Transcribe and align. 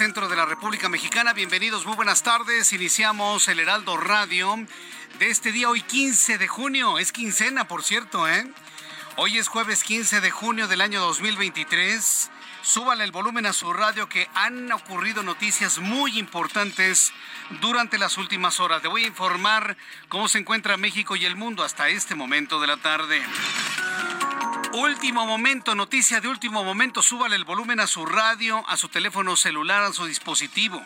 Centro 0.00 0.30
de 0.30 0.36
la 0.36 0.46
República 0.46 0.88
Mexicana. 0.88 1.34
Bienvenidos, 1.34 1.84
muy 1.84 1.94
buenas 1.94 2.22
tardes. 2.22 2.72
Iniciamos 2.72 3.48
el 3.48 3.60
Heraldo 3.60 3.98
Radio 3.98 4.56
de 5.18 5.28
este 5.28 5.52
día, 5.52 5.68
hoy 5.68 5.82
15 5.82 6.38
de 6.38 6.48
junio. 6.48 6.98
Es 6.98 7.12
quincena, 7.12 7.68
por 7.68 7.82
cierto, 7.84 8.26
¿eh? 8.26 8.50
Hoy 9.16 9.36
es 9.36 9.48
jueves 9.48 9.84
15 9.84 10.22
de 10.22 10.30
junio 10.30 10.68
del 10.68 10.80
año 10.80 11.02
2023. 11.02 12.30
Súbale 12.62 13.04
el 13.04 13.12
volumen 13.12 13.44
a 13.44 13.52
su 13.52 13.74
radio 13.74 14.08
que 14.08 14.26
han 14.32 14.72
ocurrido 14.72 15.22
noticias 15.22 15.78
muy 15.80 16.18
importantes 16.18 17.12
durante 17.60 17.98
las 17.98 18.16
últimas 18.16 18.58
horas. 18.58 18.82
Le 18.82 18.88
voy 18.88 19.04
a 19.04 19.08
informar 19.08 19.76
cómo 20.08 20.28
se 20.28 20.38
encuentra 20.38 20.78
México 20.78 21.14
y 21.14 21.26
el 21.26 21.36
mundo 21.36 21.62
hasta 21.62 21.90
este 21.90 22.14
momento 22.14 22.58
de 22.58 22.68
la 22.68 22.78
tarde. 22.78 23.20
Último 24.72 25.26
momento, 25.26 25.74
noticia 25.74 26.20
de 26.20 26.28
último 26.28 26.62
momento, 26.62 27.02
súbale 27.02 27.34
el 27.34 27.44
volumen 27.44 27.80
a 27.80 27.88
su 27.88 28.06
radio, 28.06 28.64
a 28.68 28.76
su 28.76 28.88
teléfono 28.88 29.34
celular, 29.34 29.82
a 29.82 29.92
su 29.92 30.06
dispositivo. 30.06 30.80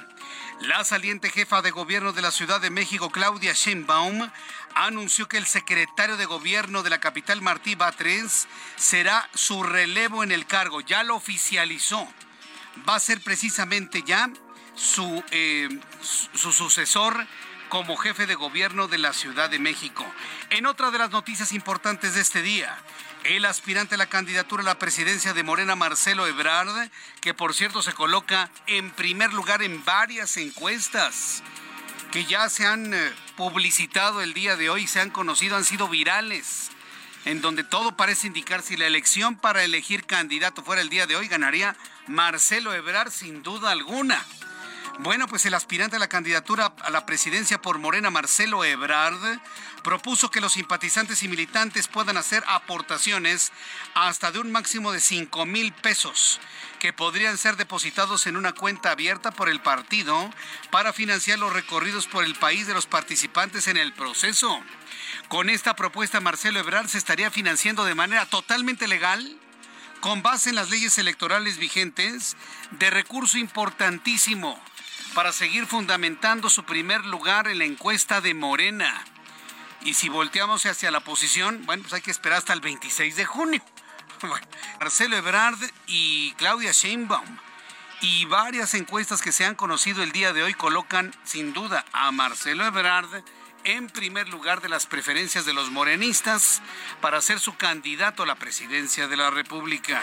La 0.61 0.84
saliente 0.84 1.28
jefa 1.28 1.61
de 1.61 1.71
gobierno 1.71 2.15
de 2.15 2.23
la 2.23 2.31
Ciudad 2.31 2.62
de 2.62 2.71
México, 2.71 3.11
Claudia 3.11 3.53
Sheinbaum, 3.53 4.31
anunció 4.75 5.28
que 5.28 5.37
el 5.37 5.44
secretario 5.44 6.17
de 6.17 6.25
gobierno 6.25 6.83
de 6.83 6.89
la 6.89 6.99
capital, 6.99 7.43
Martí 7.43 7.75
Batres, 7.75 8.49
será 8.77 9.28
su 9.34 9.62
relevo 9.62 10.25
en 10.25 10.33
el 10.33 10.47
cargo. 10.47 10.81
Ya 10.81 11.05
lo 11.05 11.17
oficializó. 11.17 12.09
Va 12.89 12.94
a 12.94 13.00
ser 13.00 13.21
precisamente 13.21 14.03
ya 14.03 14.31
su, 14.75 15.23
eh, 15.31 15.69
su 16.00 16.53
sucesor 16.53 17.27
como 17.69 17.97
jefe 17.97 18.27
de 18.27 18.34
gobierno 18.34 18.89
de 18.89 18.99
la 18.99 19.12
Ciudad 19.12 19.50
de 19.50 19.59
México. 19.59 20.06
En 20.50 20.65
otra 20.65 20.91
de 20.91 20.99
las 20.99 21.11
noticias 21.11 21.53
importantes 21.53 22.15
de 22.15 22.21
este 22.21 22.41
día, 22.41 22.78
el 23.25 23.47
aspirante 23.47 23.95
a 23.95 23.99
la 23.99 24.07
candidatura 24.07 24.62
a 24.62 24.67
la 24.67 24.79
presidencia 24.79 25.33
de 25.33 25.43
Morena, 25.43 25.77
Marcelo 25.77 26.27
Ebrard, 26.27 26.91
que 27.21 27.35
por 27.35 27.55
cierto 27.55 27.83
se 27.83 27.93
coloca 27.93 28.51
en 28.67 28.91
primer 28.91 29.33
lugar 29.33 29.62
en 29.62 29.85
varias 29.85 30.37
encuestas 30.37 31.43
que 32.12 32.27
ya 32.27 32.49
se 32.49 32.67
han 32.67 32.93
eh, 32.93 33.12
publicitado 33.37 34.21
el 34.21 34.35
día 34.35 34.57
de 34.57 34.71
hoy, 34.71 34.87
se 34.87 35.01
han 35.01 35.11
conocido, 35.11 35.57
han 35.57 35.65
sido 35.65 35.89
virales, 35.89 36.71
en 37.25 37.41
donde 37.41 37.65
todo 37.65 37.97
parece 37.97 38.27
indicar 38.27 38.62
si 38.62 38.77
la 38.77 38.87
elección 38.87 39.37
para 39.37 39.65
elegir 39.65 40.05
candidato 40.05 40.62
fuera 40.62 40.83
el 40.83 40.91
día 40.91 41.06
de 41.06 41.17
hoy, 41.17 41.27
ganaría 41.27 41.77
Marcelo 42.06 42.75
Ebrard 42.75 43.11
sin 43.11 43.43
duda 43.43 43.71
alguna. 43.71 44.23
Bueno, 45.00 45.27
pues 45.27 45.44
el 45.44 45.55
aspirante 45.55 45.97
a 45.97 45.99
la 45.99 46.09
candidatura 46.09 46.72
a 46.82 46.91
la 46.91 47.05
presidencia 47.05 47.60
por 47.60 47.78
Morena, 47.78 48.10
Marcelo 48.10 48.65
Ebrard, 48.65 49.41
propuso 49.82 50.31
que 50.31 50.41
los 50.41 50.53
simpatizantes 50.53 51.25
y 51.25 51.28
militantes 51.28 51.88
puedan 51.88 52.16
hacer 52.16 52.44
aportaciones 52.47 53.50
hasta 53.94 54.31
de 54.31 54.38
un 54.38 54.53
máximo 54.53 54.93
de 54.93 55.00
5 55.00 55.47
mil 55.47 55.72
pesos 55.72 56.38
que 56.78 56.93
podrían 56.93 57.38
ser 57.38 57.56
depositados 57.56 58.28
en 58.28 58.37
una 58.37 58.53
cuenta 58.53 58.93
abierta 58.93 59.32
por 59.32 59.49
el 59.49 59.60
partido 59.60 60.31
para 60.71 60.93
financiar 60.93 61.41
los 61.41 61.53
recorridos 61.53 62.06
por 62.06 62.25
el 62.25 62.37
país 62.37 62.69
de 62.69 62.75
los 62.75 62.87
participantes 62.87 63.66
en 63.66 63.76
el 63.76 63.93
proceso. 63.94 64.62
Con 65.26 65.50
esta 65.50 65.75
propuesta, 65.75 66.21
Marcelo 66.21 66.61
Ebrard 66.61 66.87
se 66.87 66.99
estaría 66.99 67.32
financiando 67.32 67.84
de 67.84 67.97
manera 67.97 68.26
totalmente 68.26 68.87
legal 68.87 69.38
con 70.00 70.22
base 70.22 70.50
en 70.50 70.56
las 70.56 70.69
leyes 70.69 70.99
electorales 70.99 71.56
vigentes, 71.56 72.37
de 72.72 72.91
recurso 72.91 73.38
importantísimo 73.38 74.61
para 75.15 75.33
seguir 75.33 75.67
fundamentando 75.67 76.51
su 76.51 76.65
primer 76.65 77.05
lugar 77.07 77.49
en 77.49 77.59
la 77.59 77.65
encuesta 77.65 78.21
de 78.21 78.35
Morena. 78.35 79.05
Y 79.83 79.95
si 79.95 80.09
volteamos 80.09 80.67
hacia 80.67 80.91
la 80.91 81.01
posición, 81.01 81.65
bueno, 81.67 81.83
pues 81.83 81.95
hay 81.95 82.01
que 82.03 82.11
esperar 82.11 82.39
hasta 82.39 82.53
el 82.53 82.61
26 82.61 83.17
de 83.17 83.25
junio. 83.25 83.63
Marcelo 84.81 85.17
Ebrard 85.17 85.59
y 85.87 86.33
Claudia 86.33 86.73
Sheinbaum 86.73 87.39
y 88.01 88.25
varias 88.27 88.75
encuestas 88.75 89.23
que 89.23 89.33
se 89.33 89.45
han 89.45 89.55
conocido 89.55 90.03
el 90.03 90.13
día 90.13 90.33
de 90.33 90.43
hoy 90.43 90.55
colocan 90.55 91.15
sin 91.25 91.53
duda 91.53 91.85
a 91.93 92.11
Marcelo 92.11 92.67
Ebrard 92.67 93.23
en 93.65 93.89
primer 93.89 94.29
lugar 94.29 94.61
de 94.61 94.69
las 94.69 94.87
preferencias 94.87 95.47
de 95.47 95.55
los 95.55 95.71
morenistas 95.71 96.63
para 97.01 97.21
ser 97.21 97.41
su 97.41 97.57
candidato 97.57 98.23
a 98.23 98.27
la 98.27 98.35
presidencia 98.35 99.09
de 99.09 99.17
la 99.17 99.31
República. 99.31 100.01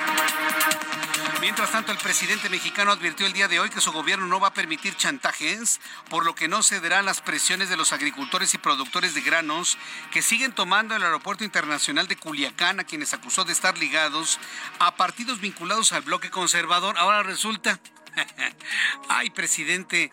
Mientras 1.40 1.72
tanto, 1.72 1.92
el 1.92 1.98
presidente 1.98 2.50
mexicano 2.50 2.92
advirtió 2.92 3.26
el 3.26 3.34
día 3.34 3.48
de 3.48 3.60
hoy 3.60 3.70
que 3.70 3.82
su 3.82 3.92
gobierno 3.92 4.28
no 4.28 4.40
va 4.40 4.50
a 4.50 4.54
permitir 4.54 4.96
chantajes, 4.96 5.80
por 6.10 6.26
lo 6.26 6.36
que 6.36 6.48
no 6.48 6.62
cederá 6.62 7.02
las 7.02 7.22
presiones 7.22 7.70
de 7.70 7.78
los 7.78 7.94
agricultores 7.94 8.54
y 8.54 8.60
productores 8.60 9.14
de 9.16 9.22
granos 9.22 9.78
que 10.12 10.22
siguen 10.22 10.54
tomando 10.54 10.96
el 10.96 11.04
aeropuerto 11.04 11.44
internacional 11.44 12.08
de 12.08 12.16
Culiacán, 12.16 12.80
a 12.80 12.84
quienes 12.84 13.14
acusó 13.14 13.44
de 13.44 13.54
estar 13.54 13.78
ligados 13.78 14.40
a 14.80 14.96
partidos 14.96 15.40
vinculados 15.40 15.92
al 15.94 16.04
bloque 16.04 16.30
conservador. 16.30 16.98
Ahora 16.98 17.24
resulta, 17.24 17.80
ay 19.10 19.30
presidente, 19.32 20.12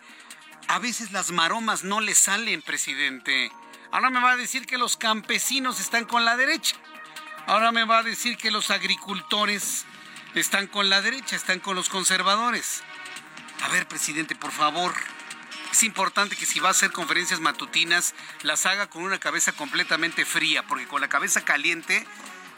a 0.69 0.77
veces 0.77 1.11
las 1.11 1.31
maromas 1.31 1.83
no 1.83 1.99
le 1.99 2.13
salen, 2.13 2.61
presidente. 2.61 3.51
Ahora 3.91 4.11
me 4.11 4.21
va 4.21 4.33
a 4.33 4.37
decir 4.37 4.67
que 4.67 4.77
los 4.77 4.97
campesinos 4.97 5.79
están 5.79 6.05
con 6.05 6.25
la 6.25 6.37
derecha. 6.37 6.75
Ahora 7.47 7.71
me 7.71 7.85
va 7.85 7.97
a 7.97 8.03
decir 8.03 8.37
que 8.37 8.51
los 8.51 8.69
agricultores 8.69 9.85
están 10.35 10.67
con 10.67 10.87
la 10.91 11.01
derecha, 11.01 11.35
están 11.35 11.59
con 11.59 11.75
los 11.75 11.89
conservadores. 11.89 12.83
A 13.63 13.69
ver, 13.69 13.87
presidente, 13.87 14.35
por 14.35 14.51
favor. 14.51 14.93
Es 15.71 15.81
importante 15.81 16.35
que 16.35 16.45
si 16.45 16.59
va 16.59 16.67
a 16.67 16.71
hacer 16.71 16.91
conferencias 16.91 17.39
matutinas, 17.39 18.13
las 18.43 18.67
haga 18.67 18.91
con 18.91 19.01
una 19.01 19.17
cabeza 19.17 19.53
completamente 19.53 20.23
fría, 20.23 20.61
porque 20.67 20.87
con 20.87 21.01
la 21.01 21.09
cabeza 21.09 21.43
caliente 21.43 22.05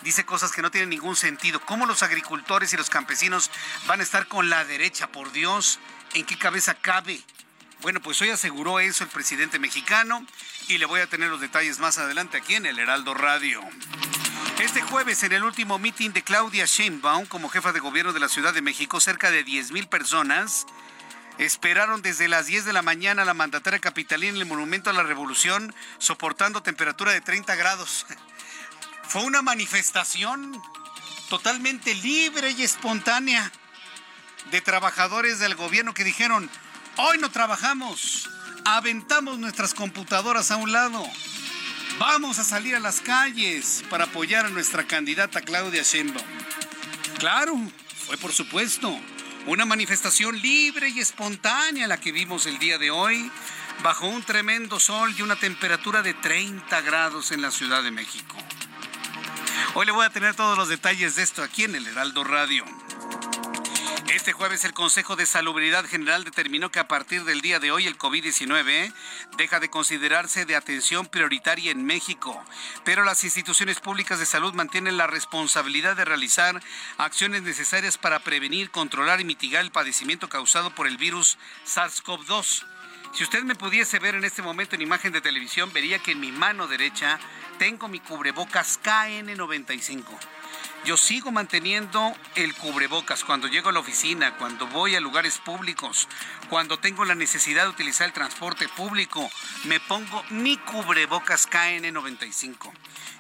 dice 0.04 0.26
cosas 0.26 0.52
que 0.52 0.62
no 0.62 0.70
tienen 0.70 0.90
ningún 0.90 1.16
sentido. 1.16 1.62
¿Cómo 1.62 1.86
los 1.86 2.04
agricultores 2.04 2.74
y 2.74 2.78
los 2.78 2.90
campesinos 2.90 3.50
van 3.88 4.02
a 4.02 4.04
estar 4.04 4.28
con 4.28 4.50
la 4.50 4.66
derecha? 4.66 5.08
Por 5.08 5.32
Dios, 5.32 5.80
¿en 6.14 6.26
qué 6.26 6.38
cabeza 6.38 6.74
cabe? 6.74 7.24
Bueno, 7.82 8.00
pues 8.00 8.22
hoy 8.22 8.30
aseguró 8.30 8.80
eso 8.80 9.04
el 9.04 9.10
presidente 9.10 9.58
mexicano 9.58 10.24
y 10.68 10.78
le 10.78 10.86
voy 10.86 11.02
a 11.02 11.08
tener 11.08 11.32
los 11.32 11.42
detalles 11.42 11.80
más 11.80 11.98
adelante 11.98 12.38
aquí 12.38 12.54
en 12.54 12.68
el 12.68 12.78
Heraldo 12.78 13.16
Radio. 13.16 13.60
Este 14.60 14.84
jueves, 14.84 15.24
en 15.24 15.32
el 15.32 15.44
último 15.44 15.80
meeting 15.80 16.12
de 16.12 16.22
Claudia 16.22 16.66
Sheinbaum 16.66 17.26
como 17.26 17.50
jefa 17.50 17.72
de 17.72 17.80
gobierno 17.80 18.14
de 18.14 18.20
la 18.20 18.30
Ciudad 18.30 18.54
de 18.54 18.62
México, 18.62 19.00
cerca 19.00 19.32
de 19.32 19.44
10 19.44 19.72
mil 19.72 19.88
personas 19.88 20.68
esperaron 21.40 22.04
desde 22.04 22.28
las 22.28 22.46
10 22.46 22.66
de 22.66 22.74
la 22.74 22.84
mañana 22.84 23.26
la 23.26 23.34
mandataria 23.34 23.80
capitalina 23.80 24.34
en 24.34 24.38
el 24.38 24.46
Monumento 24.46 24.92
a 24.92 24.94
la 24.94 25.02
Revolución, 25.02 25.74
soportando 25.98 26.62
temperatura 26.62 27.14
de 27.14 27.22
30 27.22 27.56
grados. 27.56 28.06
Fue 29.08 29.24
una 29.24 29.42
manifestación 29.42 30.62
totalmente 31.30 31.96
libre 31.96 32.52
y 32.52 32.62
espontánea 32.62 33.52
de 34.52 34.62
trabajadores 34.62 35.40
del 35.40 35.56
gobierno 35.56 35.96
que 35.96 36.04
dijeron, 36.04 36.48
hoy 37.04 37.18
no 37.18 37.32
trabajamos, 37.32 38.30
aventamos 38.64 39.40
nuestras 39.40 39.74
computadoras 39.74 40.52
a 40.52 40.58
un 40.58 40.72
lado, 40.72 41.04
vamos 41.98 42.38
a 42.38 42.44
salir 42.44 42.76
a 42.76 42.80
las 42.80 43.02
calles 43.02 43.84
para 43.90 44.04
apoyar 44.04 44.46
a 44.46 44.50
nuestra 44.50 44.86
candidata 44.86 45.42
Claudia 45.42 45.82
Sheinbaum. 45.82 46.26
Claro, 47.18 47.60
fue 48.06 48.18
por 48.18 48.32
supuesto 48.32 48.96
una 49.48 49.66
manifestación 49.66 50.40
libre 50.40 50.90
y 50.90 51.00
espontánea 51.00 51.88
la 51.88 52.00
que 52.00 52.12
vimos 52.12 52.46
el 52.46 52.60
día 52.60 52.78
de 52.78 52.92
hoy, 52.92 53.32
bajo 53.82 54.08
un 54.08 54.22
tremendo 54.22 54.80
sol 54.80 55.12
y 55.18 55.24
una 55.24 55.36
temperatura 55.36 56.04
de 56.04 56.14
30 56.14 56.82
grados 56.82 57.32
en 57.32 57.42
la 57.42 57.50
Ciudad 57.50 57.82
de 57.82 57.90
México. 57.90 58.38
Hoy 59.74 59.88
le 59.88 59.92
voy 59.92 60.06
a 60.06 60.12
tener 60.12 60.36
todos 60.36 60.56
los 60.56 60.70
detalles 60.70 61.16
de 61.16 61.24
esto 61.24 61.42
aquí 61.42 61.64
en 61.64 61.74
el 61.74 61.88
Heraldo 61.88 62.24
Radio. 62.24 62.64
Este 64.14 64.34
jueves 64.34 64.66
el 64.66 64.74
Consejo 64.74 65.16
de 65.16 65.26
Salubridad 65.26 65.86
General 65.86 66.26
determinó 66.26 66.70
que 66.70 66.80
a 66.80 66.88
partir 66.90 67.24
del 67.24 67.40
día 67.40 67.60
de 67.60 67.72
hoy 67.72 67.88
el 67.88 67.98
COVID-19 67.98 68.94
deja 69.38 69.62
de 69.62 69.70
considerarse 69.70 70.46
de 70.46 70.58
atención 70.58 71.06
prioritaria 71.06 71.72
en 71.72 71.86
México, 71.86 72.44
pero 72.84 73.06
las 73.06 73.24
instituciones 73.24 73.80
públicas 73.80 74.20
de 74.20 74.26
salud 74.26 74.54
mantienen 74.54 74.98
la 74.98 75.08
responsabilidad 75.08 75.96
de 75.96 76.04
realizar 76.04 76.62
acciones 76.98 77.44
necesarias 77.44 77.98
para 77.98 78.20
prevenir, 78.20 78.70
controlar 78.70 79.22
y 79.22 79.24
mitigar 79.24 79.64
el 79.64 79.72
padecimiento 79.72 80.28
causado 80.28 80.76
por 80.76 80.88
el 80.88 80.98
virus 80.98 81.38
SARS-CoV-2. 81.66 82.66
Si 83.14 83.24
usted 83.24 83.44
me 83.44 83.56
pudiese 83.56 84.00
ver 84.00 84.16
en 84.16 84.24
este 84.24 84.42
momento 84.42 84.76
en 84.76 84.82
imagen 84.82 85.12
de 85.12 85.22
televisión, 85.22 85.72
vería 85.74 86.00
que 86.00 86.12
en 86.12 86.20
mi 86.20 86.32
mano 86.32 86.68
derecha 86.68 87.20
tengo 87.60 87.88
mi 87.88 88.00
cubrebocas 88.00 88.80
KN95 88.82 90.18
yo 90.84 90.98
sigo 90.98 91.32
manteniendo 91.32 92.16
el 92.36 92.56
cubrebocas 92.56 93.24
cuando 93.24 93.48
llego 93.48 93.70
a 93.70 93.72
la 93.72 93.80
oficina, 93.80 94.36
cuando 94.38 94.66
voy 94.68 94.96
a 94.96 95.00
lugares 95.00 95.38
públicos, 95.38 96.08
cuando 96.50 96.80
tengo 96.80 97.06
la 97.06 97.14
necesidad 97.14 97.64
de 97.64 97.70
utilizar 97.70 98.08
el 98.08 98.14
transporte 98.14 98.68
público. 98.68 99.30
Me 99.66 99.80
pongo 99.80 100.24
mi 100.32 100.58
cubrebocas 100.58 101.48
KN95. 101.48 102.72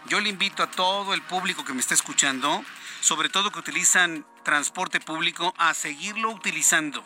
Yo 0.08 0.20
le 0.20 0.30
invito 0.30 0.64
a 0.64 0.72
todo 0.72 1.14
el 1.14 1.22
público 1.22 1.64
que 1.64 1.74
me 1.74 1.82
está 1.82 1.94
escuchando, 1.94 2.64
sobre 3.00 3.30
todo 3.30 3.52
que 3.52 3.60
utilizan 3.60 4.26
transporte 4.44 5.00
público, 5.00 5.54
a 5.58 5.76
seguirlo 5.76 6.32
utilizando. 6.32 7.04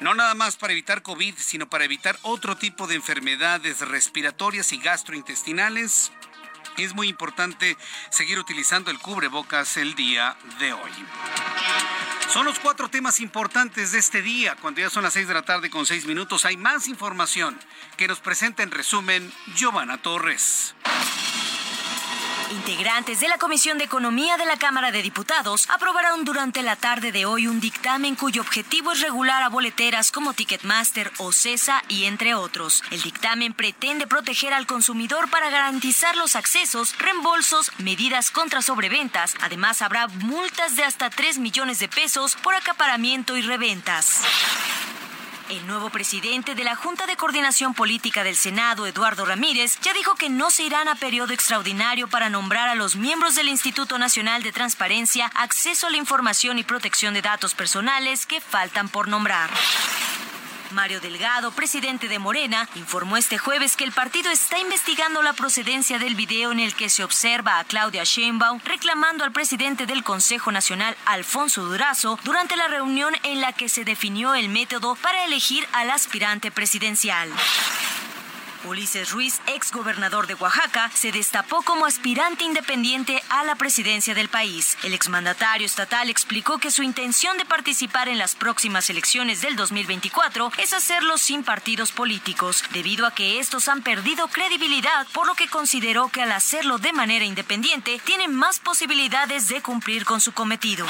No 0.00 0.14
nada 0.14 0.34
más 0.34 0.56
para 0.56 0.72
evitar 0.72 1.02
COVID, 1.02 1.34
sino 1.36 1.68
para 1.68 1.84
evitar 1.84 2.18
otro 2.22 2.56
tipo 2.56 2.86
de 2.86 2.94
enfermedades 2.94 3.80
respiratorias 3.80 4.72
y 4.72 4.78
gastrointestinales 4.78 6.12
es 6.78 6.94
muy 6.94 7.08
importante 7.08 7.76
seguir 8.10 8.38
utilizando 8.38 8.90
el 8.90 8.98
cubrebocas 8.98 9.76
el 9.76 9.94
día 9.94 10.36
de 10.58 10.72
hoy. 10.72 10.90
Son 12.28 12.46
los 12.46 12.58
cuatro 12.58 12.88
temas 12.88 13.20
importantes 13.20 13.92
de 13.92 13.98
este 13.98 14.22
día. 14.22 14.56
Cuando 14.60 14.80
ya 14.80 14.88
son 14.88 15.02
las 15.02 15.12
seis 15.12 15.28
de 15.28 15.34
la 15.34 15.42
tarde 15.42 15.68
con 15.68 15.84
seis 15.84 16.06
minutos, 16.06 16.46
hay 16.46 16.56
más 16.56 16.88
información 16.88 17.58
que 17.96 18.08
nos 18.08 18.20
presenta 18.20 18.62
en 18.62 18.70
resumen 18.70 19.30
Giovanna 19.54 20.00
Torres. 20.00 20.74
Integrantes 22.52 23.20
de 23.20 23.28
la 23.28 23.38
Comisión 23.38 23.78
de 23.78 23.84
Economía 23.84 24.36
de 24.36 24.44
la 24.44 24.58
Cámara 24.58 24.92
de 24.92 25.02
Diputados 25.02 25.70
aprobarán 25.70 26.22
durante 26.24 26.62
la 26.62 26.76
tarde 26.76 27.10
de 27.10 27.24
hoy 27.24 27.46
un 27.46 27.60
dictamen 27.60 28.14
cuyo 28.14 28.42
objetivo 28.42 28.92
es 28.92 29.00
regular 29.00 29.42
a 29.42 29.48
boleteras 29.48 30.12
como 30.12 30.34
Ticketmaster 30.34 31.10
o 31.16 31.32
CESA 31.32 31.82
y 31.88 32.04
entre 32.04 32.34
otros. 32.34 32.82
El 32.90 33.00
dictamen 33.00 33.54
pretende 33.54 34.06
proteger 34.06 34.52
al 34.52 34.66
consumidor 34.66 35.30
para 35.30 35.48
garantizar 35.48 36.14
los 36.16 36.36
accesos, 36.36 36.94
reembolsos, 36.98 37.72
medidas 37.78 38.30
contra 38.30 38.60
sobreventas. 38.60 39.34
Además, 39.40 39.80
habrá 39.80 40.08
multas 40.08 40.76
de 40.76 40.84
hasta 40.84 41.08
3 41.08 41.38
millones 41.38 41.78
de 41.78 41.88
pesos 41.88 42.36
por 42.42 42.54
acaparamiento 42.54 43.34
y 43.34 43.40
reventas. 43.40 44.20
El 45.50 45.66
nuevo 45.66 45.90
presidente 45.90 46.54
de 46.54 46.64
la 46.64 46.76
Junta 46.76 47.06
de 47.06 47.16
Coordinación 47.16 47.74
Política 47.74 48.24
del 48.24 48.36
Senado, 48.36 48.86
Eduardo 48.86 49.24
Ramírez, 49.24 49.78
ya 49.82 49.92
dijo 49.92 50.14
que 50.14 50.30
no 50.30 50.50
se 50.50 50.62
irán 50.62 50.88
a 50.88 50.94
periodo 50.94 51.32
extraordinario 51.32 52.08
para 52.08 52.30
nombrar 52.30 52.68
a 52.68 52.74
los 52.74 52.96
miembros 52.96 53.34
del 53.34 53.48
Instituto 53.48 53.98
Nacional 53.98 54.42
de 54.42 54.52
Transparencia, 54.52 55.30
Acceso 55.34 55.86
a 55.86 55.90
la 55.90 55.96
Información 55.96 56.58
y 56.58 56.64
Protección 56.64 57.14
de 57.14 57.22
Datos 57.22 57.54
Personales 57.54 58.24
que 58.26 58.40
faltan 58.40 58.88
por 58.88 59.08
nombrar. 59.08 59.50
Mario 60.72 61.00
Delgado, 61.00 61.50
presidente 61.52 62.08
de 62.08 62.18
Morena, 62.18 62.68
informó 62.74 63.16
este 63.16 63.38
jueves 63.38 63.76
que 63.76 63.84
el 63.84 63.92
partido 63.92 64.30
está 64.30 64.58
investigando 64.58 65.22
la 65.22 65.32
procedencia 65.32 65.98
del 65.98 66.14
video 66.14 66.52
en 66.52 66.60
el 66.60 66.74
que 66.74 66.88
se 66.88 67.04
observa 67.04 67.58
a 67.58 67.64
Claudia 67.64 68.04
Sheinbaum 68.04 68.60
reclamando 68.64 69.24
al 69.24 69.32
presidente 69.32 69.86
del 69.86 70.02
Consejo 70.02 70.52
Nacional, 70.52 70.96
Alfonso 71.06 71.64
Durazo, 71.64 72.18
durante 72.24 72.56
la 72.56 72.68
reunión 72.68 73.14
en 73.22 73.40
la 73.40 73.52
que 73.52 73.68
se 73.68 73.84
definió 73.84 74.34
el 74.34 74.48
método 74.48 74.96
para 74.96 75.24
elegir 75.24 75.66
al 75.72 75.90
aspirante 75.90 76.50
presidencial. 76.50 77.30
Ulises 78.64 79.10
Ruiz, 79.10 79.40
ex 79.46 79.72
gobernador 79.72 80.26
de 80.26 80.34
Oaxaca, 80.34 80.90
se 80.94 81.12
destapó 81.12 81.62
como 81.62 81.86
aspirante 81.86 82.44
independiente 82.44 83.22
a 83.28 83.44
la 83.44 83.56
presidencia 83.56 84.14
del 84.14 84.28
país. 84.28 84.76
El 84.82 84.94
exmandatario 84.94 85.66
estatal 85.66 86.10
explicó 86.10 86.58
que 86.58 86.70
su 86.70 86.82
intención 86.82 87.36
de 87.38 87.44
participar 87.44 88.08
en 88.08 88.18
las 88.18 88.34
próximas 88.34 88.88
elecciones 88.90 89.40
del 89.40 89.56
2024 89.56 90.52
es 90.58 90.72
hacerlo 90.72 91.18
sin 91.18 91.44
partidos 91.44 91.92
políticos, 91.92 92.64
debido 92.72 93.06
a 93.06 93.10
que 93.10 93.40
estos 93.40 93.68
han 93.68 93.82
perdido 93.82 94.28
credibilidad, 94.28 95.06
por 95.12 95.26
lo 95.26 95.34
que 95.34 95.48
consideró 95.48 96.08
que 96.08 96.22
al 96.22 96.32
hacerlo 96.32 96.78
de 96.78 96.92
manera 96.92 97.24
independiente 97.24 98.00
tiene 98.04 98.28
más 98.28 98.60
posibilidades 98.60 99.48
de 99.48 99.62
cumplir 99.62 100.04
con 100.04 100.20
su 100.20 100.32
cometido. 100.32 100.86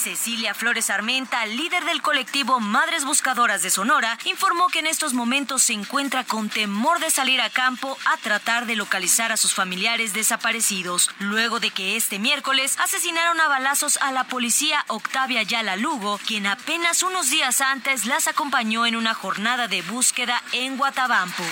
Cecilia 0.00 0.54
Flores 0.54 0.88
Armenta, 0.88 1.44
líder 1.44 1.84
del 1.84 2.00
colectivo 2.00 2.58
Madres 2.58 3.04
Buscadoras 3.04 3.62
de 3.62 3.68
Sonora, 3.68 4.18
informó 4.24 4.68
que 4.68 4.78
en 4.78 4.86
estos 4.86 5.12
momentos 5.12 5.62
se 5.62 5.74
encuentra 5.74 6.24
con 6.24 6.48
temor 6.48 7.00
de 7.00 7.10
salir 7.10 7.38
a 7.42 7.50
campo 7.50 7.98
a 8.06 8.16
tratar 8.16 8.64
de 8.64 8.76
localizar 8.76 9.30
a 9.30 9.36
sus 9.36 9.52
familiares 9.52 10.14
desaparecidos, 10.14 11.10
luego 11.18 11.60
de 11.60 11.70
que 11.70 11.96
este 11.96 12.18
miércoles 12.18 12.78
asesinaron 12.78 13.40
a 13.40 13.48
balazos 13.48 13.98
a 13.98 14.10
la 14.10 14.24
policía 14.24 14.86
Octavia 14.88 15.42
Yala 15.42 15.76
Lugo, 15.76 16.18
quien 16.26 16.46
apenas 16.46 17.02
unos 17.02 17.28
días 17.28 17.60
antes 17.60 18.06
las 18.06 18.26
acompañó 18.26 18.86
en 18.86 18.96
una 18.96 19.12
jornada 19.12 19.68
de 19.68 19.82
búsqueda 19.82 20.42
en 20.52 20.78
Guatabampo. 20.78 21.44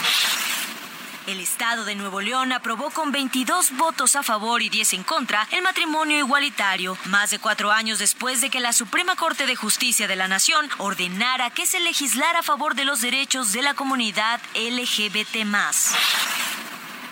El 1.28 1.40
Estado 1.40 1.84
de 1.84 1.94
Nuevo 1.94 2.22
León 2.22 2.52
aprobó 2.52 2.88
con 2.88 3.12
22 3.12 3.76
votos 3.76 4.16
a 4.16 4.22
favor 4.22 4.62
y 4.62 4.70
10 4.70 4.94
en 4.94 5.02
contra 5.02 5.46
el 5.50 5.60
matrimonio 5.60 6.16
igualitario, 6.16 6.96
más 7.04 7.30
de 7.30 7.38
cuatro 7.38 7.70
años 7.70 7.98
después 7.98 8.40
de 8.40 8.48
que 8.48 8.60
la 8.60 8.72
Suprema 8.72 9.14
Corte 9.14 9.44
de 9.44 9.54
Justicia 9.54 10.08
de 10.08 10.16
la 10.16 10.26
Nación 10.26 10.70
ordenara 10.78 11.50
que 11.50 11.66
se 11.66 11.80
legislara 11.80 12.38
a 12.38 12.42
favor 12.42 12.74
de 12.74 12.86
los 12.86 13.02
derechos 13.02 13.52
de 13.52 13.60
la 13.60 13.74
comunidad 13.74 14.40
LGBT. 14.54 15.44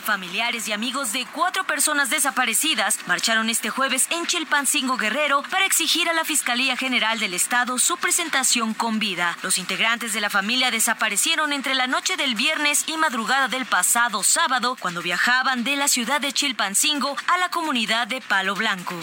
Familiares 0.06 0.68
y 0.68 0.72
amigos 0.72 1.12
de 1.12 1.26
cuatro 1.32 1.64
personas 1.64 2.10
desaparecidas 2.10 3.00
marcharon 3.08 3.50
este 3.50 3.70
jueves 3.70 4.06
en 4.10 4.25
Chilpancingo 4.25 4.96
Guerrero 4.96 5.42
para 5.50 5.66
exigir 5.66 6.08
a 6.08 6.12
la 6.12 6.25
Fiscalía 6.25 6.76
General 6.76 7.18
del 7.18 7.34
Estado 7.34 7.76
su 7.80 7.96
presentación 7.96 8.72
con 8.72 9.00
vida. 9.00 9.36
Los 9.42 9.58
integrantes 9.58 10.12
de 10.12 10.20
la 10.20 10.30
familia 10.30 10.70
desaparecieron 10.70 11.52
entre 11.52 11.75
la 11.75 11.88
noche 11.88 12.16
del 12.16 12.36
viernes 12.36 12.84
y 12.86 12.96
madrugada 12.96 13.48
del 13.48 13.66
pasado 13.66 14.22
sábado 14.22 14.76
cuando 14.78 15.02
viajaban 15.02 15.64
de 15.64 15.75
la 15.75 15.88
ciudad 15.88 16.20
de 16.20 16.32
Chilpancingo 16.32 17.16
a 17.26 17.38
la 17.38 17.48
comunidad 17.48 18.06
de 18.06 18.20
Palo 18.20 18.54
Blanco. 18.54 18.94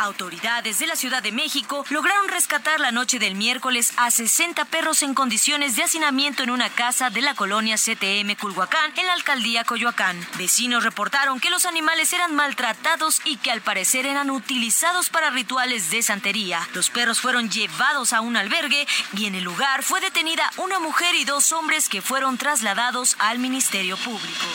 Autoridades 0.00 0.78
de 0.78 0.86
la 0.86 0.96
Ciudad 0.96 1.22
de 1.22 1.30
México 1.30 1.84
lograron 1.90 2.26
rescatar 2.28 2.80
la 2.80 2.90
noche 2.90 3.18
del 3.18 3.34
miércoles 3.34 3.92
a 3.98 4.10
60 4.10 4.64
perros 4.64 5.02
en 5.02 5.12
condiciones 5.12 5.76
de 5.76 5.82
hacinamiento 5.82 6.42
en 6.42 6.48
una 6.48 6.70
casa 6.70 7.10
de 7.10 7.20
la 7.20 7.34
colonia 7.34 7.76
CTM 7.76 8.34
Culhuacán 8.40 8.92
en 8.96 9.06
la 9.06 9.12
alcaldía 9.12 9.64
Coyoacán. 9.64 10.18
Vecinos 10.38 10.84
reportaron 10.84 11.38
que 11.38 11.50
los 11.50 11.66
animales 11.66 12.14
eran 12.14 12.34
maltratados 12.34 13.20
y 13.26 13.36
que 13.36 13.50
al 13.50 13.60
parecer 13.60 14.06
eran 14.06 14.30
utilizados 14.30 15.10
para 15.10 15.28
rituales 15.28 15.90
de 15.90 16.02
santería. 16.02 16.66
Los 16.72 16.88
perros 16.88 17.20
fueron 17.20 17.50
llevados 17.50 18.14
a 18.14 18.22
un 18.22 18.38
albergue 18.38 18.86
y 19.14 19.26
en 19.26 19.34
el 19.34 19.44
lugar 19.44 19.82
fue 19.82 20.00
detenida 20.00 20.50
una 20.56 20.78
mujer 20.78 21.14
y 21.14 21.26
dos 21.26 21.52
hombres 21.52 21.90
que 21.90 22.00
fueron 22.00 22.38
trasladados 22.38 23.16
al 23.18 23.38
Ministerio 23.38 23.98
Público. 23.98 24.46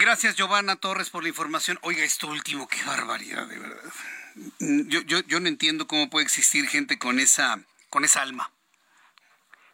Gracias, 0.00 0.34
Giovanna 0.34 0.76
Torres, 0.76 1.10
por 1.10 1.22
la 1.22 1.28
información. 1.28 1.78
Oiga, 1.82 2.02
esto 2.02 2.26
último, 2.26 2.66
qué 2.66 2.82
barbaridad, 2.84 3.46
de 3.46 3.58
verdad. 3.58 3.92
Yo, 4.58 5.02
yo, 5.02 5.20
yo 5.20 5.40
no 5.40 5.48
entiendo 5.48 5.86
cómo 5.86 6.08
puede 6.08 6.24
existir 6.24 6.66
gente 6.68 6.98
con 6.98 7.20
esa 7.20 7.60
con 7.90 8.04
esa 8.04 8.22
alma 8.22 8.50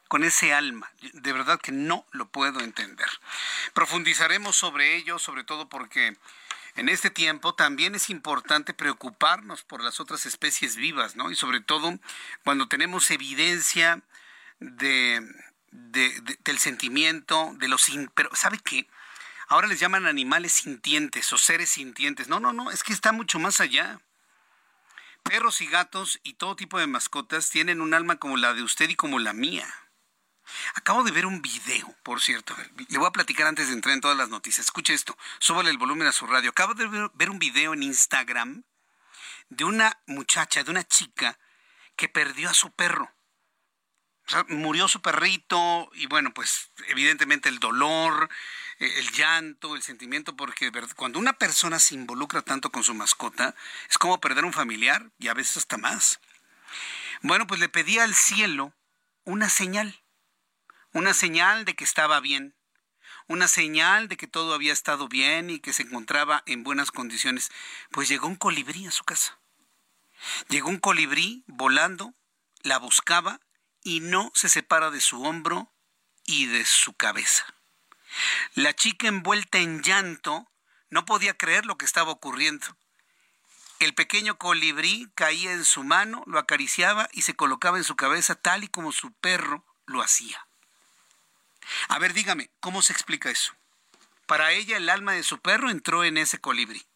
con 0.08 0.24
ese 0.24 0.52
alma. 0.52 0.90
De 1.12 1.32
verdad 1.32 1.60
que 1.60 1.70
no 1.70 2.04
lo 2.10 2.26
puedo 2.26 2.58
entender. 2.60 3.06
Profundizaremos 3.72 4.56
sobre 4.56 4.96
ello, 4.96 5.20
sobre 5.20 5.44
todo 5.44 5.68
porque 5.68 6.16
en 6.74 6.88
este 6.88 7.10
tiempo 7.10 7.54
también 7.54 7.94
es 7.94 8.10
importante 8.10 8.74
preocuparnos 8.74 9.62
por 9.62 9.80
las 9.80 10.00
otras 10.00 10.26
especies 10.26 10.74
vivas, 10.74 11.14
¿no? 11.14 11.30
Y 11.30 11.36
sobre 11.36 11.60
todo 11.60 11.98
cuando 12.42 12.66
tenemos 12.66 13.10
evidencia 13.12 14.02
de, 14.58 15.22
del 15.70 16.58
sentimiento, 16.58 17.52
de 17.58 17.68
los... 17.68 17.86
Pero, 18.14 18.34
¿sabe 18.34 18.58
qué? 18.64 18.88
Ahora 19.48 19.68
les 19.68 19.78
llaman 19.78 20.06
animales 20.06 20.52
sintientes 20.52 21.32
o 21.32 21.38
seres 21.38 21.70
sintientes. 21.70 22.28
No, 22.28 22.40
no, 22.40 22.52
no, 22.52 22.70
es 22.70 22.82
que 22.82 22.92
está 22.92 23.12
mucho 23.12 23.38
más 23.38 23.60
allá. 23.60 24.00
Perros 25.22 25.60
y 25.60 25.66
gatos 25.66 26.20
y 26.22 26.34
todo 26.34 26.56
tipo 26.56 26.78
de 26.78 26.86
mascotas 26.86 27.50
tienen 27.50 27.80
un 27.80 27.94
alma 27.94 28.16
como 28.16 28.36
la 28.36 28.54
de 28.54 28.62
usted 28.62 28.88
y 28.88 28.96
como 28.96 29.18
la 29.18 29.32
mía. 29.32 29.66
Acabo 30.74 31.02
de 31.02 31.10
ver 31.10 31.26
un 31.26 31.42
video, 31.42 31.94
por 32.02 32.20
cierto. 32.20 32.54
Le 32.88 32.98
voy 32.98 33.06
a 33.06 33.12
platicar 33.12 33.46
antes 33.46 33.68
de 33.68 33.74
entrar 33.74 33.94
en 33.94 34.00
todas 34.00 34.16
las 34.16 34.28
noticias. 34.28 34.66
Escuche 34.66 34.94
esto, 34.94 35.16
súbale 35.38 35.70
el 35.70 35.78
volumen 35.78 36.06
a 36.06 36.12
su 36.12 36.26
radio. 36.26 36.50
Acabo 36.50 36.74
de 36.74 37.10
ver 37.14 37.30
un 37.30 37.38
video 37.38 37.74
en 37.74 37.82
Instagram 37.82 38.62
de 39.48 39.64
una 39.64 40.00
muchacha, 40.06 40.62
de 40.62 40.70
una 40.70 40.84
chica 40.84 41.38
que 41.96 42.08
perdió 42.08 42.50
a 42.50 42.54
su 42.54 42.70
perro. 42.72 43.12
O 44.26 44.30
sea, 44.30 44.44
murió 44.48 44.88
su 44.88 45.00
perrito 45.00 45.88
y 45.94 46.06
bueno, 46.06 46.34
pues 46.34 46.70
evidentemente 46.88 47.48
el 47.48 47.60
dolor, 47.60 48.28
el 48.78 49.10
llanto, 49.12 49.74
el 49.74 49.82
sentimiento, 49.82 50.36
porque 50.36 50.70
cuando 50.96 51.18
una 51.18 51.34
persona 51.34 51.78
se 51.78 51.94
involucra 51.94 52.42
tanto 52.42 52.70
con 52.70 52.84
su 52.84 52.94
mascota, 52.94 53.54
es 53.88 53.98
como 53.98 54.20
perder 54.20 54.44
un 54.44 54.52
familiar 54.52 55.10
y 55.18 55.28
a 55.28 55.34
veces 55.34 55.58
hasta 55.58 55.76
más. 55.76 56.20
Bueno, 57.22 57.46
pues 57.46 57.60
le 57.60 57.68
pedí 57.68 57.98
al 57.98 58.14
cielo 58.14 58.74
una 59.24 59.48
señal 59.48 60.02
una 60.96 61.12
señal 61.12 61.66
de 61.66 61.74
que 61.74 61.84
estaba 61.84 62.20
bien, 62.20 62.54
una 63.28 63.48
señal 63.48 64.08
de 64.08 64.16
que 64.16 64.26
todo 64.26 64.54
había 64.54 64.72
estado 64.72 65.08
bien 65.08 65.50
y 65.50 65.60
que 65.60 65.74
se 65.74 65.82
encontraba 65.82 66.42
en 66.46 66.62
buenas 66.62 66.90
condiciones. 66.90 67.50
Pues 67.90 68.08
llegó 68.08 68.26
un 68.28 68.36
colibrí 68.36 68.86
a 68.86 68.90
su 68.90 69.04
casa. 69.04 69.38
Llegó 70.48 70.70
un 70.70 70.78
colibrí 70.78 71.44
volando, 71.46 72.14
la 72.62 72.78
buscaba 72.78 73.40
y 73.82 74.00
no 74.00 74.32
se 74.34 74.48
separa 74.48 74.90
de 74.90 75.02
su 75.02 75.22
hombro 75.22 75.70
y 76.24 76.46
de 76.46 76.64
su 76.64 76.94
cabeza. 76.94 77.44
La 78.54 78.74
chica 78.74 79.08
envuelta 79.08 79.58
en 79.58 79.82
llanto 79.82 80.50
no 80.90 81.04
podía 81.04 81.36
creer 81.36 81.66
lo 81.66 81.76
que 81.76 81.84
estaba 81.84 82.12
ocurriendo. 82.12 82.66
El 83.78 83.94
pequeño 83.94 84.38
colibrí 84.38 85.08
caía 85.14 85.52
en 85.52 85.64
su 85.64 85.84
mano, 85.84 86.22
lo 86.26 86.38
acariciaba 86.38 87.08
y 87.12 87.22
se 87.22 87.34
colocaba 87.34 87.76
en 87.76 87.84
su 87.84 87.96
cabeza 87.96 88.34
tal 88.34 88.64
y 88.64 88.68
como 88.68 88.92
su 88.92 89.12
perro 89.12 89.64
lo 89.84 90.02
hacía. 90.02 90.46
A 91.88 91.98
ver, 91.98 92.14
dígame, 92.14 92.50
¿cómo 92.60 92.80
se 92.80 92.92
explica 92.92 93.30
eso? 93.30 93.54
Para 94.26 94.52
ella 94.52 94.76
el 94.76 94.88
alma 94.88 95.12
de 95.12 95.22
su 95.22 95.40
perro 95.40 95.70
entró 95.70 96.04
en 96.04 96.16
ese 96.16 96.38
colibrí. 96.38 96.86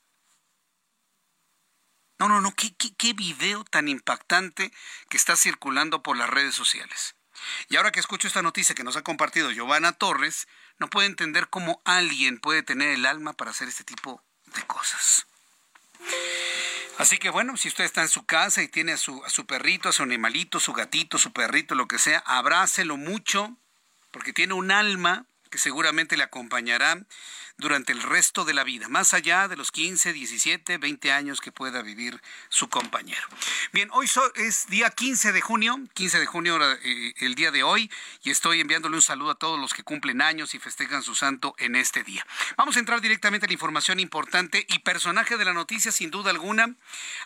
No, 2.18 2.28
no, 2.28 2.40
no, 2.40 2.54
qué, 2.54 2.74
qué, 2.74 3.12
video 3.14 3.64
tan 3.64 3.88
impactante 3.88 4.72
que 5.08 5.16
está 5.16 5.36
circulando 5.36 6.02
por 6.02 6.18
las 6.18 6.28
redes 6.28 6.54
sociales. 6.54 7.16
Y 7.68 7.76
ahora 7.76 7.92
que 7.92 8.00
escucho 8.00 8.28
esta 8.28 8.42
noticia 8.42 8.74
que 8.74 8.84
nos 8.84 8.96
ha 8.96 9.02
compartido 9.02 9.50
Giovanna 9.50 9.92
Torres, 9.92 10.48
no 10.78 10.88
puedo 10.88 11.06
entender 11.06 11.48
cómo 11.48 11.80
alguien 11.84 12.38
puede 12.38 12.62
tener 12.62 12.90
el 12.90 13.06
alma 13.06 13.32
para 13.32 13.50
hacer 13.50 13.68
este 13.68 13.84
tipo 13.84 14.22
de 14.54 14.62
cosas. 14.66 15.26
Así 16.98 17.18
que 17.18 17.30
bueno, 17.30 17.56
si 17.56 17.68
usted 17.68 17.84
está 17.84 18.02
en 18.02 18.08
su 18.08 18.26
casa 18.26 18.62
y 18.62 18.68
tiene 18.68 18.92
a 18.92 18.96
su, 18.96 19.24
a 19.24 19.30
su 19.30 19.46
perrito, 19.46 19.88
a 19.88 19.92
su 19.92 20.02
animalito, 20.02 20.60
su 20.60 20.72
gatito, 20.72 21.18
su 21.18 21.32
perrito, 21.32 21.74
lo 21.74 21.88
que 21.88 21.98
sea, 21.98 22.18
abrácelo 22.26 22.96
mucho, 22.96 23.56
porque 24.10 24.32
tiene 24.32 24.54
un 24.54 24.70
alma 24.70 25.24
que 25.50 25.58
seguramente 25.58 26.16
le 26.16 26.24
acompañará 26.24 26.98
durante 27.60 27.92
el 27.92 28.02
resto 28.02 28.44
de 28.44 28.54
la 28.54 28.64
vida, 28.64 28.88
más 28.88 29.14
allá 29.14 29.46
de 29.46 29.56
los 29.56 29.70
15, 29.70 30.12
17, 30.12 30.78
20 30.78 31.12
años 31.12 31.40
que 31.40 31.52
pueda 31.52 31.82
vivir 31.82 32.20
su 32.48 32.68
compañero. 32.68 33.22
Bien, 33.72 33.88
hoy 33.92 34.10
es 34.34 34.66
día 34.66 34.90
15 34.90 35.32
de 35.32 35.40
junio, 35.40 35.78
15 35.94 36.18
de 36.18 36.26
junio 36.26 36.58
eh, 36.82 37.14
el 37.18 37.34
día 37.34 37.50
de 37.50 37.62
hoy, 37.62 37.90
y 38.22 38.30
estoy 38.30 38.60
enviándole 38.60 38.96
un 38.96 39.02
saludo 39.02 39.30
a 39.30 39.34
todos 39.36 39.60
los 39.60 39.74
que 39.74 39.84
cumplen 39.84 40.22
años 40.22 40.54
y 40.54 40.58
festejan 40.58 41.02
su 41.02 41.14
santo 41.14 41.54
en 41.58 41.76
este 41.76 42.02
día. 42.02 42.26
Vamos 42.56 42.76
a 42.76 42.80
entrar 42.80 43.00
directamente 43.00 43.46
a 43.46 43.48
la 43.48 43.52
información 43.52 44.00
importante 44.00 44.66
y 44.68 44.80
personaje 44.80 45.36
de 45.36 45.44
la 45.44 45.52
noticia, 45.52 45.92
sin 45.92 46.10
duda 46.10 46.30
alguna, 46.30 46.74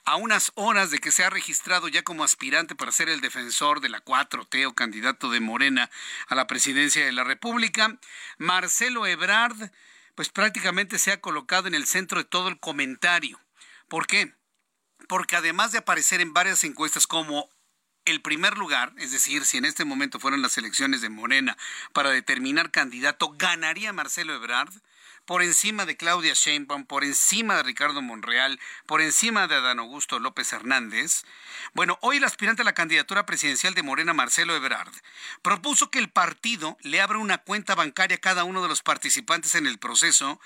a 0.04 0.16
unas 0.16 0.52
horas 0.56 0.90
de 0.90 0.98
que 0.98 1.12
se 1.12 1.24
ha 1.24 1.30
registrado 1.30 1.88
ya 1.88 2.02
como 2.02 2.24
aspirante 2.24 2.74
para 2.74 2.92
ser 2.92 3.08
el 3.08 3.20
defensor 3.20 3.80
de 3.80 3.88
la 3.88 4.04
4T 4.04 4.66
o 4.66 4.74
candidato 4.74 5.30
de 5.30 5.40
Morena 5.40 5.90
a 6.26 6.34
la 6.34 6.46
presidencia 6.46 7.04
de 7.04 7.12
la 7.12 7.24
República, 7.24 7.96
Marcelo 8.38 9.06
Ebrard 9.06 9.70
pues 10.14 10.28
prácticamente 10.28 10.98
se 10.98 11.12
ha 11.12 11.20
colocado 11.20 11.68
en 11.68 11.74
el 11.74 11.86
centro 11.86 12.18
de 12.18 12.24
todo 12.24 12.48
el 12.48 12.58
comentario. 12.58 13.40
¿Por 13.88 14.06
qué? 14.06 14.34
Porque 15.08 15.36
además 15.36 15.72
de 15.72 15.78
aparecer 15.78 16.20
en 16.20 16.32
varias 16.32 16.64
encuestas 16.64 17.06
como 17.06 17.50
el 18.04 18.20
primer 18.20 18.56
lugar, 18.58 18.92
es 18.98 19.12
decir, 19.12 19.44
si 19.44 19.56
en 19.56 19.64
este 19.64 19.84
momento 19.84 20.20
fueran 20.20 20.42
las 20.42 20.58
elecciones 20.58 21.00
de 21.00 21.08
Morena 21.08 21.56
para 21.92 22.10
determinar 22.10 22.70
candidato, 22.70 23.34
ganaría 23.36 23.92
Marcelo 23.92 24.34
Ebrard, 24.34 24.72
por 25.26 25.42
encima 25.42 25.86
de 25.86 25.96
Claudia 25.96 26.34
Sheinbaum, 26.34 26.84
por 26.84 27.04
encima 27.04 27.56
de 27.56 27.62
Ricardo 27.62 28.02
Monreal, 28.02 28.60
por 28.86 29.00
encima 29.00 29.46
de 29.46 29.56
Adán 29.56 29.78
Augusto 29.78 30.18
López 30.18 30.52
Hernández. 30.52 31.24
Bueno, 31.72 31.98
hoy 32.02 32.18
el 32.18 32.24
aspirante 32.24 32.62
a 32.62 32.64
la 32.64 32.74
candidatura 32.74 33.26
presidencial 33.26 33.74
de 33.74 33.82
Morena, 33.82 34.12
Marcelo 34.12 34.54
Ebrard, 34.54 34.92
propuso 35.42 35.90
que 35.90 35.98
el 35.98 36.10
partido 36.10 36.76
le 36.82 37.00
abra 37.00 37.18
una 37.18 37.38
cuenta 37.38 37.74
bancaria 37.74 38.16
a 38.16 38.20
cada 38.20 38.44
uno 38.44 38.62
de 38.62 38.68
los 38.68 38.82
participantes 38.82 39.54
en 39.54 39.66
el 39.66 39.78
proceso 39.78 40.40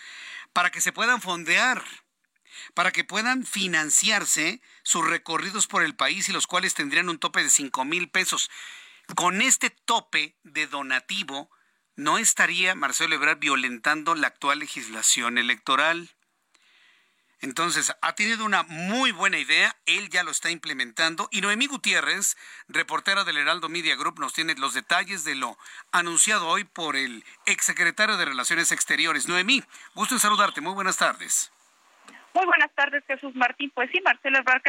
para 0.53 0.71
que 0.71 0.81
se 0.81 0.93
puedan 0.93 1.21
fondear 1.21 1.85
para 2.75 2.91
que 2.91 3.05
puedan 3.05 3.47
financiarse 3.47 4.61
sus 4.83 5.07
recorridos 5.07 5.67
por 5.67 5.83
el 5.83 5.95
país 5.95 6.29
y 6.29 6.33
los 6.33 6.47
cuales 6.47 6.75
tendrían 6.75 7.09
un 7.09 7.19
tope 7.19 7.43
de 7.43 7.51
5 7.51 7.85
mil 7.85 8.11
pesos. 8.11 8.51
Con 9.15 9.41
este 9.41 9.71
tope 9.71 10.37
de 10.43 10.67
donativo, 10.67 11.51
¿no 11.99 12.17
estaría 12.17 12.77
Marcelo 12.77 13.17
Ebrard 13.17 13.41
violentando 13.41 14.15
la 14.15 14.29
actual 14.29 14.61
legislación 14.61 15.37
electoral? 15.37 16.09
Entonces, 17.41 17.93
ha 18.01 18.15
tenido 18.15 18.45
una 18.45 18.63
muy 18.63 19.11
buena 19.11 19.39
idea, 19.39 19.75
él 19.85 20.09
ya 20.09 20.23
lo 20.23 20.31
está 20.31 20.51
implementando 20.51 21.29
y 21.33 21.41
Noemí 21.41 21.67
Gutiérrez, 21.67 22.37
reportera 22.69 23.25
del 23.25 23.37
Heraldo 23.37 23.69
Media 23.69 23.97
Group, 23.97 24.21
nos 24.21 24.33
tiene 24.33 24.55
los 24.55 24.75
detalles 24.75 25.25
de 25.25 25.35
lo 25.35 25.59
anunciado 25.91 26.47
hoy 26.47 26.63
por 26.63 26.95
el 26.95 27.25
exsecretario 27.47 28.17
de 28.17 28.27
Relaciones 28.27 28.71
Exteriores. 28.71 29.29
Noemí, 29.29 29.65
gusto 29.95 30.15
en 30.15 30.21
saludarte, 30.21 30.61
muy 30.61 30.75
buenas 30.75 30.99
tardes. 30.99 31.53
Muy 32.33 32.47
buenas 32.47 32.71
tardes, 32.77 33.03
Jesús 33.09 33.35
Martín. 33.35 33.73
Pues 33.75 33.91
sí, 33.91 34.01
Marcelo 34.03 34.39
Ebrard 34.39 34.63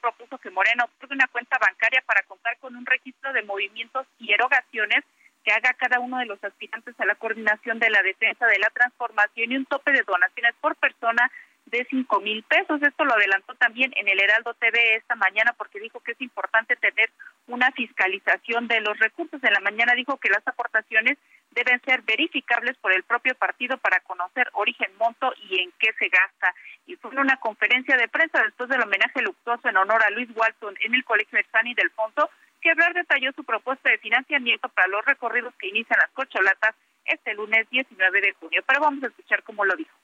propuso 0.00 0.38
que 0.38 0.50
Moreno 0.50 0.84
otorgue 0.84 1.16
una 1.16 1.26
cuenta 1.26 1.58
bancaria 1.58 2.02
para 2.06 2.22
contar 2.22 2.56
con 2.58 2.76
un 2.76 2.86
registro 2.86 3.32
de 3.32 3.42
movimientos 3.42 4.06
y 4.20 4.32
erogaciones 4.32 5.04
que 5.46 5.52
haga 5.52 5.74
cada 5.74 6.00
uno 6.00 6.18
de 6.18 6.26
los 6.26 6.42
aspirantes 6.42 6.98
a 6.98 7.06
la 7.06 7.14
coordinación 7.14 7.78
de 7.78 7.88
la 7.88 8.02
defensa 8.02 8.46
de 8.46 8.58
la 8.58 8.68
transformación 8.70 9.52
y 9.52 9.56
un 9.56 9.66
tope 9.66 9.92
de 9.92 10.02
donaciones 10.02 10.54
por 10.60 10.74
persona 10.74 11.30
de 11.66 11.86
cinco 11.88 12.20
mil 12.20 12.42
pesos. 12.42 12.82
Esto 12.82 13.04
lo 13.04 13.14
adelantó 13.14 13.54
también 13.54 13.92
en 13.94 14.08
el 14.08 14.20
Heraldo 14.20 14.54
TV 14.54 14.96
esta 14.96 15.14
mañana 15.14 15.52
porque 15.52 15.78
dijo 15.78 16.00
que 16.00 16.12
es 16.12 16.20
importante 16.20 16.74
tener 16.74 17.10
una 17.46 17.70
fiscalización 17.70 18.66
de 18.66 18.80
los 18.80 18.98
recursos. 18.98 19.42
En 19.44 19.52
la 19.52 19.60
mañana 19.60 19.94
dijo 19.94 20.16
que 20.16 20.30
las 20.30 20.46
aportaciones 20.48 21.16
deben 21.52 21.80
ser 21.82 22.02
verificables 22.02 22.76
por 22.78 22.92
el 22.92 23.04
propio 23.04 23.36
partido 23.36 23.78
para 23.78 24.00
conocer 24.00 24.50
origen, 24.52 24.90
monto 24.98 25.32
y 25.48 25.60
en 25.60 25.70
qué 25.78 25.92
se 25.96 26.08
gasta. 26.08 26.54
Y 26.86 26.96
fue 26.96 27.12
una 27.12 27.36
conferencia 27.36 27.96
de 27.96 28.08
prensa 28.08 28.42
después 28.42 28.68
del 28.68 28.82
homenaje 28.82 29.22
luctuoso 29.22 29.68
en 29.68 29.76
honor 29.76 30.02
a 30.02 30.10
Luis 30.10 30.28
Walton 30.34 30.74
en 30.80 30.94
el 30.94 31.04
Colegio 31.04 31.38
Ersani 31.38 31.74
del 31.74 31.90
Fondo 31.90 32.28
Quebrar 32.66 32.94
detalló 32.94 33.30
su 33.30 33.44
propuesta 33.44 33.90
de 33.90 33.98
financiamiento 33.98 34.68
para 34.70 34.88
los 34.88 35.04
recorridos 35.04 35.54
que 35.56 35.68
inician 35.68 36.00
las 36.00 36.10
cocholatas 36.10 36.74
este 37.04 37.32
lunes 37.32 37.64
19 37.70 38.20
de 38.20 38.32
junio. 38.40 38.60
Pero 38.66 38.80
vamos 38.80 39.04
a 39.04 39.06
escuchar 39.06 39.44
cómo 39.44 39.64
lo 39.64 39.76
dijo. 39.76 39.96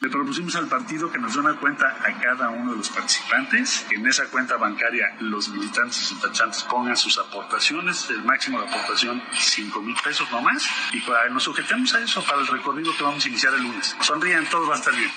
Le 0.00 0.08
propusimos 0.08 0.56
al 0.56 0.66
partido 0.66 1.12
que 1.12 1.18
nos 1.18 1.34
dé 1.34 1.40
una 1.40 1.60
cuenta 1.60 1.94
a 2.02 2.18
cada 2.22 2.48
uno 2.48 2.70
de 2.70 2.78
los 2.78 2.88
participantes, 2.88 3.86
en 3.90 4.06
esa 4.06 4.30
cuenta 4.30 4.56
bancaria 4.56 5.14
los 5.20 5.50
militantes 5.50 6.00
y 6.00 6.04
simpatizantes 6.06 6.62
pongan 6.62 6.96
sus 6.96 7.18
aportaciones, 7.18 8.08
el 8.08 8.24
máximo 8.24 8.62
de 8.62 8.68
aportación 8.68 9.22
5 9.30 9.82
mil 9.82 9.96
pesos 10.02 10.26
no 10.32 10.40
más, 10.40 10.66
y 10.94 11.02
nos 11.30 11.42
sujetemos 11.42 11.94
a 11.94 12.00
eso 12.02 12.24
para 12.24 12.40
el 12.40 12.46
recorrido 12.46 12.96
que 12.96 13.04
vamos 13.04 13.22
a 13.26 13.28
iniciar 13.28 13.52
el 13.52 13.62
lunes. 13.62 13.94
Sonrían, 14.00 14.46
todo 14.46 14.66
va 14.66 14.76
a 14.76 14.78
estar 14.78 14.94
bien. 14.96 15.10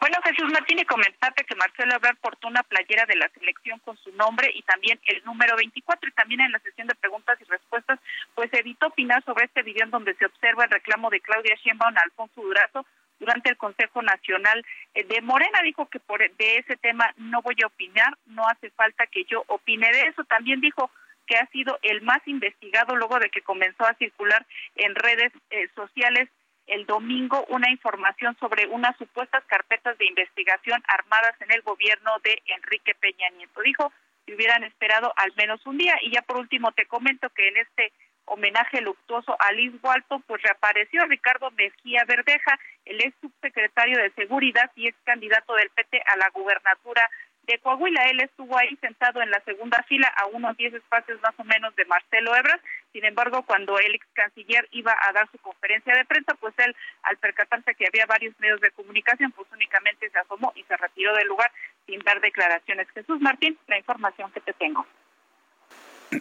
Bueno, 0.00 0.16
Jesús 0.24 0.50
Martín, 0.50 0.78
y 0.78 0.84
comentarte 0.86 1.44
que 1.44 1.54
Marcelo 1.56 1.94
Ebrard 1.94 2.16
portó 2.16 2.48
una 2.48 2.62
playera 2.62 3.04
de 3.04 3.16
la 3.16 3.28
selección 3.28 3.78
con 3.80 3.98
su 3.98 4.10
nombre 4.12 4.50
y 4.54 4.62
también 4.62 4.98
el 5.04 5.22
número 5.24 5.54
24 5.56 6.08
y 6.08 6.12
también 6.12 6.40
en 6.40 6.52
la 6.52 6.58
sesión 6.60 6.86
de 6.86 6.94
preguntas 6.94 7.38
y 7.38 7.44
respuestas, 7.44 8.00
pues 8.34 8.48
evitó 8.54 8.86
opinar 8.86 9.22
sobre 9.24 9.44
este 9.44 9.62
video 9.62 9.84
en 9.84 9.90
donde 9.90 10.14
se 10.14 10.24
observa 10.24 10.64
el 10.64 10.70
reclamo 10.70 11.10
de 11.10 11.20
Claudia 11.20 11.54
Sheinbaum 11.56 11.94
a 11.98 12.00
Alfonso 12.00 12.40
Durazo 12.40 12.86
durante 13.18 13.50
el 13.50 13.58
Consejo 13.58 14.00
Nacional 14.00 14.64
eh, 14.94 15.04
de 15.04 15.20
Morena. 15.20 15.60
Dijo 15.62 15.84
que 15.90 16.00
por 16.00 16.20
de 16.20 16.56
ese 16.56 16.76
tema 16.78 17.12
no 17.18 17.42
voy 17.42 17.56
a 17.62 17.66
opinar, 17.66 18.16
no 18.24 18.48
hace 18.48 18.70
falta 18.70 19.06
que 19.06 19.24
yo 19.24 19.44
opine 19.48 19.92
de 19.92 20.08
eso. 20.08 20.24
También 20.24 20.62
dijo 20.62 20.90
que 21.26 21.36
ha 21.36 21.46
sido 21.48 21.78
el 21.82 22.00
más 22.00 22.26
investigado 22.26 22.96
luego 22.96 23.18
de 23.18 23.28
que 23.28 23.42
comenzó 23.42 23.84
a 23.84 23.94
circular 23.94 24.46
en 24.76 24.94
redes 24.94 25.30
eh, 25.50 25.68
sociales 25.74 26.30
el 26.70 26.86
domingo 26.86 27.44
una 27.48 27.68
información 27.70 28.36
sobre 28.38 28.66
unas 28.66 28.96
supuestas 28.96 29.44
carpetas 29.46 29.98
de 29.98 30.06
investigación 30.06 30.82
armadas 30.86 31.34
en 31.40 31.50
el 31.50 31.62
gobierno 31.62 32.12
de 32.22 32.40
Enrique 32.46 32.94
Peña 32.94 33.28
Nieto. 33.36 33.60
Dijo 33.60 33.92
que 34.24 34.34
hubieran 34.34 34.62
esperado 34.62 35.12
al 35.16 35.32
menos 35.36 35.64
un 35.66 35.78
día. 35.78 35.96
Y 36.02 36.12
ya 36.12 36.22
por 36.22 36.38
último 36.38 36.70
te 36.72 36.86
comento 36.86 37.28
que 37.30 37.48
en 37.48 37.56
este 37.56 37.92
homenaje 38.24 38.80
luctuoso 38.80 39.36
a 39.40 39.52
Liz 39.52 39.74
Walton, 39.82 40.22
pues 40.22 40.42
reapareció 40.42 41.04
Ricardo 41.06 41.50
Mejía 41.50 42.04
Verdeja, 42.06 42.58
el 42.84 43.00
ex 43.00 43.16
subsecretario 43.20 43.98
de 43.98 44.10
Seguridad 44.12 44.70
y 44.76 44.86
ex 44.86 44.96
candidato 45.02 45.54
del 45.56 45.70
PT 45.70 46.00
a 46.06 46.16
la 46.16 46.30
gubernatura 46.30 47.10
de 47.50 47.58
Coahuila. 47.58 48.04
Él 48.04 48.20
estuvo 48.20 48.56
ahí 48.56 48.76
sentado 48.80 49.20
en 49.22 49.30
la 49.30 49.40
segunda 49.40 49.82
fila 49.84 50.08
a 50.16 50.26
unos 50.26 50.56
10 50.56 50.74
espacios 50.74 51.20
más 51.20 51.34
o 51.38 51.44
menos 51.44 51.74
de 51.76 51.84
Marcelo 51.84 52.34
Ebras. 52.34 52.60
Sin 52.92 53.04
embargo, 53.04 53.42
cuando 53.42 53.78
el 53.78 53.94
ex 53.94 54.06
canciller 54.12 54.66
iba 54.72 54.96
a 55.00 55.12
dar 55.12 55.30
su 55.30 55.38
conferencia 55.38 55.94
de 55.94 56.04
prensa, 56.04 56.34
pues 56.34 56.54
él, 56.58 56.74
al 57.02 57.16
percatarse 57.18 57.74
que 57.74 57.86
había 57.86 58.06
varios 58.06 58.38
medios 58.40 58.60
de 58.60 58.70
comunicación, 58.70 59.32
pues 59.32 59.48
únicamente 59.52 60.10
se 60.10 60.18
asomó 60.18 60.52
y 60.54 60.62
se 60.64 60.76
retiró 60.76 61.14
del 61.14 61.28
lugar 61.28 61.50
sin 61.86 62.00
dar 62.00 62.20
declaraciones. 62.20 62.88
Jesús 62.92 63.20
Martín, 63.20 63.58
la 63.66 63.78
información 63.78 64.30
que 64.32 64.40
te 64.40 64.52
tengo. 64.54 64.86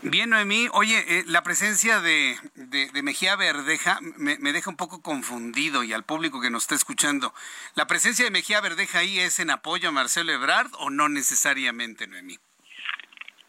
Bien, 0.04 0.30
Noemí. 0.30 0.68
Oye, 0.74 1.04
eh, 1.08 1.24
la 1.26 1.42
presencia 1.42 2.00
de, 2.00 2.38
de, 2.56 3.02
Mejía 3.02 3.36
Verdeja 3.36 3.98
me, 4.02 4.38
me, 4.38 4.54
deja 4.54 4.70
un 4.70 4.78
poco 4.78 5.02
confundido 5.02 5.84
y 5.84 5.94
al 5.94 6.04
público 6.04 6.42
que 6.42 6.52
nos 6.52 6.64
está 6.64 6.76
escuchando. 6.76 7.34
¿La 7.76 7.88
presencia 7.88 8.24
de 8.24 8.32
Mejía 8.32 8.62
Verdeja 8.62 9.00
ahí 9.00 9.20
es 9.20 9.40
en 9.40 9.50
apoyo 9.50 9.90
a 9.90 9.92
Marcelo 9.92 10.32
Ebrard 10.32 10.70
o 10.78 10.90
no 10.90 11.10
necesariamente, 11.10 12.06
Noemí? 12.06 12.38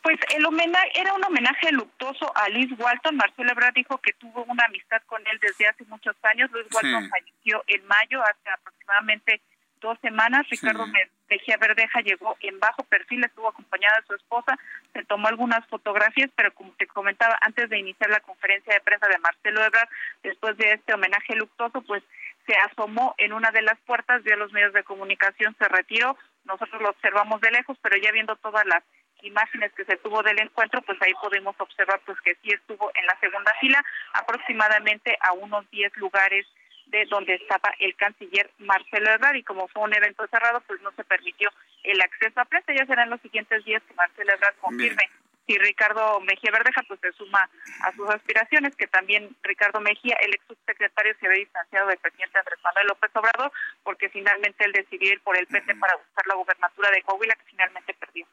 Pues 0.03 0.19
el 0.35 0.47
homenaje 0.47 0.91
era 0.95 1.13
un 1.13 1.23
homenaje 1.25 1.73
luctuoso 1.73 2.35
a 2.35 2.49
Liz 2.49 2.71
Walton. 2.79 3.17
Marcelo 3.17 3.53
Ebrard 3.53 3.75
dijo 3.75 3.99
que 3.99 4.15
tuvo 4.15 4.45
una 4.45 4.65
amistad 4.65 5.03
con 5.07 5.21
él 5.27 5.39
desde 5.43 5.69
hace 5.69 5.85
muchos 5.85 6.17
años. 6.23 6.51
Luis 6.53 6.67
Walton 6.73 7.11
falleció 7.11 7.63
en 7.67 7.87
mayo, 7.87 8.23
hace 8.23 8.49
aproximadamente 8.51 9.43
dos 9.81 9.99
semanas. 10.01 10.47
Ricardo 10.49 10.87
Mejía 11.31 11.57
Verdeja 11.59 12.01
llegó 12.01 12.37
en 12.41 12.59
bajo 12.59 12.83
perfil, 12.85 13.25
estuvo 13.25 13.49
acompañada 13.49 14.01
de 14.01 14.07
su 14.09 14.15
esposa, 14.15 14.59
se 14.93 15.05
tomó 15.05 15.29
algunas 15.29 15.65
fotografías, 15.69 16.29
pero 16.35 16.53
como 16.53 16.73
te 16.73 16.89
comentaba, 16.89 17.39
antes 17.41 17.71
de 17.71 17.79
iniciar 17.79 18.11
la 18.11 18.19
conferencia 18.21 18.75
de 18.75 18.81
prensa 18.81 19.07
de 19.07 19.19
Marcelo 19.19 19.65
Ebrard, 19.65 19.89
después 20.25 20.57
de 20.57 20.73
este 20.73 20.93
homenaje 20.93 21.37
luctuoso, 21.37 21.83
pues 21.83 22.03
se 22.47 22.55
asomó 22.55 23.15
en 23.19 23.33
una 23.33 23.53
de 23.53 23.63
las 23.63 23.79
puertas, 23.87 24.25
vio 24.25 24.37
los 24.37 24.53
medios 24.53 24.73
de 24.73 24.83
comunicación, 24.83 25.55
se 25.57 25.69
retiró, 25.69 26.19
nosotros 26.45 26.83
lo 26.83 26.91
observamos 26.91 27.41
de 27.41 27.53
lejos, 27.53 27.79
pero 27.81 27.97
ya 27.97 28.11
viendo 28.11 28.35
todas 28.37 28.67
las 28.67 28.83
imágenes 29.23 29.73
que 29.75 29.85
se 29.85 29.99
tuvo 29.99 30.25
del 30.25 30.41
encuentro, 30.41 30.83
pues 30.83 31.01
ahí 31.01 31.13
podemos 31.23 31.55
observar 31.61 32.01
pues 32.05 32.21
que 32.23 32.35
sí 32.43 32.51
estuvo 32.51 32.91
en 32.95 33.07
la 33.07 33.17
segunda 33.21 33.53
fila, 33.61 33.85
aproximadamente 34.15 35.17
a 35.21 35.33
unos 35.33 35.71
10 35.71 35.97
lugares 35.99 36.47
de 36.91 37.07
donde 37.07 37.35
estaba 37.35 37.73
el 37.79 37.95
canciller 37.97 38.51
Marcelo 38.59 39.11
Ebrard 39.11 39.37
y 39.37 39.43
como 39.43 39.69
fue 39.69 39.83
un 39.83 39.95
evento 39.95 40.27
cerrado, 40.29 40.61
pues 40.67 40.81
no 40.83 40.93
se 40.93 41.05
permitió 41.05 41.51
el 41.85 42.01
acceso 42.01 42.41
a 42.41 42.45
prensa. 42.45 42.73
Ya 42.73 42.87
serán 42.87 43.11
los 43.11 43.21
siguientes 43.21 43.65
días 43.65 43.83
que 43.87 43.95
Marcelo 43.95 44.33
Ebrard 44.33 44.57
confirme 44.57 45.09
si 45.47 45.59
Ricardo 45.59 46.21
Mejía 46.21 46.53
Verdeja 46.53 46.83
pues 46.87 47.01
se 47.01 47.13
suma 47.13 47.49
a 47.81 47.93
sus 47.97 48.09
aspiraciones, 48.09 48.77
que 48.77 48.87
también 48.87 49.37
Ricardo 49.43 49.81
Mejía, 49.81 50.17
el 50.21 50.35
ex 50.35 50.45
subsecretario, 50.47 51.15
se 51.19 51.27
había 51.27 51.41
distanciado 51.41 51.89
del 51.89 51.99
presidente 51.99 52.39
Andrés 52.39 52.59
Manuel 52.63 52.87
López 52.87 53.11
Obrador, 53.15 53.53
porque 53.83 54.09
finalmente 54.11 54.65
él 54.65 54.73
decidió 54.73 55.13
ir 55.13 55.21
por 55.23 55.37
el 55.37 55.47
PT 55.47 55.75
para 55.77 55.97
buscar 55.97 56.27
la 56.27 56.35
gubernatura 56.35 56.91
de 56.91 57.03
Coahuila, 57.03 57.35
que 57.35 57.51
finalmente 57.51 57.95
perdió. 57.95 58.27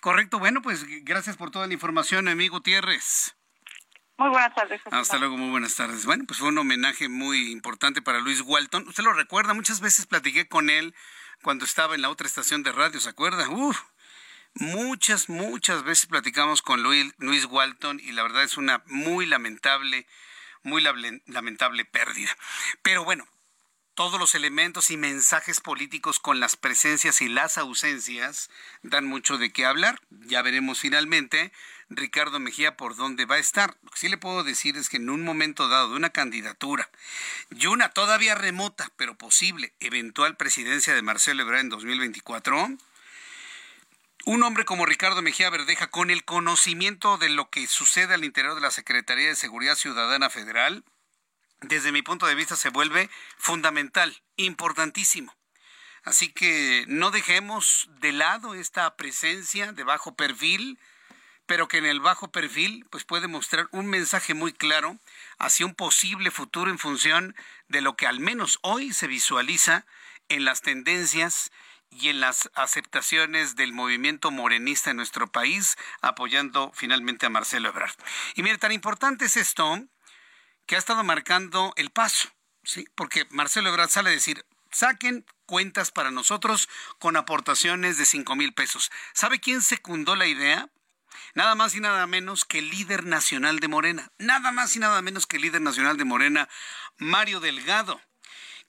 Correcto, 0.00 0.38
bueno, 0.38 0.62
pues 0.62 0.84
gracias 1.04 1.36
por 1.36 1.50
toda 1.50 1.66
la 1.66 1.72
información, 1.72 2.28
amigo 2.28 2.56
Gutiérrez. 2.56 3.39
Muy 4.20 4.28
buenas 4.28 4.54
tardes. 4.54 4.82
Hasta 4.90 5.16
luego, 5.16 5.38
muy 5.38 5.48
buenas 5.48 5.74
tardes. 5.76 6.04
Bueno, 6.04 6.24
pues 6.26 6.40
fue 6.40 6.48
un 6.48 6.58
homenaje 6.58 7.08
muy 7.08 7.50
importante 7.50 8.02
para 8.02 8.18
Luis 8.18 8.42
Walton. 8.42 8.86
Usted 8.86 9.02
lo 9.02 9.14
recuerda, 9.14 9.54
muchas 9.54 9.80
veces 9.80 10.04
platiqué 10.04 10.46
con 10.46 10.68
él 10.68 10.94
cuando 11.40 11.64
estaba 11.64 11.94
en 11.94 12.02
la 12.02 12.10
otra 12.10 12.26
estación 12.26 12.62
de 12.62 12.70
radio, 12.70 13.00
¿se 13.00 13.08
acuerda? 13.08 13.48
Uf, 13.48 13.80
muchas, 14.52 15.30
muchas 15.30 15.84
veces 15.84 16.04
platicamos 16.04 16.60
con 16.60 16.82
Luis, 16.82 17.14
Luis 17.16 17.46
Walton 17.46 17.98
y 17.98 18.12
la 18.12 18.22
verdad 18.22 18.44
es 18.44 18.58
una 18.58 18.82
muy 18.88 19.24
lamentable, 19.24 20.06
muy 20.64 20.82
lamentable 20.82 21.86
pérdida. 21.86 22.36
Pero 22.82 23.04
bueno, 23.04 23.26
todos 24.00 24.18
los 24.18 24.34
elementos 24.34 24.90
y 24.90 24.96
mensajes 24.96 25.60
políticos 25.60 26.20
con 26.20 26.40
las 26.40 26.56
presencias 26.56 27.20
y 27.20 27.28
las 27.28 27.58
ausencias 27.58 28.48
dan 28.82 29.04
mucho 29.04 29.36
de 29.36 29.52
qué 29.52 29.66
hablar. 29.66 30.00
Ya 30.08 30.40
veremos 30.40 30.80
finalmente 30.80 31.52
Ricardo 31.90 32.40
Mejía 32.40 32.78
por 32.78 32.96
dónde 32.96 33.26
va 33.26 33.34
a 33.34 33.40
estar. 33.40 33.76
Lo 33.82 33.90
que 33.90 33.98
sí 33.98 34.08
le 34.08 34.16
puedo 34.16 34.42
decir 34.42 34.78
es 34.78 34.88
que 34.88 34.96
en 34.96 35.10
un 35.10 35.22
momento 35.22 35.68
dado 35.68 35.90
de 35.90 35.96
una 35.96 36.08
candidatura 36.08 36.88
y 37.50 37.66
una 37.66 37.90
todavía 37.90 38.34
remota, 38.34 38.90
pero 38.96 39.18
posible, 39.18 39.74
eventual 39.80 40.34
presidencia 40.38 40.94
de 40.94 41.02
Marcelo 41.02 41.42
Ebrard 41.42 41.60
en 41.60 41.68
2024, 41.68 42.70
un 44.24 44.42
hombre 44.42 44.64
como 44.64 44.86
Ricardo 44.86 45.20
Mejía 45.20 45.50
Verdeja, 45.50 45.90
con 45.90 46.08
el 46.08 46.24
conocimiento 46.24 47.18
de 47.18 47.28
lo 47.28 47.50
que 47.50 47.66
sucede 47.66 48.14
al 48.14 48.24
interior 48.24 48.54
de 48.54 48.62
la 48.62 48.70
Secretaría 48.70 49.28
de 49.28 49.36
Seguridad 49.36 49.74
Ciudadana 49.74 50.30
Federal, 50.30 50.84
desde 51.60 51.92
mi 51.92 52.02
punto 52.02 52.26
de 52.26 52.34
vista 52.34 52.56
se 52.56 52.70
vuelve 52.70 53.10
fundamental, 53.36 54.22
importantísimo. 54.36 55.34
Así 56.02 56.32
que 56.32 56.84
no 56.88 57.10
dejemos 57.10 57.88
de 58.00 58.12
lado 58.12 58.54
esta 58.54 58.96
presencia 58.96 59.72
de 59.72 59.84
bajo 59.84 60.14
perfil 60.14 60.78
pero 61.50 61.66
que 61.66 61.78
en 61.78 61.86
el 61.86 61.98
bajo 61.98 62.30
perfil 62.30 62.86
pues 62.90 63.02
puede 63.02 63.26
mostrar 63.26 63.68
un 63.72 63.88
mensaje 63.88 64.34
muy 64.34 64.52
claro 64.52 65.00
hacia 65.36 65.66
un 65.66 65.74
posible 65.74 66.30
futuro 66.30 66.70
en 66.70 66.78
función 66.78 67.34
de 67.66 67.80
lo 67.80 67.96
que 67.96 68.06
al 68.06 68.20
menos 68.20 68.60
hoy 68.62 68.92
se 68.92 69.08
visualiza 69.08 69.84
en 70.28 70.44
las 70.44 70.62
tendencias 70.62 71.50
y 71.90 72.08
en 72.08 72.20
las 72.20 72.50
aceptaciones 72.54 73.56
del 73.56 73.72
movimiento 73.72 74.30
morenista 74.30 74.90
en 74.90 74.98
nuestro 74.98 75.26
país, 75.32 75.76
apoyando 76.02 76.70
finalmente 76.72 77.26
a 77.26 77.30
Marcelo 77.30 77.70
Ebrard. 77.70 77.96
Y 78.36 78.44
mire, 78.44 78.58
tan 78.58 78.70
importante 78.70 79.24
es 79.24 79.36
esto 79.36 79.80
que 80.70 80.76
ha 80.76 80.78
estado 80.78 81.02
marcando 81.02 81.72
el 81.74 81.90
paso, 81.90 82.28
¿sí? 82.62 82.86
Porque 82.94 83.26
Marcelo 83.30 83.70
Ebrard 83.70 83.90
sale 83.90 84.10
a 84.10 84.12
decir, 84.12 84.46
saquen 84.70 85.26
cuentas 85.44 85.90
para 85.90 86.12
nosotros 86.12 86.68
con 87.00 87.16
aportaciones 87.16 87.98
de 87.98 88.04
cinco 88.04 88.36
mil 88.36 88.54
pesos. 88.54 88.92
¿Sabe 89.12 89.40
quién 89.40 89.62
secundó 89.62 90.14
la 90.14 90.28
idea? 90.28 90.70
nada 91.34 91.56
más 91.56 91.74
y 91.74 91.80
nada 91.80 92.06
menos 92.06 92.44
que 92.44 92.60
el 92.60 92.70
líder 92.70 93.04
nacional 93.04 93.58
de 93.58 93.66
Morena, 93.66 94.12
nada 94.18 94.52
más 94.52 94.76
y 94.76 94.78
nada 94.78 95.02
menos 95.02 95.26
que 95.26 95.38
el 95.38 95.42
líder 95.42 95.60
nacional 95.60 95.96
de 95.96 96.04
Morena, 96.04 96.48
Mario 96.98 97.40
Delgado. 97.40 98.00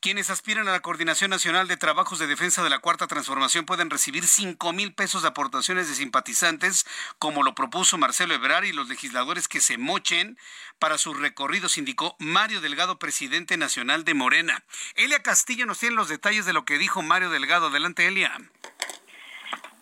Quienes 0.02 0.32
aspiran 0.32 0.68
a 0.68 0.72
la 0.72 0.80
Coordinación 0.80 1.30
Nacional 1.30 1.68
de 1.68 1.78
Trabajos 1.78 2.18
de 2.18 2.26
Defensa 2.26 2.64
de 2.64 2.72
la 2.72 2.80
Cuarta 2.80 3.06
Transformación 3.06 3.68
pueden 3.68 3.92
recibir 3.92 4.26
5 4.26 4.74
mil 4.74 4.96
pesos 4.96 5.22
de 5.22 5.28
aportaciones 5.28 5.88
de 5.88 5.94
simpatizantes, 5.94 6.88
como 7.20 7.44
lo 7.44 7.54
propuso 7.54 8.00
Marcelo 8.00 8.34
Ebrard 8.34 8.64
y 8.64 8.72
los 8.72 8.90
legisladores 8.90 9.48
que 9.48 9.62
se 9.62 9.78
mochen 9.78 10.40
para 10.80 10.98
sus 10.98 11.20
recorridos, 11.20 11.78
indicó 11.78 12.16
Mario 12.18 12.62
Delgado, 12.62 12.98
presidente 12.98 13.58
nacional 13.58 14.04
de 14.04 14.16
Morena. 14.16 14.64
Elia 14.96 15.22
Castillo 15.22 15.68
nos 15.68 15.78
tiene 15.78 15.96
los 15.96 16.10
detalles 16.10 16.48
de 16.48 16.54
lo 16.54 16.66
que 16.66 16.80
dijo 16.80 17.04
Mario 17.04 17.30
Delgado. 17.30 17.68
Adelante, 17.68 18.08
Elia. 18.08 18.36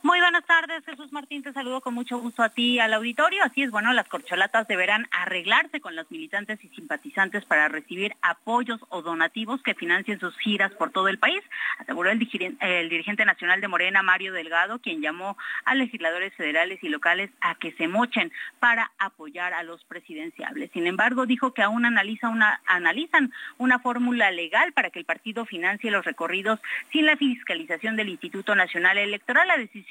Muy 0.02 0.22
buenas 0.22 0.46
tardes, 0.46 0.86
Jesús 0.86 1.12
Martín, 1.12 1.44
te 1.44 1.52
saludo 1.52 1.82
con 1.82 1.94
mucho 1.94 2.20
gusto 2.20 2.42
a 2.42 2.48
ti 2.48 2.80
al 2.80 2.94
auditorio. 2.94 3.44
Así 3.44 3.64
es, 3.64 3.70
bueno, 3.70 3.92
las 3.92 4.08
corcholatas 4.08 4.66
deberán 4.66 5.10
arreglarse 5.12 5.82
con 5.82 5.94
los 5.94 6.10
militantes 6.10 6.64
y 6.64 6.70
simpatizantes 6.70 7.44
para 7.44 7.68
recibir 7.68 8.16
apoyos 8.22 8.80
o 8.88 9.02
donativos 9.02 9.62
que 9.62 9.76
financien 9.76 10.18
sus 10.18 10.38
giras 10.38 10.72
por 10.72 10.92
todo 10.92 11.10
el 11.10 11.20
país, 11.20 11.42
aseguró 11.80 12.12
el, 12.12 12.18
dirigente 12.18 13.26
nacional 13.26 13.60
de 13.60 13.68
Morena, 13.68 14.02
Mario 14.02 14.32
Delgado, 14.32 14.80
quien 14.80 15.02
llamó 15.02 15.38
a 15.66 15.76
legisladores 15.76 16.34
federales 16.34 16.82
y 16.82 16.88
locales 16.88 17.30
a 17.42 17.56
que 17.56 17.74
se 17.74 17.90
mochen 17.90 18.32
para 18.62 18.92
apoyar 19.00 19.54
a 19.54 19.64
los 19.64 19.84
presidenciables. 19.84 20.72
Sin 20.72 20.88
embargo, 20.88 21.26
dijo 21.26 21.54
que 21.54 21.62
aún 21.62 21.84
analiza 21.84 22.30
una, 22.30 22.62
analizan 22.66 23.34
una 23.58 23.80
fórmula 23.80 24.32
legal 24.32 24.72
para 24.72 24.92
que 24.92 25.00
el 25.00 25.06
partido 25.06 25.46
financie 25.46 25.92
los 25.92 26.06
recorridos 26.06 26.62
sin 26.94 27.06
la 27.06 27.18
fiscalización 27.18 27.98
del 27.98 28.08
Instituto 28.08 28.56
Nacional 28.56 28.98
Electoral. 28.98 29.50
La 29.50 29.58
decisión 29.58 29.89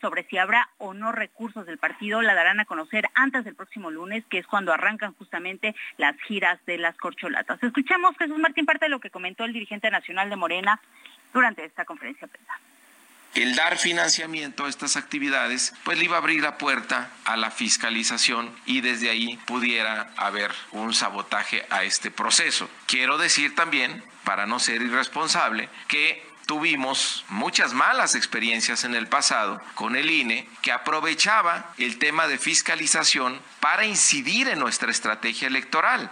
sobre 0.00 0.24
si 0.24 0.38
habrá 0.38 0.68
o 0.78 0.94
no 0.94 1.12
recursos 1.12 1.66
del 1.66 1.78
partido 1.78 2.22
la 2.22 2.34
darán 2.34 2.60
a 2.60 2.64
conocer 2.64 3.08
antes 3.14 3.44
del 3.44 3.54
próximo 3.54 3.90
lunes, 3.90 4.24
que 4.30 4.38
es 4.38 4.46
cuando 4.46 4.72
arrancan 4.72 5.14
justamente 5.14 5.74
las 5.96 6.16
giras 6.22 6.58
de 6.66 6.78
las 6.78 6.96
corcholatas. 6.96 7.62
Escuchemos, 7.62 8.16
Jesús 8.18 8.38
Martín, 8.38 8.66
parte 8.66 8.86
de 8.86 8.90
lo 8.90 9.00
que 9.00 9.10
comentó 9.10 9.44
el 9.44 9.52
dirigente 9.52 9.90
nacional 9.90 10.30
de 10.30 10.36
Morena 10.36 10.80
durante 11.32 11.64
esta 11.64 11.84
conferencia 11.84 12.26
prensa 12.26 12.58
el 13.34 13.54
dar 13.54 13.78
financiamiento 13.78 14.64
a 14.64 14.68
estas 14.68 14.96
actividades, 14.96 15.72
pues 15.84 15.98
le 15.98 16.04
iba 16.04 16.16
a 16.16 16.18
abrir 16.18 16.42
la 16.42 16.58
puerta 16.58 17.10
a 17.24 17.36
la 17.36 17.50
fiscalización 17.50 18.52
y 18.66 18.80
desde 18.80 19.10
ahí 19.10 19.38
pudiera 19.46 20.10
haber 20.16 20.50
un 20.72 20.92
sabotaje 20.92 21.64
a 21.70 21.84
este 21.84 22.10
proceso. 22.10 22.68
Quiero 22.86 23.18
decir 23.18 23.54
también, 23.54 24.02
para 24.24 24.46
no 24.46 24.58
ser 24.58 24.82
irresponsable, 24.82 25.68
que 25.86 26.22
tuvimos 26.50 27.24
muchas 27.28 27.74
malas 27.74 28.16
experiencias 28.16 28.82
en 28.82 28.96
el 28.96 29.06
pasado 29.06 29.62
con 29.76 29.94
el 29.94 30.10
INE 30.10 30.48
que 30.62 30.72
aprovechaba 30.72 31.72
el 31.78 31.96
tema 32.00 32.26
de 32.26 32.38
fiscalización 32.38 33.40
para 33.60 33.86
incidir 33.86 34.48
en 34.48 34.58
nuestra 34.58 34.90
estrategia 34.90 35.46
electoral. 35.46 36.10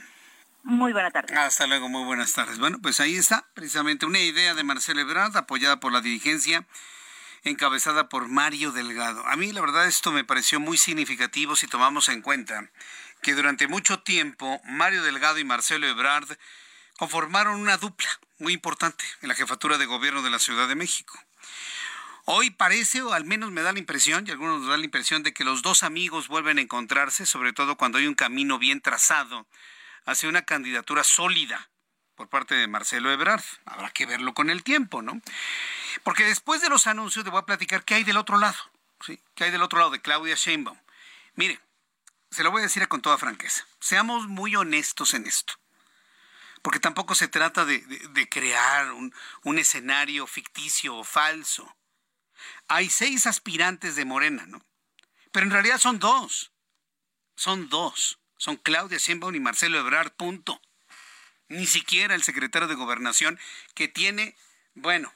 Muy 0.62 0.94
buena 0.94 1.10
tarde. 1.10 1.34
Hasta 1.36 1.66
luego, 1.66 1.90
muy 1.90 2.04
buenas 2.04 2.32
tardes. 2.32 2.60
Bueno, 2.60 2.78
pues 2.80 3.00
ahí 3.00 3.16
está 3.16 3.48
precisamente 3.56 4.06
una 4.06 4.20
idea 4.20 4.54
de 4.54 4.64
Marcelo 4.64 5.02
Ebrard 5.02 5.36
apoyada 5.36 5.80
por 5.80 5.92
la 5.92 6.02
dirigencia 6.02 6.64
encabezada 7.50 8.10
por 8.10 8.28
Mario 8.28 8.72
Delgado. 8.72 9.26
A 9.28 9.36
mí 9.36 9.52
la 9.52 9.62
verdad 9.62 9.88
esto 9.88 10.12
me 10.12 10.24
pareció 10.24 10.60
muy 10.60 10.78
significativo 10.78 11.56
si 11.56 11.68
tomamos 11.68 12.10
en 12.10 12.22
cuenta 12.22 12.70
que 13.22 13.34
durante 13.34 13.68
mucho 13.68 14.00
tiempo 14.00 14.62
Mario 14.66 15.04
Delgado 15.04 15.40
y 15.40 15.44
Marcelo 15.44 15.88
Ebrard 15.88 16.38
conformaron 16.98 17.60
una 17.60 17.78
dupla 17.78 18.10
muy 18.40 18.54
importante 18.54 19.04
en 19.22 19.30
la 19.30 19.36
jefatura 19.36 19.78
de 19.78 19.86
gobierno 19.86 20.22
de 20.22 20.30
la 20.30 20.40
Ciudad 20.40 20.68
de 20.68 20.76
México. 20.76 21.20
Hoy 22.26 22.50
parece, 22.50 23.04
o 23.04 23.14
al 23.14 23.24
menos 23.24 23.52
me 23.52 23.62
da 23.62 23.72
la 23.72 23.80
impresión, 23.80 24.26
y 24.26 24.32
algunos 24.32 24.62
nos 24.62 24.70
da 24.70 24.78
la 24.78 24.86
impresión, 24.86 25.22
de 25.22 25.32
que 25.32 25.44
los 25.44 25.62
dos 25.62 25.84
amigos 25.84 26.28
vuelven 26.28 26.58
a 26.58 26.62
encontrarse, 26.62 27.28
sobre 27.28 27.54
todo 27.54 27.78
cuando 27.78 28.00
hay 28.00 28.08
un 28.08 28.16
camino 28.16 28.58
bien 28.58 28.82
trazado 28.82 29.46
hacia 30.06 30.30
una 30.30 30.42
candidatura 30.42 31.04
sólida 31.04 31.70
por 32.16 32.30
parte 32.30 32.56
de 32.56 32.68
Marcelo 32.68 33.12
Ebrard. 33.12 33.44
Habrá 33.66 33.90
que 33.92 34.06
verlo 34.06 34.34
con 34.34 34.50
el 34.50 34.64
tiempo, 34.64 35.02
¿no? 35.02 35.22
Porque 36.04 36.24
después 36.24 36.62
de 36.62 36.70
los 36.70 36.88
anuncios 36.88 37.24
te 37.24 37.32
voy 37.32 37.40
a 37.40 37.46
platicar 37.46 37.84
qué 37.84 37.96
hay 37.96 38.04
del 38.04 38.18
otro 38.18 38.38
lado, 38.38 38.58
¿sí? 39.06 39.20
¿Qué 39.36 39.46
hay 39.46 39.52
del 39.52 39.62
otro 39.62 39.80
lado 39.80 39.92
de 39.92 40.02
Claudia 40.02 40.36
Sheinbaum? 40.36 40.78
Mire, 41.36 41.60
se 42.32 42.44
lo 42.44 42.52
voy 42.52 42.62
a 42.62 42.64
decir 42.64 42.88
con 42.88 43.02
toda 43.02 43.18
franqueza. 43.18 43.66
Seamos 43.80 44.28
muy 44.28 44.56
honestos 44.56 45.14
en 45.14 45.28
esto. 45.28 45.54
Porque 46.62 46.80
tampoco 46.80 47.14
se 47.14 47.28
trata 47.28 47.64
de, 47.64 48.28
crear 48.30 48.92
un, 48.92 49.14
un 49.44 49.60
escenario 49.60 50.26
ficticio 50.26 50.96
o 50.96 51.04
falso. 51.04 51.76
Hay 52.68 52.90
seis 52.90 53.28
aspirantes 53.28 53.96
de 53.96 54.06
Morena, 54.06 54.46
¿no? 54.48 54.66
Pero 55.32 55.46
en 55.46 55.52
realidad 55.52 55.78
son 55.78 56.00
dos. 56.00 56.52
Son 57.36 57.70
dos. 57.70 58.20
Son 58.38 58.58
Claudia 58.58 58.98
Sheinbaum 58.98 59.36
y 59.36 59.40
Marcelo 59.40 59.80
Ebrard, 59.80 60.12
punto 60.14 60.60
ni 61.48 61.66
siquiera 61.66 62.16
el 62.16 62.24
secretario 62.24 62.68
de 62.68 62.76
Gobernación, 62.76 63.40
que 63.74 63.88
tiene, 63.88 64.36
bueno, 64.74 65.14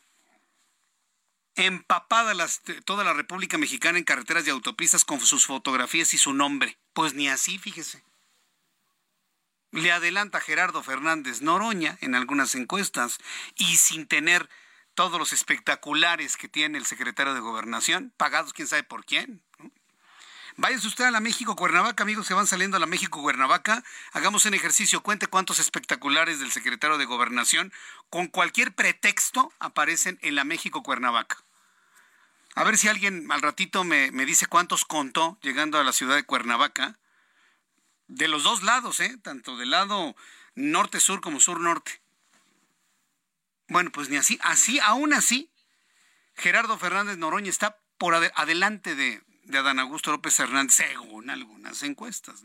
empapada 1.55 2.33
las, 2.33 2.61
toda 2.85 3.03
la 3.03 3.13
República 3.13 3.57
Mexicana 3.57 3.97
en 3.97 4.03
carreteras 4.03 4.47
y 4.47 4.49
autopistas 4.49 5.05
con 5.05 5.19
sus 5.19 5.45
fotografías 5.45 6.13
y 6.13 6.17
su 6.17 6.33
nombre. 6.33 6.77
Pues 6.93 7.13
ni 7.13 7.29
así, 7.29 7.57
fíjese. 7.57 8.03
Le 9.71 9.91
adelanta 9.91 10.39
Gerardo 10.39 10.81
Fernández 10.81 11.41
Noroña 11.41 11.97
en 12.01 12.15
algunas 12.15 12.55
encuestas 12.55 13.19
y 13.55 13.75
sin 13.75 14.07
tener 14.07 14.49
todos 14.95 15.19
los 15.19 15.31
espectaculares 15.31 16.37
que 16.37 16.49
tiene 16.49 16.77
el 16.77 16.85
secretario 16.85 17.33
de 17.33 17.39
Gobernación, 17.39 18.11
pagados 18.17 18.51
quién 18.53 18.67
sabe 18.67 18.83
por 18.83 19.05
quién. 19.05 19.43
Váyase 20.59 20.87
usted 20.87 21.05
a 21.05 21.11
la 21.11 21.21
México 21.21 21.55
Cuernavaca, 21.55 22.03
amigos 22.03 22.27
que 22.27 22.33
van 22.33 22.45
saliendo 22.45 22.75
a 22.75 22.81
la 22.81 22.85
México 22.85 23.21
Cuernavaca. 23.21 23.81
Hagamos 24.11 24.43
un 24.43 24.53
ejercicio. 24.53 25.01
Cuente 25.01 25.27
cuántos 25.27 25.57
espectaculares 25.57 26.41
del 26.41 26.51
secretario 26.51 26.97
de 26.97 27.05
Gobernación 27.05 27.71
con 28.09 28.27
cualquier 28.27 28.75
pretexto 28.75 29.53
aparecen 29.59 30.19
en 30.21 30.35
la 30.35 30.43
México 30.43 30.83
Cuernavaca. 30.83 31.45
A 32.55 32.65
ver 32.65 32.77
si 32.77 32.89
alguien 32.89 33.31
al 33.31 33.41
ratito 33.41 33.85
me, 33.85 34.11
me 34.11 34.25
dice 34.25 34.47
cuántos 34.47 34.83
contó 34.83 35.37
llegando 35.41 35.79
a 35.79 35.85
la 35.85 35.93
ciudad 35.93 36.15
de 36.15 36.25
Cuernavaca. 36.25 36.99
De 38.09 38.27
los 38.27 38.43
dos 38.43 38.61
lados, 38.61 38.99
¿eh? 38.99 39.17
Tanto 39.23 39.55
del 39.55 39.71
lado 39.71 40.13
norte-sur 40.55 41.21
como 41.21 41.39
sur-norte. 41.39 42.01
Bueno, 43.69 43.91
pues 43.93 44.09
ni 44.09 44.17
así, 44.17 44.37
así, 44.41 44.77
aún 44.81 45.13
así, 45.13 45.53
Gerardo 46.35 46.77
Fernández 46.77 47.17
Noroña 47.17 47.49
está 47.49 47.77
por 47.97 48.13
adelante 48.13 48.95
de, 48.95 49.23
de 49.49 49.57
Adán 49.57 49.79
Augusto 49.79 50.11
López 50.11 50.39
Hernández, 50.39 50.75
según 50.75 51.29
algunas 51.29 51.81
encuestas. 51.83 52.43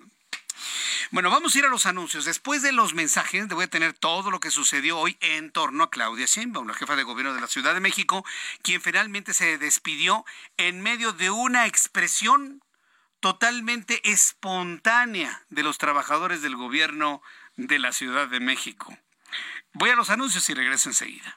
Bueno, 1.11 1.31
vamos 1.31 1.55
a 1.55 1.59
ir 1.59 1.67
a 1.67 1.69
los 1.69 1.85
anuncios. 1.85 2.25
Después 2.25 2.63
de 2.63 2.73
los 2.73 2.95
mensajes, 2.95 3.47
voy 3.49 3.65
a 3.65 3.71
tener 3.71 3.93
todo 3.93 4.31
lo 4.31 4.41
que 4.41 4.51
sucedió 4.51 4.99
hoy 4.99 5.17
en 5.21 5.53
torno 5.53 5.85
a 5.85 5.91
Claudia 5.91 6.27
Sheinbaum, 6.27 6.67
la 6.67 6.75
jefa 6.75 6.97
de 6.97 7.03
gobierno 7.03 7.35
de 7.35 7.43
la 7.43 7.47
Ciudad 7.47 7.75
de 7.75 7.81
México, 7.81 8.25
quien 8.63 8.81
finalmente 8.81 9.35
se 9.35 9.59
despidió 9.59 10.25
en 10.57 10.81
medio 10.81 11.13
de 11.13 11.31
una 11.31 11.67
expresión 11.67 12.63
totalmente 13.21 14.01
espontánea 14.11 15.45
de 15.51 15.63
los 15.63 15.77
trabajadores 15.77 16.41
del 16.41 16.57
gobierno 16.57 17.23
de 17.57 17.79
la 17.79 17.93
Ciudad 17.93 18.29
de 18.29 18.41
México. 18.41 18.97
Voy 19.75 19.91
a 19.91 19.97
los 19.97 20.09
anuncios 20.09 20.49
y 20.49 20.55
regreso 20.55 20.89
enseguida. 20.89 21.37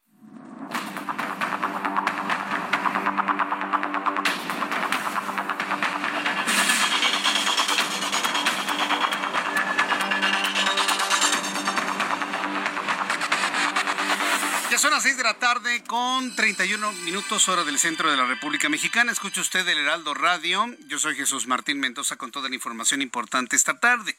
Son 14.81 14.89
las 14.89 15.03
6 15.03 15.17
de 15.17 15.23
la 15.23 15.37
tarde 15.37 15.83
con 15.83 16.35
31 16.35 16.91
minutos 17.03 17.47
hora 17.47 17.63
del 17.63 17.77
centro 17.77 18.09
de 18.09 18.17
la 18.17 18.25
República 18.25 18.67
Mexicana. 18.67 19.11
Escucha 19.11 19.41
usted 19.41 19.67
el 19.67 19.77
Heraldo 19.77 20.15
Radio. 20.15 20.65
Yo 20.87 20.97
soy 20.97 21.15
Jesús 21.15 21.45
Martín 21.45 21.79
Mendoza 21.79 22.15
con 22.15 22.31
toda 22.31 22.49
la 22.49 22.55
información 22.55 23.03
importante 23.03 23.55
esta 23.55 23.79
tarde. 23.79 24.17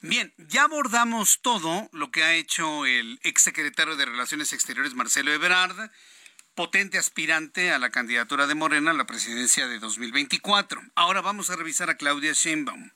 Bien, 0.00 0.34
ya 0.36 0.64
abordamos 0.64 1.38
todo 1.42 1.88
lo 1.92 2.10
que 2.10 2.24
ha 2.24 2.34
hecho 2.34 2.86
el 2.86 3.20
exsecretario 3.22 3.94
de 3.94 4.04
Relaciones 4.04 4.52
Exteriores 4.52 4.94
Marcelo 4.94 5.32
Ebrard, 5.32 5.92
potente 6.56 6.98
aspirante 6.98 7.70
a 7.70 7.78
la 7.78 7.90
candidatura 7.90 8.48
de 8.48 8.56
Morena 8.56 8.90
a 8.90 8.94
la 8.94 9.06
presidencia 9.06 9.68
de 9.68 9.78
2024. 9.78 10.82
Ahora 10.96 11.20
vamos 11.20 11.50
a 11.50 11.56
revisar 11.56 11.88
a 11.88 11.96
Claudia 11.96 12.32
Sheinbaum, 12.32 12.90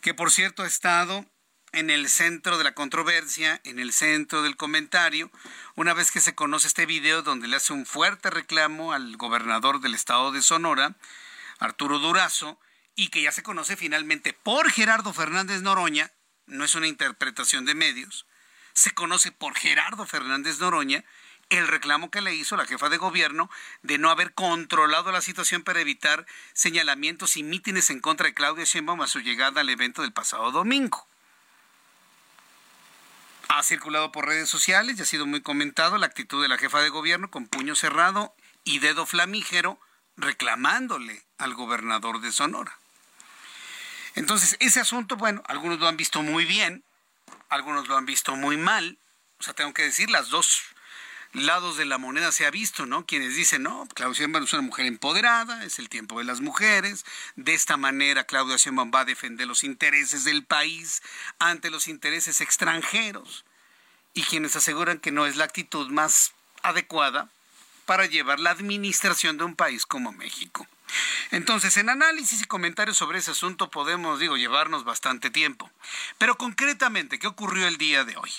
que 0.00 0.14
por 0.14 0.32
cierto 0.32 0.64
ha 0.64 0.66
estado 0.66 1.26
en 1.72 1.90
el 1.90 2.08
centro 2.08 2.58
de 2.58 2.64
la 2.64 2.74
controversia, 2.74 3.60
en 3.64 3.78
el 3.78 3.92
centro 3.92 4.42
del 4.42 4.56
comentario, 4.56 5.30
una 5.76 5.94
vez 5.94 6.10
que 6.10 6.20
se 6.20 6.34
conoce 6.34 6.68
este 6.68 6.86
video 6.86 7.22
donde 7.22 7.48
le 7.48 7.56
hace 7.56 7.72
un 7.72 7.86
fuerte 7.86 8.30
reclamo 8.30 8.92
al 8.92 9.16
gobernador 9.16 9.80
del 9.80 9.94
estado 9.94 10.32
de 10.32 10.42
Sonora, 10.42 10.96
Arturo 11.58 11.98
Durazo, 11.98 12.58
y 12.96 13.08
que 13.08 13.22
ya 13.22 13.32
se 13.32 13.42
conoce 13.42 13.76
finalmente 13.76 14.32
por 14.32 14.70
Gerardo 14.70 15.12
Fernández 15.12 15.62
Noroña, 15.62 16.10
no 16.46 16.64
es 16.64 16.74
una 16.74 16.88
interpretación 16.88 17.64
de 17.64 17.74
medios, 17.74 18.26
se 18.72 18.90
conoce 18.92 19.32
por 19.32 19.54
Gerardo 19.54 20.06
Fernández 20.06 20.58
Noroña 20.58 21.04
el 21.50 21.66
reclamo 21.66 22.10
que 22.10 22.20
le 22.20 22.34
hizo 22.34 22.56
la 22.56 22.64
jefa 22.64 22.88
de 22.88 22.96
gobierno 22.96 23.50
de 23.82 23.98
no 23.98 24.10
haber 24.10 24.34
controlado 24.34 25.10
la 25.10 25.20
situación 25.20 25.62
para 25.62 25.80
evitar 25.80 26.24
señalamientos 26.52 27.36
y 27.36 27.42
mítines 27.42 27.90
en 27.90 28.00
contra 28.00 28.26
de 28.26 28.34
Claudia 28.34 28.64
Sheinbaum 28.64 29.02
a 29.02 29.08
su 29.08 29.20
llegada 29.20 29.60
al 29.60 29.68
evento 29.68 30.02
del 30.02 30.12
pasado 30.12 30.52
domingo. 30.52 31.09
Ha 33.52 33.64
circulado 33.64 34.12
por 34.12 34.26
redes 34.26 34.48
sociales 34.48 34.96
y 34.96 35.02
ha 35.02 35.04
sido 35.04 35.26
muy 35.26 35.42
comentado 35.42 35.98
la 35.98 36.06
actitud 36.06 36.40
de 36.40 36.46
la 36.46 36.56
jefa 36.56 36.80
de 36.82 36.88
gobierno 36.88 37.32
con 37.32 37.48
puño 37.48 37.74
cerrado 37.74 38.32
y 38.62 38.78
dedo 38.78 39.06
flamígero 39.06 39.80
reclamándole 40.16 41.24
al 41.36 41.54
gobernador 41.54 42.20
de 42.20 42.30
Sonora. 42.30 42.78
Entonces, 44.14 44.56
ese 44.60 44.78
asunto, 44.78 45.16
bueno, 45.16 45.42
algunos 45.46 45.80
lo 45.80 45.88
han 45.88 45.96
visto 45.96 46.22
muy 46.22 46.44
bien, 46.44 46.84
algunos 47.48 47.88
lo 47.88 47.96
han 47.96 48.06
visto 48.06 48.36
muy 48.36 48.56
mal. 48.56 48.98
O 49.40 49.42
sea, 49.42 49.52
tengo 49.52 49.74
que 49.74 49.82
decir, 49.82 50.10
las 50.10 50.28
dos 50.28 50.62
lados 51.32 51.76
de 51.76 51.84
la 51.84 51.98
moneda 51.98 52.32
se 52.32 52.46
ha 52.46 52.50
visto, 52.50 52.86
¿no? 52.86 53.06
Quienes 53.06 53.36
dicen, 53.36 53.62
no, 53.62 53.86
Claudia 53.94 54.18
Sheinbaum 54.18 54.44
es 54.44 54.52
una 54.52 54.62
mujer 54.62 54.86
empoderada, 54.86 55.64
es 55.64 55.78
el 55.78 55.88
tiempo 55.88 56.18
de 56.18 56.24
las 56.24 56.40
mujeres, 56.40 57.04
de 57.36 57.54
esta 57.54 57.76
manera 57.76 58.24
Claudia 58.24 58.56
Sheinbaum 58.56 58.90
va 58.94 59.00
a 59.00 59.04
defender 59.04 59.46
los 59.46 59.64
intereses 59.64 60.24
del 60.24 60.44
país 60.44 61.02
ante 61.38 61.70
los 61.70 61.88
intereses 61.88 62.40
extranjeros, 62.40 63.44
y 64.12 64.22
quienes 64.22 64.56
aseguran 64.56 64.98
que 64.98 65.12
no 65.12 65.26
es 65.26 65.36
la 65.36 65.44
actitud 65.44 65.88
más 65.90 66.32
adecuada 66.62 67.28
para 67.86 68.06
llevar 68.06 68.40
la 68.40 68.50
administración 68.50 69.38
de 69.38 69.44
un 69.44 69.54
país 69.54 69.86
como 69.86 70.12
México. 70.12 70.66
Entonces, 71.30 71.76
en 71.76 71.88
análisis 71.88 72.40
y 72.40 72.44
comentarios 72.44 72.96
sobre 72.96 73.18
ese 73.18 73.30
asunto 73.30 73.70
podemos, 73.70 74.18
digo, 74.18 74.36
llevarnos 74.36 74.84
bastante 74.84 75.30
tiempo. 75.30 75.70
Pero 76.18 76.36
concretamente, 76.36 77.18
¿qué 77.18 77.26
ocurrió 77.26 77.68
el 77.68 77.76
día 77.76 78.04
de 78.04 78.16
hoy? 78.16 78.30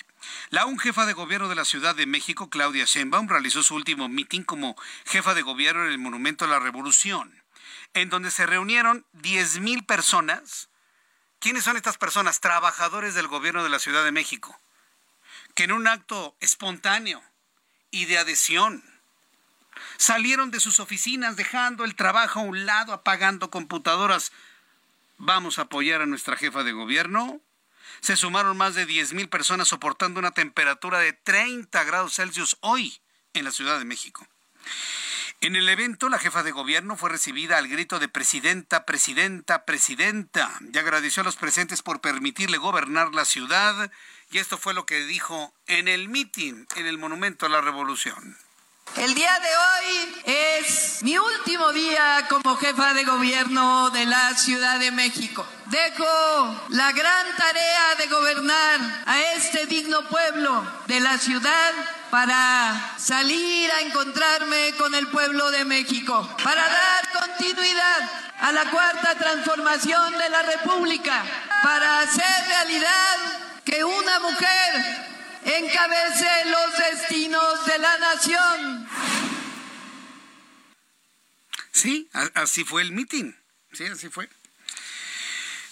La 0.50 0.66
un 0.66 0.78
jefa 0.78 1.06
de 1.06 1.12
gobierno 1.12 1.48
de 1.48 1.54
la 1.54 1.64
Ciudad 1.64 1.94
de 1.94 2.06
México, 2.06 2.50
Claudia 2.50 2.84
Sheinbaum, 2.84 3.28
realizó 3.28 3.62
su 3.62 3.74
último 3.74 4.08
mitin 4.08 4.44
como 4.44 4.76
jefa 5.06 5.34
de 5.34 5.42
gobierno 5.42 5.84
en 5.84 5.90
el 5.90 5.98
Monumento 5.98 6.44
a 6.44 6.48
la 6.48 6.58
Revolución, 6.58 7.42
en 7.94 8.10
donde 8.10 8.30
se 8.30 8.46
reunieron 8.46 9.06
10.000 9.14 9.86
personas. 9.86 10.68
¿Quiénes 11.38 11.64
son 11.64 11.76
estas 11.76 11.98
personas? 11.98 12.40
Trabajadores 12.40 13.14
del 13.14 13.26
gobierno 13.26 13.64
de 13.64 13.70
la 13.70 13.78
Ciudad 13.78 14.04
de 14.04 14.12
México, 14.12 14.58
que 15.54 15.64
en 15.64 15.72
un 15.72 15.88
acto 15.88 16.36
espontáneo 16.40 17.22
y 17.90 18.04
de 18.04 18.18
adhesión 18.18 18.91
salieron 19.96 20.50
de 20.50 20.60
sus 20.60 20.80
oficinas 20.80 21.36
dejando 21.36 21.84
el 21.84 21.94
trabajo 21.94 22.40
a 22.40 22.44
un 22.44 22.66
lado, 22.66 22.92
apagando 22.92 23.50
computadoras. 23.50 24.32
¿Vamos 25.18 25.58
a 25.58 25.62
apoyar 25.62 26.02
a 26.02 26.06
nuestra 26.06 26.36
jefa 26.36 26.64
de 26.64 26.72
gobierno? 26.72 27.40
Se 28.00 28.16
sumaron 28.16 28.56
más 28.56 28.74
de 28.74 28.86
10.000 28.86 29.28
personas 29.28 29.68
soportando 29.68 30.18
una 30.18 30.32
temperatura 30.32 30.98
de 30.98 31.12
30 31.12 31.84
grados 31.84 32.14
Celsius 32.14 32.56
hoy 32.60 33.00
en 33.34 33.44
la 33.44 33.52
Ciudad 33.52 33.78
de 33.78 33.84
México. 33.84 34.26
En 35.42 35.56
el 35.56 35.68
evento, 35.68 36.08
la 36.08 36.20
jefa 36.20 36.44
de 36.44 36.52
gobierno 36.52 36.96
fue 36.96 37.10
recibida 37.10 37.58
al 37.58 37.66
grito 37.66 37.98
de 37.98 38.08
presidenta, 38.08 38.86
presidenta, 38.86 39.64
presidenta 39.64 40.52
y 40.72 40.78
agradeció 40.78 41.22
a 41.22 41.24
los 41.24 41.34
presentes 41.34 41.82
por 41.82 42.00
permitirle 42.00 42.58
gobernar 42.58 43.12
la 43.12 43.24
ciudad. 43.24 43.90
Y 44.30 44.38
esto 44.38 44.56
fue 44.56 44.72
lo 44.72 44.86
que 44.86 45.04
dijo 45.04 45.52
en 45.66 45.88
el 45.88 46.08
mitin 46.08 46.68
en 46.76 46.86
el 46.86 46.96
Monumento 46.96 47.46
a 47.46 47.48
la 47.48 47.60
Revolución. 47.60 48.36
El 49.02 49.14
día 49.14 49.36
de 49.40 49.48
hoy 49.56 50.22
es 50.26 51.02
mi 51.02 51.18
último 51.18 51.72
día 51.72 52.26
como 52.28 52.56
jefa 52.56 52.94
de 52.94 53.04
gobierno 53.04 53.90
de 53.90 54.06
la 54.06 54.32
Ciudad 54.34 54.78
de 54.78 54.92
México. 54.92 55.44
Dejo 55.66 56.04
la 56.68 56.92
gran 56.92 57.36
tarea 57.36 57.94
de 57.98 58.06
gobernar 58.06 59.02
a 59.06 59.20
este 59.34 59.66
digno 59.66 60.06
pueblo 60.08 60.64
de 60.86 61.00
la 61.00 61.18
ciudad 61.18 61.72
para 62.10 62.94
salir 62.96 63.72
a 63.72 63.80
encontrarme 63.80 64.74
con 64.78 64.94
el 64.94 65.08
pueblo 65.08 65.50
de 65.50 65.64
México, 65.64 66.36
para 66.44 66.62
dar 66.62 67.08
continuidad 67.12 68.10
a 68.40 68.52
la 68.52 68.70
cuarta 68.70 69.16
transformación 69.16 70.16
de 70.16 70.28
la 70.28 70.42
República, 70.42 71.24
para 71.62 72.00
hacer 72.00 72.46
realidad 72.46 73.16
que 73.64 73.82
una 73.82 74.20
mujer 74.20 75.21
encabece 75.44 76.44
los 76.46 76.78
destinos 76.78 77.66
de 77.66 77.78
la 77.78 77.98
nación. 77.98 78.88
Sí, 81.72 82.08
así 82.34 82.64
fue 82.64 82.82
el 82.82 82.92
mitin. 82.92 83.36
Sí, 83.72 83.84
así 83.86 84.08
fue. 84.08 84.28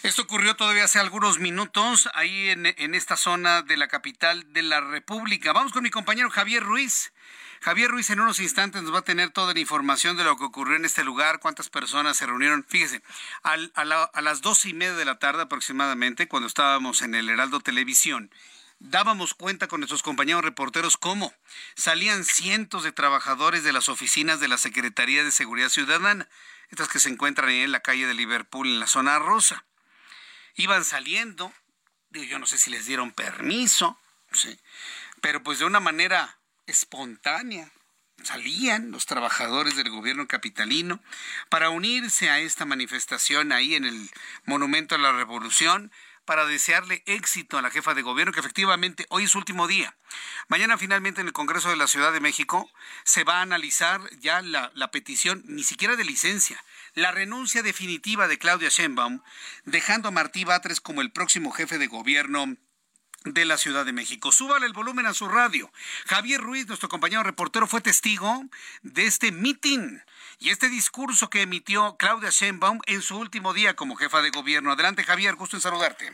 Esto 0.02 0.22
ocurrió 0.22 0.56
todavía 0.56 0.84
hace 0.84 0.98
algunos 0.98 1.38
minutos 1.38 2.08
ahí 2.14 2.48
en, 2.48 2.64
en, 2.64 2.94
esta 2.94 3.18
zona 3.18 3.60
de 3.60 3.76
la 3.76 3.86
capital 3.88 4.50
de 4.52 4.62
la 4.62 4.80
República. 4.80 5.52
Vamos 5.52 5.72
con 5.72 5.82
mi 5.82 5.90
compañero 5.90 6.30
Javier 6.30 6.62
Ruiz. 6.62 7.12
Javier 7.60 7.90
Ruiz 7.90 8.08
en 8.08 8.20
unos 8.20 8.40
instantes 8.40 8.82
nos 8.82 8.94
va 8.94 9.00
a 9.00 9.02
tener 9.02 9.28
toda 9.30 9.52
la 9.52 9.60
información 9.60 10.16
de 10.16 10.24
lo 10.24 10.38
que 10.38 10.44
ocurrió 10.44 10.76
en 10.76 10.86
este 10.86 11.04
lugar, 11.04 11.40
cuántas 11.40 11.68
personas 11.68 12.16
se 12.16 12.24
reunieron. 12.24 12.64
Fíjese, 12.66 13.02
a, 13.42 13.52
a 13.74 14.20
las 14.22 14.40
doce 14.40 14.70
y 14.70 14.74
media 14.74 14.94
de 14.94 15.04
la 15.04 15.18
tarde 15.18 15.42
aproximadamente, 15.42 16.26
cuando 16.26 16.46
estábamos 16.46 17.02
en 17.02 17.14
el 17.14 17.28
Heraldo 17.28 17.60
Televisión, 17.60 18.30
dábamos 18.80 19.34
cuenta 19.34 19.68
con 19.68 19.80
nuestros 19.80 20.02
compañeros 20.02 20.42
reporteros 20.42 20.96
cómo 20.96 21.32
salían 21.76 22.24
cientos 22.24 22.82
de 22.82 22.92
trabajadores 22.92 23.62
de 23.62 23.72
las 23.72 23.88
oficinas 23.88 24.40
de 24.40 24.48
la 24.48 24.58
Secretaría 24.58 25.22
de 25.22 25.30
Seguridad 25.30 25.68
Ciudadana, 25.68 26.28
estas 26.70 26.88
que 26.88 26.98
se 26.98 27.10
encuentran 27.10 27.50
en 27.50 27.72
la 27.72 27.80
calle 27.80 28.06
de 28.06 28.14
Liverpool, 28.14 28.66
en 28.66 28.80
la 28.80 28.86
zona 28.86 29.18
rosa. 29.18 29.64
Iban 30.56 30.84
saliendo, 30.84 31.52
digo, 32.08 32.24
yo 32.24 32.38
no 32.38 32.46
sé 32.46 32.58
si 32.58 32.70
les 32.70 32.86
dieron 32.86 33.12
permiso, 33.12 33.98
sí, 34.32 34.58
pero 35.20 35.42
pues 35.42 35.58
de 35.58 35.66
una 35.66 35.80
manera 35.80 36.38
espontánea. 36.66 37.70
Salían 38.22 38.90
los 38.90 39.06
trabajadores 39.06 39.76
del 39.76 39.88
gobierno 39.88 40.28
capitalino 40.28 41.02
para 41.48 41.70
unirse 41.70 42.28
a 42.28 42.38
esta 42.38 42.66
manifestación 42.66 43.50
ahí 43.50 43.74
en 43.74 43.86
el 43.86 44.10
Monumento 44.44 44.94
a 44.94 44.98
la 44.98 45.12
Revolución 45.12 45.90
para 46.30 46.46
desearle 46.46 47.02
éxito 47.06 47.58
a 47.58 47.62
la 47.62 47.72
jefa 47.72 47.92
de 47.92 48.02
gobierno, 48.02 48.32
que 48.32 48.38
efectivamente 48.38 49.04
hoy 49.08 49.24
es 49.24 49.32
su 49.32 49.38
último 49.38 49.66
día. 49.66 49.96
Mañana 50.46 50.78
finalmente 50.78 51.20
en 51.20 51.26
el 51.26 51.32
Congreso 51.32 51.70
de 51.70 51.76
la 51.76 51.88
Ciudad 51.88 52.12
de 52.12 52.20
México 52.20 52.70
se 53.02 53.24
va 53.24 53.38
a 53.38 53.42
analizar 53.42 54.00
ya 54.20 54.40
la, 54.40 54.70
petición, 54.92 55.42
ni 55.48 55.64
siquiera 55.64 55.96
de 55.96 56.04
licencia, 56.04 56.62
la 56.94 57.10
renuncia 57.10 57.64
definitiva 57.64 58.28
de 58.28 58.38
Claudia 58.38 58.68
Sheinbaum, 58.68 59.22
dejando 59.64 60.06
a 60.06 60.12
Martí 60.12 60.44
Batres 60.44 60.80
como 60.80 61.00
el 61.00 61.10
próximo 61.10 61.50
jefe 61.50 61.78
de 61.78 61.88
gobierno 61.88 62.54
de 63.24 63.44
la 63.44 63.58
Ciudad 63.58 63.84
de 63.84 63.92
México. 63.92 64.30
Súbale 64.30 64.66
el 64.66 64.72
volumen 64.72 65.06
a 65.06 65.14
su 65.14 65.26
radio. 65.26 65.72
Javier 66.06 66.40
Ruiz, 66.40 66.68
nuestro 66.68 66.88
compañero 66.88 67.24
reportero, 67.24 67.66
fue 67.66 67.80
testigo 67.80 68.44
de 68.82 69.06
este 69.06 69.32
mitin 69.32 70.00
y 70.40 70.48
este 70.48 70.70
discurso 70.70 71.28
que 71.28 71.42
emitió 71.42 71.96
Claudia 71.98 72.30
Sheinbaum 72.30 72.80
en 72.86 73.02
su 73.02 73.18
último 73.18 73.52
día 73.52 73.76
como 73.76 73.94
jefa 73.94 74.22
de 74.22 74.30
gobierno. 74.30 74.72
Adelante, 74.72 75.04
Javier, 75.04 75.34
gusto 75.36 75.56
en 75.56 75.60
saludarte. 75.60 76.10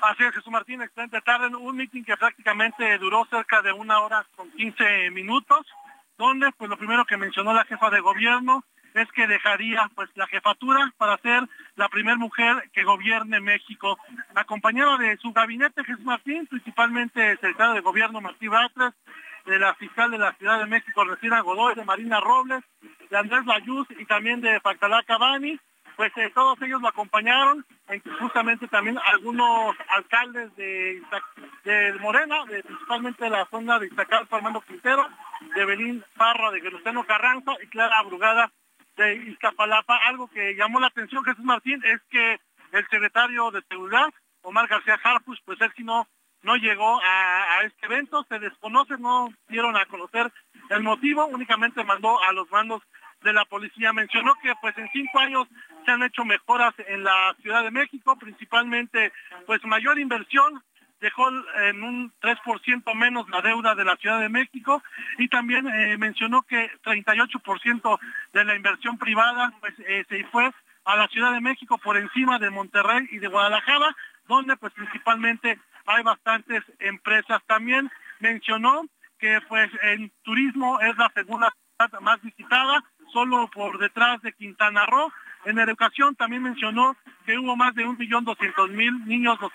Así 0.00 0.24
es, 0.24 0.34
Jesús 0.34 0.50
Martín, 0.50 0.80
excelente 0.80 1.20
tarde. 1.20 1.54
Un 1.54 1.76
mitin 1.76 2.02
que 2.02 2.16
prácticamente 2.16 2.96
duró 2.96 3.26
cerca 3.30 3.60
de 3.60 3.70
una 3.70 4.00
hora 4.00 4.24
con 4.34 4.50
15 4.50 5.10
minutos, 5.10 5.66
donde 6.16 6.50
pues 6.56 6.70
lo 6.70 6.78
primero 6.78 7.04
que 7.04 7.18
mencionó 7.18 7.52
la 7.52 7.66
jefa 7.66 7.90
de 7.90 8.00
gobierno 8.00 8.64
es 8.94 9.06
que 9.12 9.26
dejaría 9.26 9.90
pues 9.94 10.08
la 10.14 10.26
jefatura 10.26 10.92
para 10.96 11.18
ser 11.18 11.46
la 11.76 11.88
primera 11.90 12.16
mujer 12.16 12.70
que 12.72 12.82
gobierne 12.82 13.40
México, 13.40 13.98
acompañada 14.34 14.96
de 14.96 15.18
su 15.18 15.32
gabinete 15.32 15.84
Jesús 15.84 16.04
Martín, 16.04 16.46
principalmente 16.46 17.32
el 17.32 17.38
secretario 17.38 17.74
de 17.74 17.80
gobierno 17.80 18.22
Martín 18.22 18.50
Batres, 18.50 18.94
de 19.50 19.58
la 19.58 19.74
fiscal 19.74 20.12
de 20.12 20.18
la 20.18 20.32
Ciudad 20.34 20.60
de 20.60 20.66
México, 20.66 21.04
Resina 21.04 21.40
Godoy, 21.40 21.74
de 21.74 21.84
Marina 21.84 22.20
Robles, 22.20 22.62
de 23.10 23.16
Andrés 23.16 23.44
Layuz 23.44 23.88
y 23.98 24.04
también 24.06 24.40
de 24.40 24.60
Factalá 24.60 25.02
Cabani, 25.02 25.58
pues 25.96 26.12
eh, 26.18 26.30
todos 26.32 26.56
ellos 26.62 26.80
lo 26.80 26.86
acompañaron, 26.86 27.66
e 27.88 28.00
justamente 28.20 28.68
también 28.68 28.96
algunos 29.04 29.74
alcaldes 29.88 30.54
de, 30.54 31.02
Morena, 32.00 32.44
de, 32.46 32.62
principalmente 32.62 33.24
de 33.24 33.30
la 33.30 33.44
zona 33.46 33.80
de 33.80 33.88
Iztacal, 33.88 34.28
Fernando 34.28 34.60
Quintero, 34.60 35.08
de 35.56 35.64
Belín 35.64 36.04
Parra, 36.16 36.52
de 36.52 36.60
Geruceno 36.60 37.02
Carranza 37.02 37.52
y 37.60 37.66
Clara 37.66 38.02
Brugada 38.02 38.52
de 38.96 39.16
Iztapalapa. 39.16 39.96
Algo 40.06 40.28
que 40.28 40.54
llamó 40.54 40.78
la 40.78 40.86
atención, 40.86 41.24
Jesús 41.24 41.44
Martín, 41.44 41.82
es 41.84 42.00
que 42.08 42.38
el 42.70 42.86
secretario 42.88 43.50
de 43.50 43.62
Seguridad, 43.68 44.10
Omar 44.42 44.68
García 44.68 44.98
Harfus, 45.02 45.40
pues 45.44 45.60
él 45.60 45.72
si 45.76 45.82
no, 45.82 46.06
no 46.42 46.56
llegó 46.56 47.00
a, 47.02 47.62
este 47.64 47.86
evento, 47.86 48.24
se 48.28 48.38
desconoce, 48.38 48.96
no 48.98 49.28
dieron 49.48 49.76
a 49.76 49.84
conocer 49.86 50.32
el 50.70 50.82
motivo, 50.82 51.26
únicamente 51.26 51.84
mandó 51.84 52.22
a 52.22 52.32
los 52.32 52.50
mandos 52.50 52.82
de 53.22 53.32
la 53.32 53.44
policía. 53.44 53.92
Mencionó 53.92 54.34
que 54.42 54.52
pues 54.60 54.76
en 54.78 54.88
cinco 54.92 55.18
años 55.18 55.48
se 55.84 55.90
han 55.90 56.02
hecho 56.02 56.24
mejoras 56.24 56.74
en 56.88 57.04
la 57.04 57.36
Ciudad 57.42 57.62
de 57.62 57.70
México, 57.70 58.16
principalmente 58.16 59.12
pues 59.46 59.62
mayor 59.64 59.98
inversión, 59.98 60.62
dejó 61.00 61.28
en 61.28 61.82
un 61.82 62.12
3% 62.20 62.94
menos 62.94 63.28
la 63.30 63.40
deuda 63.40 63.74
de 63.74 63.84
la 63.84 63.96
Ciudad 63.96 64.20
de 64.20 64.28
México 64.28 64.82
y 65.18 65.28
también 65.28 65.66
eh, 65.66 65.96
mencionó 65.96 66.42
que 66.42 66.70
38% 66.84 67.98
de 68.32 68.44
la 68.44 68.54
inversión 68.54 68.98
privada 68.98 69.52
pues, 69.60 69.74
eh, 69.80 70.04
se 70.08 70.24
fue 70.24 70.50
a 70.84 70.96
la 70.96 71.08
Ciudad 71.08 71.32
de 71.32 71.40
México 71.40 71.78
por 71.78 71.96
encima 71.96 72.38
de 72.38 72.50
Monterrey 72.50 73.08
y 73.10 73.18
de 73.18 73.28
Guadalajara, 73.28 73.96
donde 74.28 74.56
pues 74.56 74.72
principalmente 74.74 75.58
hay 75.90 76.02
bastantes 76.02 76.62
empresas. 76.78 77.42
También 77.46 77.90
mencionó 78.20 78.84
que 79.18 79.40
pues 79.48 79.70
en 79.82 80.10
turismo 80.22 80.80
es 80.80 80.96
la 80.96 81.10
segunda 81.14 81.52
más 82.00 82.20
visitada, 82.22 82.82
solo 83.12 83.48
por 83.48 83.78
detrás 83.78 84.20
de 84.22 84.32
Quintana 84.32 84.84
Roo, 84.86 85.10
en 85.46 85.58
educación 85.58 86.14
también 86.14 86.42
mencionó 86.42 86.94
que 87.24 87.38
hubo 87.38 87.56
más 87.56 87.74
de 87.74 87.86
un 87.86 87.96
millón 87.96 88.24
doscientos 88.24 88.68
mil 88.70 89.06
niños 89.06 89.38
los, 89.40 89.50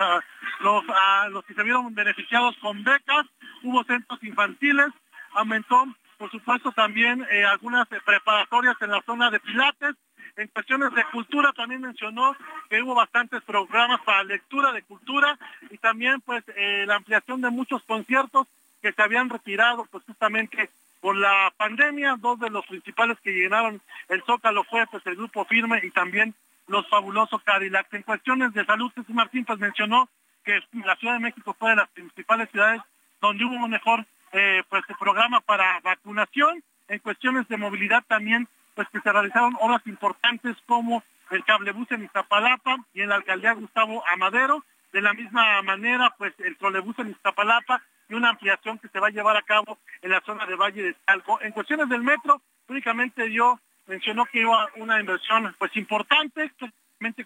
los, 0.61 0.83
los 1.29 1.45
que 1.45 1.53
se 1.53 1.63
vieron 1.63 1.93
beneficiados 1.93 2.55
con 2.57 2.83
becas, 2.83 3.27
hubo 3.61 3.83
centros 3.83 4.23
infantiles, 4.23 4.87
aumentó 5.33 5.85
por 6.17 6.31
supuesto 6.31 6.71
también 6.71 7.25
eh, 7.29 7.45
algunas 7.45 7.87
preparatorias 7.87 8.75
en 8.81 8.91
la 8.91 9.01
zona 9.05 9.29
de 9.29 9.39
Pilates. 9.39 9.95
En 10.37 10.47
cuestiones 10.49 10.93
de 10.93 11.05
cultura 11.05 11.53
también 11.53 11.81
mencionó 11.81 12.35
que 12.69 12.81
hubo 12.81 12.93
bastantes 12.93 13.41
programas 13.43 14.01
para 14.01 14.23
lectura 14.23 14.73
de 14.73 14.83
cultura 14.83 15.37
y 15.69 15.77
también 15.77 16.19
pues 16.21 16.43
eh, 16.55 16.83
la 16.85 16.95
ampliación 16.95 17.41
de 17.41 17.49
muchos 17.49 17.81
conciertos 17.83 18.47
que 18.81 18.91
se 18.91 19.01
habían 19.01 19.29
retirado 19.29 19.85
pues 19.85 20.03
justamente 20.03 20.69
por 20.99 21.15
la 21.15 21.53
pandemia, 21.55 22.17
dos 22.19 22.39
de 22.39 22.49
los 22.49 22.65
principales 22.65 23.17
que 23.21 23.31
llenaron 23.31 23.81
el 24.09 24.23
Zócalo 24.23 24.63
fue 24.63 24.85
pues 24.87 25.05
el 25.05 25.15
Grupo 25.15 25.45
Firme 25.45 25.79
y 25.83 25.91
también 25.91 26.33
los 26.67 26.87
fabulosos 26.89 27.43
Cadillacs. 27.43 27.93
En 27.93 28.03
cuestiones 28.03 28.53
de 28.53 28.65
salud, 28.65 28.91
Jesús 28.93 29.15
Martín 29.15 29.45
pues 29.45 29.59
mencionó 29.59 30.09
que 30.43 30.59
la 30.73 30.95
Ciudad 30.97 31.13
de 31.13 31.19
México 31.19 31.55
fue 31.57 31.69
de 31.69 31.75
las 31.77 31.89
principales 31.89 32.49
ciudades 32.49 32.81
donde 33.21 33.45
hubo 33.45 33.55
un 33.55 33.69
mejor 33.69 34.05
eh, 34.33 34.63
pues 34.67 34.83
programa 34.99 35.39
para 35.39 35.79
vacunación. 35.79 36.61
En 36.87 36.99
cuestiones 36.99 37.47
de 37.47 37.57
movilidad 37.57 38.03
también 38.07 38.47
pues 38.75 38.87
que 38.89 38.99
se 38.99 39.11
realizaron 39.11 39.57
obras 39.59 39.81
importantes 39.85 40.55
como 40.67 41.03
el 41.31 41.43
cablebús 41.43 41.91
en 41.91 42.03
Iztapalapa 42.03 42.77
y 42.93 43.01
en 43.01 43.09
la 43.09 43.15
alcaldía 43.15 43.53
Gustavo 43.53 44.03
Amadero. 44.07 44.63
De 44.93 45.01
la 45.01 45.13
misma 45.13 45.61
manera, 45.63 46.13
pues 46.17 46.33
el 46.39 46.55
trolebús 46.57 46.97
en 46.99 47.11
Iztapalapa 47.11 47.81
y 48.07 48.13
una 48.13 48.29
ampliación 48.29 48.77
que 48.77 48.87
se 48.87 48.99
va 48.99 49.07
a 49.07 49.11
llevar 49.11 49.35
a 49.35 49.41
cabo 49.41 49.77
en 50.01 50.11
la 50.11 50.21
zona 50.21 50.45
de 50.45 50.55
Valle 50.55 50.83
de 50.83 50.93
Talco. 51.05 51.41
En 51.41 51.51
cuestiones 51.51 51.89
del 51.89 52.01
metro, 52.01 52.41
únicamente 52.67 53.31
yo 53.31 53.59
mencionó 53.87 54.25
que 54.25 54.39
iba 54.39 54.69
una 54.75 54.99
inversión 54.99 55.53
pues 55.57 55.75
importante, 55.75 56.51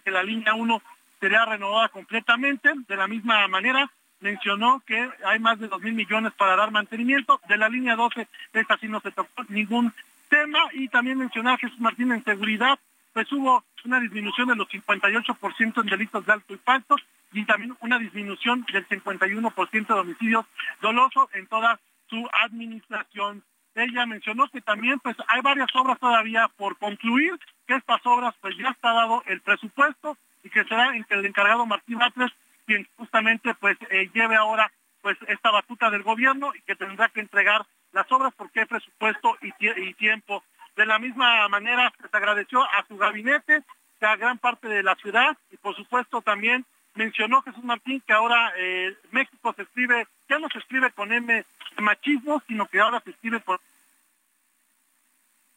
que 0.04 0.10
la 0.10 0.22
línea 0.22 0.54
1 0.54 0.82
sería 1.20 1.44
renovada 1.44 1.88
completamente. 1.88 2.72
De 2.88 2.96
la 2.96 3.06
misma 3.06 3.46
manera, 3.48 3.90
mencionó 4.20 4.82
que 4.86 5.08
hay 5.24 5.38
más 5.38 5.58
de 5.58 5.68
dos 5.68 5.80
mil 5.80 5.94
millones 5.94 6.32
para 6.34 6.56
dar 6.56 6.70
mantenimiento. 6.70 7.40
De 7.48 7.56
la 7.56 7.68
línea 7.68 7.96
12, 7.96 8.26
esta 8.52 8.76
sí 8.78 8.88
no 8.88 9.00
se 9.00 9.12
tocó 9.12 9.44
ningún 9.48 9.92
tema. 10.30 10.60
Y 10.72 10.88
también 10.88 11.18
mencionar 11.18 11.58
Jesús 11.58 11.78
Martín 11.80 12.12
en 12.12 12.24
seguridad, 12.24 12.78
pues 13.12 13.30
hubo 13.32 13.64
una 13.84 14.00
disminución 14.00 14.48
de 14.48 14.56
los 14.56 14.68
58% 14.68 15.80
en 15.82 15.86
delitos 15.86 16.24
de 16.24 16.32
alto 16.32 16.54
impacto 16.54 16.96
y 17.32 17.44
también 17.44 17.76
una 17.80 17.98
disminución 17.98 18.64
del 18.72 18.88
51% 18.88 19.86
de 19.86 19.94
homicidios 19.94 20.46
dolosos 20.80 21.28
en 21.34 21.46
toda 21.46 21.78
su 22.08 22.28
administración. 22.32 23.42
Ella 23.74 24.06
mencionó 24.06 24.48
que 24.48 24.60
también 24.60 24.98
pues 24.98 25.16
hay 25.28 25.40
varias 25.42 25.68
obras 25.74 25.98
todavía 26.00 26.48
por 26.56 26.76
concluir, 26.76 27.38
que 27.66 27.74
estas 27.74 28.00
obras 28.04 28.34
pues 28.40 28.56
ya 28.56 28.70
está 28.70 28.92
dado 28.92 29.22
el 29.26 29.40
presupuesto 29.40 30.16
y 30.42 30.50
que 30.50 30.64
será 30.64 30.92
el 30.96 31.26
encargado 31.26 31.66
Martín 31.66 31.98
Batres 31.98 32.32
quien 32.66 32.86
justamente 32.96 33.54
pues 33.54 33.76
eh, 33.90 34.10
lleve 34.12 34.36
ahora 34.36 34.70
pues 35.02 35.16
esta 35.28 35.50
batuta 35.50 35.90
del 35.90 36.02
gobierno 36.02 36.52
y 36.54 36.60
que 36.62 36.76
tendrá 36.76 37.08
que 37.08 37.20
entregar 37.20 37.64
las 37.92 38.10
obras 38.12 38.32
porque 38.36 38.60
hay 38.60 38.66
presupuesto 38.66 39.36
y, 39.42 39.94
tiempo. 39.94 40.42
De 40.76 40.86
la 40.86 40.98
misma 40.98 41.48
manera 41.48 41.92
se 41.98 42.16
agradeció 42.16 42.62
a 42.62 42.84
su 42.86 42.96
gabinete, 42.96 43.62
a 44.00 44.16
gran 44.16 44.38
parte 44.38 44.68
de 44.68 44.82
la 44.82 44.94
ciudad 44.94 45.36
y 45.50 45.56
por 45.58 45.76
supuesto 45.76 46.22
también 46.22 46.64
mencionó 46.94 47.42
Jesús 47.42 47.62
Martín 47.62 48.02
que 48.06 48.12
ahora 48.12 48.52
eh, 48.56 48.96
México 49.10 49.52
se 49.54 49.62
escribe, 49.62 50.06
ya 50.28 50.38
no 50.38 50.48
se 50.48 50.58
escribe 50.58 50.90
con 50.92 51.12
M 51.12 51.44
machismo, 51.78 52.42
sino 52.46 52.66
que 52.66 52.80
ahora 52.80 53.00
se 53.00 53.10
escribe 53.10 53.40
por 53.40 53.60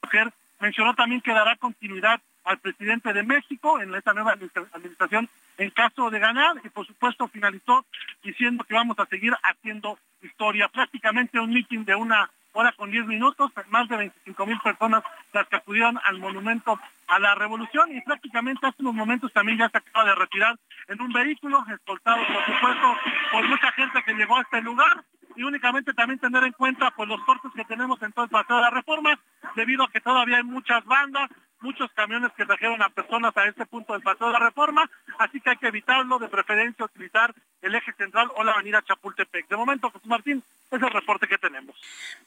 mujer. 0.01 0.33
Mencionó 0.59 0.93
también 0.93 1.21
que 1.21 1.31
dará 1.31 1.55
continuidad 1.55 2.21
al 2.43 2.57
presidente 2.59 3.13
de 3.13 3.23
México 3.23 3.79
en 3.81 3.93
esta 3.95 4.13
nueva 4.13 4.33
administración 4.33 5.29
en 5.57 5.69
caso 5.71 6.09
de 6.09 6.19
ganar 6.19 6.55
y 6.63 6.69
por 6.69 6.85
supuesto 6.85 7.27
finalizó 7.27 7.85
diciendo 8.23 8.63
que 8.63 8.73
vamos 8.73 8.97
a 8.99 9.05
seguir 9.05 9.33
haciendo 9.43 9.97
historia. 10.21 10.67
Prácticamente 10.67 11.39
un 11.39 11.53
meeting 11.53 11.85
de 11.85 11.95
una 11.95 12.29
hora 12.53 12.71
con 12.73 12.91
diez 12.91 13.05
minutos, 13.05 13.51
más 13.69 13.89
de 13.89 13.97
25 13.97 14.45
mil 14.45 14.59
personas 14.59 15.03
las 15.33 15.47
que 15.47 15.55
acudieron 15.55 15.99
al 16.03 16.19
monumento 16.19 16.79
a 17.07 17.19
la 17.19 17.35
revolución 17.35 17.95
y 17.95 18.01
prácticamente 18.01 18.65
hace 18.65 18.81
unos 18.81 18.93
momentos 18.93 19.33
también 19.33 19.57
ya 19.57 19.69
se 19.69 19.77
acaba 19.77 20.09
de 20.09 20.15
retirar 20.15 20.55
en 20.87 21.01
un 21.01 21.11
vehículo, 21.11 21.63
escoltado 21.71 22.17
por 22.27 22.45
supuesto 22.45 22.97
por 23.31 23.47
mucha 23.47 23.71
gente 23.71 24.03
que 24.03 24.13
llegó 24.13 24.37
a 24.37 24.41
este 24.41 24.61
lugar 24.61 25.03
y 25.35 25.43
únicamente 25.43 25.93
también 25.93 26.19
tener 26.19 26.43
en 26.43 26.51
cuenta 26.53 26.91
pues 26.91 27.09
los 27.09 27.21
cortes 27.23 27.51
que 27.55 27.65
tenemos 27.65 28.01
en 28.03 28.11
todo 28.11 28.25
el 28.25 28.31
paseo 28.31 28.57
de 28.57 28.61
la 28.61 28.69
reforma, 28.69 29.19
debido 29.55 29.83
a 29.83 29.91
que 29.91 30.01
todavía 30.01 30.37
hay 30.37 30.43
muchas 30.43 30.85
bandas, 30.85 31.29
muchos 31.63 31.91
camiones 31.93 32.31
que 32.37 32.45
trajeron 32.45 32.81
a 32.83 32.89
personas 32.89 33.35
a 33.37 33.45
este 33.45 33.65
punto 33.65 33.93
del 33.93 34.03
paseo 34.03 34.27
de 34.27 34.33
la 34.33 34.39
reforma, 34.39 34.89
así 35.17 35.39
que 35.39 35.51
hay 35.51 35.57
que 35.57 35.67
evitarlo, 35.67 36.19
de 36.19 36.27
preferencia 36.27 36.85
utilizar 36.85 37.33
el 37.61 37.73
eje 37.73 37.93
central 37.93 38.29
o 38.35 38.43
la 38.43 38.51
avenida 38.51 38.83
Chapultepec. 38.83 39.47
De 39.47 39.55
momento, 39.55 39.89
José 39.89 40.07
Martín, 40.07 40.43
es 40.69 40.81
el 40.81 40.89
reporte 40.89 41.27
que 41.27 41.37
tenemos. 41.37 41.75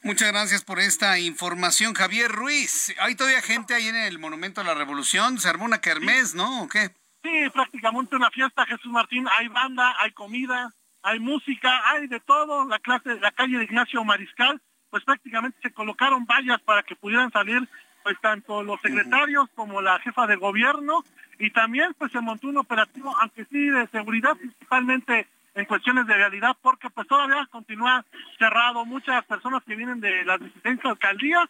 Muchas 0.02 0.32
gracias 0.32 0.64
por 0.64 0.78
esta 0.80 1.18
información, 1.18 1.94
Javier 1.94 2.32
Ruiz. 2.32 2.94
Hay 2.98 3.14
todavía 3.14 3.42
gente 3.42 3.74
ahí 3.74 3.88
en 3.88 3.96
el 3.96 4.18
Monumento 4.18 4.60
a 4.60 4.64
la 4.64 4.74
Revolución, 4.74 5.38
se 5.38 5.48
armó 5.48 5.66
una 5.66 5.80
kermés, 5.80 6.34
¿no? 6.34 6.62
¿O 6.62 6.68
qué? 6.68 6.90
Sí, 7.22 7.50
prácticamente 7.52 8.16
una 8.16 8.30
fiesta, 8.30 8.64
Jesús 8.66 8.90
Martín, 8.90 9.26
hay 9.30 9.48
banda, 9.48 9.94
hay 9.98 10.12
comida, 10.12 10.72
hay 11.02 11.20
música, 11.20 11.90
hay 11.90 12.06
de 12.06 12.20
todo, 12.20 12.66
la 12.66 12.78
clase, 12.78 13.20
la 13.20 13.32
calle 13.32 13.58
de 13.58 13.64
Ignacio 13.64 14.02
Mariscal, 14.04 14.60
pues 14.90 15.04
prácticamente 15.04 15.58
se 15.62 15.72
colocaron 15.72 16.24
vallas 16.24 16.60
para 16.62 16.82
que 16.82 16.96
pudieran 16.96 17.30
salir 17.32 17.68
pues 18.06 18.20
tanto 18.20 18.62
los 18.62 18.80
secretarios 18.82 19.48
como 19.56 19.82
la 19.82 19.98
jefa 19.98 20.28
de 20.28 20.36
gobierno 20.36 21.02
y 21.40 21.50
también 21.50 21.92
pues 21.98 22.12
se 22.12 22.20
montó 22.20 22.46
un 22.46 22.58
operativo, 22.58 23.12
aunque 23.20 23.44
sí 23.46 23.58
de 23.68 23.88
seguridad, 23.88 24.36
principalmente 24.36 25.26
en 25.56 25.64
cuestiones 25.64 26.06
de 26.06 26.14
realidad, 26.14 26.56
porque 26.62 26.88
pues 26.88 27.08
todavía 27.08 27.48
continúa 27.50 28.04
cerrado, 28.38 28.84
muchas 28.84 29.24
personas 29.24 29.64
que 29.64 29.74
vienen 29.74 29.98
de 29.98 30.24
las 30.24 30.38
distintas 30.38 30.84
alcaldías, 30.92 31.48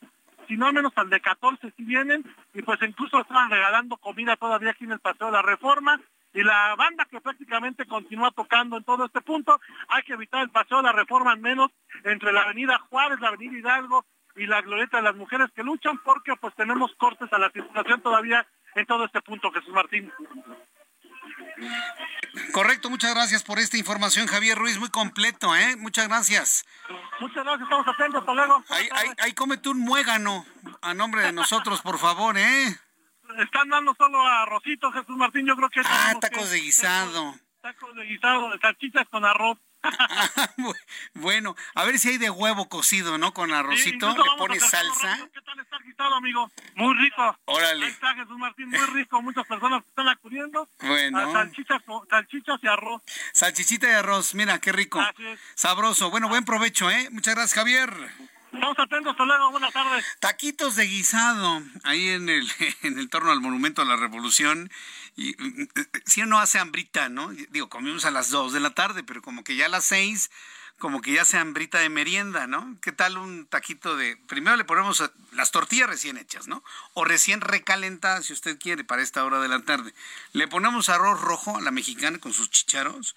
si 0.49 0.57
no 0.57 0.73
menos 0.73 0.95
al 0.97 1.11
de 1.11 1.21
14 1.21 1.75
si 1.77 1.85
vienen, 1.85 2.25
y 2.55 2.63
pues 2.63 2.81
incluso 2.81 3.21
estaban 3.21 3.51
regalando 3.51 3.99
comida 3.99 4.35
todavía 4.37 4.71
aquí 4.71 4.85
en 4.85 4.93
el 4.93 5.01
Paseo 5.01 5.27
de 5.27 5.35
la 5.35 5.43
Reforma, 5.43 6.01
y 6.33 6.43
la 6.43 6.75
banda 6.75 7.05
que 7.05 7.21
prácticamente 7.21 7.85
continúa 7.85 8.31
tocando 8.31 8.79
en 8.79 8.85
todo 8.85 9.05
este 9.05 9.21
punto, 9.21 9.61
hay 9.89 10.03
que 10.05 10.15
evitar 10.15 10.43
el 10.43 10.49
Paseo 10.49 10.79
de 10.79 10.85
la 10.85 10.93
Reforma 10.93 11.33
al 11.33 11.41
menos 11.41 11.71
entre 12.03 12.33
la 12.33 12.45
avenida 12.45 12.79
Juárez, 12.89 13.21
la 13.21 13.29
avenida 13.29 13.59
Hidalgo 13.59 14.07
y 14.37 14.47
la 14.47 14.61
glorieta 14.63 14.99
de 14.99 15.03
las 15.03 15.17
mujeres 15.17 15.51
que 15.55 15.63
luchan 15.63 15.99
porque 16.05 16.35
pues 16.37 16.55
tenemos 16.55 16.95
cortes 16.97 17.33
a 17.33 17.39
la 17.39 17.51
circulación 17.51 18.01
todavía 18.03 18.47
en 18.75 18.87
todo 18.87 19.05
este 19.07 19.23
punto, 19.23 19.51
Jesús 19.51 19.73
Martín. 19.73 20.13
Correcto, 22.53 22.91
muchas 22.91 23.15
gracias 23.15 23.43
por 23.43 23.59
esta 23.59 23.79
información, 23.79 24.27
Javier 24.27 24.59
Ruiz, 24.59 24.79
muy 24.79 24.91
completo, 24.91 25.57
¿eh? 25.57 25.77
Muchas 25.77 26.09
gracias. 26.09 26.67
Muchas 27.21 27.45
gracias, 27.45 27.63
estamos 27.63 27.89
atentos, 27.89 28.21
hasta 28.21 28.35
luego. 28.35 28.65
Ahí, 28.69 28.89
ahí, 28.93 29.09
ahí 29.19 29.33
cómete 29.33 29.71
un 29.71 29.81
muégano 29.81 30.45
a 30.83 30.93
nombre 30.93 31.23
de 31.23 31.33
nosotros, 31.33 31.81
por 31.81 31.99
favor, 31.99 32.37
¿eh? 32.37 32.77
Están 33.39 33.69
dando 33.71 33.95
solo 33.95 34.21
arrocito, 34.21 34.93
Jesús 34.93 35.17
Martín, 35.17 35.47
yo 35.47 35.57
creo 35.57 35.71
que... 35.71 35.81
Ah, 35.85 36.15
tacos 36.21 36.51
de 36.51 36.61
guisado. 36.61 37.35
Tacos 37.63 37.95
de 37.95 38.05
guisado, 38.05 38.51
de 38.51 38.59
salchichas 38.59 39.09
con 39.09 39.25
arroz. 39.25 39.59
bueno, 41.15 41.57
a 41.75 41.85
ver 41.85 41.99
si 41.99 42.11
hay 42.11 42.19
de 42.19 42.31
huevo 42.31 42.69
cocido, 42.69 43.19
¿no? 43.19 43.33
Con 43.33 43.53
arrocito, 43.53 44.09
le 44.09 44.31
pones 44.39 44.69
salsa. 44.69 45.19
¿Qué 45.33 45.41
tal 45.43 45.61
está 45.61 45.79
guisado, 45.85 46.15
amigo? 46.15 46.51
Muy 46.75 46.95
rico. 46.97 47.39
Órale. 47.47 47.87
Ahí 47.87 47.93
está 47.93 48.15
Jesús 48.15 48.39
Martín, 48.39 48.69
muy 48.69 48.87
rico. 48.95 49.23
Muchas 49.23 49.47
personas 49.47 49.83
están 49.87 50.09
acudiendo. 50.09 50.69
Bueno. 50.81 51.19
A 51.19 51.33
salchichas, 51.33 51.83
salchichas 52.11 52.59
y 52.63 52.67
arroz. 52.67 53.03
Salchichita 53.33 53.89
y 53.89 53.93
arroz, 53.93 54.35
mira, 54.35 54.59
qué 54.59 54.73
rico. 54.73 55.01
Sabroso. 55.55 56.11
Bueno, 56.11 56.29
buen 56.29 56.45
provecho, 56.45 56.91
¿eh? 56.91 57.09
Muchas 57.11 57.35
gracias, 57.35 57.55
Javier. 57.55 57.91
Estamos 58.57 58.79
atentos, 58.79 59.15
hasta 59.19 59.49
buenas 59.51 59.73
tardes. 59.75 60.05
Taquitos 60.19 60.77
de 60.77 60.87
guisado, 60.87 61.63
ahí 61.85 62.09
en 62.09 62.31
el, 62.31 62.51
en 62.83 62.99
el 62.99 63.11
torno 63.11 63.31
al 63.31 63.43
Monumento 63.43 63.83
a 63.83 63.85
la 63.85 63.97
Revolución. 63.97 64.71
Y 65.15 65.37
si 66.07 66.23
uno 66.23 66.41
hace 66.41 66.59
hambrita, 66.59 67.11
¿no? 67.11 67.29
Digo, 67.51 67.69
comimos 67.69 68.07
a 68.07 68.11
las 68.11 68.31
2 68.31 68.55
de 68.55 68.61
la 68.61 68.71
tarde, 68.71 69.05
pero 69.05 69.21
como 69.21 69.45
que 69.45 69.57
ya 69.57 69.67
a 69.67 69.69
las 69.69 69.85
6, 69.85 70.31
como 70.79 71.03
que 71.03 71.13
ya 71.13 71.27
se 71.27 71.37
hambrita 71.37 71.81
de 71.81 71.91
merienda, 71.91 72.47
¿no? 72.47 72.79
¿Qué 72.81 72.93
tal 72.93 73.19
un 73.19 73.45
taquito 73.45 73.95
de... 73.95 74.17
Primero 74.27 74.57
le 74.57 74.65
ponemos 74.65 75.05
las 75.33 75.51
tortillas 75.51 75.91
recién 75.91 76.17
hechas, 76.17 76.49
¿no? 76.49 76.65
O 76.95 77.05
recién 77.05 77.43
recalentadas, 77.43 78.25
si 78.25 78.33
usted 78.33 78.59
quiere, 78.59 78.85
para 78.85 79.03
esta 79.03 79.23
hora 79.27 79.39
de 79.39 79.49
la 79.49 79.61
tarde. 79.61 79.93
Le 80.33 80.49
ponemos 80.49 80.89
arroz 80.89 81.21
rojo 81.21 81.59
a 81.59 81.61
la 81.61 81.73
mexicana 81.73 82.19
con 82.19 82.33
sus 82.33 82.51
chicharos 82.51 83.17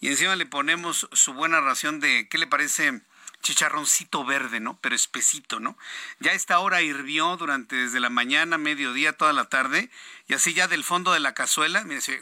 y 0.00 0.08
encima 0.08 0.34
le 0.34 0.46
ponemos 0.46 1.08
su 1.12 1.34
buena 1.34 1.60
ración 1.60 2.00
de, 2.00 2.26
¿qué 2.30 2.38
le 2.38 2.46
parece? 2.46 3.02
Chicharroncito 3.42 4.24
verde, 4.24 4.60
¿no? 4.60 4.78
Pero 4.80 4.94
espesito, 4.94 5.60
¿no? 5.60 5.78
Ya 6.20 6.32
esta 6.32 6.58
hora 6.58 6.82
hirvió 6.82 7.36
durante 7.36 7.76
desde 7.76 8.00
la 8.00 8.10
mañana, 8.10 8.58
mediodía, 8.58 9.16
toda 9.16 9.32
la 9.32 9.48
tarde, 9.48 9.90
y 10.26 10.34
así 10.34 10.54
ya 10.54 10.68
del 10.68 10.84
fondo 10.84 11.12
de 11.12 11.20
la 11.20 11.34
cazuela, 11.34 11.84
mire, 11.84 12.00
se 12.00 12.20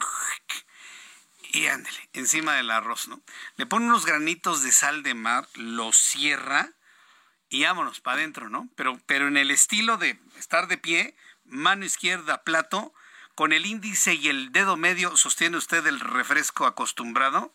y 1.53 1.67
ándele, 1.67 2.09
encima 2.13 2.55
del 2.55 2.71
arroz, 2.71 3.09
¿no? 3.09 3.21
Le 3.57 3.67
pone 3.67 3.87
unos 3.87 4.05
granitos 4.05 4.63
de 4.63 4.73
sal 4.73 5.03
de 5.03 5.15
mar, 5.15 5.49
lo 5.55 5.93
cierra 5.93 6.73
y 7.49 7.65
vámonos 7.65 8.01
para 8.01 8.19
adentro, 8.19 8.51
¿no? 8.51 8.69
Pero, 8.77 9.01
pero 9.07 9.29
en 9.29 9.37
el 9.37 9.51
estilo 9.51 9.97
de 9.97 10.19
estar 10.39 10.69
de 10.69 10.77
pie, 10.77 11.17
mano 11.45 11.85
izquierda, 11.85 12.43
plato, 12.43 12.93
con 13.35 13.53
el 13.53 13.67
índice 13.67 14.15
y 14.15 14.29
el 14.29 14.53
dedo 14.53 14.77
medio 14.77 15.17
sostiene 15.17 15.57
usted 15.57 15.87
el 15.87 16.01
refresco 16.01 16.67
acostumbrado, 16.67 17.55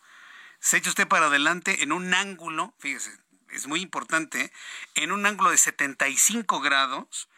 se 0.60 0.78
echa 0.78 0.90
usted 0.90 1.08
para 1.08 1.28
adelante 1.28 1.84
en 1.84 1.92
un 1.92 2.14
ángulo, 2.14 2.74
fíjese, 2.80 3.18
es 3.52 3.68
muy 3.68 3.82
importante, 3.82 4.52
en 4.96 5.12
un 5.12 5.26
ángulo 5.26 5.52
de 5.52 5.58
75 5.58 6.62
grados, 6.62 7.30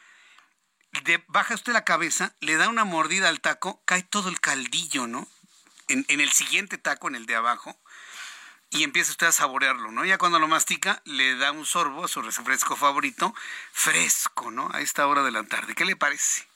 baja 1.28 1.56
usted 1.56 1.74
la 1.74 1.86
cabeza, 1.86 2.34
le 2.40 2.56
da 2.56 2.70
una 2.70 2.86
mordida 2.86 3.30
al 3.30 3.42
taco, 3.42 3.82
cae 3.86 4.04
todo 4.04 4.30
el 4.30 4.40
caldillo, 4.40 5.08
¿no? 5.08 5.28
En, 5.88 6.06
en, 6.08 6.22
el 6.22 6.32
siguiente 6.32 6.78
taco, 6.78 7.08
en 7.08 7.16
el 7.16 7.26
de 7.26 7.36
abajo, 7.36 7.78
y 8.70 8.84
empieza 8.84 9.12
usted 9.12 9.28
a 9.28 9.32
saborearlo, 9.32 9.92
¿no? 9.92 10.06
Ya 10.06 10.18
cuando 10.18 10.40
lo 10.40 10.48
mastica, 10.48 11.02
le 11.06 11.36
da 11.36 11.52
un 11.52 11.66
sorbo 11.66 12.06
a 12.06 12.08
su 12.08 12.22
refresco 12.22 12.76
favorito, 12.76 13.36
fresco, 13.72 14.50
¿no? 14.50 14.70
A 14.74 14.82
esta 14.82 15.06
hora 15.08 15.24
de 15.24 15.32
la 15.32 15.44
tarde. 15.44 15.76
¿Qué 15.76 15.86
le 15.86 15.96
parece? 15.96 16.48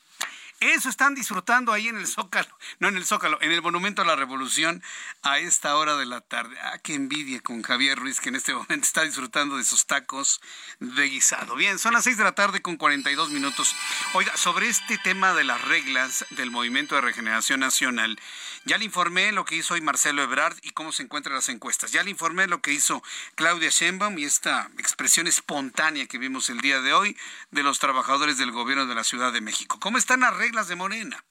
Eso 0.59 0.89
están 0.89 1.13
disfrutando 1.13 1.71
ahí 1.71 1.87
en 1.87 1.97
el 1.97 2.07
Zócalo, 2.07 2.49
no 2.79 2.87
en 2.87 2.97
el 2.97 3.05
Zócalo, 3.05 3.37
en 3.41 3.51
el 3.51 3.61
Monumento 3.61 4.01
a 4.01 4.05
la 4.05 4.15
Revolución 4.15 4.81
a 5.21 5.37
esta 5.37 5.75
hora 5.77 5.97
de 5.97 6.07
la 6.07 6.21
tarde. 6.21 6.57
Ah, 6.59 6.79
qué 6.79 6.95
envidia 6.95 7.41
con 7.41 7.61
Javier 7.61 7.99
Ruiz 7.99 8.19
que 8.19 8.29
en 8.29 8.35
este 8.35 8.53
momento 8.55 8.85
está 8.85 9.03
disfrutando 9.03 9.57
de 9.57 9.63
sus 9.63 9.85
tacos 9.85 10.41
de 10.79 11.03
guisado. 11.09 11.55
Bien, 11.55 11.77
son 11.77 11.93
las 11.93 12.05
seis 12.05 12.17
de 12.17 12.23
la 12.23 12.31
tarde 12.31 12.63
con 12.63 12.77
42 12.77 13.29
minutos. 13.29 13.75
Oiga, 14.13 14.35
sobre 14.35 14.67
este 14.67 14.97
tema 14.97 15.35
de 15.35 15.43
las 15.43 15.61
reglas 15.61 16.25
del 16.31 16.49
Movimiento 16.49 16.95
de 16.95 17.01
Regeneración 17.01 17.59
Nacional, 17.59 18.19
ya 18.65 18.79
le 18.79 18.85
informé 18.85 19.31
lo 19.31 19.45
que 19.45 19.55
hizo 19.55 19.75
hoy 19.75 19.81
Marcelo 19.81 20.23
Ebrard 20.23 20.57
y 20.63 20.71
cómo 20.71 20.91
se 20.91 21.03
encuentran 21.03 21.35
las 21.35 21.49
encuestas. 21.49 21.91
Ya 21.91 22.01
le 22.01 22.09
informé 22.09 22.47
lo 22.47 22.61
que 22.61 22.73
hizo 22.73 23.03
Claudia 23.35 23.69
Sheinbaum 23.69 24.17
y 24.17 24.25
esta 24.25 24.71
expresión 24.79 25.27
espontánea 25.27 26.07
que 26.07 26.17
vimos 26.17 26.49
el 26.49 26.61
día 26.61 26.81
de 26.81 26.93
hoy 26.93 27.15
de 27.51 27.61
los 27.61 27.77
trabajadores 27.77 28.39
del 28.39 28.51
gobierno 28.51 28.87
de 28.87 28.95
la 28.95 29.03
Ciudad 29.03 29.31
de 29.31 29.41
México. 29.41 29.79
¿Cómo 29.79 29.99
están 29.99 30.21
las 30.21 30.35
reglas 30.35 30.46
de 30.47 30.75
Morena? 30.75 31.25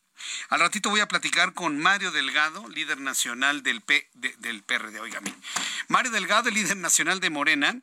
Al 0.51 0.61
ratito 0.61 0.91
voy 0.91 1.01
a 1.01 1.09
platicar 1.09 1.55
con 1.55 1.79
Mario 1.79 2.11
Delgado, 2.11 2.69
líder 2.69 3.01
nacional 3.01 3.62
del, 3.62 3.81
P, 3.81 4.09
de, 4.12 4.35
del 4.39 4.62
PRD, 4.62 5.01
oígame. 5.01 5.35
Mario 5.89 6.11
Delgado, 6.11 6.51
el 6.51 6.55
líder 6.55 6.77
nacional 6.77 7.19
de 7.21 7.31
Morena, 7.31 7.81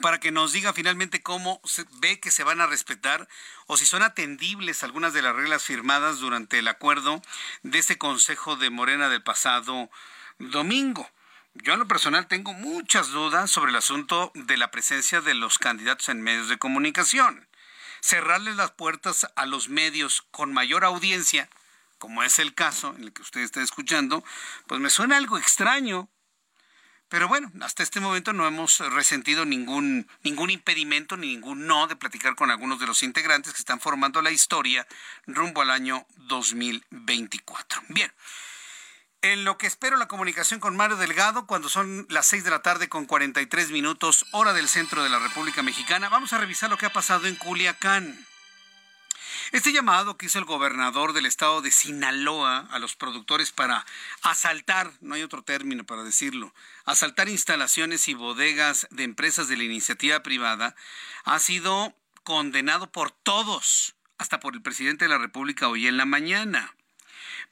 para 0.00 0.20
que 0.20 0.30
nos 0.30 0.52
diga 0.52 0.72
finalmente 0.72 1.20
cómo 1.20 1.60
se 1.64 1.84
ve 2.00 2.20
que 2.20 2.30
se 2.30 2.44
van 2.44 2.60
a 2.60 2.68
respetar 2.68 3.28
o 3.66 3.76
si 3.76 3.86
son 3.86 4.02
atendibles 4.02 4.84
algunas 4.84 5.12
de 5.12 5.22
las 5.22 5.34
reglas 5.34 5.64
firmadas 5.64 6.20
durante 6.20 6.60
el 6.60 6.68
acuerdo 6.68 7.20
de 7.62 7.78
este 7.78 7.98
Consejo 7.98 8.54
de 8.54 8.70
Morena 8.70 9.08
del 9.08 9.22
pasado 9.22 9.90
domingo. 10.38 11.10
Yo 11.54 11.72
en 11.72 11.80
lo 11.80 11.88
personal 11.88 12.28
tengo 12.28 12.52
muchas 12.54 13.08
dudas 13.08 13.50
sobre 13.50 13.70
el 13.70 13.76
asunto 13.76 14.30
de 14.34 14.56
la 14.56 14.70
presencia 14.70 15.20
de 15.20 15.34
los 15.34 15.58
candidatos 15.58 16.08
en 16.08 16.22
medios 16.22 16.48
de 16.48 16.58
comunicación. 16.58 17.48
Cerrarles 18.02 18.56
las 18.56 18.72
puertas 18.72 19.28
a 19.36 19.46
los 19.46 19.68
medios 19.68 20.26
con 20.32 20.52
mayor 20.52 20.84
audiencia, 20.84 21.48
como 21.98 22.24
es 22.24 22.40
el 22.40 22.52
caso 22.52 22.94
en 22.96 23.04
el 23.04 23.12
que 23.12 23.22
usted 23.22 23.40
está 23.42 23.62
escuchando, 23.62 24.24
pues 24.66 24.80
me 24.80 24.90
suena 24.90 25.16
algo 25.16 25.38
extraño. 25.38 26.08
Pero 27.08 27.28
bueno, 27.28 27.52
hasta 27.60 27.84
este 27.84 28.00
momento 28.00 28.32
no 28.32 28.46
hemos 28.46 28.80
resentido 28.80 29.44
ningún, 29.44 30.08
ningún 30.22 30.50
impedimento 30.50 31.16
ni 31.16 31.28
ningún 31.28 31.66
no 31.66 31.86
de 31.86 31.94
platicar 31.94 32.34
con 32.34 32.50
algunos 32.50 32.80
de 32.80 32.86
los 32.86 33.02
integrantes 33.04 33.52
que 33.52 33.60
están 33.60 33.80
formando 33.80 34.20
la 34.20 34.32
historia 34.32 34.86
rumbo 35.26 35.62
al 35.62 35.70
año 35.70 36.04
2024. 36.16 37.82
Bien. 37.88 38.12
En 39.22 39.44
lo 39.44 39.56
que 39.56 39.68
espero 39.68 39.96
la 39.96 40.08
comunicación 40.08 40.58
con 40.58 40.76
Mario 40.76 40.96
Delgado, 40.96 41.46
cuando 41.46 41.68
son 41.68 42.06
las 42.10 42.26
6 42.26 42.42
de 42.42 42.50
la 42.50 42.62
tarde 42.62 42.88
con 42.88 43.06
43 43.06 43.70
minutos, 43.70 44.26
hora 44.32 44.52
del 44.52 44.68
centro 44.68 45.04
de 45.04 45.10
la 45.10 45.20
República 45.20 45.62
Mexicana, 45.62 46.08
vamos 46.08 46.32
a 46.32 46.38
revisar 46.38 46.68
lo 46.68 46.76
que 46.76 46.86
ha 46.86 46.92
pasado 46.92 47.28
en 47.28 47.36
Culiacán. 47.36 48.26
Este 49.52 49.72
llamado 49.72 50.16
que 50.16 50.26
hizo 50.26 50.40
el 50.40 50.44
gobernador 50.44 51.12
del 51.12 51.26
estado 51.26 51.62
de 51.62 51.70
Sinaloa 51.70 52.66
a 52.72 52.80
los 52.80 52.96
productores 52.96 53.52
para 53.52 53.86
asaltar, 54.22 54.90
no 55.00 55.14
hay 55.14 55.22
otro 55.22 55.42
término 55.42 55.84
para 55.84 56.02
decirlo, 56.02 56.52
asaltar 56.84 57.28
instalaciones 57.28 58.08
y 58.08 58.14
bodegas 58.14 58.88
de 58.90 59.04
empresas 59.04 59.46
de 59.46 59.56
la 59.56 59.62
iniciativa 59.62 60.24
privada, 60.24 60.74
ha 61.22 61.38
sido 61.38 61.94
condenado 62.24 62.90
por 62.90 63.12
todos 63.12 63.94
hasta 64.18 64.40
por 64.40 64.54
el 64.54 64.62
presidente 64.62 65.04
de 65.04 65.10
la 65.10 65.18
República 65.18 65.68
hoy 65.68 65.86
en 65.86 65.96
la 65.96 66.06
mañana. 66.06 66.74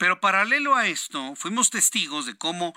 Pero 0.01 0.19
paralelo 0.19 0.77
a 0.77 0.87
esto, 0.87 1.35
fuimos 1.37 1.69
testigos 1.69 2.25
de 2.25 2.35
cómo 2.35 2.75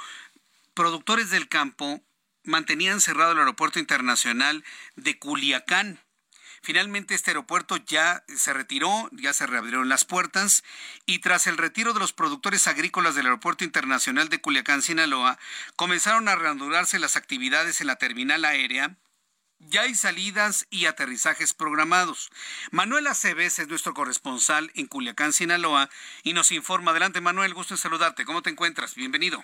productores 0.74 1.30
del 1.30 1.48
campo 1.48 2.04
mantenían 2.44 3.00
cerrado 3.00 3.32
el 3.32 3.40
aeropuerto 3.40 3.80
internacional 3.80 4.62
de 4.98 5.18
Culiacán. 5.18 6.02
Finalmente 6.64 7.16
este 7.16 7.32
aeropuerto 7.32 7.78
ya 7.78 8.26
se 8.28 8.52
retiró, 8.52 9.10
ya 9.14 9.32
se 9.32 9.48
reabrieron 9.48 9.88
las 9.88 10.04
puertas 10.04 10.66
y 11.06 11.20
tras 11.20 11.48
el 11.48 11.56
retiro 11.56 11.94
de 11.94 12.02
los 12.02 12.12
productores 12.12 12.68
agrícolas 12.68 13.16
del 13.16 13.28
Aeropuerto 13.28 13.64
Internacional 13.64 14.28
de 14.28 14.42
Culiacán, 14.42 14.82
Sinaloa, 14.82 15.40
comenzaron 15.78 16.28
a 16.28 16.36
reanudarse 16.36 17.00
las 17.00 17.16
actividades 17.16 17.80
en 17.80 17.88
la 17.88 17.96
terminal 17.96 18.44
aérea. 18.44 18.98
Ya 19.70 19.82
hay 19.82 19.95
salidas 19.95 20.68
y 20.70 20.86
aterrizajes 20.86 21.53
programados. 21.53 22.32
Manuel 22.72 23.07
Aceves 23.07 23.59
es 23.59 23.68
nuestro 23.68 23.93
corresponsal 23.93 24.72
en 24.76 24.88
Culiacán, 24.88 25.34
Sinaloa, 25.34 25.89
y 26.24 26.34
nos 26.34 26.51
informa. 26.51 26.91
Adelante, 26.91 27.22
Manuel, 27.22 27.53
gusto 27.53 27.74
en 27.74 27.78
saludarte. 27.78 28.26
¿Cómo 28.26 28.41
te 28.41 28.49
encuentras? 28.49 28.95
Bienvenido. 28.95 29.43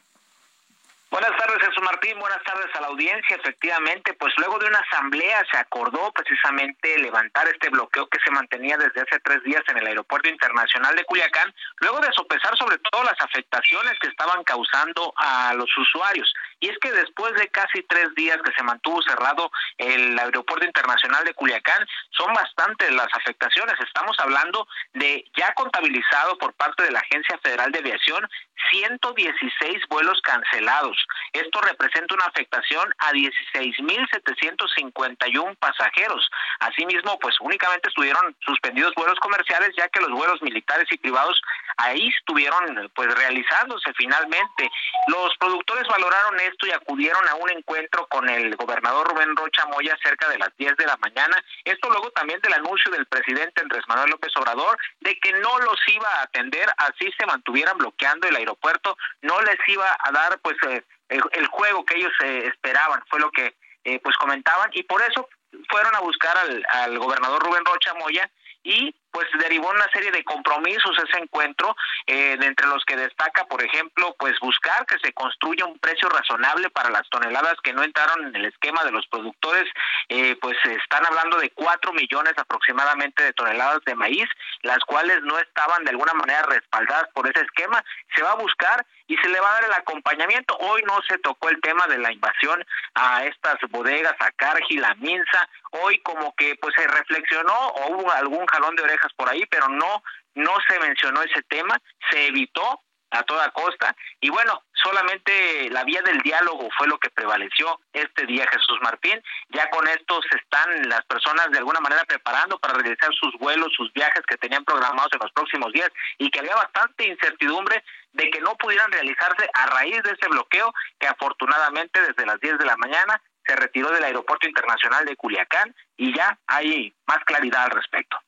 Buenas 1.12 1.36
tardes, 1.38 1.58
Jesús 1.58 1.82
Martín. 1.82 2.20
Buenas 2.20 2.44
tardes 2.44 2.68
a 2.76 2.82
la 2.82 2.88
audiencia. 2.88 3.36
Efectivamente, 3.36 4.14
pues 4.14 4.32
luego 4.38 4.60
de 4.60 4.68
una 4.68 4.78
asamblea 4.78 5.44
se 5.52 5.58
acordó 5.58 6.12
precisamente 6.12 7.00
levantar 7.00 7.48
este 7.48 7.70
bloqueo 7.70 8.08
que 8.08 8.20
se 8.24 8.30
mantenía 8.30 8.78
desde 8.78 9.02
hace 9.02 9.20
tres 9.22 9.44
días 9.44 9.64
en 9.70 9.80
el 9.80 9.88
Aeropuerto 9.88 10.30
Internacional 10.30 10.96
de 10.96 11.06
Culiacán, 11.06 11.52
luego 11.78 12.00
de 12.00 12.14
sopesar 12.14 12.56
sobre 12.58 12.78
todo 12.78 13.04
las 13.04 13.20
afectaciones 13.22 13.98
que 14.00 14.08
estaban 14.08 14.44
causando 14.44 15.12
a 15.16 15.56
los 15.56 15.76
usuarios. 15.80 16.32
Y 16.60 16.70
es 16.70 16.78
que 16.78 16.92
después 16.92 17.34
de 17.34 17.48
casi 17.48 17.82
tres 17.84 18.14
días 18.14 18.38
que 18.46 18.54
se 18.56 18.62
mantuvo 18.62 19.02
cerrado 19.02 19.52
el 19.80 20.20
Aeropuerto 20.20 20.66
Internacional 20.66 21.24
de 21.24 21.34
Culiacán, 21.34 21.88
son 22.12 22.32
bastantes 22.36 22.92
las 22.92 23.08
afectaciones. 23.16 23.74
Estamos 23.80 24.16
hablando 24.20 24.68
de 24.94 25.26
ya 25.36 25.56
contabilizado 25.56 26.38
por 26.38 26.54
parte 26.54 26.84
de 26.84 26.92
la 26.92 27.00
Agencia 27.00 27.40
Federal 27.40 27.72
de 27.72 27.80
Aviación 27.80 28.30
116 28.72 29.88
vuelos 29.90 30.22
cancelados. 30.22 30.99
Esto 31.34 31.60
representa 31.62 32.16
una 32.16 32.26
afectación 32.26 32.92
a 33.00 33.12
16.751 33.12 35.58
pasajeros. 35.58 36.30
Asimismo, 36.60 37.18
pues 37.20 37.36
únicamente 37.40 37.90
estuvieron 37.90 38.36
suspendidos 38.46 38.94
vuelos 38.96 39.20
comerciales, 39.20 39.72
ya 39.78 39.88
que 39.90 40.00
los 40.00 40.12
vuelos 40.12 40.42
militares 40.42 40.88
y 40.92 40.98
privados 40.98 41.42
ahí 41.78 42.10
estuvieron 42.10 42.92
pues 42.96 43.14
realizándose 43.16 43.94
finalmente. 43.96 44.72
Los 45.08 45.36
productores 45.38 45.88
valoraron 45.88 46.40
esto 46.40 46.68
y 46.68 46.72
acudieron 46.72 47.28
a 47.28 47.36
un 47.36 47.50
encuentro 47.52 48.08
con 48.08 48.30
el 48.30 48.56
gobernador 48.56 49.08
Rubén 49.08 49.36
Rocha 49.36 49.66
Moya 49.66 49.98
cerca 50.04 50.30
de 50.30 50.38
las 50.38 50.56
10 50.58 50.78
de 50.78 50.86
la 50.86 50.98
mañana. 50.98 51.36
Esto 51.64 51.90
luego 51.90 52.12
también 52.12 52.40
del 52.42 52.54
anuncio 52.54 52.92
del 52.92 53.06
presidente 53.06 53.62
Andrés 53.62 53.84
Manuel 53.88 54.12
López 54.12 54.36
Obrador 54.38 54.78
de 55.00 55.18
que 55.20 55.34
no 55.34 55.60
los 55.60 55.80
iba 55.88 56.08
a 56.08 56.24
atender 56.24 56.68
así 56.78 57.12
se 57.18 57.26
mantuvieran 57.26 57.78
bloqueando 57.78 58.28
el 58.28 58.36
aeropuerto, 58.36 58.98
no 59.22 59.42
les 59.42 59.58
iba 59.68 59.98
a 60.00 60.12
dar 60.12 60.40
pues 60.40 60.56
eh, 60.68 60.84
el, 61.10 61.48
juego 61.48 61.86
que 61.86 61.98
ellos 61.98 62.14
eh, 62.24 62.48
esperaban, 62.48 63.04
fue 63.10 63.20
lo 63.20 63.32
que 63.32 63.56
eh, 63.84 64.00
pues 64.00 64.16
comentaban 64.18 64.70
y 64.74 64.84
por 64.84 65.02
eso 65.02 65.28
fueron 65.70 65.96
a 65.96 66.00
buscar 66.00 66.38
al, 66.38 66.66
al 66.70 67.00
gobernador 67.00 67.42
Rubén 67.44 67.66
Rocha 67.66 67.94
Moya 67.96 68.30
y 68.64 68.94
pues 69.12 69.28
derivó 69.40 69.70
una 69.70 69.90
serie 69.92 70.12
de 70.12 70.24
compromisos 70.24 70.98
ese 70.98 71.22
encuentro, 71.22 71.76
eh, 72.06 72.38
entre 72.40 72.68
los 72.68 72.84
que 72.86 72.96
destaca, 72.96 73.46
por 73.46 73.64
ejemplo, 73.64 74.16
pues 74.18 74.34
buscar 74.40 74.86
que 74.86 74.98
se 75.00 75.14
construya 75.14 75.66
un 75.66 75.80
precio 75.80 76.10
razonable 76.10 76.70
para 76.70 76.90
las 76.90 77.08
toneladas 77.10 77.56
que 77.64 77.74
no 77.74 77.84
entraron 77.84 78.28
en 78.28 78.36
el 78.36 78.46
esquema 78.46 78.84
de 78.84 78.92
los 78.92 79.06
productores, 79.08 79.66
eh, 80.10 80.36
pues 80.42 80.58
están 80.66 81.06
hablando 81.06 81.38
de 81.38 81.50
cuatro 81.52 81.94
millones 81.94 82.34
aproximadamente 82.38 83.24
de 83.24 83.34
toneladas 83.34 83.80
de 83.86 83.96
maíz, 83.96 84.28
las 84.62 84.80
cuales 84.80 85.22
no 85.24 85.38
estaban 85.40 85.84
de 85.84 85.92
alguna 85.92 86.14
manera 86.14 86.44
respaldadas 86.44 87.10
por 87.14 87.28
ese 87.30 87.44
esquema, 87.46 87.84
se 88.16 88.24
va 88.24 88.32
a 88.32 88.36
buscar 88.36 88.86
y 89.08 89.18
se 89.18 89.30
le 89.30 89.40
va 89.40 89.50
a 89.50 89.54
dar 89.54 89.66
el 89.66 89.74
acompañamiento. 89.74 90.56
Hoy 90.60 90.84
no 90.86 91.00
se 91.08 91.18
tocó 91.18 91.50
el 91.50 91.60
tema 91.62 91.88
de 91.88 91.98
la 91.98 92.12
invasión 92.12 92.64
a 92.94 93.26
estas 93.26 93.58
bodegas, 93.70 94.16
a 94.20 94.32
Cargill, 94.32 94.86
a 94.86 94.94
Minsa, 94.96 95.50
hoy 95.72 96.00
como 96.00 96.36
que 96.36 96.56
pues 96.62 96.74
se 96.76 96.88
reflexionó 96.88 97.54
o 97.54 97.96
hubo 97.96 98.12
algún 98.12 98.46
jalón 98.46 98.76
de 98.76 98.84
orejas 98.84 98.99
por 99.16 99.30
ahí, 99.30 99.46
pero 99.50 99.68
no, 99.70 100.04
no 100.36 100.56
se 100.68 100.80
mencionó 100.80 101.22
ese 101.22 101.42
tema, 101.44 101.80
se 102.10 102.28
evitó 102.28 102.82
a 103.12 103.24
toda 103.24 103.50
costa. 103.52 103.96
Y 104.20 104.30
bueno, 104.30 104.64
solamente 104.74 105.70
la 105.72 105.84
vía 105.84 106.02
del 106.02 106.20
diálogo 106.20 106.70
fue 106.78 106.88
lo 106.88 106.98
que 107.00 107.10
prevaleció 107.10 107.80
este 107.94 108.26
día, 108.26 108.46
Jesús 108.52 108.78
Martín. 108.82 109.22
Ya 109.50 109.70
con 109.70 109.88
esto 109.88 110.20
se 110.30 110.38
están 110.38 110.88
las 110.88 111.04
personas 111.06 111.50
de 111.52 111.58
alguna 111.58 111.80
manera 111.80 112.04
preparando 112.06 112.60
para 112.60 112.76
realizar 112.76 113.10
sus 113.14 113.34
vuelos, 113.40 113.74
sus 113.76 113.92
viajes 113.94 114.24
que 114.28 114.38
tenían 114.38 114.64
programados 114.64 115.12
en 115.14 115.20
los 115.20 115.32
próximos 115.32 115.72
días 115.74 115.90
y 116.18 116.30
que 116.30 116.40
había 116.40 116.56
bastante 116.56 117.08
incertidumbre 117.08 117.84
de 118.14 118.30
que 118.30 118.42
no 118.42 118.56
pudieran 118.56 118.92
realizarse 118.92 119.50
a 119.54 119.66
raíz 119.68 120.02
de 120.04 120.12
ese 120.12 120.28
bloqueo 120.30 120.74
que 121.00 121.08
afortunadamente 121.08 122.02
desde 122.02 122.26
las 122.26 122.40
10 122.40 122.58
de 122.58 122.66
la 122.66 122.78
mañana 122.78 123.22
se 123.46 123.56
retiró 123.56 123.90
del 123.92 124.04
Aeropuerto 124.04 124.48
Internacional 124.48 125.06
de 125.06 125.16
Culiacán 125.16 125.76
y 125.98 126.16
ya 126.16 126.38
hay 126.46 126.94
más 127.08 127.20
claridad 127.26 127.64
al 127.64 127.72
respecto. 127.72 128.20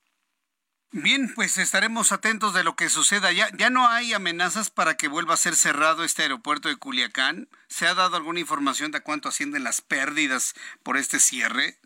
Bien, 0.93 1.33
pues 1.33 1.57
estaremos 1.57 2.11
atentos 2.11 2.53
de 2.53 2.65
lo 2.65 2.75
que 2.75 2.89
suceda. 2.89 3.31
¿Ya, 3.31 3.49
¿Ya 3.55 3.69
no 3.69 3.87
hay 3.87 4.13
amenazas 4.13 4.69
para 4.69 4.97
que 4.97 5.07
vuelva 5.07 5.35
a 5.35 5.37
ser 5.37 5.55
cerrado 5.55 6.03
este 6.03 6.23
aeropuerto 6.23 6.67
de 6.67 6.75
Culiacán? 6.75 7.47
¿Se 7.69 7.87
ha 7.87 7.93
dado 7.93 8.17
alguna 8.17 8.41
información 8.41 8.91
de 8.91 8.99
cuánto 8.99 9.29
ascienden 9.29 9.63
las 9.63 9.79
pérdidas 9.79 10.53
por 10.83 10.97
este 10.97 11.21
cierre? 11.21 11.77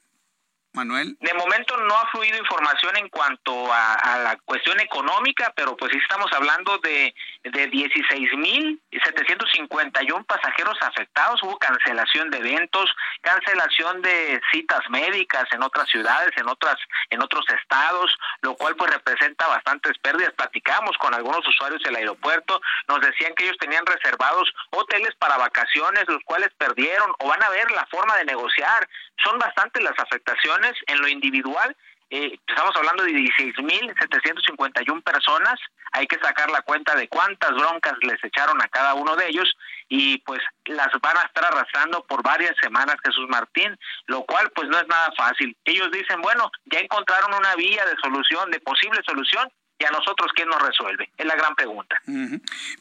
Manuel. 0.76 1.18
De 1.20 1.34
momento 1.34 1.76
no 1.78 1.98
ha 1.98 2.08
fluido 2.12 2.38
información 2.38 2.96
en 2.98 3.10
cuanto 3.10 3.74
a, 3.74 4.20
la 4.24 4.38
cuestión 4.46 4.80
económica, 4.80 5.52
pero 5.56 5.76
pues 5.76 5.92
sí 5.92 5.98
estamos 5.98 6.32
hablando 6.34 6.78
de, 6.80 7.14
de 7.44 7.72
16.751 7.72 10.26
pasajeros 10.26 10.78
afectados. 10.82 11.44
Hubo 11.44 11.58
cancelación 11.58 12.30
de 12.30 12.38
eventos, 12.38 12.90
cancelación 13.22 14.02
de 14.02 14.40
citas 14.52 14.82
médicas 14.90 15.46
en 15.52 15.64
otras 15.64 15.90
ciudades, 15.90 16.32
en 16.38 16.48
otras 16.48 16.78
en 17.10 17.22
otros 17.22 17.46
estados, 17.50 18.16
lo 18.42 18.56
cual 18.56 18.76
pues 18.76 18.92
representa 18.92 19.48
bastantes 19.48 19.98
pérdidas. 20.00 20.34
Platicamos 20.34 20.98
con 20.98 21.14
algunos 21.14 21.48
usuarios 21.48 21.82
del 21.84 21.96
aeropuerto, 21.96 22.60
nos 22.88 23.00
decían 23.02 23.34
que 23.36 23.44
ellos 23.46 23.58
tenían 23.60 23.86
reservados 23.86 24.52
hoteles 24.72 25.14
para 25.16 25.38
vacaciones, 25.38 26.06
los 26.08 26.24
cuales 26.24 26.50
perdieron 26.58 27.12
o 27.20 27.28
van 27.28 27.44
a 27.44 27.50
ver 27.50 27.70
la 27.72 27.86
forma 27.88 28.16
de 28.18 28.26
negociar. 28.26 28.88
Son 29.24 29.40
bastantes 29.40 29.84
las 29.84 29.98
afectaciones 29.98 30.74
en 30.88 31.02
lo 31.02 31.08
individual, 31.08 31.76
eh, 32.12 32.38
estamos 32.48 32.76
hablando 32.76 33.04
de 33.04 33.12
16.751 33.12 35.02
personas, 35.04 35.56
hay 35.92 36.06
que 36.06 36.20
sacar 36.20 36.52
la 36.52 36.62
cuenta 36.62 36.96
de 36.96 37.08
cuántas 37.08 37.52
broncas 37.52 37.94
les 38.02 38.24
echaron 38.24 38.62
a 38.62 38.68
cada 38.68 38.94
uno 38.94 39.16
de 39.16 39.28
ellos 39.28 39.52
y 39.90 40.20
pues 40.20 40.40
las 40.66 40.90
van 41.02 41.18
a 41.18 41.22
estar 41.22 41.46
arrastrando 41.46 42.06
por 42.06 42.22
varias 42.22 42.54
semanas 42.62 42.98
Jesús 43.04 43.28
Martín, 43.30 43.76
lo 44.06 44.24
cual 44.26 44.52
pues 44.54 44.70
no 44.70 44.78
es 44.78 44.88
nada 44.88 45.12
fácil. 45.18 45.58
Ellos 45.66 45.90
dicen, 45.92 46.22
bueno, 46.22 46.52
ya 46.66 46.80
encontraron 46.80 47.34
una 47.34 47.56
vía 47.56 47.86
de 47.86 47.96
solución, 48.02 48.52
de 48.52 48.60
posible 48.60 49.02
solución, 49.06 49.50
y 49.78 49.84
a 49.84 49.92
nosotros 49.92 50.32
quién 50.34 50.48
nos 50.48 50.62
resuelve? 50.62 51.12
Es 51.18 51.26
la 51.26 51.36
gran 51.36 51.54
pregunta. 51.56 52.02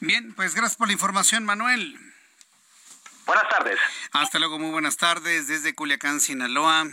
Bien, 0.00 0.32
pues 0.36 0.54
gracias 0.54 0.76
por 0.76 0.86
la 0.86 0.92
información, 0.92 1.44
Manuel. 1.44 1.96
Buenas 3.26 3.48
tardes. 3.48 3.78
Hasta 4.12 4.38
luego, 4.38 4.58
muy 4.58 4.70
buenas 4.70 4.96
tardes 4.96 5.48
desde 5.48 5.74
Culiacán, 5.74 6.20
Sinaloa. 6.20 6.86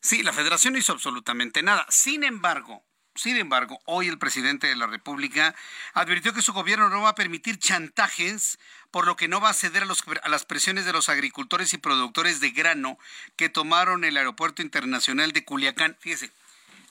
Sí, 0.00 0.22
la 0.22 0.32
federación 0.32 0.74
no 0.74 0.78
hizo 0.78 0.92
absolutamente 0.92 1.62
nada. 1.62 1.86
Sin 1.88 2.24
embargo, 2.24 2.84
sin 3.18 3.36
embargo, 3.36 3.80
hoy 3.84 4.06
el 4.06 4.18
presidente 4.18 4.68
de 4.68 4.76
la 4.76 4.86
República 4.86 5.54
advirtió 5.92 6.32
que 6.32 6.40
su 6.40 6.52
gobierno 6.52 6.88
no 6.88 7.02
va 7.02 7.10
a 7.10 7.14
permitir 7.16 7.58
chantajes, 7.58 8.60
por 8.92 9.06
lo 9.06 9.16
que 9.16 9.26
no 9.26 9.40
va 9.40 9.48
a 9.50 9.54
ceder 9.54 9.82
a, 9.82 10.28
las 10.28 10.44
presiones 10.44 10.84
de 10.84 10.92
los 10.92 11.08
agricultores 11.08 11.74
y 11.74 11.78
productores 11.78 12.38
de 12.38 12.50
grano 12.50 12.96
que 13.34 13.48
tomaron 13.48 14.04
el 14.04 14.16
Aeropuerto 14.16 14.62
Internacional 14.62 15.32
de 15.32 15.44
Culiacán. 15.44 15.96
Fíjese, 15.98 16.30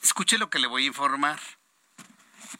escuche 0.03 0.37
lo 0.37 0.49
que 0.49 0.59
le 0.59 0.67
voy 0.67 0.83
a 0.83 0.87
informar. 0.87 1.39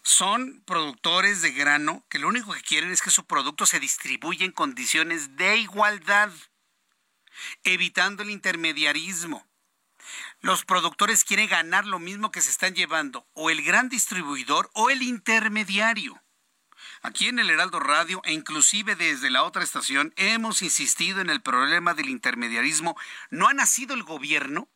Son 0.03 0.61
productores 0.65 1.41
de 1.41 1.51
grano 1.51 2.05
que 2.09 2.19
lo 2.19 2.28
único 2.28 2.53
que 2.53 2.61
quieren 2.61 2.91
es 2.91 3.01
que 3.01 3.09
su 3.09 3.25
producto 3.25 3.65
se 3.65 3.80
distribuya 3.80 4.45
en 4.45 4.51
condiciones 4.51 5.36
de 5.36 5.57
igualdad, 5.57 6.32
evitando 7.63 8.23
el 8.23 8.32
intermediarismo 8.32 9.47
los 10.41 10.65
productores 10.65 11.23
quieren 11.23 11.49
ganar 11.49 11.86
lo 11.86 11.99
mismo 11.99 12.32
que 12.32 12.41
se 12.41 12.49
están 12.49 12.75
llevando 12.75 13.28
o 13.34 13.49
el 13.49 13.63
gran 13.63 13.89
distribuidor 13.89 14.69
o 14.73 14.89
el 14.89 15.01
intermediario. 15.01 16.21
Aquí 17.01 17.28
en 17.28 17.39
el 17.39 17.49
Heraldo 17.49 17.80
Radio 17.80 18.21
e 18.23 18.34
inclusive 18.34 18.95
desde 18.95 19.30
la 19.30 19.43
otra 19.43 19.63
estación 19.63 20.13
hemos 20.15 20.61
insistido 20.61 21.21
en 21.21 21.30
el 21.30 21.41
problema 21.41 21.93
del 21.93 22.09
intermediarismo. 22.09 22.95
¿No 23.30 23.47
ha 23.47 23.53
nacido 23.53 23.93
el 23.93 24.03
gobierno 24.03 24.69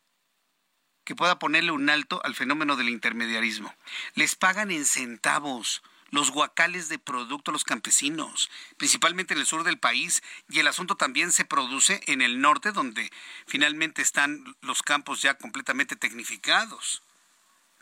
que 1.04 1.16
pueda 1.16 1.39
ponerle 1.39 1.72
un 1.72 1.89
alto 1.89 2.22
al 2.24 2.36
fenómeno 2.36 2.76
del 2.76 2.89
intermediarismo? 2.89 3.74
Les 4.16 4.36
pagan 4.36 4.72
en 4.72 4.86
centavos 4.86 5.82
los 6.12 6.30
guacales 6.32 6.89
de 6.89 6.99
producto 6.99 7.52
a 7.52 7.54
los 7.54 7.64
campesinos, 7.64 8.52
principalmente 8.78 9.34
en 9.34 9.39
el 9.39 9.45
sur 9.45 9.64
del 9.64 9.80
país, 9.80 10.22
y 10.49 10.60
el 10.60 10.68
asunto 10.68 10.95
también 10.95 11.32
se 11.32 11.45
produce 11.45 12.02
en 12.06 12.22
el 12.22 12.41
norte, 12.41 12.74
donde 12.74 13.10
finalmente 13.47 14.02
están 14.02 14.56
los 14.62 14.84
campos 14.84 15.22
ya 15.22 15.36
completamente 15.36 15.95
tecnificados. 15.95 17.02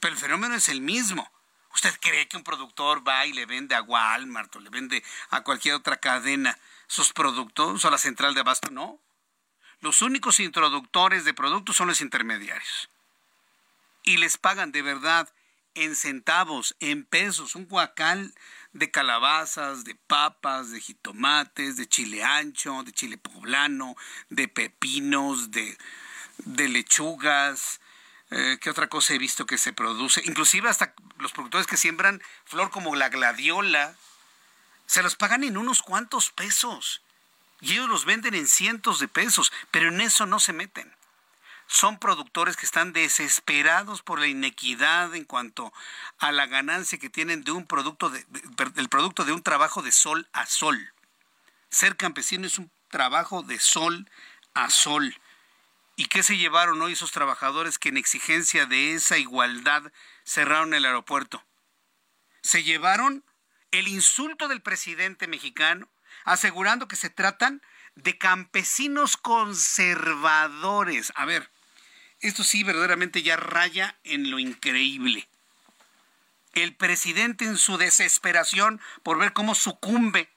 pero 0.02 0.14
el 0.14 0.20
fenómeno 0.20 0.56
es 0.56 0.70
el 0.70 0.80
mismo. 0.80 1.30
¿Usted 1.74 1.94
cree 2.00 2.28
que 2.28 2.38
un 2.38 2.44
productor 2.44 3.06
va 3.06 3.26
y 3.26 3.34
le 3.34 3.46
vende 3.46 3.76
a 3.76 3.82
Walmart 3.82 4.56
o 4.56 4.60
le 4.60 4.70
vende 4.70 5.04
a 5.30 5.42
cualquier 5.42 5.76
otra 5.76 5.98
cadena 5.98 6.58
sus 6.88 7.12
productos 7.12 7.84
o 7.84 7.88
a 7.88 7.92
la 7.92 7.98
central 7.98 8.34
de 8.34 8.40
abasto? 8.40 8.72
No. 8.72 8.98
Los 9.82 10.02
únicos 10.02 10.40
introductores 10.40 11.26
de 11.26 11.34
productos 11.34 11.76
son 11.76 11.88
los 11.88 12.00
intermediarios. 12.00 12.90
Y 14.10 14.18
les 14.18 14.40
pagan 14.40 14.72
de 14.72 14.82
verdad 14.82 15.30
en 15.76 15.96
centavos, 15.96 16.76
en 16.80 17.06
pesos, 17.06 17.54
un 17.54 17.68
guacal 17.68 18.34
de 18.74 18.90
calabazas, 18.90 19.84
de 19.84 19.94
papas, 19.94 20.72
de 20.72 20.82
jitomates, 20.82 21.78
de 21.78 21.88
chile 21.88 22.24
ancho, 22.24 22.82
de 22.82 22.92
chile 22.92 23.20
poblano, 23.20 23.96
de 24.30 24.48
pepinos, 24.48 25.52
de, 25.52 25.78
de 26.40 26.70
lechugas. 26.70 27.82
Eh, 28.32 28.58
¿Qué 28.60 28.72
otra 28.72 28.90
cosa 28.90 29.14
he 29.14 29.20
visto 29.20 29.46
que 29.46 29.60
se 29.60 29.74
produce? 29.74 30.24
Inclusive 30.26 30.70
hasta 30.70 30.96
los 31.20 31.32
productores 31.32 31.68
que 31.68 31.78
siembran 31.78 32.20
flor 32.46 32.72
como 32.72 32.96
la 32.96 33.10
gladiola, 33.10 33.96
se 34.88 35.04
los 35.04 35.18
pagan 35.18 35.44
en 35.44 35.56
unos 35.56 35.84
cuantos 35.84 36.32
pesos. 36.32 37.04
Y 37.62 37.74
ellos 37.74 37.88
los 37.88 38.06
venden 38.06 38.34
en 38.34 38.48
cientos 38.48 39.00
de 39.00 39.08
pesos, 39.08 39.52
pero 39.70 39.90
en 39.90 40.02
eso 40.02 40.26
no 40.26 40.40
se 40.40 40.52
meten 40.52 40.98
son 41.70 42.00
productores 42.00 42.58
que 42.58 42.66
están 42.66 42.94
desesperados 42.94 44.02
por 44.02 44.20
la 44.20 44.26
inequidad 44.26 45.14
en 45.14 45.24
cuanto 45.24 45.72
a 46.18 46.32
la 46.32 46.48
ganancia 46.48 46.98
que 46.98 47.12
tienen 47.12 47.44
de 47.44 47.52
un 47.52 47.68
producto 47.68 48.10
de, 48.10 48.26
el 48.76 48.90
producto 48.90 49.24
de 49.24 49.34
un 49.34 49.44
trabajo 49.44 49.84
de 49.84 49.92
sol 49.92 50.28
a 50.34 50.48
sol. 50.48 50.92
Ser 51.70 51.96
campesino 51.96 52.48
es 52.48 52.58
un 52.58 52.72
trabajo 52.90 53.44
de 53.44 53.60
sol 53.60 54.10
a 54.56 54.72
sol. 54.72 55.16
¿Y 55.96 56.08
qué 56.08 56.24
se 56.24 56.38
llevaron 56.38 56.82
hoy 56.82 56.94
esos 56.94 57.12
trabajadores 57.12 57.78
que 57.78 57.90
en 57.90 57.98
exigencia 57.98 58.66
de 58.66 58.96
esa 58.96 59.20
igualdad 59.20 59.92
cerraron 60.24 60.74
el 60.74 60.86
aeropuerto? 60.86 61.46
Se 62.42 62.64
llevaron 62.64 63.24
el 63.70 63.88
insulto 63.88 64.48
del 64.48 64.64
presidente 64.64 65.28
mexicano 65.28 65.88
asegurando 66.26 66.88
que 66.88 66.96
se 66.96 67.12
tratan 67.12 67.62
de 67.94 68.18
campesinos 68.18 69.18
conservadores. 69.18 71.14
A 71.16 71.26
ver, 71.26 71.52
esto 72.22 72.44
sí 72.44 72.64
verdaderamente 72.64 73.22
ya 73.22 73.38
raya 73.38 73.98
en 74.04 74.30
lo 74.32 74.40
increíble. 74.40 75.28
El 76.54 76.76
presidente 76.76 77.46
en 77.46 77.58
su 77.58 77.78
desesperación 77.78 78.82
por 79.04 79.18
ver 79.18 79.34
cómo 79.34 79.56
sucumbe 79.56 80.30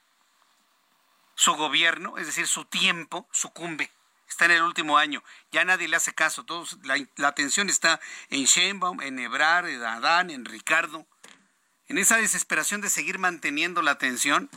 su 1.35 1.53
gobierno, 1.55 2.17
es 2.17 2.27
decir, 2.27 2.47
su 2.47 2.65
tiempo, 2.65 3.27
sucumbe. 3.31 3.91
Está 4.27 4.45
en 4.45 4.51
el 4.51 4.61
último 4.61 4.97
año. 4.97 5.23
Ya 5.51 5.65
nadie 5.65 5.87
le 5.87 5.95
hace 5.95 6.13
caso. 6.13 6.43
Todos, 6.43 6.77
la, 6.83 6.95
la 7.17 7.27
atención 7.27 7.69
está 7.69 7.99
en 8.29 8.45
Sheinbaum, 8.45 9.01
en 9.01 9.19
Ebrar, 9.19 9.67
en 9.67 9.83
Adán, 9.83 10.29
en 10.29 10.45
Ricardo. 10.45 11.05
En 11.87 11.97
esa 11.97 12.17
desesperación 12.17 12.81
de 12.81 12.89
seguir 12.89 13.19
manteniendo 13.19 13.81
la 13.81 13.91
atención, 13.91 14.49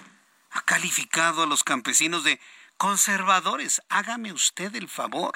ha 0.51 0.63
calificado 0.63 1.43
a 1.43 1.47
los 1.47 1.65
campesinos 1.65 2.25
de 2.25 2.41
conservadores. 2.77 3.83
Hágame 3.89 4.33
usted 4.33 4.75
el 4.77 4.89
favor. 4.89 5.35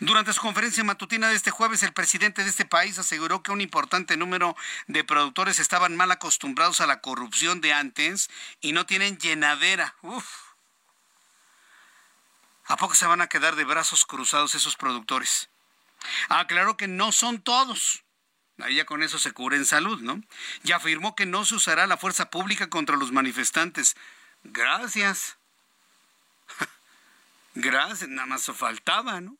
Durante 0.00 0.32
su 0.32 0.40
conferencia 0.40 0.82
matutina 0.82 1.28
de 1.28 1.36
este 1.36 1.50
jueves, 1.50 1.82
el 1.82 1.92
presidente 1.92 2.42
de 2.42 2.50
este 2.50 2.64
país 2.64 2.98
aseguró 2.98 3.42
que 3.42 3.52
un 3.52 3.60
importante 3.60 4.16
número 4.16 4.56
de 4.88 5.04
productores 5.04 5.58
estaban 5.58 5.96
mal 5.96 6.10
acostumbrados 6.10 6.80
a 6.80 6.86
la 6.86 7.00
corrupción 7.00 7.60
de 7.60 7.72
antes 7.72 8.30
y 8.60 8.72
no 8.72 8.86
tienen 8.86 9.18
llenadera. 9.18 9.94
Uf. 10.02 10.26
¿A 12.66 12.76
poco 12.76 12.94
se 12.94 13.06
van 13.06 13.20
a 13.20 13.28
quedar 13.28 13.56
de 13.56 13.64
brazos 13.64 14.04
cruzados 14.04 14.54
esos 14.54 14.76
productores? 14.76 15.48
Aclaró 16.28 16.76
que 16.76 16.88
no 16.88 17.12
son 17.12 17.40
todos. 17.40 18.04
Ahí 18.58 18.76
ya 18.76 18.84
con 18.84 19.02
eso 19.02 19.18
se 19.18 19.32
cubre 19.32 19.56
en 19.56 19.64
salud, 19.64 20.00
¿no? 20.00 20.22
Y 20.64 20.72
afirmó 20.72 21.14
que 21.16 21.26
no 21.26 21.44
se 21.44 21.54
usará 21.54 21.86
la 21.86 21.96
fuerza 21.96 22.30
pública 22.30 22.68
contra 22.68 22.96
los 22.96 23.12
manifestantes. 23.12 23.96
Gracias. 24.44 25.36
Gracias, 27.54 28.08
nada 28.08 28.26
más 28.26 28.46
faltaba, 28.54 29.20
¿no? 29.20 29.36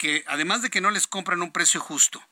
Que 0.00 0.24
además 0.26 0.62
de 0.62 0.70
que 0.70 0.80
no 0.80 0.90
les 0.90 1.06
compran 1.06 1.42
un 1.42 1.52
precio 1.52 1.78
justo, 1.78 2.26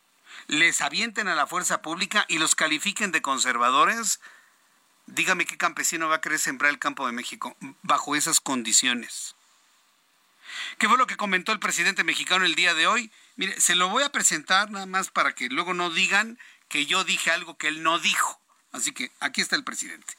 les 0.47 0.81
avienten 0.81 1.29
a 1.29 1.35
la 1.35 1.47
fuerza 1.47 1.83
pública 1.83 2.25
y 2.27 2.39
los 2.39 2.55
califiquen 2.55 3.13
de 3.13 3.21
conservadores, 3.21 4.21
dígame 5.05 5.45
qué 5.45 5.59
campesino 5.59 6.09
va 6.09 6.17
a 6.17 6.21
querer 6.23 6.39
sembrar 6.39 6.71
el 6.71 6.79
campo 6.79 7.07
de 7.07 7.13
México 7.13 7.55
bajo 7.83 8.17
esas 8.17 8.41
condiciones. 8.41 9.37
¿Qué 10.79 10.89
fue 10.89 10.97
lo 10.97 11.07
que 11.07 11.19
comentó 11.19 11.53
el 11.53 11.61
presidente 11.61 12.05
mexicano 12.05 12.47
el 12.47 12.55
día 12.55 12.73
de 12.73 12.87
hoy? 12.87 13.13
Mire, 13.37 13.61
se 13.61 13.75
lo 13.75 13.91
voy 13.91 14.03
a 14.03 14.13
presentar 14.13 14.71
nada 14.71 14.87
más 14.87 15.11
para 15.11 15.35
que 15.35 15.51
luego 15.51 15.75
no 15.75 15.91
digan 15.91 16.39
que 16.71 16.87
yo 16.87 17.05
dije 17.05 17.31
algo 17.31 17.59
que 17.59 17.69
él 17.69 17.83
no 17.83 17.99
dijo. 17.99 18.41
Así 18.73 18.93
que 18.93 19.13
aquí 19.21 19.43
está 19.43 19.57
el 19.57 19.65
presidente. 19.65 20.15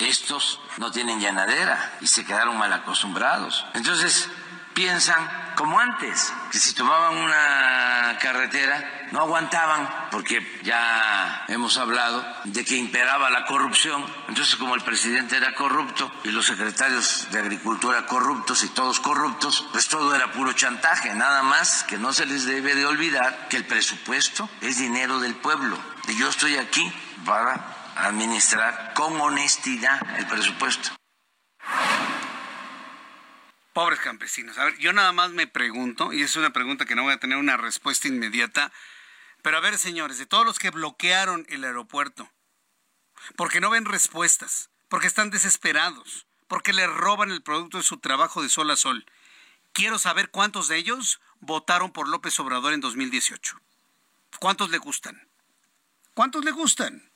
Estos 0.00 0.58
no 0.78 0.90
tienen 0.90 1.20
llanadera 1.20 1.98
y 2.00 2.06
se 2.06 2.24
quedaron 2.24 2.56
mal 2.56 2.72
acostumbrados. 2.72 3.66
Entonces, 3.74 4.30
piensan 4.78 5.28
como 5.56 5.80
antes, 5.80 6.32
que 6.52 6.58
si 6.60 6.72
tomaban 6.72 7.16
una 7.16 8.16
carretera 8.20 9.08
no 9.10 9.22
aguantaban, 9.22 9.88
porque 10.12 10.40
ya 10.62 11.44
hemos 11.48 11.76
hablado 11.78 12.24
de 12.44 12.64
que 12.64 12.76
imperaba 12.76 13.28
la 13.28 13.44
corrupción. 13.44 14.04
Entonces, 14.28 14.54
como 14.54 14.76
el 14.76 14.82
presidente 14.82 15.36
era 15.36 15.52
corrupto 15.56 16.12
y 16.22 16.28
los 16.28 16.46
secretarios 16.46 17.26
de 17.32 17.40
Agricultura 17.40 18.06
corruptos 18.06 18.62
y 18.62 18.68
todos 18.68 19.00
corruptos, 19.00 19.66
pues 19.72 19.88
todo 19.88 20.14
era 20.14 20.30
puro 20.30 20.52
chantaje. 20.52 21.12
Nada 21.12 21.42
más 21.42 21.82
que 21.82 21.98
no 21.98 22.12
se 22.12 22.26
les 22.26 22.44
debe 22.46 22.76
de 22.76 22.86
olvidar 22.86 23.48
que 23.48 23.56
el 23.56 23.66
presupuesto 23.66 24.48
es 24.60 24.78
dinero 24.78 25.18
del 25.18 25.34
pueblo. 25.34 25.76
Y 26.06 26.16
yo 26.16 26.28
estoy 26.28 26.56
aquí 26.56 26.88
para 27.26 27.94
administrar 27.96 28.92
con 28.94 29.20
honestidad 29.20 30.00
el 30.18 30.26
presupuesto. 30.28 30.90
Pobres 33.72 34.00
campesinos. 34.00 34.58
A 34.58 34.64
ver, 34.64 34.78
yo 34.78 34.92
nada 34.92 35.12
más 35.12 35.30
me 35.30 35.46
pregunto, 35.46 36.12
y 36.12 36.22
es 36.22 36.36
una 36.36 36.52
pregunta 36.52 36.84
que 36.84 36.94
no 36.94 37.04
voy 37.04 37.12
a 37.12 37.20
tener 37.20 37.38
una 37.38 37.56
respuesta 37.56 38.08
inmediata, 38.08 38.72
pero 39.42 39.58
a 39.58 39.60
ver, 39.60 39.78
señores, 39.78 40.18
de 40.18 40.26
todos 40.26 40.44
los 40.44 40.58
que 40.58 40.70
bloquearon 40.70 41.46
el 41.48 41.64
aeropuerto, 41.64 42.30
porque 43.36 43.60
no 43.60 43.70
ven 43.70 43.84
respuestas, 43.84 44.70
porque 44.88 45.06
están 45.06 45.30
desesperados, 45.30 46.26
porque 46.48 46.72
le 46.72 46.86
roban 46.86 47.30
el 47.30 47.42
producto 47.42 47.76
de 47.76 47.84
su 47.84 47.98
trabajo 47.98 48.42
de 48.42 48.48
sol 48.48 48.70
a 48.70 48.76
sol, 48.76 49.06
quiero 49.72 49.98
saber 49.98 50.30
cuántos 50.30 50.68
de 50.68 50.76
ellos 50.76 51.20
votaron 51.40 51.92
por 51.92 52.08
López 52.08 52.38
Obrador 52.40 52.72
en 52.72 52.80
2018. 52.80 53.60
¿Cuántos 54.40 54.70
le 54.70 54.78
gustan? 54.78 55.28
¿Cuántos 56.14 56.44
le 56.44 56.50
gustan? 56.50 57.10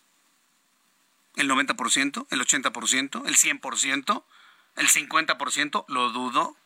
¿El 1.36 1.50
90%? 1.50 2.26
¿El 2.30 2.40
80%? 2.40 3.26
¿El 3.26 3.36
100%? 3.36 4.24
El 4.76 4.88
50%, 4.88 5.84
lo 5.88 6.10
dudo. 6.10 6.56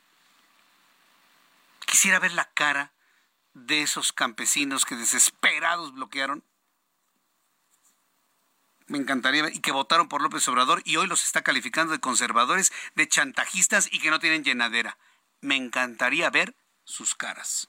Quisiera 1.86 2.18
ver 2.18 2.32
la 2.32 2.50
cara 2.52 2.92
de 3.54 3.82
esos 3.82 4.12
campesinos 4.12 4.84
que 4.84 4.96
desesperados 4.96 5.94
bloquearon. 5.94 6.44
Me 8.86 8.98
encantaría 8.98 9.42
ver, 9.42 9.54
y 9.54 9.61
que 9.61 9.72
votaron 9.72 10.09
por 10.09 10.22
López 10.22 10.46
Obrador 10.48 10.82
y 10.84 10.96
hoy 10.96 11.07
los 11.07 11.24
está 11.24 11.42
calificando 11.42 11.92
de 11.92 12.00
conservadores, 12.00 12.72
de 12.94 13.09
chantajistas 13.09 13.88
y 13.90 13.98
que 13.98 14.11
no 14.11 14.20
tienen 14.20 14.44
llenadera. 14.44 14.96
Me 15.40 15.57
encantaría 15.57 16.30
ver 16.30 16.54
sus 16.84 17.14
caras. 17.14 17.68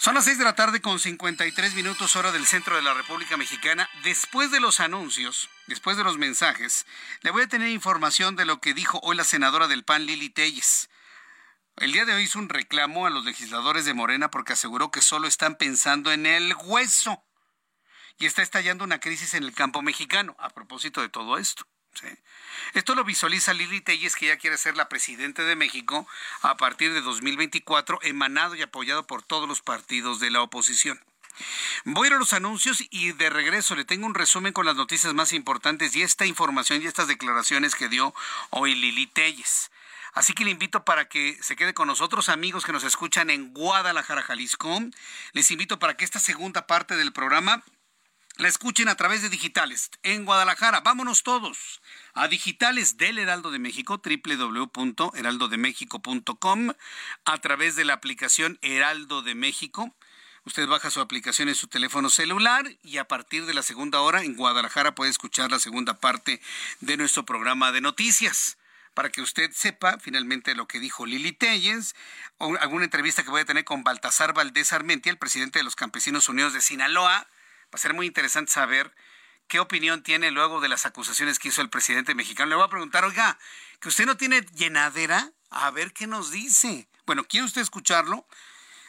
Son 0.00 0.14
las 0.14 0.24
6 0.24 0.38
de 0.38 0.44
la 0.44 0.54
tarde 0.54 0.80
con 0.80 0.98
53 0.98 1.74
minutos 1.74 2.16
hora 2.16 2.32
del 2.32 2.46
centro 2.46 2.74
de 2.74 2.80
la 2.80 2.94
República 2.94 3.36
Mexicana. 3.36 3.86
Después 4.02 4.50
de 4.50 4.58
los 4.58 4.80
anuncios, 4.80 5.50
después 5.66 5.98
de 5.98 6.04
los 6.04 6.16
mensajes, 6.16 6.86
le 7.20 7.30
voy 7.30 7.42
a 7.42 7.48
tener 7.48 7.68
información 7.68 8.34
de 8.34 8.46
lo 8.46 8.62
que 8.62 8.72
dijo 8.72 8.98
hoy 9.02 9.14
la 9.14 9.24
senadora 9.24 9.68
del 9.68 9.84
PAN, 9.84 10.06
Lili 10.06 10.30
Telles. 10.30 10.88
El 11.76 11.92
día 11.92 12.06
de 12.06 12.14
hoy 12.14 12.22
hizo 12.22 12.38
un 12.38 12.48
reclamo 12.48 13.04
a 13.04 13.10
los 13.10 13.26
legisladores 13.26 13.84
de 13.84 13.92
Morena 13.92 14.30
porque 14.30 14.54
aseguró 14.54 14.90
que 14.90 15.02
solo 15.02 15.28
están 15.28 15.56
pensando 15.56 16.10
en 16.12 16.24
el 16.24 16.54
hueso 16.64 17.22
y 18.16 18.24
está 18.24 18.40
estallando 18.40 18.84
una 18.84 19.00
crisis 19.00 19.34
en 19.34 19.42
el 19.42 19.52
campo 19.52 19.82
mexicano 19.82 20.34
a 20.38 20.48
propósito 20.48 21.02
de 21.02 21.10
todo 21.10 21.36
esto. 21.36 21.69
Esto 22.74 22.94
lo 22.94 23.04
visualiza 23.04 23.52
Lili 23.52 23.80
Telles, 23.80 24.16
que 24.16 24.26
ya 24.26 24.36
quiere 24.36 24.56
ser 24.56 24.76
la 24.76 24.88
presidenta 24.88 25.42
de 25.42 25.56
México 25.56 26.06
a 26.42 26.56
partir 26.56 26.92
de 26.92 27.00
2024, 27.00 28.00
emanado 28.02 28.54
y 28.54 28.62
apoyado 28.62 29.06
por 29.06 29.22
todos 29.22 29.48
los 29.48 29.60
partidos 29.60 30.20
de 30.20 30.30
la 30.30 30.42
oposición. 30.42 31.00
Voy 31.84 32.06
a 32.06 32.08
ir 32.08 32.14
a 32.14 32.18
los 32.18 32.32
anuncios 32.32 32.84
y 32.90 33.12
de 33.12 33.30
regreso 33.30 33.74
le 33.74 33.84
tengo 33.84 34.06
un 34.06 34.14
resumen 34.14 34.52
con 34.52 34.66
las 34.66 34.76
noticias 34.76 35.14
más 35.14 35.32
importantes 35.32 35.94
y 35.96 36.02
esta 36.02 36.26
información 36.26 36.82
y 36.82 36.86
estas 36.86 37.08
declaraciones 37.08 37.74
que 37.74 37.88
dio 37.88 38.14
hoy 38.50 38.74
Lili 38.74 39.06
Telles. 39.06 39.70
Así 40.12 40.32
que 40.32 40.44
le 40.44 40.50
invito 40.50 40.84
para 40.84 41.08
que 41.08 41.38
se 41.40 41.56
quede 41.56 41.72
con 41.72 41.86
nosotros, 41.86 42.28
amigos 42.28 42.64
que 42.64 42.72
nos 42.72 42.84
escuchan 42.84 43.30
en 43.30 43.54
Guadalajara, 43.54 44.22
Jalisco. 44.22 44.80
Les 45.32 45.50
invito 45.50 45.78
para 45.78 45.96
que 45.96 46.04
esta 46.04 46.18
segunda 46.18 46.66
parte 46.66 46.96
del 46.96 47.12
programa 47.12 47.62
la 48.40 48.48
escuchen 48.48 48.88
a 48.88 48.96
través 48.96 49.22
de 49.22 49.28
digitales 49.28 49.92
en 50.02 50.24
Guadalajara. 50.24 50.80
Vámonos 50.80 51.22
todos 51.22 51.80
a 52.14 52.26
digitales 52.28 52.96
del 52.96 53.18
Heraldo 53.18 53.50
de 53.50 53.58
México, 53.58 54.00
www.heraldodemexico.com, 54.04 56.72
a 57.24 57.38
través 57.38 57.76
de 57.76 57.84
la 57.84 57.92
aplicación 57.94 58.58
Heraldo 58.62 59.22
de 59.22 59.34
México 59.34 59.94
Usted 60.44 60.66
baja 60.66 60.90
su 60.90 61.00
aplicación 61.00 61.50
en 61.50 61.54
su 61.54 61.68
teléfono 61.68 62.08
celular 62.08 62.64
y 62.82 62.96
a 62.96 63.06
partir 63.06 63.44
de 63.44 63.52
la 63.52 63.62
segunda 63.62 64.00
hora 64.00 64.22
en 64.22 64.36
Guadalajara 64.36 64.94
puede 64.94 65.10
escuchar 65.10 65.50
la 65.50 65.58
segunda 65.58 66.00
parte 66.00 66.40
de 66.80 66.96
nuestro 66.96 67.26
programa 67.26 67.72
de 67.72 67.82
noticias 67.82 68.56
para 68.94 69.10
que 69.10 69.20
usted 69.20 69.50
sepa 69.52 69.98
finalmente 69.98 70.54
lo 70.54 70.66
que 70.66 70.80
dijo 70.80 71.04
Lili 71.04 71.32
Tellens, 71.32 71.94
o 72.38 72.56
alguna 72.56 72.84
entrevista 72.84 73.22
que 73.22 73.30
voy 73.30 73.42
a 73.42 73.44
tener 73.44 73.64
con 73.64 73.84
Baltasar 73.84 74.32
Valdés 74.32 74.72
Armentia, 74.72 75.12
el 75.12 75.18
presidente 75.18 75.58
de 75.58 75.62
los 75.62 75.76
Campesinos 75.76 76.28
Unidos 76.28 76.54
de 76.54 76.60
Sinaloa. 76.60 77.28
Va 77.72 77.76
a 77.76 77.78
ser 77.78 77.94
muy 77.94 78.06
interesante 78.06 78.52
saber 78.52 78.94
qué 79.46 79.60
opinión 79.60 80.02
tiene 80.02 80.30
luego 80.30 80.60
de 80.60 80.68
las 80.68 80.86
acusaciones 80.86 81.38
que 81.38 81.48
hizo 81.48 81.62
el 81.62 81.70
presidente 81.70 82.14
mexicano. 82.14 82.50
Le 82.50 82.56
voy 82.56 82.64
a 82.64 82.70
preguntar, 82.70 83.04
oiga, 83.04 83.38
que 83.80 83.88
usted 83.88 84.06
no 84.06 84.16
tiene 84.16 84.42
llenadera, 84.54 85.32
a 85.50 85.70
ver 85.70 85.92
qué 85.92 86.06
nos 86.06 86.30
dice. 86.30 86.88
Bueno, 87.06 87.24
¿quiere 87.24 87.46
usted 87.46 87.60
escucharlo? 87.60 88.26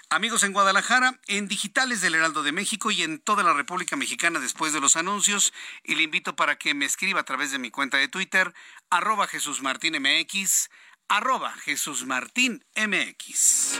Amigos 0.10 0.44
en 0.44 0.52
Guadalajara, 0.52 1.20
en 1.28 1.48
digitales 1.48 2.02
del 2.02 2.16
Heraldo 2.16 2.44
de 2.44 2.52
México 2.52 2.92
y 2.92 3.02
en 3.02 3.20
toda 3.20 3.44
la 3.44 3.54
República 3.54 3.96
Mexicana 3.96 4.40
después 4.40 4.74
de 4.74 4.82
los 4.82 4.98
anuncios. 4.98 5.54
Y 5.84 5.96
le 5.96 6.04
invito 6.04 6.36
para 6.36 6.58
que 6.58 6.74
me 6.74 6.86
escriba 6.86 7.22
a 7.22 7.26
través 7.26 7.52
de 7.52 7.60
mi 7.60 7.72
cuenta 7.72 7.98
de 7.98 8.10
Twitter, 8.10 8.54
arroba 8.90 9.28
Jesús 9.28 9.62
Martín 9.62 9.96
MX, 10.02 10.70
arroba 11.08 11.54
Jesús 11.64 12.06
Martín 12.06 12.66
MX. 12.76 13.80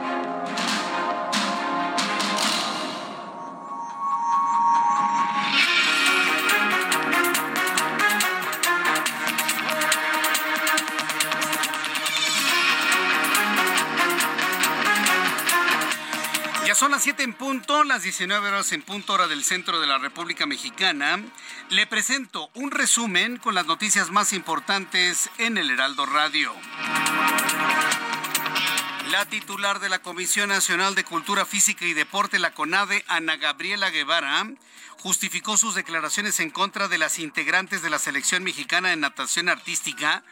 Las 16.91 17.03
7 17.03 17.23
en 17.23 17.33
punto, 17.33 17.85
las 17.85 18.03
19 18.03 18.49
horas 18.49 18.73
en 18.73 18.81
punto 18.81 19.13
hora 19.13 19.27
del 19.27 19.45
centro 19.45 19.79
de 19.79 19.87
la 19.87 19.97
República 19.97 20.45
Mexicana. 20.45 21.23
Le 21.69 21.87
presento 21.87 22.49
un 22.53 22.69
resumen 22.69 23.37
con 23.37 23.55
las 23.55 23.65
noticias 23.65 24.11
más 24.11 24.33
importantes 24.33 25.29
en 25.37 25.57
el 25.57 25.71
Heraldo 25.71 26.05
Radio. 26.05 26.53
La 29.09 29.25
titular 29.25 29.79
de 29.79 29.87
la 29.87 29.99
Comisión 29.99 30.49
Nacional 30.49 30.93
de 30.93 31.05
Cultura 31.05 31.45
Física 31.45 31.85
y 31.85 31.93
Deporte, 31.93 32.39
la 32.39 32.53
CONADE, 32.53 33.05
Ana 33.07 33.37
Gabriela 33.37 33.89
Guevara, 33.89 34.45
justificó 34.97 35.55
sus 35.55 35.75
declaraciones 35.75 36.41
en 36.41 36.49
contra 36.49 36.89
de 36.89 36.97
las 36.97 37.19
integrantes 37.19 37.81
de 37.81 37.89
la 37.89 37.99
selección 37.99 38.43
mexicana 38.43 38.89
de 38.89 38.97
natación 38.97 39.47
artística. 39.47 40.25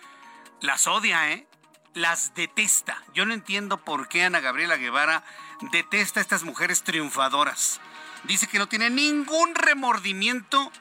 Las 0.60 0.88
odia, 0.88 1.32
¿eh? 1.32 1.48
Las 1.94 2.34
detesta. 2.36 3.02
Yo 3.14 3.26
no 3.26 3.34
entiendo 3.34 3.78
por 3.78 4.10
qué 4.10 4.24
Ana 4.24 4.42
Gabriela 4.42 4.76
Guevara 4.76 5.24
detesta 5.72 6.20
a 6.20 6.24
estas 6.24 6.44
mujeres 6.44 6.84
triunfadoras. 6.84 7.80
Dice 8.24 8.48
que 8.48 8.60
no 8.60 8.68
tiene 8.68 8.90
ningún 8.90 9.56
remordimiento 9.56 10.72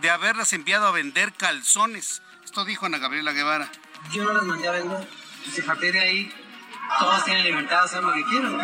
de 0.00 0.10
haberlas 0.10 0.52
enviado 0.52 0.86
a 0.86 0.92
vender 0.92 1.32
calzones. 1.32 2.22
Esto 2.44 2.64
dijo 2.64 2.86
Ana 2.86 2.98
Gabriela 2.98 3.32
Guevara. 3.32 3.70
Yo 4.12 4.24
no 4.24 4.32
las 4.32 4.44
mandé 4.44 4.68
a 4.68 4.72
vender. 4.72 5.08
Y 5.56 5.60
a 5.60 5.64
partir 5.64 5.92
de 5.92 6.00
ahí, 6.00 6.32
todas 6.98 7.24
tienen 7.24 7.44
libertad 7.44 7.80
de 7.80 7.84
hacer 7.84 8.02
lo 8.02 8.12
que 8.12 8.24
quieran. 8.24 8.56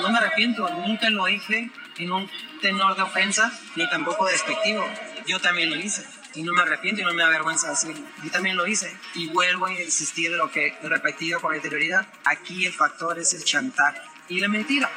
no 0.00 0.10
me 0.10 0.18
arrepiento, 0.18 0.68
nunca 0.86 1.10
lo 1.10 1.28
hice 1.28 1.70
en 1.98 2.12
un 2.12 2.30
tenor 2.60 2.96
de 2.96 3.02
ofensa, 3.02 3.52
ni 3.76 3.88
tampoco 3.88 4.26
despectivo. 4.26 4.84
Yo 5.26 5.40
también 5.40 5.70
lo 5.70 5.76
hice. 5.76 6.04
Y 6.34 6.42
no 6.42 6.54
me 6.54 6.62
arrepiento 6.62 7.02
y 7.02 7.04
no 7.04 7.12
me 7.12 7.22
da 7.22 7.28
vergüenza 7.28 7.68
decirlo. 7.68 8.06
Yo 8.22 8.30
también 8.30 8.56
lo 8.56 8.66
hice. 8.66 8.96
Y 9.14 9.28
vuelvo 9.28 9.66
a 9.66 9.72
insistir 9.72 10.32
en 10.32 10.38
lo 10.38 10.50
que 10.50 10.78
he 10.82 10.88
repetido 10.88 11.40
con 11.40 11.54
anterioridad. 11.54 12.06
Aquí 12.24 12.64
el 12.64 12.72
factor 12.72 13.18
es 13.18 13.34
el 13.34 13.44
chantaje 13.44 14.00
y 14.32 14.40
la 14.40 14.48
mentira. 14.48 14.90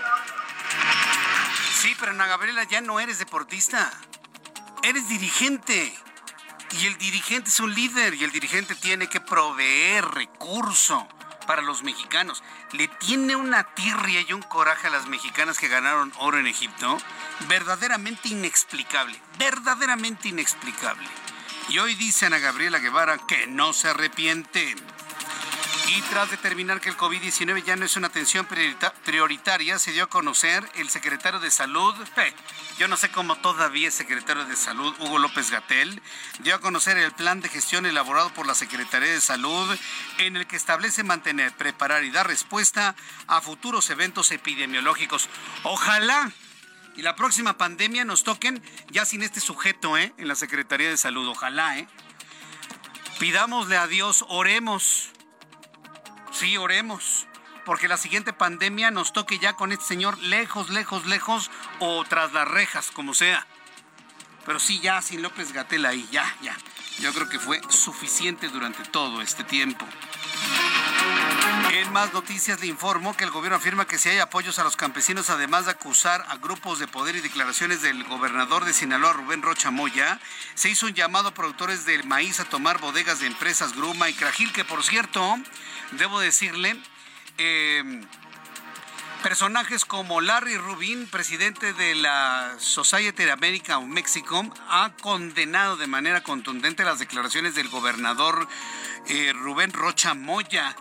Sí, 1.81 1.95
pero 1.99 2.11
Ana 2.11 2.27
Gabriela 2.27 2.63
ya 2.63 2.81
no 2.81 2.99
eres 2.99 3.19
deportista. 3.19 3.91
Eres 4.81 5.07
dirigente. 5.09 5.93
Y 6.79 6.87
el 6.87 6.97
dirigente 6.97 7.49
es 7.49 7.59
un 7.59 7.73
líder 7.73 8.15
y 8.15 8.23
el 8.23 8.31
dirigente 8.31 8.75
tiene 8.75 9.07
que 9.07 9.21
proveer 9.21 10.05
recurso 10.05 11.07
para 11.45 11.61
los 11.61 11.83
mexicanos. 11.83 12.43
Le 12.71 12.87
tiene 12.87 13.35
una 13.35 13.63
tirria 13.75 14.21
y 14.21 14.33
un 14.33 14.41
coraje 14.41 14.87
a 14.87 14.89
las 14.89 15.07
mexicanas 15.07 15.59
que 15.59 15.67
ganaron 15.67 16.11
oro 16.17 16.39
en 16.39 16.47
Egipto. 16.47 16.97
Verdaderamente 17.47 18.29
inexplicable. 18.29 19.19
Verdaderamente 19.37 20.29
inexplicable. 20.29 21.07
Y 21.69 21.79
hoy 21.79 21.95
dice 21.95 22.25
Ana 22.25 22.39
Gabriela 22.39 22.79
Guevara 22.79 23.17
que 23.17 23.47
no 23.47 23.73
se 23.73 23.89
arrepiente. 23.89 24.75
Y 25.87 26.01
tras 26.09 26.31
determinar 26.31 26.81
que 26.81 26.89
el 26.89 26.97
COVID-19 26.97 27.63
ya 27.63 27.75
no 27.75 27.85
es 27.85 27.95
una 27.95 28.07
atención 28.07 28.47
prioritaria, 29.03 29.77
se 29.77 29.91
dio 29.91 30.05
a 30.05 30.09
conocer 30.09 30.67
el 30.75 30.89
secretario 30.89 31.39
de 31.39 31.51
Salud, 31.51 31.93
yo 32.79 32.87
no 32.87 32.97
sé 32.97 33.09
cómo 33.11 33.35
todavía 33.35 33.89
es 33.89 33.93
secretario 33.93 34.45
de 34.45 34.55
Salud, 34.55 34.95
Hugo 34.99 35.19
López 35.19 35.51
Gatel, 35.51 36.01
dio 36.39 36.55
a 36.55 36.59
conocer 36.59 36.97
el 36.97 37.11
plan 37.11 37.39
de 37.41 37.49
gestión 37.49 37.85
elaborado 37.85 38.33
por 38.33 38.47
la 38.47 38.55
Secretaría 38.55 39.11
de 39.11 39.21
Salud, 39.21 39.77
en 40.17 40.37
el 40.37 40.47
que 40.47 40.55
establece 40.55 41.03
mantener, 41.03 41.51
preparar 41.53 42.03
y 42.03 42.09
dar 42.09 42.27
respuesta 42.27 42.95
a 43.27 43.41
futuros 43.41 43.89
eventos 43.91 44.31
epidemiológicos. 44.31 45.29
Ojalá 45.63 46.31
y 46.95 47.01
la 47.01 47.15
próxima 47.15 47.57
pandemia 47.57 48.05
nos 48.05 48.23
toquen 48.23 48.63
ya 48.89 49.05
sin 49.05 49.21
este 49.21 49.39
sujeto 49.39 49.97
¿eh? 49.97 50.13
en 50.17 50.27
la 50.27 50.35
Secretaría 50.35 50.89
de 50.89 50.97
Salud. 50.97 51.27
Ojalá, 51.27 51.77
¿eh? 51.77 51.87
Pidámosle 53.19 53.77
a 53.77 53.87
Dios, 53.87 54.25
oremos 54.27 55.11
Sí, 56.35 56.57
oremos. 56.57 57.27
Porque 57.63 57.87
la 57.87 57.95
siguiente 57.95 58.33
pandemia 58.33 58.91
nos 58.91 59.13
toque 59.13 59.39
ya 59.39 59.53
con 59.53 59.71
este 59.71 59.85
señor 59.85 60.19
lejos, 60.19 60.69
lejos, 60.69 61.05
lejos 61.05 61.49
o 61.79 62.03
tras 62.03 62.33
las 62.33 62.45
rejas, 62.45 62.91
como 62.91 63.13
sea. 63.13 63.47
Pero 64.45 64.59
sí, 64.59 64.81
ya 64.81 65.01
sin 65.01 65.21
López 65.21 65.53
Gatel 65.53 65.85
ahí, 65.85 66.05
ya, 66.11 66.35
ya. 66.41 66.57
Yo 66.99 67.13
creo 67.13 67.29
que 67.29 67.39
fue 67.39 67.61
suficiente 67.69 68.49
durante 68.49 68.83
todo 68.83 69.21
este 69.21 69.45
tiempo. 69.45 69.87
En 71.71 71.91
más 71.91 72.13
noticias 72.13 72.59
le 72.61 72.67
informo 72.67 73.15
que 73.15 73.23
el 73.23 73.31
gobierno 73.31 73.57
afirma 73.57 73.85
que 73.85 73.97
si 73.97 74.09
hay 74.09 74.19
apoyos 74.19 74.59
a 74.59 74.63
los 74.63 74.75
campesinos, 74.75 75.29
además 75.29 75.65
de 75.65 75.71
acusar 75.71 76.25
a 76.29 76.37
grupos 76.37 76.79
de 76.79 76.87
poder 76.87 77.15
y 77.15 77.21
declaraciones 77.21 77.81
del 77.81 78.03
gobernador 78.05 78.65
de 78.65 78.73
Sinaloa, 78.73 79.13
Rubén 79.13 79.41
Rocha 79.41 79.71
Moya, 79.71 80.19
se 80.53 80.69
hizo 80.69 80.85
un 80.85 80.93
llamado 80.93 81.29
a 81.29 81.33
productores 81.33 81.85
del 81.85 82.05
maíz 82.05 82.39
a 82.39 82.45
tomar 82.45 82.79
bodegas 82.79 83.19
de 83.19 83.27
empresas 83.27 83.75
Gruma 83.75 84.09
y 84.09 84.13
Crajil, 84.13 84.53
que 84.53 84.63
por 84.63 84.83
cierto, 84.83 85.37
debo 85.91 86.19
decirle, 86.19 86.77
em, 87.37 88.05
personajes 89.25 89.85
como 89.85 90.21
Larry 90.21 90.55
Rubin, 90.55 91.07
presidente 91.07 91.73
de 91.73 91.95
la 91.95 92.53
Society 92.59 93.25
de 93.25 93.31
America 93.31 93.79
o 93.79 93.85
México, 93.85 94.45
ha 94.69 94.91
condenado 95.01 95.77
de 95.77 95.87
manera 95.87 96.21
contundente 96.21 96.83
las 96.83 96.99
declaraciones 96.99 97.55
del 97.55 97.69
gobernador 97.69 98.47
eh, 99.07 99.33
Rubén 99.33 99.73
Rocha 99.73 100.13
Moya. 100.13 100.75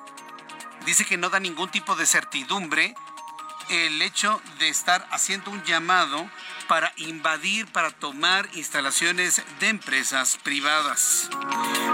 Dice 0.86 1.04
que 1.04 1.16
no 1.16 1.30
da 1.30 1.40
ningún 1.40 1.70
tipo 1.70 1.96
de 1.96 2.06
certidumbre 2.06 2.94
el 3.70 4.02
hecho 4.02 4.40
de 4.58 4.68
estar 4.68 5.06
haciendo 5.10 5.50
un 5.50 5.62
llamado 5.64 6.28
para 6.68 6.92
invadir, 6.96 7.66
para 7.66 7.90
tomar 7.90 8.48
instalaciones 8.54 9.42
de 9.60 9.68
empresas 9.68 10.38
privadas. 10.42 11.30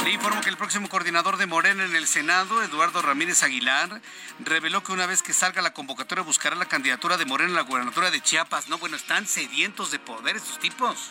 Le 0.05 0.11
informo 0.11 0.41
que 0.41 0.49
el 0.49 0.57
próximo 0.57 0.89
coordinador 0.89 1.37
de 1.37 1.47
Morena 1.47 1.85
en 1.85 1.95
el 1.95 2.07
Senado, 2.07 2.63
Eduardo 2.63 3.03
Ramírez 3.03 3.43
Aguilar, 3.43 4.01
reveló 4.41 4.83
que 4.83 4.93
una 4.93 5.07
vez 5.07 5.23
que 5.23 5.33
salga 5.33 5.63
la 5.63 5.75
convocatoria 5.75 6.25
buscará 6.25 6.57
la 6.57 6.67
candidatura 6.67 7.17
de 7.17 7.27
Morena 7.27 7.53
a 7.53 7.57
la 7.57 7.63
gubernatura 7.63 8.11
de 8.11 8.21
Chiapas. 8.21 8.69
No, 8.69 8.79
bueno, 8.79 8.97
están 8.97 9.27
sedientos 9.27 9.91
de 9.91 9.99
poder 9.99 10.37
estos 10.37 10.59
tipos. 10.59 11.11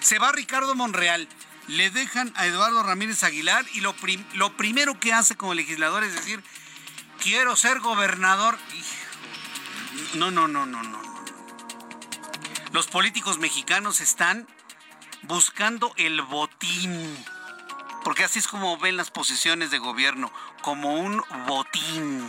Se 0.00 0.18
va 0.18 0.32
Ricardo 0.32 0.74
Monreal. 0.74 1.28
Le 1.70 1.90
dejan 1.90 2.32
a 2.34 2.46
Eduardo 2.46 2.82
Ramírez 2.82 3.22
Aguilar 3.22 3.64
y 3.74 3.80
lo, 3.80 3.94
lo 4.34 4.56
primero 4.56 4.98
que 4.98 5.12
hace 5.12 5.36
como 5.36 5.54
legislador 5.54 6.02
es 6.02 6.14
decir, 6.14 6.42
quiero 7.22 7.54
ser 7.54 7.78
gobernador. 7.78 8.58
No, 10.14 10.32
no, 10.32 10.48
no, 10.48 10.66
no, 10.66 10.82
no. 10.82 11.00
Los 12.72 12.88
políticos 12.88 13.38
mexicanos 13.38 14.00
están 14.00 14.48
buscando 15.22 15.92
el 15.96 16.22
botín. 16.22 17.24
Porque 18.02 18.24
así 18.24 18.40
es 18.40 18.48
como 18.48 18.76
ven 18.78 18.96
las 18.96 19.10
posiciones 19.10 19.70
de 19.70 19.78
gobierno, 19.78 20.32
como 20.62 20.94
un 20.94 21.22
botín. 21.46 22.28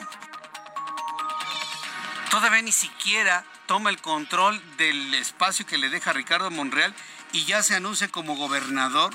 Todavía 2.29 2.61
ni 2.61 2.71
siquiera 2.71 3.43
toma 3.65 3.89
el 3.89 3.99
control 4.01 4.61
del 4.77 5.15
espacio 5.15 5.65
que 5.65 5.79
le 5.79 5.89
deja 5.89 6.13
Ricardo 6.13 6.51
Monreal 6.51 6.93
y 7.31 7.45
ya 7.45 7.63
se 7.63 7.75
anuncia 7.75 8.09
como 8.09 8.35
gobernador 8.35 9.11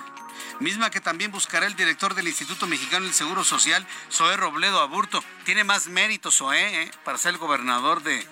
misma 0.60 0.90
que 0.90 1.00
también 1.00 1.30
buscará 1.30 1.66
el 1.66 1.76
director 1.76 2.14
del 2.14 2.28
Instituto 2.28 2.66
Mexicano 2.66 3.04
del 3.04 3.14
Seguro 3.14 3.44
Social, 3.44 3.86
Zoé 4.10 4.36
Robledo 4.36 4.80
Aburto. 4.80 5.22
Tiene 5.44 5.64
más 5.64 5.88
mérito 5.88 6.30
Zoé 6.30 6.82
¿eh? 6.82 6.90
para 7.04 7.18
ser 7.18 7.34
el 7.34 7.38
gobernador 7.38 8.02
de, 8.02 8.26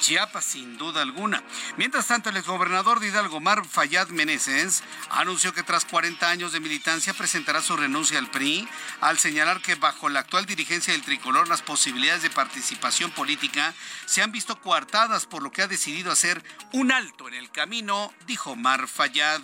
Chiapas, 0.00 0.44
sin 0.44 0.76
duda 0.76 1.02
alguna. 1.02 1.42
Mientras 1.76 2.08
tanto, 2.08 2.30
el 2.30 2.36
exgobernador 2.36 2.98
de 2.98 3.08
Hidalgo, 3.08 3.38
Mar 3.38 3.64
Fayad 3.64 4.08
Meneses, 4.08 4.82
anunció 5.10 5.54
que 5.54 5.62
tras 5.62 5.84
40 5.84 6.28
años 6.28 6.52
de 6.52 6.58
militancia 6.58 7.14
presentará 7.14 7.62
su 7.62 7.76
renuncia 7.76 8.18
al 8.18 8.28
PRI, 8.28 8.68
al 9.00 9.18
señalar 9.18 9.62
que 9.62 9.76
bajo 9.76 10.08
la 10.08 10.20
actual 10.20 10.46
dirigencia 10.46 10.92
del 10.92 11.02
tricolor 11.02 11.46
las 11.46 11.62
posibilidades 11.62 12.22
de 12.22 12.30
participación 12.30 13.12
política 13.12 13.72
se 14.06 14.20
han 14.22 14.32
visto 14.32 14.60
coartadas, 14.60 15.26
por 15.26 15.44
lo 15.44 15.52
que 15.52 15.62
ha 15.62 15.68
decidido 15.68 16.10
hacer 16.10 16.42
un 16.72 16.90
alto 16.90 17.28
en 17.28 17.34
el 17.34 17.50
camino, 17.52 18.12
dijo 18.26 18.56
Mar 18.56 18.88
Fayad. 18.88 19.42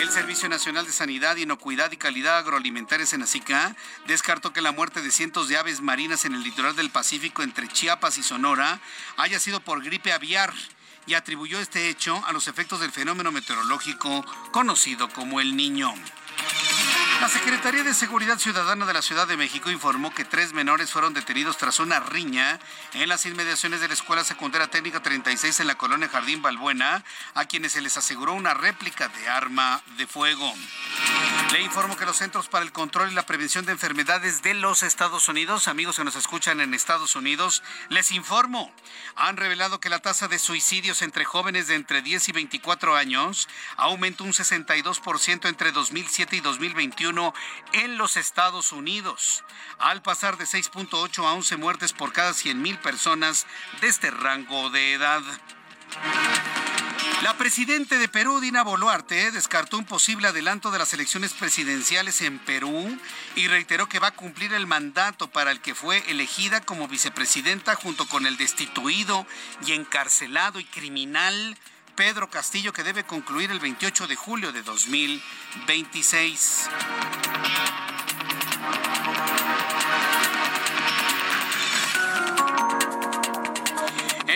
El 0.00 0.10
Servicio 0.10 0.48
Nacional 0.48 0.86
de 0.86 0.92
Sanidad, 0.92 1.36
Inocuidad 1.36 1.90
y 1.90 1.96
Calidad 1.96 2.38
Agroalimentaria 2.38 3.04
Senacica 3.04 3.74
descartó 4.06 4.52
que 4.52 4.62
la 4.62 4.70
muerte 4.70 5.02
de 5.02 5.10
cientos 5.10 5.48
de 5.48 5.56
aves 5.56 5.80
marinas 5.80 6.24
en 6.24 6.34
el 6.34 6.44
litoral 6.44 6.76
del 6.76 6.90
Pacífico 6.90 7.42
entre 7.42 7.66
Chiapas 7.66 8.16
y 8.16 8.22
Sonora 8.22 8.80
haya 9.16 9.40
sido 9.40 9.58
por 9.58 9.82
gripe 9.82 10.12
aviar 10.12 10.54
y 11.06 11.14
atribuyó 11.14 11.58
este 11.58 11.88
hecho 11.88 12.22
a 12.26 12.32
los 12.32 12.46
efectos 12.46 12.78
del 12.78 12.92
fenómeno 12.92 13.32
meteorológico 13.32 14.24
conocido 14.52 15.08
como 15.08 15.40
el 15.40 15.56
Niño. 15.56 15.92
La 17.20 17.28
Secretaría 17.28 17.82
de 17.82 17.94
Seguridad 17.94 18.38
Ciudadana 18.38 18.86
de 18.86 18.92
la 18.92 19.02
Ciudad 19.02 19.26
de 19.26 19.36
México 19.36 19.72
informó 19.72 20.14
que 20.14 20.24
tres 20.24 20.52
menores 20.52 20.92
fueron 20.92 21.14
detenidos 21.14 21.56
tras 21.56 21.80
una 21.80 21.98
riña 21.98 22.60
en 22.94 23.08
las 23.08 23.26
inmediaciones 23.26 23.80
de 23.80 23.88
la 23.88 23.94
Escuela 23.94 24.22
Secundaria 24.22 24.68
Técnica 24.68 25.02
36 25.02 25.58
en 25.58 25.66
la 25.66 25.74
colonia 25.74 26.08
Jardín 26.08 26.42
Balbuena, 26.42 27.04
a 27.34 27.44
quienes 27.46 27.72
se 27.72 27.80
les 27.80 27.96
aseguró 27.96 28.34
una 28.34 28.54
réplica 28.54 29.08
de 29.08 29.28
arma 29.28 29.82
de 29.96 30.06
fuego. 30.06 30.54
Le 31.52 31.60
informo 31.62 31.96
que 31.96 32.06
los 32.06 32.18
Centros 32.18 32.46
para 32.46 32.64
el 32.64 32.70
Control 32.70 33.10
y 33.10 33.14
la 33.14 33.26
Prevención 33.26 33.66
de 33.66 33.72
Enfermedades 33.72 34.42
de 34.42 34.54
los 34.54 34.84
Estados 34.84 35.28
Unidos, 35.28 35.66
amigos 35.66 35.96
que 35.96 36.04
nos 36.04 36.14
escuchan 36.14 36.60
en 36.60 36.72
Estados 36.72 37.16
Unidos, 37.16 37.64
les 37.88 38.12
informo, 38.12 38.72
han 39.16 39.36
revelado 39.36 39.80
que 39.80 39.88
la 39.88 39.98
tasa 39.98 40.28
de 40.28 40.38
suicidios 40.38 41.02
entre 41.02 41.24
jóvenes 41.24 41.66
de 41.66 41.74
entre 41.74 42.00
10 42.00 42.28
y 42.28 42.32
24 42.32 42.94
años 42.94 43.48
aumentó 43.76 44.22
un 44.22 44.32
62% 44.32 45.48
entre 45.48 45.72
2007 45.72 46.36
y 46.36 46.40
2021 46.40 47.07
en 47.72 47.96
los 47.96 48.16
Estados 48.16 48.72
Unidos, 48.72 49.44
al 49.78 50.02
pasar 50.02 50.36
de 50.36 50.44
6.8 50.44 51.24
a 51.24 51.32
11 51.32 51.56
muertes 51.56 51.92
por 51.92 52.12
cada 52.12 52.32
100.000 52.32 52.80
personas 52.80 53.46
de 53.80 53.88
este 53.88 54.10
rango 54.10 54.70
de 54.70 54.92
edad. 54.92 55.22
La 57.22 57.36
presidenta 57.36 57.98
de 57.98 58.08
Perú, 58.08 58.40
Dina 58.40 58.62
Boluarte, 58.62 59.32
descartó 59.32 59.78
un 59.78 59.84
posible 59.84 60.28
adelanto 60.28 60.70
de 60.70 60.78
las 60.78 60.92
elecciones 60.94 61.32
presidenciales 61.32 62.20
en 62.20 62.38
Perú 62.38 62.96
y 63.34 63.48
reiteró 63.48 63.88
que 63.88 63.98
va 63.98 64.08
a 64.08 64.14
cumplir 64.14 64.52
el 64.52 64.66
mandato 64.66 65.28
para 65.28 65.50
el 65.50 65.60
que 65.60 65.74
fue 65.74 66.04
elegida 66.10 66.60
como 66.60 66.86
vicepresidenta 66.86 67.74
junto 67.74 68.06
con 68.06 68.26
el 68.26 68.36
destituido 68.36 69.26
y 69.66 69.72
encarcelado 69.72 70.60
y 70.60 70.64
criminal 70.64 71.58
Pedro 71.98 72.30
Castillo 72.30 72.72
que 72.72 72.84
debe 72.84 73.02
concluir 73.02 73.50
el 73.50 73.58
28 73.58 74.06
de 74.06 74.14
julio 74.14 74.52
de 74.52 74.62
2026. 74.62 76.70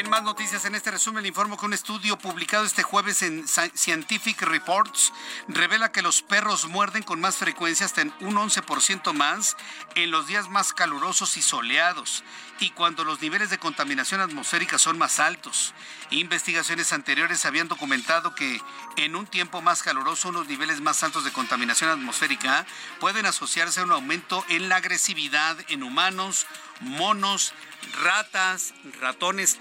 Más 0.09 0.25
noticias 0.25 0.67
en 0.67 0.75
este 0.75 0.91
resumen 0.91 1.23
le 1.23 1.29
informo 1.29 1.57
que 1.57 1.65
un 1.65 1.73
estudio 1.73 2.19
publicado 2.19 2.65
este 2.65 2.83
jueves 2.83 3.23
en 3.23 3.47
Scientific 3.49 4.43
Reports 4.43 5.13
revela 5.49 5.91
que 5.91 6.03
los 6.03 6.21
perros 6.21 6.69
muerden 6.69 7.03
con 7.03 7.19
más 7.19 7.37
frecuencia 7.37 7.87
hasta 7.87 8.03
en 8.03 8.13
un 8.21 8.35
11% 8.35 9.15
más 9.15 9.57
en 9.95 10.11
los 10.11 10.27
días 10.27 10.51
más 10.51 10.75
calurosos 10.75 11.39
y 11.39 11.43
soleados 11.43 12.25
y 12.61 12.71
cuando 12.71 13.05
los 13.05 13.21
niveles 13.23 13.51
de 13.51 13.59
contaminación 13.59 14.21
atmosférica 14.21 14.79
son 14.79 14.99
más 14.99 15.19
altos. 15.19 15.75
Investigaciones 16.11 16.93
anteriores 16.93 17.45
habían 17.47 17.69
documentado 17.69 18.35
que 18.35 18.61
en 18.97 19.17
un 19.17 19.27
tiempo 19.27 19.63
más 19.63 19.83
caluroso 19.83 20.29
unos 20.29 20.47
niveles 20.47 20.81
más 20.81 21.03
altos 21.03 21.25
de 21.25 21.33
contaminación 21.33 21.91
atmosférica 21.91 22.67
pueden 23.01 23.27
asociarse 23.27 23.81
a 23.81 23.85
un 23.85 23.93
aumento 23.93 24.45
en 24.49 24.69
la 24.69 24.77
agresividad 24.77 25.57
en 25.69 25.83
humanos, 25.83 26.47
monos, 26.81 27.55
ratas, 28.03 28.75
ratones. 29.01 29.59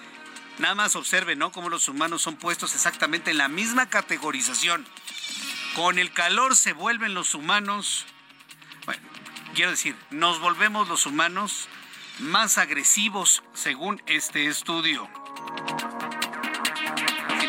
Nada 0.61 0.75
más 0.75 0.95
observen, 0.95 1.39
¿no? 1.39 1.51
Cómo 1.51 1.69
los 1.69 1.87
humanos 1.87 2.21
son 2.21 2.35
puestos 2.35 2.75
exactamente 2.75 3.31
en 3.31 3.39
la 3.39 3.47
misma 3.47 3.89
categorización. 3.89 4.85
Con 5.75 5.97
el 5.97 6.13
calor 6.13 6.55
se 6.55 6.73
vuelven 6.73 7.15
los 7.15 7.33
humanos, 7.33 8.05
bueno, 8.85 9.01
quiero 9.55 9.71
decir, 9.71 9.95
nos 10.11 10.39
volvemos 10.39 10.87
los 10.87 11.07
humanos 11.07 11.67
más 12.19 12.59
agresivos 12.59 13.41
según 13.55 14.03
este 14.05 14.45
estudio. 14.45 15.09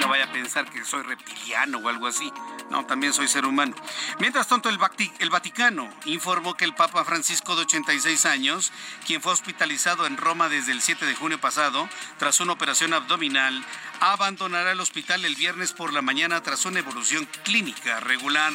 No 0.00 0.08
vaya 0.08 0.24
a 0.24 0.32
pensar 0.32 0.70
que 0.70 0.82
soy 0.82 1.02
reptiliano 1.02 1.78
o 1.78 1.88
algo 1.90 2.06
así. 2.06 2.32
No, 2.70 2.86
también 2.86 3.12
soy 3.12 3.28
ser 3.28 3.44
humano. 3.44 3.74
Mientras 4.18 4.48
tanto, 4.48 4.68
el, 4.68 4.78
Vaticano 4.78 5.88
informó 6.06 6.54
que 6.54 6.64
el 6.64 6.74
Papa 6.74 7.04
Francisco 7.04 7.54
de 7.54 7.62
86 7.62 8.26
años, 8.26 8.72
quien 9.06 9.20
fue 9.20 9.32
hospitalizado 9.32 10.06
en 10.06 10.16
Roma 10.16 10.48
desde 10.48 10.72
el 10.72 10.80
7 10.80 11.04
de 11.06 11.14
junio 11.14 11.40
pasado 11.40 11.88
tras 12.18 12.40
una 12.40 12.52
operación 12.52 12.94
abdominal, 12.94 13.64
abandonará 14.00 14.72
el 14.72 14.80
hospital 14.80 15.24
el 15.24 15.36
viernes 15.36 15.72
por 15.72 15.92
la 15.92 16.02
mañana 16.02 16.42
tras 16.42 16.64
una 16.64 16.78
evolución 16.78 17.28
clínica 17.44 18.00
regular. 18.00 18.52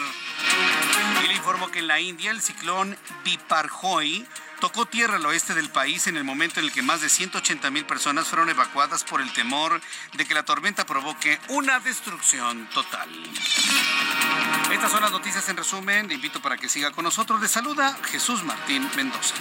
Y 1.23 1.27
le 1.27 1.33
informó 1.33 1.69
que 1.69 1.79
en 1.79 1.87
la 1.87 1.99
India 1.99 2.31
el 2.31 2.41
ciclón 2.41 2.97
Biparjoy 3.23 4.25
tocó 4.59 4.85
tierra 4.85 5.17
al 5.17 5.25
oeste 5.25 5.53
del 5.53 5.69
país 5.69 6.07
en 6.07 6.17
el 6.17 6.23
momento 6.23 6.59
en 6.59 6.65
el 6.65 6.71
que 6.71 6.81
más 6.81 7.01
de 7.01 7.09
180 7.09 7.69
mil 7.71 7.85
personas 7.85 8.27
fueron 8.27 8.49
evacuadas 8.49 9.03
por 9.03 9.21
el 9.21 9.31
temor 9.33 9.79
de 10.13 10.25
que 10.25 10.33
la 10.33 10.43
tormenta 10.43 10.85
provoque 10.85 11.39
una 11.49 11.79
destrucción 11.79 12.67
total. 12.69 13.09
Estas 14.71 14.91
son 14.91 15.01
las 15.01 15.11
noticias 15.11 15.47
en 15.49 15.57
resumen. 15.57 16.07
Le 16.07 16.15
invito 16.15 16.41
para 16.41 16.57
que 16.57 16.69
siga 16.69 16.91
con 16.91 17.03
nosotros. 17.03 17.39
Le 17.41 17.47
saluda 17.47 17.97
Jesús 18.05 18.43
Martín 18.43 18.89
Mendoza. 18.95 19.35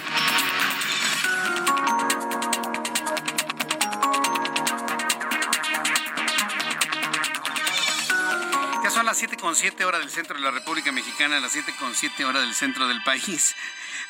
Ya 8.83 8.91
son 8.91 9.05
las 9.05 9.21
7.7 9.21 9.83
horas 9.83 10.01
del 10.01 10.09
centro 10.09 10.37
de 10.37 10.43
la 10.43 10.51
República 10.51 10.91
Mexicana, 10.91 11.39
las 11.39 11.55
7.7 11.55 12.23
horas 12.23 12.43
del 12.43 12.55
centro 12.55 12.87
del 12.87 13.03
país. 13.03 13.55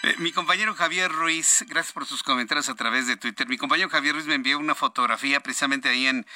Eh, 0.04 0.16
mi 0.20 0.32
compañero 0.32 0.76
Javier 0.76 1.12
Ruiz, 1.12 1.66
gracias 1.68 1.92
por 1.92 2.06
sus 2.06 2.22
comentarios 2.22 2.70
a 2.70 2.76
través 2.76 3.08
de 3.08 3.18
Twitter. 3.18 3.48
Mi 3.48 3.58
compañero 3.58 3.90
Javier 3.90 4.14
Ruiz 4.14 4.28
me 4.28 4.36
envió 4.36 4.60
una 4.60 4.76
fotografía 4.76 5.40
precisamente 5.40 5.90
ahí 5.90 6.06
en 6.06 6.28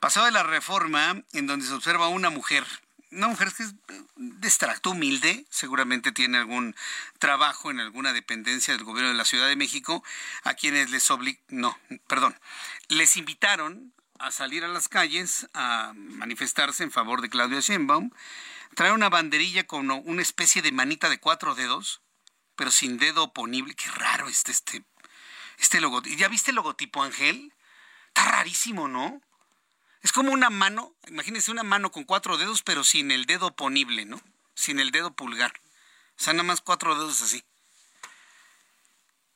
Pasado 0.00 0.26
de 0.26 0.32
la 0.32 0.42
Reforma, 0.42 1.22
en 1.32 1.46
donde 1.46 1.64
se 1.64 1.72
observa 1.72 2.08
una 2.08 2.30
mujer. 2.30 2.66
Una 3.12 3.28
mujer 3.28 3.52
que 3.56 3.62
es 3.62 3.74
de 4.16 4.48
extracto 4.48 4.90
humilde, 4.90 5.46
seguramente 5.48 6.10
tiene 6.10 6.38
algún 6.38 6.74
trabajo 7.20 7.70
en 7.70 7.78
alguna 7.78 8.12
dependencia 8.12 8.74
del 8.74 8.82
gobierno 8.82 9.12
de 9.12 9.16
la 9.16 9.24
Ciudad 9.24 9.46
de 9.46 9.54
México, 9.54 10.02
a 10.42 10.54
quienes 10.54 10.90
les 10.90 11.08
oblig... 11.12 11.40
no, 11.48 11.78
perdón, 12.08 12.36
les 12.88 13.16
invitaron 13.16 13.92
a 14.18 14.32
salir 14.32 14.64
a 14.64 14.68
las 14.68 14.88
calles 14.88 15.48
a 15.54 15.92
manifestarse 15.94 16.82
en 16.82 16.90
favor 16.90 17.20
de 17.20 17.30
Claudia 17.30 17.60
Sheinbaum, 17.60 18.10
traer 18.74 18.92
una 18.92 19.08
banderilla 19.08 19.64
con 19.68 19.92
una 19.92 20.22
especie 20.22 20.62
de 20.62 20.72
manita 20.72 21.08
de 21.08 21.20
cuatro 21.20 21.54
dedos, 21.54 22.00
pero 22.56 22.70
sin 22.70 22.98
dedo 22.98 23.24
oponible. 23.24 23.74
Qué 23.74 23.90
raro 23.90 24.28
este, 24.28 24.52
este, 24.52 24.84
este 25.58 25.80
logotipo. 25.80 26.16
¿Ya 26.16 26.28
viste 26.28 26.50
el 26.50 26.56
logotipo, 26.56 27.02
Ángel? 27.02 27.52
Está 28.08 28.24
rarísimo, 28.24 28.88
¿no? 28.88 29.20
Es 30.02 30.12
como 30.12 30.32
una 30.32 30.50
mano, 30.50 30.94
imagínense 31.08 31.50
una 31.50 31.62
mano 31.62 31.90
con 31.90 32.04
cuatro 32.04 32.36
dedos, 32.36 32.62
pero 32.62 32.84
sin 32.84 33.10
el 33.10 33.24
dedo 33.24 33.46
oponible, 33.46 34.04
¿no? 34.04 34.20
Sin 34.54 34.78
el 34.78 34.90
dedo 34.90 35.14
pulgar. 35.14 35.52
O 36.18 36.22
sea, 36.22 36.34
nada 36.34 36.44
más 36.44 36.60
cuatro 36.60 36.94
dedos 36.94 37.22
así. 37.22 37.42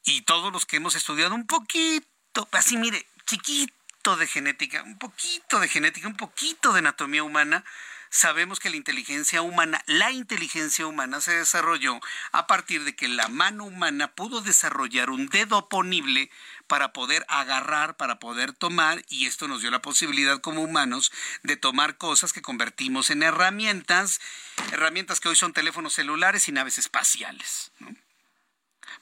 Y 0.05 0.23
todos 0.23 0.53
los 0.53 0.67
que 0.67 0.77
hemos 0.77 0.95
estudiado 0.95 1.35
un 1.35 1.47
poquito, 1.47 2.49
así 2.53 2.77
mire, 2.77 3.07
chiquito 3.27 4.17
de 4.17 4.27
genética, 4.27 4.83
un 4.83 4.99
poquito 4.99 5.59
de 5.59 5.69
genética, 5.69 6.07
un 6.07 6.17
poquito 6.17 6.73
de 6.73 6.79
anatomía 6.81 7.23
humana, 7.23 7.65
sabemos 8.11 8.61
que 8.61 8.71
la 8.71 8.77
inteligencia 8.77 9.43
humana, 9.43 9.83
la 9.87 10.11
inteligencia 10.11 10.87
humana 10.87 11.21
se 11.21 11.33
desarrolló 11.37 12.01
a 12.33 12.47
partir 12.47 12.85
de 12.85 12.95
que 12.95 13.09
la 13.09 13.29
mano 13.29 13.65
humana 13.65 14.09
pudo 14.15 14.41
desarrollar 14.41 15.11
un 15.11 15.29
dedo 15.29 15.69
ponible 15.69 16.31
para 16.67 16.93
poder 16.93 17.25
agarrar, 17.29 17.97
para 17.97 18.19
poder 18.19 18.53
tomar, 18.53 19.05
y 19.09 19.27
esto 19.27 19.49
nos 19.49 19.63
dio 19.63 19.71
la 19.71 19.83
posibilidad 19.83 20.41
como 20.41 20.63
humanos 20.63 21.13
de 21.43 21.57
tomar 21.57 21.97
cosas 21.97 22.33
que 22.33 22.43
convertimos 22.43 23.11
en 23.11 23.23
herramientas, 23.23 24.21
herramientas 24.73 25.21
que 25.21 25.29
hoy 25.29 25.37
son 25.37 25.53
teléfonos 25.53 25.95
celulares 25.95 26.49
y 26.49 26.53
naves 26.53 26.79
espaciales. 26.79 27.73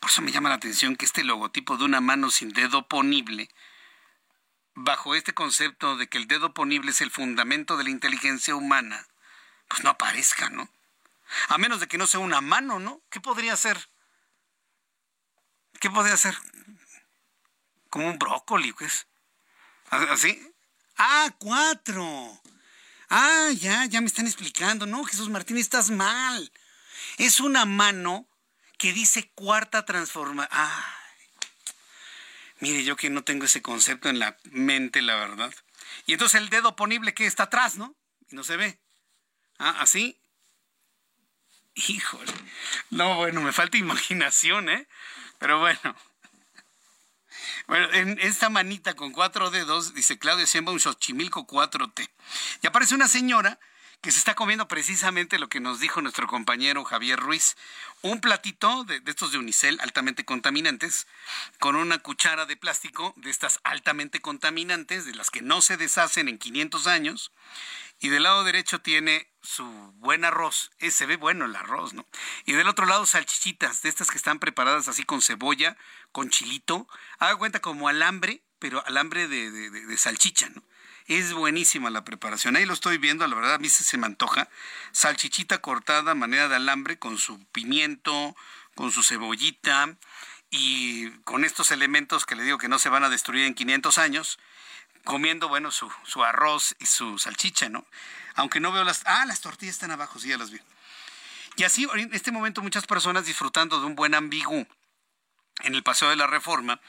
Por 0.00 0.10
eso 0.10 0.22
me 0.22 0.32
llama 0.32 0.48
la 0.48 0.56
atención 0.56 0.96
que 0.96 1.04
este 1.04 1.24
logotipo 1.24 1.76
de 1.76 1.84
una 1.84 2.00
mano 2.00 2.30
sin 2.30 2.50
dedo 2.50 2.86
ponible, 2.86 3.48
bajo 4.76 5.14
este 5.14 5.32
concepto 5.32 5.96
de 5.96 6.06
que 6.06 6.18
el 6.18 6.28
dedo 6.28 6.52
ponible 6.52 6.90
es 6.90 7.00
el 7.00 7.10
fundamento 7.10 7.76
de 7.76 7.84
la 7.84 7.90
inteligencia 7.90 8.54
humana, 8.54 9.06
pues 9.68 9.82
no 9.82 9.90
aparezca, 9.90 10.50
¿no? 10.50 10.68
A 11.48 11.58
menos 11.58 11.80
de 11.80 11.88
que 11.88 11.98
no 11.98 12.06
sea 12.06 12.20
una 12.20 12.40
mano, 12.40 12.78
¿no? 12.78 13.00
¿Qué 13.10 13.20
podría 13.20 13.56
ser? 13.56 13.88
¿Qué 15.80 15.90
podría 15.90 16.16
ser? 16.16 16.36
Como 17.90 18.08
un 18.08 18.18
brócoli, 18.18 18.72
pues. 18.72 19.06
¿Así? 19.90 20.52
Ah, 20.98 21.34
cuatro. 21.38 22.40
Ah, 23.08 23.48
ya, 23.58 23.86
ya 23.86 24.00
me 24.00 24.06
están 24.06 24.26
explicando. 24.26 24.86
No, 24.86 25.04
Jesús 25.04 25.30
Martín, 25.30 25.56
estás 25.56 25.90
mal. 25.90 26.52
Es 27.16 27.40
una 27.40 27.64
mano 27.64 28.28
que 28.78 28.92
dice 28.92 29.30
cuarta 29.34 29.86
transformación. 29.86 30.50
Ah, 30.52 30.95
Mire, 32.60 32.84
yo 32.84 32.96
que 32.96 33.10
no 33.10 33.22
tengo 33.22 33.44
ese 33.44 33.62
concepto 33.62 34.08
en 34.08 34.18
la 34.18 34.36
mente, 34.44 35.02
la 35.02 35.16
verdad. 35.16 35.52
Y 36.06 36.12
entonces 36.12 36.40
el 36.40 36.48
dedo 36.48 36.76
ponible 36.76 37.14
que 37.14 37.26
está 37.26 37.44
atrás, 37.44 37.76
¿no? 37.76 37.94
Y 38.30 38.36
no 38.36 38.44
se 38.44 38.56
ve. 38.56 38.78
Ah, 39.58 39.76
así. 39.80 40.18
Híjole. 41.74 42.32
No, 42.90 43.16
bueno, 43.16 43.42
me 43.42 43.52
falta 43.52 43.76
imaginación, 43.76 44.68
¿eh? 44.70 44.88
Pero 45.38 45.60
bueno. 45.60 45.96
Bueno, 47.66 47.92
en 47.92 48.18
esta 48.20 48.48
manita 48.48 48.94
con 48.94 49.12
cuatro 49.12 49.50
dedos, 49.50 49.92
dice 49.92 50.18
Claudia 50.18 50.46
Siemba, 50.46 50.72
un 50.72 50.80
Xochimilco 50.80 51.46
4T. 51.46 52.08
Y 52.62 52.66
aparece 52.66 52.94
una 52.94 53.08
señora 53.08 53.58
que 54.00 54.12
se 54.12 54.18
está 54.18 54.34
comiendo 54.34 54.68
precisamente 54.68 55.38
lo 55.38 55.48
que 55.48 55.60
nos 55.60 55.80
dijo 55.80 56.00
nuestro 56.00 56.26
compañero 56.26 56.84
Javier 56.84 57.18
Ruiz. 57.18 57.56
Un 58.02 58.20
platito 58.20 58.84
de, 58.84 59.02
estos 59.06 59.32
de 59.32 59.38
unicel 59.38 59.78
altamente 59.80 60.24
contaminantes, 60.24 61.06
con 61.58 61.76
una 61.76 61.98
cuchara 61.98 62.46
de 62.46 62.56
plástico 62.56 63.14
de 63.16 63.30
estas 63.30 63.58
altamente 63.64 64.20
contaminantes, 64.20 65.06
de 65.06 65.14
las 65.14 65.30
que 65.30 65.42
no 65.42 65.60
se 65.62 65.76
deshacen 65.76 66.28
en 66.28 66.38
500 66.38 66.86
años. 66.86 67.32
Y 67.98 68.10
del 68.10 68.24
lado 68.24 68.44
derecho 68.44 68.80
tiene 68.80 69.26
su 69.42 69.64
buen 69.96 70.24
arroz. 70.24 70.70
Eh, 70.78 70.90
se 70.90 71.06
ve 71.06 71.16
bueno 71.16 71.46
el 71.46 71.56
arroz, 71.56 71.94
¿no? 71.94 72.06
Y 72.44 72.52
del 72.52 72.68
otro 72.68 72.84
lado 72.84 73.06
salchichitas, 73.06 73.82
de 73.82 73.88
estas 73.88 74.10
que 74.10 74.18
están 74.18 74.38
preparadas 74.38 74.86
así 74.88 75.02
con 75.02 75.22
cebolla, 75.22 75.76
con 76.12 76.28
chilito. 76.28 76.86
Haga 77.18 77.36
cuenta 77.36 77.60
como 77.60 77.88
alambre, 77.88 78.42
pero 78.58 78.86
alambre 78.86 79.28
de, 79.28 79.50
de 79.50 79.98
salchicha, 79.98 80.48
¿no? 80.50 80.62
Es 81.06 81.32
buenísima 81.32 81.88
la 81.90 82.04
preparación. 82.04 82.56
Ahí 82.56 82.66
lo 82.66 82.74
estoy 82.74 82.98
viendo, 82.98 83.26
la 83.26 83.36
verdad 83.36 83.54
a 83.54 83.58
mí 83.58 83.68
se, 83.68 83.96
me 83.96 84.06
antoja. 84.06 84.48
Salchichita 84.90 85.58
cortada, 85.58 86.14
manera 86.14 86.48
de 86.48 86.56
alambre, 86.56 86.98
con 86.98 87.16
su 87.18 87.44
pimiento, 87.46 88.34
con 88.74 88.90
su 88.90 89.04
cebollita 89.04 89.94
y 90.50 91.10
con 91.20 91.44
estos 91.44 91.70
elementos 91.70 92.26
que 92.26 92.34
le 92.34 92.42
digo 92.42 92.58
que 92.58 92.68
no 92.68 92.78
se 92.78 92.88
van 92.88 93.04
a 93.04 93.08
destruir 93.08 93.44
en 93.44 93.54
500 93.54 93.98
años, 93.98 94.38
comiendo, 95.04 95.48
bueno, 95.48 95.70
su, 95.70 95.90
su 96.04 96.24
arroz 96.24 96.74
y 96.80 96.86
su 96.86 97.18
salchicha, 97.18 97.68
¿no? 97.68 97.86
Aunque 98.34 98.58
no 98.58 98.72
veo 98.72 98.82
las... 98.82 99.02
Ah, 99.06 99.24
las 99.26 99.40
tortillas 99.40 99.76
están 99.76 99.92
abajo, 99.92 100.18
sí, 100.18 100.28
ya 100.28 100.38
las 100.38 100.50
vi. 100.50 100.58
Y 101.56 101.62
así, 101.62 101.86
en 101.94 102.12
este 102.12 102.32
momento, 102.32 102.62
muchas 102.62 102.86
personas 102.86 103.26
disfrutando 103.26 103.78
de 103.78 103.86
un 103.86 103.94
buen 103.94 104.14
ambigú 104.14 104.66
en 105.60 105.74
el 105.74 105.82
Paseo 105.82 106.10
de 106.10 106.16
la 106.16 106.26
Reforma, 106.26 106.80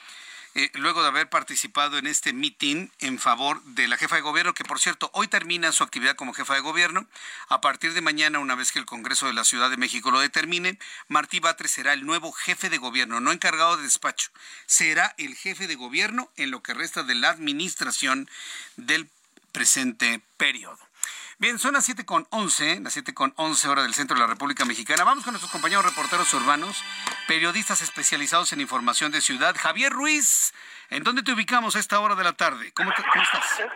eh, 0.57 0.71
luego 0.73 1.03
de 1.03 1.09
haber 1.09 1.29
participado 1.29 1.99
en 1.99 2.07
este 2.07 2.33
mitin 2.33 2.91
en 2.97 3.19
favor 3.19 3.61
de 3.63 3.87
la 3.87 3.95
jefa 3.95 4.15
de 4.15 4.23
gobierno, 4.23 4.55
que 4.55 4.63
por 4.63 4.79
cierto, 4.79 5.11
hoy 5.13 5.27
termina 5.27 5.71
su 5.71 5.83
actividad 5.83 6.15
como 6.15 6.33
jefa 6.33 6.55
de 6.55 6.61
gobierno. 6.61 7.05
A 7.47 7.61
partir 7.61 7.93
de 7.93 8.01
mañana, 8.01 8.39
una 8.39 8.55
vez 8.55 8.71
que 8.71 8.79
el 8.79 8.87
Congreso 8.87 9.27
de 9.27 9.33
la 9.33 9.43
Ciudad 9.43 9.69
de 9.69 9.77
México 9.77 10.09
lo 10.09 10.19
determine, 10.19 10.79
Martí 11.09 11.39
Batres 11.39 11.69
será 11.69 11.93
el 11.93 12.07
nuevo 12.07 12.31
jefe 12.31 12.71
de 12.71 12.79
gobierno, 12.79 13.19
no 13.19 13.31
encargado 13.31 13.77
de 13.77 13.83
despacho, 13.83 14.31
será 14.65 15.13
el 15.19 15.35
jefe 15.35 15.67
de 15.67 15.75
gobierno 15.75 16.31
en 16.37 16.49
lo 16.49 16.63
que 16.63 16.73
resta 16.73 17.03
de 17.03 17.13
la 17.13 17.29
administración 17.29 18.27
del 18.77 19.07
presente 19.51 20.21
periodo. 20.37 20.79
Bien, 21.39 21.59
son 21.59 21.73
las 21.73 21.85
7 21.85 22.03
con 22.03 22.25
11, 22.31 22.79
las 22.81 22.93
7 22.93 23.13
con 23.13 23.31
11 23.37 23.69
horas 23.69 23.83
del 23.83 23.93
centro 23.93 24.15
de 24.15 24.21
la 24.21 24.27
República 24.27 24.65
Mexicana. 24.65 25.03
Vamos 25.03 25.23
con 25.23 25.33
nuestros 25.33 25.51
compañeros 25.51 25.85
reporteros 25.85 26.33
urbanos, 26.33 26.83
periodistas 27.27 27.83
especializados 27.83 28.53
en 28.53 28.61
información 28.61 29.11
de 29.11 29.21
ciudad. 29.21 29.55
Javier 29.55 29.93
Ruiz, 29.93 30.51
¿en 30.89 31.03
dónde 31.03 31.21
te 31.21 31.31
ubicamos 31.31 31.75
a 31.75 31.79
esta 31.79 31.99
hora 31.99 32.15
de 32.15 32.23
la 32.23 32.33
tarde? 32.33 32.73
¿Cómo, 32.73 32.89
estás? 32.89 33.69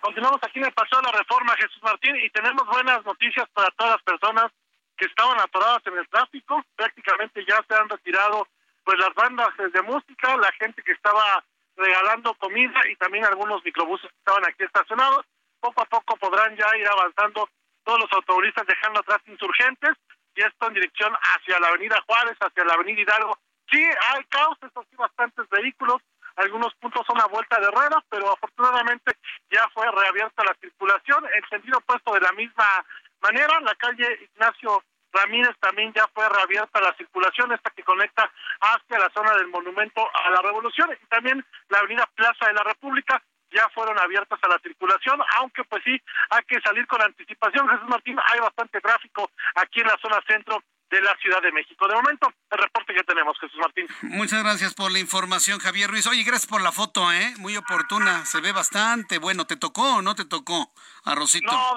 Continuamos 0.00 0.40
aquí 0.42 0.58
en 0.58 0.64
el 0.64 0.72
Paseo 0.72 0.98
de 0.98 1.06
la 1.06 1.18
Reforma, 1.18 1.54
Jesús 1.54 1.80
Martín, 1.84 2.16
y 2.16 2.30
tenemos 2.30 2.66
buenas 2.66 3.04
noticias 3.04 3.48
para 3.54 3.70
todas 3.76 3.92
las 3.92 4.02
personas 4.02 4.50
que 4.96 5.04
estaban 5.04 5.38
atoradas 5.38 5.82
en 5.86 5.98
el 5.98 6.08
tráfico. 6.08 6.64
Prácticamente 6.74 7.46
ya 7.46 7.64
se 7.68 7.76
han 7.76 7.88
retirado 7.88 8.48
pues 8.82 8.98
las 8.98 9.14
bandas 9.14 9.50
de 9.56 9.82
música, 9.82 10.36
la 10.36 10.50
gente 10.58 10.82
que 10.82 10.92
estaba 10.92 11.44
regalando 11.76 12.34
comida 12.34 12.80
y 12.90 12.96
también 12.96 13.24
algunos 13.24 13.64
microbuses 13.64 14.10
que 14.10 14.18
estaban 14.18 14.44
aquí 14.46 14.64
estacionados 14.64 15.24
poco 15.60 15.82
a 15.82 15.86
poco 15.86 16.16
podrán 16.16 16.56
ya 16.56 16.76
ir 16.76 16.88
avanzando 16.88 17.48
todos 17.84 18.00
los 18.00 18.12
automovilistas 18.12 18.66
dejando 18.66 19.00
atrás 19.00 19.20
insurgentes 19.26 19.92
y 20.34 20.42
esto 20.42 20.66
en 20.68 20.74
dirección 20.74 21.12
hacia 21.14 21.58
la 21.58 21.68
avenida 21.68 21.96
Juárez, 22.06 22.36
hacia 22.40 22.64
la 22.64 22.74
avenida 22.74 23.00
Hidalgo. 23.00 23.38
Sí, 23.70 23.82
hay 23.82 24.24
caos, 24.24 24.56
estos 24.62 24.86
sí 24.90 24.96
bastantes 24.96 25.48
vehículos, 25.50 26.00
algunos 26.36 26.74
puntos 26.76 27.04
son 27.06 27.20
a 27.20 27.26
vuelta 27.26 27.58
de 27.60 27.70
ruedas, 27.70 28.04
pero 28.08 28.30
afortunadamente 28.30 29.12
ya 29.50 29.68
fue 29.74 29.90
reabierta 29.90 30.44
la 30.44 30.54
circulación, 30.60 31.24
en 31.34 31.48
sentido 31.48 31.78
opuesto 31.78 32.14
de 32.14 32.20
la 32.20 32.32
misma 32.32 32.84
manera, 33.20 33.60
la 33.60 33.74
calle 33.74 34.06
Ignacio 34.22 34.82
Ramírez 35.12 35.56
también 35.60 35.92
ya 35.92 36.06
fue 36.14 36.28
reabierta 36.28 36.80
la 36.80 36.94
circulación, 36.94 37.52
esta 37.52 37.70
que 37.70 37.82
conecta 37.82 38.30
hacia 38.60 38.98
la 38.98 39.10
zona 39.10 39.32
del 39.34 39.48
Monumento 39.48 40.08
a 40.14 40.30
la 40.30 40.42
Revolución 40.42 40.90
y 40.92 41.06
también 41.06 41.44
la 41.68 41.78
avenida 41.78 42.08
Plaza 42.14 42.46
de 42.46 42.54
la 42.54 42.62
República 42.62 43.22
ya 43.50 43.68
fueron 43.70 43.98
abiertas 43.98 44.38
a 44.42 44.48
la 44.48 44.58
circulación, 44.58 45.20
aunque 45.38 45.64
pues 45.64 45.82
sí, 45.84 46.00
hay 46.30 46.42
que 46.44 46.60
salir 46.60 46.86
con 46.86 47.00
anticipación. 47.02 47.68
Jesús 47.68 47.88
Martín, 47.88 48.18
hay 48.32 48.40
bastante 48.40 48.80
tráfico 48.80 49.30
aquí 49.54 49.80
en 49.80 49.86
la 49.86 49.98
zona 50.00 50.20
centro 50.26 50.62
de 50.90 51.02
la 51.02 51.14
Ciudad 51.16 51.42
de 51.42 51.52
México. 51.52 51.86
De 51.86 51.94
momento, 51.94 52.32
el 52.50 52.58
reporte 52.58 52.94
que 52.94 53.04
tenemos, 53.04 53.38
Jesús 53.38 53.58
Martín. 53.60 53.86
Muchas 54.02 54.42
gracias 54.42 54.74
por 54.74 54.90
la 54.90 54.98
información, 54.98 55.58
Javier 55.58 55.90
Ruiz. 55.90 56.06
Oye, 56.06 56.22
gracias 56.22 56.46
por 56.46 56.62
la 56.62 56.72
foto, 56.72 57.12
¿eh? 57.12 57.34
Muy 57.38 57.56
oportuna, 57.56 58.24
se 58.24 58.40
ve 58.40 58.52
bastante 58.52 59.18
bueno. 59.18 59.46
¿Te 59.46 59.56
tocó 59.56 59.96
o 59.96 60.02
no 60.02 60.14
te 60.14 60.24
tocó, 60.24 60.72
Arrocito? 61.04 61.52
No, 61.52 61.76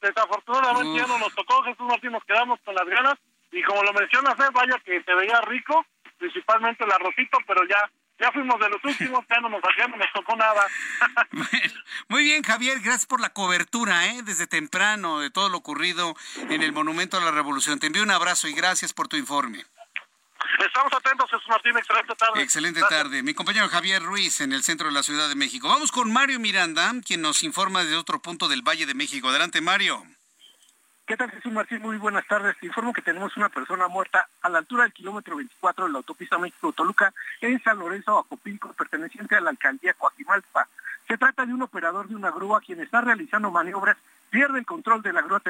desafortunadamente 0.00 1.00
ya 1.00 1.06
no 1.06 1.18
nos 1.18 1.34
tocó, 1.34 1.62
Jesús 1.64 1.86
Martín, 1.86 2.12
nos 2.12 2.24
quedamos 2.24 2.58
con 2.64 2.74
las 2.74 2.86
ganas. 2.86 3.14
Y 3.52 3.62
como 3.62 3.82
lo 3.82 3.92
mencionas, 3.92 4.38
¿eh? 4.38 4.50
vaya 4.52 4.78
que 4.84 5.02
se 5.02 5.14
veía 5.14 5.40
rico, 5.42 5.84
principalmente 6.18 6.84
el 6.84 6.92
arrocito, 6.92 7.38
pero 7.46 7.66
ya 7.66 7.90
ya 8.20 8.30
fuimos 8.32 8.60
de 8.60 8.68
los 8.68 8.84
últimos, 8.84 9.24
ya 9.28 9.40
no 9.40 9.48
nos, 9.48 9.62
ya 9.76 9.88
no 9.88 9.96
nos 9.96 10.12
tocó 10.12 10.36
nada. 10.36 10.66
muy 12.08 12.24
bien, 12.24 12.42
Javier, 12.42 12.80
gracias 12.80 13.06
por 13.06 13.20
la 13.20 13.30
cobertura, 13.30 14.06
¿eh? 14.06 14.22
desde 14.22 14.46
temprano, 14.46 15.20
de 15.20 15.30
todo 15.30 15.48
lo 15.48 15.58
ocurrido 15.58 16.14
en 16.48 16.62
el 16.62 16.72
Monumento 16.72 17.16
a 17.16 17.20
la 17.20 17.30
Revolución. 17.30 17.78
Te 17.78 17.86
envío 17.86 18.02
un 18.02 18.10
abrazo 18.10 18.48
y 18.48 18.52
gracias 18.52 18.92
por 18.92 19.08
tu 19.08 19.16
informe. 19.16 19.64
Estamos 20.58 20.92
atentos, 20.92 21.30
Jesús 21.30 21.48
Martín. 21.48 21.76
Excelente 21.76 22.14
tarde. 22.14 22.42
Excelente 22.42 22.80
tarde. 22.88 23.22
Mi 23.22 23.34
compañero 23.34 23.68
Javier 23.68 24.02
Ruiz 24.02 24.40
en 24.40 24.52
el 24.52 24.62
centro 24.62 24.88
de 24.88 24.92
la 24.92 25.02
Ciudad 25.02 25.28
de 25.28 25.34
México. 25.34 25.68
Vamos 25.68 25.92
con 25.92 26.12
Mario 26.12 26.38
Miranda, 26.38 26.92
quien 27.04 27.22
nos 27.22 27.42
informa 27.42 27.82
desde 27.82 27.96
otro 27.96 28.20
punto 28.20 28.48
del 28.48 28.62
Valle 28.62 28.86
de 28.86 28.94
México. 28.94 29.28
Adelante, 29.28 29.60
Mario. 29.60 30.04
¿Qué 31.10 31.16
tal 31.16 31.32
Jesús 31.32 31.50
Martín? 31.50 31.82
Muy 31.82 31.96
buenas 31.96 32.24
tardes. 32.28 32.56
Te 32.60 32.66
informo 32.66 32.92
que 32.92 33.02
tenemos 33.02 33.36
una 33.36 33.48
persona 33.48 33.88
muerta 33.88 34.28
a 34.42 34.48
la 34.48 34.58
altura 34.58 34.84
del 34.84 34.92
kilómetro 34.92 35.34
24 35.34 35.86
de 35.86 35.90
la 35.90 35.96
autopista 35.98 36.38
México-Toluca 36.38 37.12
en 37.40 37.60
San 37.64 37.80
Lorenzo, 37.80 38.16
Acopilco, 38.16 38.72
perteneciente 38.74 39.34
a 39.34 39.40
la 39.40 39.50
alcaldía 39.50 39.94
Coajimalpa. 39.94 40.68
Se 41.08 41.18
trata 41.18 41.44
de 41.44 41.52
un 41.52 41.62
operador 41.62 42.06
de 42.06 42.14
una 42.14 42.30
grúa 42.30 42.60
quien 42.60 42.80
está 42.80 43.00
realizando 43.00 43.50
maniobras, 43.50 43.96
pierde 44.30 44.60
el 44.60 44.64
control 44.66 45.02
de 45.02 45.12
la 45.12 45.22
grúa 45.22 45.42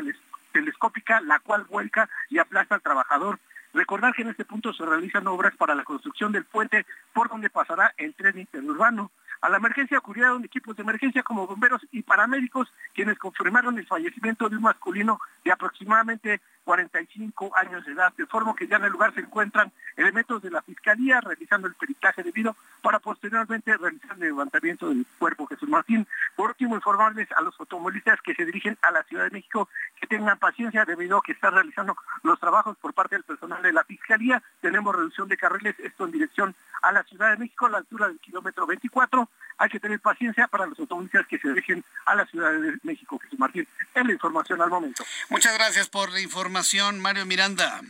telescópica, 0.53 1.21
la 1.21 1.41
cual 1.41 1.65
vuelca 1.65 2.09
y 2.31 2.39
aplasta 2.39 2.77
al 2.77 2.81
trabajador. 2.81 3.39
Recordar 3.75 4.15
que 4.15 4.23
en 4.23 4.31
este 4.31 4.47
punto 4.47 4.73
se 4.73 4.87
realizan 4.87 5.27
obras 5.27 5.55
para 5.57 5.75
la 5.75 5.85
construcción 5.85 6.33
del 6.33 6.47
puente 6.47 6.87
por 7.13 7.29
donde 7.29 7.51
pasará 7.51 7.93
el 7.99 8.15
tren 8.15 8.39
interurbano. 8.39 9.11
A 9.41 9.49
la 9.49 9.57
emergencia 9.57 9.99
acudieron 9.99 10.45
equipos 10.45 10.77
de 10.77 10.83
emergencia 10.83 11.23
como 11.23 11.47
bomberos 11.47 11.87
y 11.93 12.03
paramédicos, 12.03 12.69
quienes 12.95 13.19
confirmaron 13.19 13.79
el 13.79 13.87
fallecimiento 13.87 14.49
de 14.49 14.57
un 14.57 14.63
masculino 14.63 15.19
de 15.45 15.53
aproximadamente 15.53 16.41
45 16.65 17.51
años 17.57 17.85
de 17.85 17.93
edad, 17.93 18.13
de 18.17 18.27
forma 18.27 18.55
que 18.55 18.67
ya 18.67 18.77
en 18.77 18.85
el 18.85 18.93
lugar 18.93 19.15
se 19.15 19.21
encuentran 19.21 19.73
elementos 19.97 20.43
de 20.43 20.51
la 20.51 20.63
Fiscalía 20.63 21.21
realizando 21.21 21.67
el 21.67 21.75
peritaje 21.75 22.23
debido 22.23 22.57
para 22.83 22.99
posteriormente 22.99 23.77
realizar 23.77 24.13
el 24.13 24.21
levantamiento 24.21 24.89
del 24.89 25.07
cuerpo 25.19 25.47
Jesús 25.47 25.69
Martín. 25.69 26.07
Por 26.37 26.51
último, 26.51 26.75
informarles 26.75 27.29
a 27.33 27.43
los 27.43 27.59
automovilistas 27.59 28.21
que 28.23 28.35
se 28.35 28.45
dirigen 28.45 28.79
a 28.83 28.91
la 28.91 29.03
Ciudad 29.05 29.25
de 29.25 29.31
México 29.31 29.69
que 30.01 30.07
tengan 30.07 30.39
paciencia 30.39 30.85
debido 30.85 31.19
a 31.19 31.23
que 31.23 31.33
está 31.33 31.51
realizando 31.51 31.97
los 32.23 32.39
trabajos 32.41 32.77
por 32.79 32.95
parte 32.95 33.17
del 33.17 33.25
personal 33.25 33.63
de 33.63 33.73
la 33.73 33.85
Fiscalía. 33.85 34.43
Tenemos 34.61 34.95
reducción 34.95 35.29
de 35.29 35.37
carriles, 35.37 35.75
esto 35.81 36.05
en 36.05 36.13
dirección 36.13 36.55
a 36.83 36.93
la 36.93 37.03
Ciudad 37.05 37.31
de 37.31 37.37
México, 37.37 37.67
a 37.67 37.71
la 37.71 37.79
altura 37.79 38.09
del 38.09 38.19
kilómetro 38.21 38.67
24. 38.67 39.29
Hay 39.59 39.69
que 39.69 39.81
tener 39.81 40.01
paciencia 40.01 40.49
para 40.49 40.67
los 40.67 40.79
automovilistas 40.79 41.27
que 41.27 41.39
se 41.39 41.49
dirigen 41.49 41.85
a 42.07 42.15
la 42.15 42.25
Ciudad 42.27 42.53
de 42.53 42.79
México. 42.83 43.19
Jesús 43.19 43.39
Martín, 43.39 43.69
es 43.95 44.07
la 44.07 44.13
información 44.13 44.63
al 44.63 44.71
momento. 44.71 45.05
Muchas 45.29 45.55
gracias 45.55 45.89
por 45.89 46.11
la 46.11 46.21
información, 46.21 46.50
Mario 46.51 47.27
Miranda. 47.27 47.81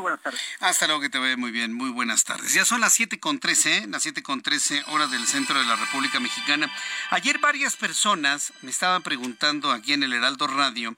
Buenas 0.00 0.22
tardes. 0.22 0.40
Hasta 0.60 0.86
luego, 0.86 1.00
que 1.00 1.08
te 1.08 1.18
vaya 1.18 1.36
muy 1.36 1.50
bien. 1.50 1.72
Muy 1.72 1.90
buenas 1.90 2.24
tardes. 2.24 2.52
Ya 2.52 2.66
son 2.66 2.80
las 2.82 2.92
7 2.92 3.18
con 3.18 3.40
13, 3.40 3.78
¿eh? 3.78 3.86
las 3.88 4.02
7 4.02 4.22
con 4.22 4.42
13 4.42 4.84
horas 4.88 5.10
del 5.10 5.26
centro 5.26 5.58
de 5.58 5.64
la 5.64 5.76
República 5.76 6.20
Mexicana. 6.20 6.70
Ayer 7.10 7.38
varias 7.38 7.76
personas 7.76 8.52
me 8.60 8.70
estaban 8.70 9.02
preguntando 9.02 9.72
aquí 9.72 9.94
en 9.94 10.02
el 10.02 10.12
Heraldo 10.12 10.46
Radio 10.46 10.96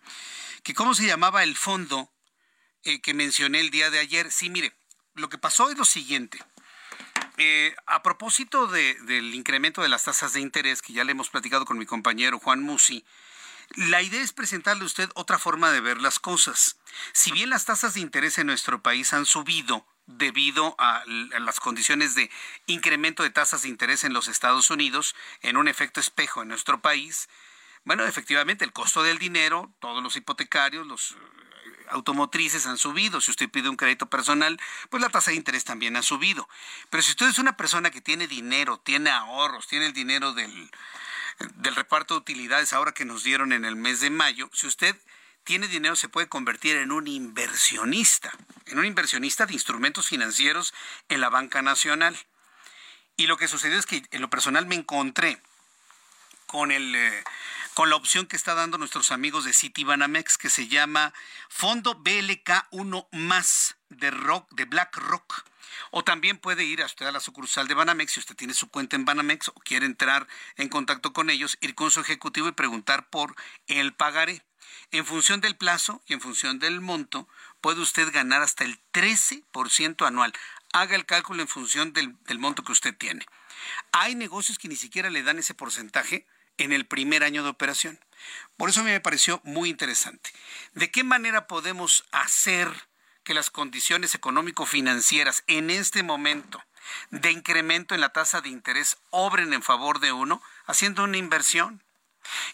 que 0.64 0.74
cómo 0.74 0.94
se 0.94 1.06
llamaba 1.06 1.44
el 1.44 1.56
fondo 1.56 2.10
eh, 2.82 3.00
que 3.00 3.14
mencioné 3.14 3.60
el 3.60 3.70
día 3.70 3.90
de 3.90 4.00
ayer. 4.00 4.32
Sí, 4.32 4.50
mire, 4.50 4.72
lo 5.14 5.28
que 5.28 5.38
pasó 5.38 5.70
es 5.70 5.78
lo 5.78 5.84
siguiente. 5.84 6.42
Eh, 7.36 7.74
a 7.86 8.02
propósito 8.02 8.66
del 8.66 9.34
incremento 9.34 9.80
de 9.80 9.88
las 9.88 10.04
tasas 10.04 10.32
de 10.32 10.40
interés, 10.40 10.82
que 10.82 10.92
ya 10.92 11.04
le 11.04 11.12
hemos 11.12 11.30
platicado 11.30 11.64
con 11.64 11.78
mi 11.78 11.86
compañero 11.86 12.40
Juan 12.40 12.60
Musi, 12.60 13.04
la 13.76 14.02
idea 14.02 14.20
es 14.20 14.32
presentarle 14.32 14.82
a 14.82 14.86
usted 14.86 15.10
otra 15.14 15.38
forma 15.38 15.70
de 15.70 15.80
ver 15.80 16.00
las 16.00 16.18
cosas. 16.18 16.76
Si 17.12 17.30
bien 17.30 17.50
las 17.50 17.64
tasas 17.64 17.94
de 17.94 18.00
interés 18.00 18.38
en 18.38 18.46
nuestro 18.46 18.82
país 18.82 19.12
han 19.12 19.26
subido 19.26 19.86
debido 20.06 20.74
a, 20.78 21.04
las 21.06 21.60
condiciones 21.60 22.14
de 22.16 22.30
incremento 22.66 23.22
de 23.22 23.30
tasas 23.30 23.62
de 23.62 23.68
interés 23.68 24.02
en 24.02 24.12
los 24.12 24.26
Estados 24.26 24.70
Unidos, 24.70 25.14
en 25.42 25.56
un 25.56 25.68
efecto 25.68 26.00
espejo 26.00 26.42
en 26.42 26.48
nuestro 26.48 26.80
país, 26.80 27.28
bueno, 27.84 28.04
efectivamente 28.04 28.64
el 28.64 28.72
costo 28.72 29.02
del 29.02 29.18
dinero, 29.18 29.72
todos 29.78 30.02
los 30.02 30.16
hipotecarios, 30.16 30.86
los 30.86 31.12
eh, 31.12 31.16
automotrices 31.90 32.66
han 32.66 32.76
subido. 32.76 33.20
Si 33.20 33.30
usted 33.30 33.48
pide 33.48 33.70
un 33.70 33.76
crédito 33.76 34.10
personal, 34.10 34.60
pues 34.90 35.00
la 35.00 35.08
tasa 35.08 35.30
de 35.30 35.38
interés 35.38 35.64
también 35.64 35.96
ha 35.96 36.02
subido. 36.02 36.46
Pero 36.90 37.02
si 37.02 37.12
usted 37.12 37.28
es 37.28 37.38
una 37.38 37.56
persona 37.56 37.90
que 37.90 38.02
tiene 38.02 38.26
dinero, 38.26 38.78
tiene 38.78 39.10
ahorros, 39.10 39.66
tiene 39.66 39.86
el 39.86 39.94
dinero 39.94 40.34
del, 40.34 40.70
del 41.56 41.74
reparto 41.74 42.14
de 42.14 42.20
utilidades 42.20 42.72
ahora 42.72 42.92
que 42.92 43.04
nos 43.04 43.24
dieron 43.24 43.52
en 43.52 43.64
el 43.64 43.76
mes 43.76 44.00
de 44.00 44.10
mayo, 44.10 44.50
si 44.52 44.66
usted 44.66 44.96
tiene 45.44 45.68
dinero 45.68 45.96
se 45.96 46.08
puede 46.08 46.28
convertir 46.28 46.76
en 46.76 46.92
un 46.92 47.08
inversionista, 47.08 48.32
en 48.66 48.78
un 48.78 48.84
inversionista 48.84 49.46
de 49.46 49.54
instrumentos 49.54 50.08
financieros 50.08 50.74
en 51.08 51.20
la 51.20 51.28
banca 51.28 51.62
nacional. 51.62 52.16
Y 53.16 53.26
lo 53.26 53.36
que 53.36 53.48
sucedió 53.48 53.78
es 53.78 53.86
que 53.86 54.02
en 54.10 54.20
lo 54.20 54.30
personal 54.30 54.66
me 54.66 54.74
encontré 54.74 55.40
con 56.46 56.72
el 56.72 56.94
eh, 56.94 57.24
con 57.74 57.88
la 57.88 57.96
opción 57.96 58.26
que 58.26 58.36
está 58.36 58.54
dando 58.54 58.78
nuestros 58.78 59.10
amigos 59.12 59.44
de 59.44 59.52
Citibanamex 59.52 60.36
que 60.36 60.50
se 60.50 60.68
llama 60.68 61.14
Fondo 61.48 61.94
BLK 61.94 62.66
1 62.70 63.08
más 63.12 63.76
de 63.88 64.10
Rock 64.10 64.50
de 64.52 64.64
BlackRock. 64.64 65.44
O 65.90 66.04
también 66.04 66.38
puede 66.38 66.64
ir 66.64 66.82
a 66.82 66.86
usted 66.86 67.06
a 67.06 67.12
la 67.12 67.20
sucursal 67.20 67.68
de 67.68 67.74
Banamex, 67.74 68.12
si 68.12 68.20
usted 68.20 68.36
tiene 68.36 68.54
su 68.54 68.68
cuenta 68.68 68.96
en 68.96 69.04
Banamex 69.04 69.48
o 69.48 69.54
quiere 69.54 69.86
entrar 69.86 70.26
en 70.56 70.68
contacto 70.68 71.12
con 71.12 71.30
ellos, 71.30 71.58
ir 71.60 71.74
con 71.74 71.90
su 71.90 72.00
ejecutivo 72.00 72.48
y 72.48 72.52
preguntar 72.52 73.08
por 73.10 73.34
el 73.66 73.92
pagaré. 73.92 74.42
En 74.92 75.04
función 75.04 75.40
del 75.40 75.56
plazo 75.56 76.02
y 76.06 76.12
en 76.14 76.20
función 76.20 76.58
del 76.58 76.80
monto, 76.80 77.28
puede 77.60 77.80
usted 77.80 78.12
ganar 78.12 78.42
hasta 78.42 78.64
el 78.64 78.80
13% 78.92 80.06
anual. 80.06 80.32
Haga 80.72 80.96
el 80.96 81.06
cálculo 81.06 81.42
en 81.42 81.48
función 81.48 81.92
del, 81.92 82.16
del 82.24 82.38
monto 82.38 82.62
que 82.62 82.72
usted 82.72 82.96
tiene. 82.96 83.26
Hay 83.92 84.14
negocios 84.14 84.58
que 84.58 84.68
ni 84.68 84.76
siquiera 84.76 85.10
le 85.10 85.22
dan 85.22 85.38
ese 85.38 85.54
porcentaje 85.54 86.26
en 86.56 86.72
el 86.72 86.86
primer 86.86 87.24
año 87.24 87.42
de 87.42 87.50
operación. 87.50 87.98
Por 88.56 88.68
eso 88.68 88.80
a 88.80 88.84
mí 88.84 88.90
me 88.90 89.00
pareció 89.00 89.40
muy 89.44 89.70
interesante. 89.70 90.30
¿De 90.74 90.90
qué 90.90 91.04
manera 91.04 91.46
podemos 91.46 92.04
hacer 92.12 92.89
que 93.24 93.34
las 93.34 93.50
condiciones 93.50 94.14
económico-financieras 94.14 95.44
en 95.46 95.70
este 95.70 96.02
momento 96.02 96.62
de 97.10 97.30
incremento 97.30 97.94
en 97.94 98.00
la 98.00 98.10
tasa 98.10 98.40
de 98.40 98.48
interés 98.48 98.96
obren 99.10 99.52
en 99.52 99.62
favor 99.62 100.00
de 100.00 100.12
uno 100.12 100.42
haciendo 100.66 101.04
una 101.04 101.18
inversión. 101.18 101.82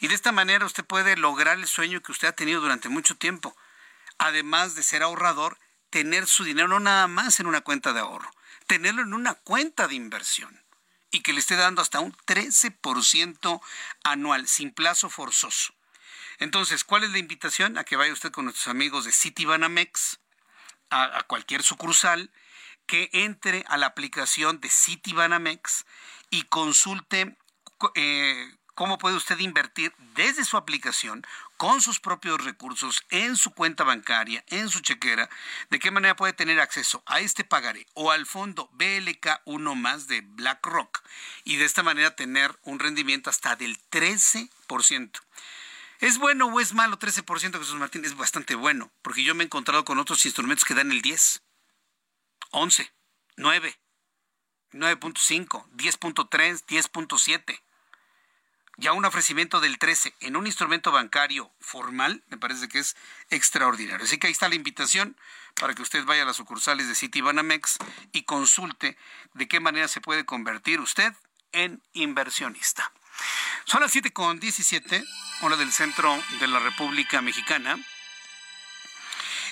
Y 0.00 0.08
de 0.08 0.14
esta 0.14 0.32
manera 0.32 0.66
usted 0.66 0.84
puede 0.84 1.16
lograr 1.16 1.58
el 1.58 1.66
sueño 1.66 2.02
que 2.02 2.12
usted 2.12 2.28
ha 2.28 2.32
tenido 2.32 2.60
durante 2.60 2.88
mucho 2.88 3.16
tiempo. 3.16 3.56
Además 4.18 4.74
de 4.74 4.82
ser 4.82 5.02
ahorrador, 5.02 5.58
tener 5.90 6.26
su 6.26 6.44
dinero 6.44 6.68
no 6.68 6.80
nada 6.80 7.06
más 7.06 7.40
en 7.40 7.46
una 7.46 7.60
cuenta 7.60 7.92
de 7.92 8.00
ahorro, 8.00 8.30
tenerlo 8.66 9.02
en 9.02 9.14
una 9.14 9.34
cuenta 9.34 9.88
de 9.88 9.94
inversión 9.94 10.62
y 11.10 11.20
que 11.20 11.32
le 11.32 11.40
esté 11.40 11.56
dando 11.56 11.82
hasta 11.82 12.00
un 12.00 12.12
13% 12.12 13.60
anual 14.04 14.48
sin 14.48 14.72
plazo 14.72 15.08
forzoso. 15.08 15.74
Entonces, 16.38 16.84
¿cuál 16.84 17.04
es 17.04 17.10
la 17.10 17.18
invitación? 17.18 17.78
A 17.78 17.84
que 17.84 17.96
vaya 17.96 18.12
usted 18.12 18.30
con 18.30 18.44
nuestros 18.44 18.68
amigos 18.68 19.04
de 19.04 19.12
Citibanamex 19.12 20.18
a, 20.91 21.22
cualquier 21.24 21.62
sucursal 21.62 22.30
que 22.87 23.11
entre 23.12 23.64
a 23.68 23.76
la 23.76 23.87
aplicación 23.87 24.61
de 24.61 24.68
Citibanamex 24.70 25.84
y 26.30 26.43
consulte 26.43 27.37
eh, 27.95 28.51
cómo 28.74 28.99
puede 28.99 29.16
usted 29.16 29.39
invertir 29.39 29.93
desde 30.14 30.45
su 30.45 30.57
aplicación 30.57 31.26
con 31.57 31.80
sus 31.80 31.99
propios 31.99 32.45
recursos 32.45 33.05
en 33.11 33.37
su 33.37 33.53
cuenta 33.53 33.84
bancaria, 33.84 34.45
en 34.49 34.68
su 34.68 34.80
chequera, 34.80 35.30
de 35.70 35.78
qué 35.78 35.91
manera 35.91 36.14
puede 36.14 36.34
tener 36.34 36.61
acceso 36.61 37.03
a 37.07 37.20
este 37.20 37.43
pagaré 37.43 37.87
o 37.95 38.11
al 38.11 38.26
fondo 38.26 38.68
BLK 38.74 39.41
1 39.47 39.74
más 39.74 40.07
de 40.07 40.20
BlackRock 40.20 41.03
y 41.45 41.57
de 41.57 41.64
esta 41.64 41.82
manera 41.82 42.14
tener 42.14 42.57
un 42.62 42.78
rendimiento 42.78 43.30
hasta 43.30 43.57
del 43.57 43.78
13%. 43.91 45.20
¿Es 46.01 46.18
bueno 46.18 46.47
o 46.47 46.61
es 46.61 46.74
malo 46.74 46.99
13% 46.99 47.59
Jesús 47.59 47.74
Martín? 47.76 48.05
Es 48.05 48.16
bastante 48.16 48.55
bueno, 48.55 48.90
porque 49.03 49.24
yo 49.24 49.34
me 49.34 49.44
he 49.44 49.47
encontrado 49.47 49.84
con 49.84 49.99
otros 49.99 50.24
instrumentos 50.26 50.64
que 50.64 50.74
dan 50.74 50.90
el 50.90 51.01
10, 51.01 51.42
11, 52.51 52.92
9, 53.36 53.78
9.5, 54.72 55.68
10.3, 55.70 56.64
10.7. 56.66 57.61
Ya 58.78 58.92
un 58.92 59.07
ofrecimiento 59.07 59.61
del 59.61 59.78
13 59.78 60.14
en 60.20 60.36
un 60.36 60.47
instrumento 60.47 60.92
bancario 60.92 61.51
formal 61.61 62.22
me 62.28 62.36
parece 62.36 62.68
que 62.68 62.78
es 62.78 62.94
extraordinario. 63.30 64.05
Así 64.05 64.18
que 64.18 64.26
ahí 64.26 64.32
está 64.34 64.51
la 64.51 64.55
invitación 64.55 65.16
para 65.59 65.74
que 65.74 65.80
usted 65.80 66.05
vaya 66.05 66.24
a 66.24 66.26
las 66.26 66.36
sucursales 66.36 66.86
de 66.86 66.94
Citibanamex 66.94 67.78
y 68.12 68.24
consulte 68.24 68.99
de 69.32 69.49
qué 69.49 69.61
manera 69.61 69.88
se 69.88 70.03
puede 70.03 70.26
convertir 70.26 70.80
usted 70.80 71.14
en 71.53 71.82
inversionista. 71.94 72.92
Son 73.64 73.80
las 73.80 73.92
7 73.92 74.12
con 74.12 74.38
17, 74.38 75.04
hora 75.42 75.56
del 75.56 75.72
centro 75.72 76.22
de 76.40 76.46
la 76.46 76.60
República 76.60 77.20
Mexicana. 77.20 77.78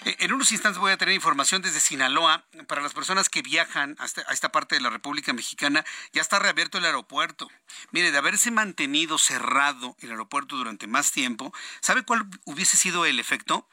Eh, 0.04 0.16
en 0.20 0.32
unos 0.32 0.52
instantes 0.52 0.78
voy 0.78 0.92
a 0.92 0.96
tener 0.96 1.14
información 1.14 1.62
desde 1.62 1.80
Sinaloa. 1.80 2.44
Para 2.66 2.82
las 2.82 2.92
personas 2.92 3.28
que 3.28 3.42
viajan 3.42 3.96
a 3.98 4.32
esta, 4.32 4.52
parte 4.52 4.74
de 4.74 4.80
la 4.80 4.90
República 4.90 5.32
Mexicana, 5.32 5.84
ya 6.12 6.20
está 6.20 6.38
reabierto 6.38 6.78
el 6.78 6.84
aeropuerto. 6.84 7.50
Mire, 7.90 8.12
de 8.12 8.18
haberse 8.18 8.50
mantenido 8.50 9.18
cerrado 9.18 9.96
el 10.00 10.10
aeropuerto 10.10 10.56
durante 10.56 10.86
más 10.86 11.10
tiempo, 11.10 11.52
¿sabe 11.80 12.04
cuál 12.04 12.26
hubiese 12.44 12.76
sido 12.76 13.06
el 13.06 13.18
efecto? 13.18 13.68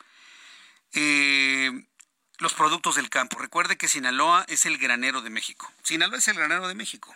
Eh, 0.94 1.72
los 2.40 2.54
productos 2.54 2.96
del 2.96 3.10
campo. 3.10 3.38
Recuerde 3.38 3.78
que 3.78 3.88
Sinaloa 3.88 4.46
es 4.48 4.66
el 4.66 4.78
granero 4.78 5.22
de 5.22 5.30
México. 5.30 5.72
Sinaloa 5.84 6.18
es 6.18 6.28
el 6.28 6.38
granero 6.38 6.68
de 6.68 6.76
México. 6.76 7.16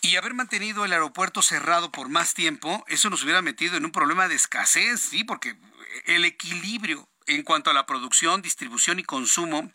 Y 0.00 0.16
haber 0.16 0.34
mantenido 0.34 0.84
el 0.84 0.92
aeropuerto 0.92 1.42
cerrado 1.42 1.90
por 1.90 2.08
más 2.08 2.34
tiempo, 2.34 2.84
eso 2.88 3.10
nos 3.10 3.24
hubiera 3.24 3.42
metido 3.42 3.76
en 3.76 3.84
un 3.84 3.92
problema 3.92 4.28
de 4.28 4.34
escasez, 4.34 5.00
sí, 5.00 5.24
porque 5.24 5.56
el 6.04 6.24
equilibrio 6.24 7.08
en 7.26 7.42
cuanto 7.42 7.70
a 7.70 7.74
la 7.74 7.86
producción, 7.86 8.42
distribución 8.42 8.98
y 8.98 9.04
consumo 9.04 9.72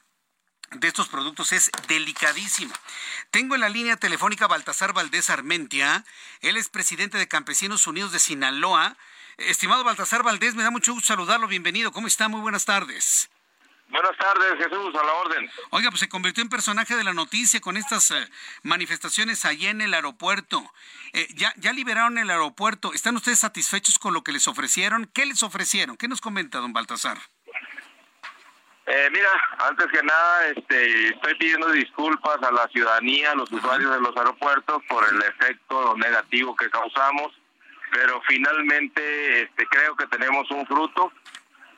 de 0.72 0.88
estos 0.88 1.10
productos 1.10 1.52
es 1.52 1.70
delicadísimo. 1.88 2.74
Tengo 3.30 3.56
en 3.56 3.62
la 3.62 3.70
línea 3.70 3.98
telefónica 3.98 4.48
Baltasar 4.48 4.94
Valdés 4.94 5.30
Armentia, 5.30 6.06
él 6.40 6.56
es 6.56 6.70
presidente 6.70 7.18
de 7.18 7.28
Campesinos 7.28 7.88
Unidos 7.88 8.12
de 8.12 8.20
Sinaloa. 8.20 8.98
Estimado 9.38 9.84
Baltasar 9.84 10.24
Valdés, 10.24 10.56
me 10.56 10.64
da 10.64 10.72
mucho 10.72 10.94
gusto 10.94 11.08
saludarlo, 11.08 11.48
bienvenido, 11.48 11.92
¿cómo 11.92 12.08
está? 12.08 12.28
Muy 12.28 12.42
buenas 12.42 12.66
tardes. 12.66 13.30
Buenas 13.92 14.18
tardes, 14.18 14.54
Jesús, 14.58 14.96
a 14.96 15.06
la 15.06 15.14
orden. 15.14 15.50
Oiga, 15.72 15.90
pues 15.90 16.00
se 16.00 16.08
convirtió 16.08 16.42
en 16.42 16.50
personaje 16.50 16.96
de 16.96 17.04
la 17.04 17.14
noticia 17.14 17.60
con 17.60 17.76
estas 17.76 18.12
eh, 18.12 18.30
manifestaciones 18.64 19.44
allá 19.44 19.70
en 19.70 19.82
el 19.82 19.94
aeropuerto. 19.94 20.64
Eh, 21.12 21.28
ya, 21.36 21.54
ya 21.58 21.74
liberaron 21.74 22.18
el 22.18 22.30
aeropuerto. 22.30 22.94
¿Están 22.94 23.18
ustedes 23.18 23.40
satisfechos 23.40 24.00
con 24.00 24.14
lo 24.14 24.24
que 24.24 24.32
les 24.32 24.48
ofrecieron? 24.48 25.10
¿Qué 25.14 25.26
les 25.26 25.44
ofrecieron? 25.44 25.98
¿Qué 25.98 26.08
nos 26.08 26.22
comenta 26.22 26.60
don 26.60 26.72
Baltasar? 26.72 27.18
Eh, 28.86 29.10
mira, 29.12 29.30
antes 29.60 29.88
que 29.88 30.02
nada, 30.04 30.48
este, 30.48 31.08
estoy 31.10 31.36
pidiendo 31.36 31.70
disculpas 31.72 32.42
a 32.44 32.52
la 32.52 32.70
ciudadanía, 32.70 33.32
a 33.32 33.36
los 33.36 33.52
usuarios 33.52 33.94
de 33.94 34.00
los 34.00 34.16
aeropuertos 34.16 34.82
por 34.88 35.04
el 35.14 35.22
efecto 35.22 35.98
negativo 35.98 36.56
que 36.56 36.70
causamos, 36.70 37.34
pero 37.92 38.22
finalmente 38.26 39.44
este, 39.44 39.66
creo 39.68 39.98
que 39.98 40.08
tenemos 40.08 40.50
un 40.50 40.66
fruto 40.66 41.12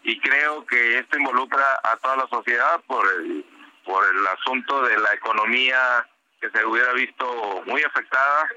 y 0.03 0.19
creo 0.19 0.65
que 0.65 0.99
esto 0.99 1.17
involucra 1.17 1.65
a 1.83 1.97
toda 1.97 2.17
la 2.17 2.27
sociedad 2.27 2.81
por 2.87 3.05
el, 3.15 3.45
por 3.85 4.03
el 4.13 4.27
asunto 4.27 4.83
de 4.83 4.97
la 4.97 5.13
economía 5.13 6.07
que 6.41 6.49
se 6.49 6.65
hubiera 6.65 6.91
visto 6.93 7.63
muy 7.65 7.81
afectada 7.83 8.49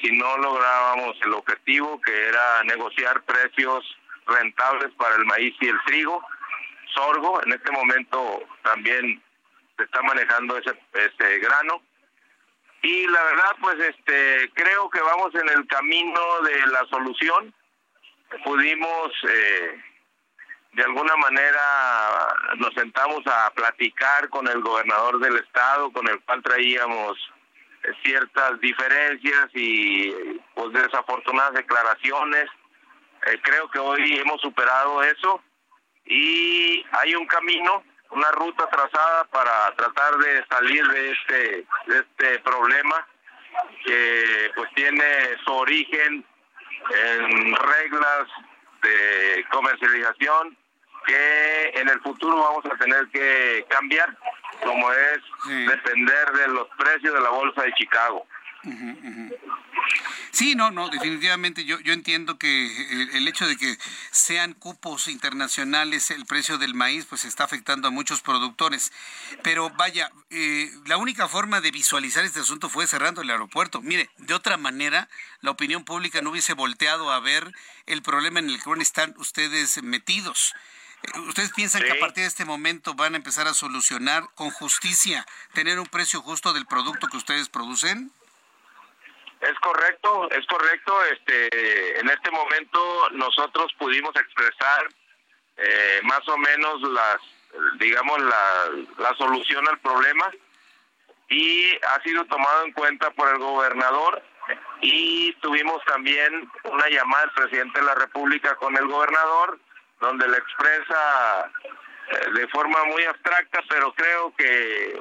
si 0.00 0.10
no 0.12 0.38
lográbamos 0.38 1.16
el 1.22 1.34
objetivo 1.34 2.00
que 2.00 2.28
era 2.28 2.64
negociar 2.64 3.22
precios 3.22 3.84
rentables 4.26 4.92
para 4.96 5.16
el 5.16 5.24
maíz 5.24 5.54
y 5.60 5.68
el 5.68 5.80
trigo 5.86 6.22
sorgo. 6.94 7.42
En 7.44 7.52
este 7.52 7.70
momento 7.70 8.42
también 8.62 9.22
se 9.76 9.84
está 9.84 10.02
manejando 10.02 10.58
ese, 10.58 10.78
ese 10.94 11.38
grano. 11.38 11.82
Y 12.82 13.06
la 13.08 13.22
verdad, 13.22 13.56
pues 13.60 13.78
este, 13.80 14.50
creo 14.54 14.88
que 14.90 15.00
vamos 15.00 15.34
en 15.34 15.48
el 15.48 15.66
camino 15.66 16.40
de 16.42 16.66
la 16.68 16.84
solución. 16.90 17.54
Pudimos, 18.44 19.12
eh, 19.28 19.82
de 20.76 20.84
alguna 20.84 21.16
manera, 21.16 22.34
nos 22.58 22.74
sentamos 22.74 23.26
a 23.26 23.50
platicar 23.54 24.28
con 24.28 24.46
el 24.46 24.60
gobernador 24.60 25.18
del 25.20 25.36
estado, 25.36 25.90
con 25.90 26.06
el 26.06 26.20
cual 26.20 26.42
traíamos 26.42 27.16
eh, 27.82 27.92
ciertas 28.04 28.60
diferencias 28.60 29.46
y 29.54 30.12
pues 30.54 30.74
desafortunadas 30.74 31.54
declaraciones. 31.54 32.50
Eh, 33.26 33.40
creo 33.42 33.70
que 33.70 33.78
hoy 33.78 34.18
hemos 34.18 34.38
superado 34.42 35.02
eso 35.02 35.42
y 36.04 36.84
hay 36.92 37.14
un 37.14 37.26
camino, 37.26 37.82
una 38.10 38.30
ruta 38.32 38.68
trazada 38.68 39.24
para 39.30 39.74
tratar 39.76 40.18
de 40.18 40.44
salir 40.46 40.86
de 40.88 41.10
este, 41.10 41.66
de 41.86 41.98
este 42.00 42.38
problema 42.40 43.08
que 43.82 44.50
pues 44.54 44.68
tiene 44.74 45.38
su 45.42 45.54
origen 45.54 46.22
en 46.90 47.56
reglas 47.56 48.28
de 48.82 49.46
comercialización 49.50 50.54
que 51.06 51.80
en 51.80 51.88
el 51.88 52.00
futuro 52.00 52.36
vamos 52.36 52.64
a 52.66 52.76
tener 52.76 53.06
que 53.08 53.64
cambiar, 53.68 54.16
como 54.62 54.90
es 54.92 55.20
depender 55.46 56.32
de 56.32 56.48
los 56.48 56.68
precios 56.76 57.14
de 57.14 57.20
la 57.20 57.30
bolsa 57.30 57.62
de 57.62 57.72
Chicago. 57.74 58.26
Sí, 60.32 60.54
no, 60.54 60.70
no, 60.70 60.88
definitivamente 60.88 61.64
yo, 61.64 61.78
yo 61.80 61.92
entiendo 61.92 62.36
que 62.36 63.06
el, 63.16 63.26
hecho 63.28 63.46
de 63.46 63.56
que 63.56 63.78
sean 64.10 64.54
cupos 64.54 65.06
internacionales 65.06 66.10
el 66.10 66.26
precio 66.26 66.58
del 66.58 66.74
maíz 66.74 67.06
pues 67.06 67.24
está 67.24 67.44
afectando 67.44 67.88
a 67.88 67.92
muchos 67.92 68.20
productores. 68.20 68.92
Pero 69.42 69.70
vaya, 69.70 70.10
eh, 70.30 70.70
la 70.84 70.96
única 70.96 71.28
forma 71.28 71.60
de 71.60 71.70
visualizar 71.70 72.24
este 72.24 72.40
asunto 72.40 72.68
fue 72.68 72.86
cerrando 72.86 73.22
el 73.22 73.30
aeropuerto. 73.30 73.80
Mire, 73.80 74.10
de 74.18 74.34
otra 74.34 74.56
manera, 74.56 75.08
la 75.40 75.52
opinión 75.52 75.84
pública 75.84 76.20
no 76.20 76.30
hubiese 76.30 76.52
volteado 76.52 77.12
a 77.12 77.20
ver 77.20 77.52
el 77.86 78.02
problema 78.02 78.40
en 78.40 78.50
el 78.50 78.62
que 78.62 78.70
están 78.82 79.14
ustedes 79.18 79.82
metidos. 79.82 80.54
¿Ustedes 81.28 81.52
piensan 81.52 81.82
que 81.82 81.92
a 81.92 82.00
partir 82.00 82.22
de 82.22 82.28
este 82.28 82.44
momento 82.44 82.94
van 82.94 83.14
a 83.14 83.16
empezar 83.16 83.46
a 83.46 83.54
solucionar 83.54 84.24
con 84.34 84.50
justicia, 84.50 85.26
tener 85.54 85.78
un 85.78 85.86
precio 85.86 86.20
justo 86.20 86.52
del 86.52 86.66
producto 86.66 87.08
que 87.08 87.16
ustedes 87.16 87.48
producen? 87.48 88.10
Es 89.40 89.58
correcto, 89.60 90.30
es 90.30 90.46
correcto. 90.46 90.92
Este, 91.12 92.00
en 92.00 92.08
este 92.08 92.30
momento 92.30 93.10
nosotros 93.12 93.72
pudimos 93.78 94.14
expresar 94.16 94.88
eh, 95.56 96.00
más 96.02 96.26
o 96.28 96.36
menos 96.38 96.80
las, 96.82 97.18
digamos, 97.78 98.18
la, 98.20 98.70
la 98.98 99.14
solución 99.16 99.66
al 99.68 99.78
problema 99.80 100.30
y 101.28 101.74
ha 101.74 102.02
sido 102.02 102.24
tomado 102.26 102.64
en 102.64 102.72
cuenta 102.72 103.10
por 103.10 103.28
el 103.28 103.38
gobernador 103.38 104.22
y 104.80 105.32
tuvimos 105.34 105.82
también 105.84 106.50
una 106.64 106.88
llamada 106.88 107.22
del 107.22 107.32
presidente 107.32 107.80
de 107.80 107.86
la 107.86 107.94
República 107.94 108.54
con 108.56 108.76
el 108.76 108.86
gobernador 108.86 109.58
donde 110.00 110.28
le 110.28 110.36
expresa 110.36 111.50
eh, 112.08 112.30
de 112.34 112.48
forma 112.48 112.84
muy 112.84 113.04
abstracta, 113.04 113.60
pero 113.68 113.92
creo 113.94 114.34
que 114.36 114.92
eh, 114.92 115.00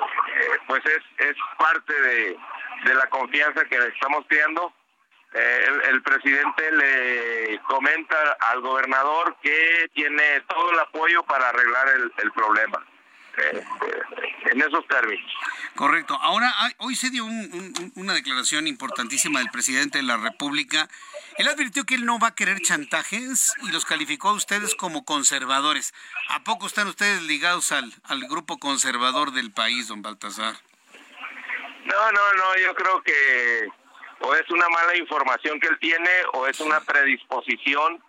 pues 0.67 0.83
es, 0.85 1.27
es 1.29 1.35
parte 1.57 1.93
de, 1.93 2.37
de 2.85 2.93
la 2.95 3.07
confianza 3.07 3.65
que 3.65 3.79
le 3.79 3.87
estamos 3.87 4.25
creando. 4.27 4.73
Eh, 5.33 5.67
el, 5.89 6.01
presidente 6.01 6.71
le 6.71 7.59
comenta 7.67 8.37
al 8.39 8.61
gobernador 8.61 9.35
que 9.41 9.89
tiene 9.93 10.39
todo 10.47 10.71
el 10.71 10.79
apoyo 10.79 11.23
para 11.23 11.49
arreglar 11.49 11.89
el, 11.89 12.31
problema. 12.31 12.81
Eh, 13.37 13.63
en 14.51 14.61
esos 14.61 14.87
términos. 14.87 15.31
Correcto. 15.75 16.17
Ahora, 16.21 16.53
hoy 16.77 16.95
se 16.95 17.09
dio 17.09 17.25
una 17.25 18.13
declaración 18.13 18.67
importantísima 18.67 19.39
del 19.39 19.49
presidente 19.49 19.97
de 19.97 20.03
la 20.03 20.17
República. 20.17 20.87
Él 21.37 21.47
advirtió 21.47 21.83
que 21.83 21.95
él 21.95 22.05
no 22.05 22.19
va 22.19 22.29
a 22.29 22.35
querer 22.35 22.61
chantajes 22.61 23.53
y 23.63 23.71
los 23.71 23.83
calificó 23.85 24.29
a 24.29 24.33
ustedes 24.33 24.75
como 24.75 25.03
conservadores. 25.03 25.93
¿A 26.29 26.43
poco 26.43 26.67
están 26.67 26.87
ustedes 26.87 27.23
ligados 27.23 27.71
al, 27.71 27.93
al 28.05 28.21
grupo 28.27 28.57
conservador 28.57 29.31
del 29.31 29.51
país, 29.51 29.87
don 29.87 30.01
Baltasar? 30.01 30.55
No, 31.85 32.11
no, 32.11 32.33
no, 32.33 32.57
yo 32.63 32.73
creo 32.73 33.01
que 33.01 33.67
o 34.19 34.33
es 34.33 34.49
una 34.49 34.67
mala 34.69 34.95
información 34.95 35.59
que 35.59 35.67
él 35.67 35.77
tiene 35.79 36.09
o 36.33 36.47
es 36.47 36.59
una 36.59 36.79
predisposición 36.79 38.01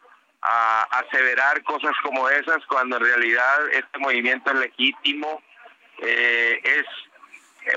a 0.49 0.83
aseverar 1.01 1.63
cosas 1.65 1.93
como 2.03 2.29
esas 2.29 2.65
cuando 2.67 2.97
en 2.97 3.05
realidad 3.05 3.69
este 3.73 3.99
movimiento 3.99 4.51
es 4.53 4.59
legítimo, 4.61 5.43
eh, 5.99 6.61
es 6.63 6.87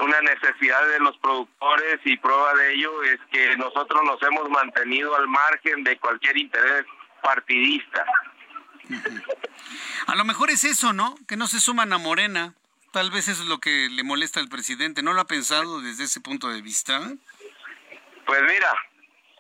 una 0.01 0.21
necesidad 0.21 0.87
de 0.87 0.99
los 0.99 1.17
productores 1.17 1.99
y 2.05 2.15
prueba 2.17 2.53
de 2.53 2.73
ello 2.73 3.03
es 3.03 3.19
que 3.31 3.57
nosotros 3.57 4.03
nos 4.03 4.21
hemos 4.21 4.47
mantenido 4.49 5.15
al 5.15 5.27
margen 5.27 5.83
de 5.83 5.97
cualquier 5.97 6.37
interés 6.37 6.85
partidista. 7.23 8.05
A 10.07 10.15
lo 10.15 10.25
mejor 10.25 10.51
es 10.51 10.63
eso, 10.63 10.93
¿no? 10.93 11.15
Que 11.27 11.37
no 11.37 11.47
se 11.47 11.59
suman 11.59 11.91
a 11.91 11.97
Morena. 11.97 12.53
Tal 12.91 13.11
vez 13.11 13.27
eso 13.27 13.43
es 13.43 13.49
lo 13.49 13.59
que 13.59 13.89
le 13.89 14.03
molesta 14.03 14.39
al 14.39 14.49
presidente. 14.49 15.01
¿No 15.01 15.13
lo 15.13 15.21
ha 15.21 15.27
pensado 15.27 15.81
desde 15.81 16.03
ese 16.03 16.21
punto 16.21 16.49
de 16.49 16.61
vista? 16.61 16.99
Pues 18.25 18.41
mira, 18.43 18.71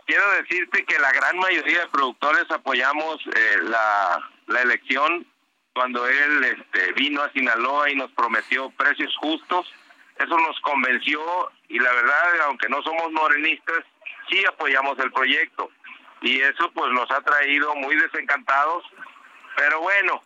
quiero 0.09 0.31
decirte 0.41 0.83
que 0.85 0.97
la 0.97 1.11
gran 1.11 1.37
mayoría 1.37 1.81
de 1.81 1.87
productores 1.89 2.49
apoyamos 2.49 3.17
eh, 3.27 3.57
la, 3.61 4.59
elección 4.59 5.27
cuando 5.73 6.07
él 6.07 6.43
este, 6.43 6.93
vino 6.93 7.21
a 7.21 7.31
Sinaloa 7.31 7.91
y 7.91 7.95
nos 7.95 8.11
prometió 8.13 8.71
precios 8.71 9.15
justos. 9.17 9.71
Eso 10.17 10.35
nos 10.35 10.59
convenció 10.61 11.21
y 11.67 11.77
la 11.77 11.93
verdad, 11.93 12.41
aunque 12.45 12.67
no 12.69 12.81
somos 12.81 13.11
morenistas, 13.11 13.83
sí 14.29 14.43
apoyamos 14.45 14.97
el 14.97 15.11
proyecto. 15.11 15.69
Y 16.21 16.41
eso 16.41 16.71
pues 16.71 16.91
nos 16.91 17.09
ha 17.11 17.21
traído 17.21 17.75
muy 17.75 17.95
desencantados. 17.95 18.83
Pero 19.55 19.79
bueno, 19.81 20.23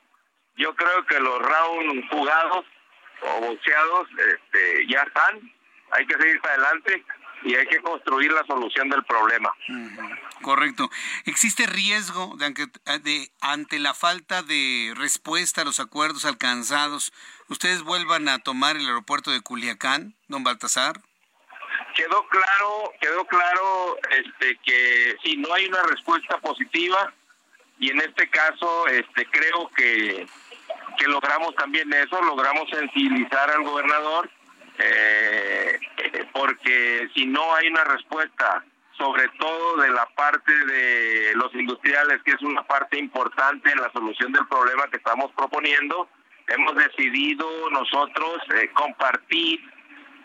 yo 0.56 0.74
creo 0.76 1.06
que 1.06 1.20
los 1.20 1.40
rounds 1.40 2.10
jugados 2.10 2.66
o 3.22 3.42
boxeados 3.42 4.08
este, 4.18 4.88
ya 4.88 5.02
están, 5.02 5.42
hay 5.92 6.06
que 6.08 6.16
seguir 6.16 6.40
adelante 6.42 7.04
y 7.44 7.56
hay 7.56 7.66
que 7.68 7.80
construir 7.82 8.32
la 8.32 8.46
solución 8.46 8.90
del 8.90 9.04
problema. 9.04 9.54
Correcto. 10.42 10.90
¿Existe 11.26 11.66
riesgo 11.66 12.36
de, 12.38 12.54
de, 13.00 13.32
ante 13.42 13.80
la 13.80 13.94
falta 13.94 14.44
de 14.44 14.94
respuesta 14.96 15.62
a 15.62 15.66
los 15.66 15.80
acuerdos 15.80 16.26
alcanzados, 16.26 17.14
ustedes 17.48 17.84
vuelvan 17.84 18.30
a 18.30 18.40
tomar 18.40 18.78
el 18.78 18.86
aeropuerto 18.86 19.32
de 19.32 19.42
Culiacán, 19.42 20.16
don 20.28 20.44
Baltasar? 20.44 21.02
Quedó 21.96 22.28
claro, 22.28 22.92
quedó 23.00 23.26
claro 23.26 23.98
este 24.12 24.58
que 24.64 25.16
si 25.24 25.38
no 25.38 25.54
hay 25.54 25.66
una 25.68 25.84
respuesta 25.84 26.38
positiva 26.40 27.14
y 27.80 27.92
en 27.92 28.00
este 28.00 28.30
caso 28.30 28.88
este 28.88 29.26
creo 29.28 29.70
que 29.76 30.28
que 30.98 31.08
logramos 31.08 31.56
también 31.56 31.92
eso, 31.94 32.22
logramos 32.22 32.70
sensibilizar 32.70 33.50
al 33.50 33.64
gobernador, 33.64 34.30
eh, 34.84 35.80
porque 36.34 37.10
si 37.16 37.26
no 37.26 37.56
hay 37.56 37.68
una 37.68 37.84
respuesta, 37.84 38.64
sobre 38.98 39.28
todo 39.40 39.78
de 39.78 39.90
la 39.90 40.06
parte 40.16 40.54
de 40.54 41.34
los 41.36 41.54
industriales, 41.56 42.22
que 42.24 42.32
es 42.32 42.42
una 42.42 42.64
parte 42.64 43.00
importante 43.00 43.72
en 43.72 43.80
la 43.80 43.92
solución 43.92 44.32
del 44.32 44.48
problema 44.48 44.88
que 44.90 44.98
estamos 44.98 45.32
proponiendo, 45.32 46.08
hemos 46.48 46.76
decidido 46.76 47.48
nosotros 47.72 48.38
eh, 48.56 48.70
compartir 48.74 49.60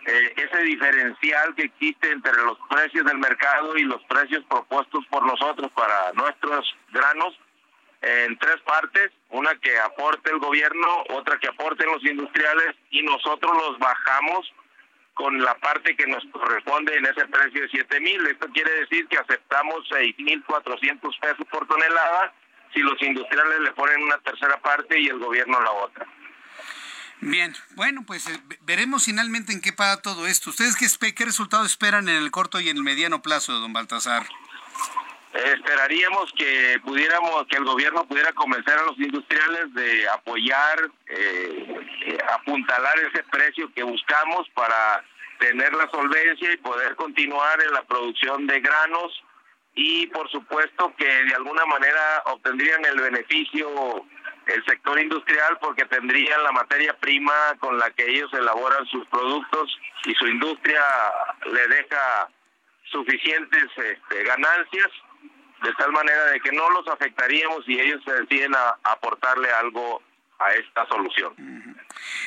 eh, 0.06 0.34
ese 0.36 0.62
diferencial 0.62 1.54
que 1.54 1.64
existe 1.64 2.10
entre 2.10 2.32
los 2.44 2.58
precios 2.70 3.04
del 3.04 3.18
mercado 3.18 3.76
y 3.76 3.82
los 3.82 4.02
precios 4.04 4.44
propuestos 4.48 5.04
por 5.10 5.24
nosotros 5.26 5.70
para 5.72 6.12
nuestros 6.14 6.74
granos 6.92 7.38
en 8.00 8.38
tres 8.38 8.56
partes, 8.62 9.10
una 9.38 9.54
que 9.56 9.78
aporte 9.78 10.30
el 10.30 10.38
gobierno, 10.38 11.04
otra 11.10 11.38
que 11.38 11.48
aporten 11.48 11.86
los 11.86 12.04
industriales 12.04 12.74
y 12.90 13.02
nosotros 13.02 13.52
los 13.56 13.78
bajamos 13.78 14.52
con 15.14 15.40
la 15.42 15.54
parte 15.58 15.96
que 15.96 16.06
nos 16.06 16.24
corresponde 16.32 16.96
en 16.96 17.06
ese 17.06 17.26
precio 17.26 17.62
de 17.62 17.68
siete 17.68 18.00
mil. 18.00 18.26
Esto 18.26 18.48
quiere 18.52 18.72
decir 18.80 19.06
que 19.08 19.18
aceptamos 19.18 19.86
seis 19.88 20.14
mil 20.18 20.42
cuatrocientos 20.44 21.16
pesos 21.20 21.46
por 21.50 21.66
tonelada 21.66 22.32
si 22.72 22.80
los 22.80 23.00
industriales 23.02 23.60
le 23.60 23.72
ponen 23.72 24.02
una 24.02 24.18
tercera 24.18 24.60
parte 24.60 25.00
y 25.00 25.08
el 25.08 25.18
gobierno 25.18 25.60
la 25.60 25.72
otra. 25.72 26.06
Bien, 27.20 27.52
bueno, 27.74 28.04
pues 28.06 28.28
eh, 28.28 28.40
veremos 28.60 29.06
finalmente 29.06 29.52
en 29.52 29.60
qué 29.60 29.72
para 29.72 30.00
todo 30.02 30.26
esto. 30.26 30.50
¿Ustedes 30.50 30.76
qué, 30.76 31.14
qué 31.14 31.24
resultado 31.24 31.64
esperan 31.64 32.08
en 32.08 32.16
el 32.16 32.30
corto 32.30 32.60
y 32.60 32.68
en 32.68 32.76
el 32.76 32.84
mediano 32.84 33.22
plazo, 33.22 33.54
don 33.54 33.72
Baltasar? 33.72 34.24
Esperaríamos 35.34 36.32
que 36.36 36.80
pudiéramos, 36.84 37.46
que 37.48 37.58
el 37.58 37.64
gobierno 37.64 38.04
pudiera 38.06 38.32
convencer 38.32 38.78
a 38.78 38.84
los 38.84 38.98
industriales 38.98 39.72
de 39.74 40.08
apoyar, 40.08 40.90
eh, 41.06 41.86
eh, 42.06 42.18
apuntalar 42.32 42.98
ese 43.00 43.22
precio 43.24 43.72
que 43.74 43.82
buscamos 43.82 44.48
para 44.54 45.04
tener 45.38 45.72
la 45.74 45.88
solvencia 45.90 46.52
y 46.52 46.56
poder 46.58 46.96
continuar 46.96 47.62
en 47.62 47.72
la 47.72 47.82
producción 47.82 48.46
de 48.46 48.60
granos. 48.60 49.22
Y 49.74 50.06
por 50.08 50.28
supuesto 50.30 50.92
que 50.96 51.06
de 51.06 51.34
alguna 51.34 51.64
manera 51.66 52.22
obtendrían 52.26 52.84
el 52.84 53.00
beneficio 53.00 54.04
el 54.46 54.64
sector 54.64 54.98
industrial 54.98 55.58
porque 55.60 55.84
tendrían 55.84 56.42
la 56.42 56.52
materia 56.52 56.96
prima 56.98 57.34
con 57.60 57.78
la 57.78 57.90
que 57.90 58.10
ellos 58.10 58.32
elaboran 58.32 58.86
sus 58.86 59.06
productos 59.08 59.78
y 60.06 60.14
su 60.14 60.26
industria 60.26 60.82
le 61.52 61.68
deja 61.68 62.30
suficientes 62.90 63.66
este, 63.76 64.24
ganancias 64.24 64.88
de 65.62 65.72
tal 65.74 65.92
manera 65.92 66.24
de 66.26 66.40
que 66.40 66.52
no 66.52 66.70
los 66.70 66.86
afectaríamos 66.88 67.68
y 67.68 67.78
ellos 67.80 68.02
se 68.04 68.12
deciden 68.12 68.54
a, 68.54 68.78
aportarle 68.84 69.50
algo 69.52 70.02
a 70.38 70.52
esta 70.52 70.86
solución. 70.86 71.34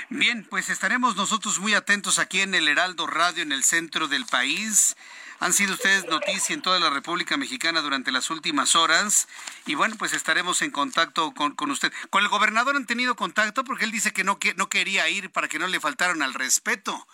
Bien, 0.10 0.46
pues 0.50 0.70
estaremos 0.70 1.16
nosotros 1.16 1.60
muy 1.60 1.74
atentos 1.74 2.20
aquí 2.20 2.42
en 2.42 2.54
el 2.54 2.68
Heraldo 2.68 3.08
Radio 3.08 3.42
en 3.44 3.52
el 3.52 3.64
centro 3.64 4.08
del 4.08 4.26
país. 4.26 4.98
Han 5.40 5.54
sido 5.54 5.74
ustedes 5.74 6.06
noticia 6.06 6.54
en 6.54 6.62
toda 6.62 6.80
la 6.80 6.90
República 6.90 7.38
Mexicana 7.38 7.82
durante 7.82 8.12
las 8.12 8.30
últimas 8.30 8.76
horas 8.76 9.28
y 9.66 9.76
bueno, 9.76 9.96
pues 9.98 10.14
estaremos 10.14 10.62
en 10.62 10.72
contacto 10.72 11.32
con, 11.32 11.56
con 11.56 11.72
usted. 11.72 11.92
¿Con 12.10 12.22
el 12.22 12.30
gobernador 12.30 12.76
han 12.76 12.86
tenido 12.86 13.16
contacto? 13.16 13.64
Porque 13.64 13.86
él 13.86 13.92
dice 13.92 14.12
que 14.12 14.24
no, 14.24 14.38
que 14.38 14.54
no 14.56 14.70
quería 14.70 15.08
ir 15.10 15.32
para 15.32 15.48
que 15.48 15.58
no 15.58 15.68
le 15.68 15.80
faltaran 15.80 16.22
al 16.22 16.34
respeto. 16.34 17.08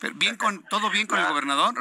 Pero 0.00 0.14
bien 0.14 0.36
con, 0.36 0.62
¿Todo 0.64 0.90
bien 0.90 1.06
con 1.06 1.18
el 1.18 1.26
gobernador? 1.26 1.74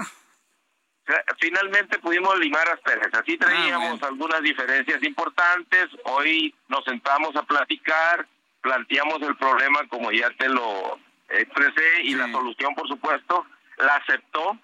Finalmente 1.40 2.00
pudimos 2.00 2.38
limar 2.40 2.68
asperezas. 2.70 3.22
Así 3.22 3.38
ah, 3.40 3.46
traíamos 3.46 4.02
algunas 4.04 4.42
diferencias 4.42 5.02
importantes. 5.04 5.88
Hoy 6.06 6.54
nos 6.68 6.84
sentamos 6.86 7.36
a 7.36 7.44
platicar, 7.44 8.28
planteamos 8.62 9.22
el 9.22 9.36
problema 9.36 9.88
como 9.88 10.12
ya 10.12 10.30
te 10.32 10.50
lo 10.50 11.00
expresé 11.30 12.04
y 12.04 12.16
la 12.16 12.32
solución, 12.32 12.74
por 12.76 12.88
supuesto, 12.88 13.46
la 13.78 13.96
aceptó. 13.96 14.58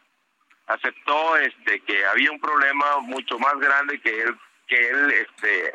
Aceptó 0.67 1.37
este 1.37 1.81
que 1.81 2.05
había 2.05 2.31
un 2.31 2.39
problema 2.39 2.99
mucho 3.01 3.37
más 3.39 3.55
grande 3.59 3.99
que 3.99 4.21
él 4.21 4.37
que 4.67 4.89
él 4.89 5.11
este 5.11 5.73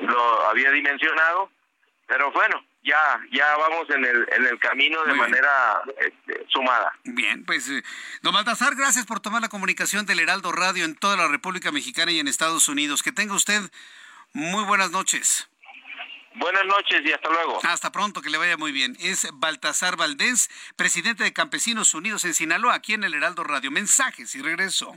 lo 0.00 0.46
había 0.46 0.70
dimensionado, 0.70 1.50
pero 2.06 2.32
bueno, 2.32 2.64
ya 2.82 3.20
ya 3.32 3.56
vamos 3.56 3.88
en 3.90 4.04
el 4.04 4.26
en 4.32 4.46
el 4.46 4.58
camino 4.58 5.04
de 5.04 5.14
manera 5.14 5.82
este, 6.00 6.46
sumada. 6.48 6.92
Bien, 7.04 7.44
pues 7.44 7.68
eh, 7.68 7.82
don 8.22 8.34
Baltasar, 8.34 8.74
gracias 8.74 9.06
por 9.06 9.20
tomar 9.20 9.42
la 9.42 9.48
comunicación 9.48 10.06
del 10.06 10.20
Heraldo 10.20 10.52
Radio 10.52 10.84
en 10.84 10.94
toda 10.94 11.16
la 11.16 11.28
República 11.28 11.72
Mexicana 11.72 12.12
y 12.12 12.20
en 12.20 12.28
Estados 12.28 12.68
Unidos. 12.68 13.02
Que 13.02 13.12
tenga 13.12 13.34
usted 13.34 13.60
muy 14.32 14.64
buenas 14.64 14.90
noches. 14.90 15.48
Buenas 16.34 16.64
noches 16.66 17.00
y 17.04 17.12
hasta 17.12 17.28
luego. 17.30 17.58
Hasta 17.64 17.90
pronto, 17.90 18.22
que 18.22 18.30
le 18.30 18.38
vaya 18.38 18.56
muy 18.56 18.70
bien. 18.70 18.96
Es 19.00 19.28
Baltasar 19.32 19.96
Valdés, 19.96 20.48
presidente 20.76 21.24
de 21.24 21.32
Campesinos 21.32 21.94
Unidos 21.94 22.24
en 22.24 22.34
Sinaloa, 22.34 22.74
aquí 22.74 22.94
en 22.94 23.02
el 23.02 23.14
Heraldo 23.14 23.42
Radio. 23.42 23.72
Mensajes 23.72 24.34
y 24.36 24.42
regreso. 24.42 24.96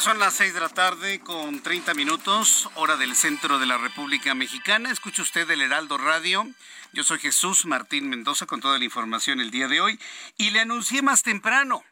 Son 0.00 0.20
las 0.20 0.34
6 0.34 0.54
de 0.54 0.60
la 0.60 0.68
tarde 0.68 1.18
con 1.18 1.60
30 1.60 1.92
minutos, 1.94 2.68
hora 2.76 2.96
del 2.96 3.16
centro 3.16 3.58
de 3.58 3.66
la 3.66 3.78
República 3.78 4.32
Mexicana. 4.32 4.92
Escucha 4.92 5.22
usted 5.22 5.50
el 5.50 5.60
Heraldo 5.60 5.98
Radio. 5.98 6.46
Yo 6.92 7.02
soy 7.02 7.18
Jesús 7.18 7.66
Martín 7.66 8.08
Mendoza 8.08 8.46
con 8.46 8.60
toda 8.60 8.78
la 8.78 8.84
información 8.84 9.40
el 9.40 9.50
día 9.50 9.66
de 9.66 9.80
hoy 9.80 9.98
y 10.36 10.50
le 10.50 10.60
anuncié 10.60 11.02
más 11.02 11.24
temprano. 11.24 11.82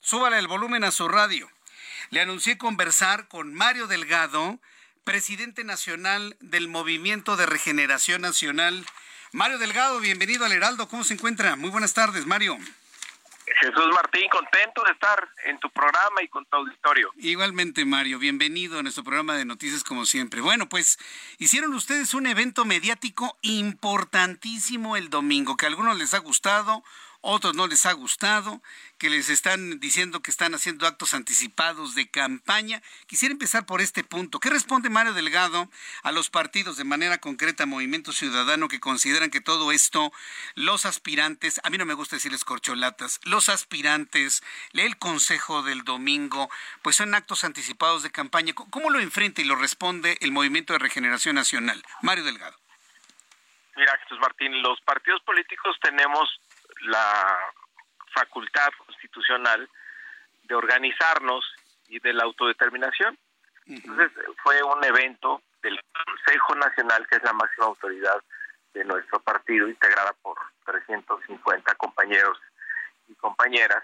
Súbale 0.00 0.38
el 0.38 0.46
volumen 0.46 0.82
a 0.82 0.92
su 0.92 1.08
radio. 1.08 1.50
Le 2.08 2.22
anuncié 2.22 2.56
conversar 2.56 3.28
con 3.28 3.52
Mario 3.52 3.86
Delgado, 3.86 4.58
presidente 5.04 5.62
nacional 5.62 6.36
del 6.40 6.68
Movimiento 6.68 7.36
de 7.36 7.44
Regeneración 7.44 8.22
Nacional. 8.22 8.86
Mario 9.32 9.58
Delgado, 9.58 10.00
bienvenido 10.00 10.46
al 10.46 10.52
Heraldo. 10.52 10.88
¿Cómo 10.88 11.04
se 11.04 11.14
encuentra? 11.14 11.56
Muy 11.56 11.68
buenas 11.68 11.92
tardes, 11.92 12.24
Mario. 12.24 12.56
Jesús 13.60 13.88
Martín, 13.94 14.28
contento 14.30 14.82
de 14.84 14.92
estar 14.92 15.28
en 15.44 15.58
tu 15.58 15.70
programa 15.70 16.22
y 16.22 16.28
con 16.28 16.44
tu 16.46 16.56
auditorio. 16.56 17.10
Igualmente, 17.16 17.84
Mario, 17.84 18.18
bienvenido 18.18 18.78
a 18.78 18.82
nuestro 18.82 19.04
programa 19.04 19.36
de 19.36 19.44
noticias 19.44 19.84
como 19.84 20.04
siempre. 20.04 20.40
Bueno, 20.40 20.68
pues 20.68 20.98
hicieron 21.38 21.74
ustedes 21.74 22.14
un 22.14 22.26
evento 22.26 22.64
mediático 22.64 23.36
importantísimo 23.42 24.96
el 24.96 25.10
domingo, 25.10 25.56
que 25.56 25.66
a 25.66 25.68
algunos 25.68 25.98
les 25.98 26.14
ha 26.14 26.18
gustado, 26.18 26.82
otros 27.22 27.54
no 27.54 27.66
les 27.66 27.86
ha 27.86 27.92
gustado, 27.92 28.60
que 28.98 29.08
les 29.08 29.30
están 29.30 29.80
diciendo 29.80 30.20
que 30.20 30.30
están 30.30 30.54
haciendo 30.54 30.86
actos 30.86 31.14
anticipados 31.14 31.94
de 31.94 32.10
campaña. 32.10 32.82
Quisiera 33.06 33.32
empezar 33.32 33.64
por 33.64 33.80
este 33.80 34.04
punto. 34.04 34.40
¿Qué 34.40 34.50
responde 34.50 34.90
Mario 34.90 35.12
Delgado 35.12 35.70
a 36.02 36.12
los 36.12 36.30
partidos 36.30 36.76
de 36.76 36.84
manera 36.84 37.18
concreta, 37.18 37.64
Movimiento 37.64 38.12
Ciudadano, 38.12 38.68
que 38.68 38.80
consideran 38.80 39.30
que 39.30 39.40
todo 39.40 39.72
esto, 39.72 40.12
los 40.54 40.84
aspirantes, 40.84 41.60
a 41.64 41.70
mí 41.70 41.78
no 41.78 41.86
me 41.86 41.94
gusta 41.94 42.16
decirles 42.16 42.44
corcholatas, 42.44 43.20
los 43.24 43.48
aspirantes, 43.48 44.42
lee 44.72 44.82
el 44.82 44.98
consejo 44.98 45.62
del 45.62 45.84
domingo, 45.84 46.50
pues 46.82 46.96
son 46.96 47.14
actos 47.14 47.44
anticipados 47.44 48.02
de 48.02 48.10
campaña. 48.10 48.52
¿Cómo 48.52 48.90
lo 48.90 49.00
enfrenta 49.00 49.40
y 49.40 49.44
lo 49.44 49.56
responde 49.56 50.18
el 50.20 50.32
Movimiento 50.32 50.72
de 50.72 50.80
Regeneración 50.80 51.36
Nacional? 51.36 51.82
Mario 52.02 52.24
Delgado. 52.24 52.58
Mira, 53.76 53.96
Jesús 54.02 54.18
Martín, 54.20 54.60
los 54.62 54.80
partidos 54.82 55.22
políticos 55.22 55.76
tenemos 55.80 56.28
la 56.82 57.38
facultad 58.14 58.68
constitucional 58.86 59.68
de 60.44 60.54
organizarnos 60.54 61.44
y 61.88 61.98
de 62.00 62.12
la 62.12 62.24
autodeterminación. 62.24 63.18
Entonces 63.66 64.10
fue 64.42 64.62
un 64.62 64.82
evento 64.84 65.42
del 65.62 65.80
Consejo 66.04 66.54
Nacional, 66.56 67.06
que 67.08 67.16
es 67.16 67.22
la 67.22 67.32
máxima 67.32 67.66
autoridad 67.66 68.22
de 68.74 68.84
nuestro 68.84 69.20
partido, 69.20 69.68
integrada 69.68 70.12
por 70.22 70.36
350 70.64 71.74
compañeros 71.76 72.38
y 73.08 73.14
compañeras, 73.14 73.82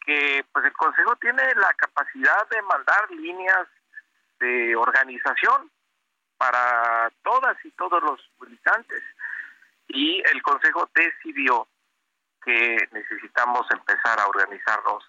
que 0.00 0.44
pues 0.52 0.64
el 0.64 0.72
Consejo 0.72 1.16
tiene 1.16 1.42
la 1.56 1.72
capacidad 1.74 2.48
de 2.48 2.62
mandar 2.62 3.10
líneas 3.10 3.66
de 4.38 4.76
organización 4.76 5.70
para 6.36 7.10
todas 7.22 7.56
y 7.64 7.70
todos 7.72 8.02
los 8.02 8.20
militantes. 8.40 9.02
Y 9.88 10.22
el 10.32 10.42
Consejo 10.42 10.88
decidió 10.94 11.68
que 12.44 12.88
necesitamos 12.92 13.66
empezar 13.70 14.20
a 14.20 14.26
organizarnos 14.26 15.04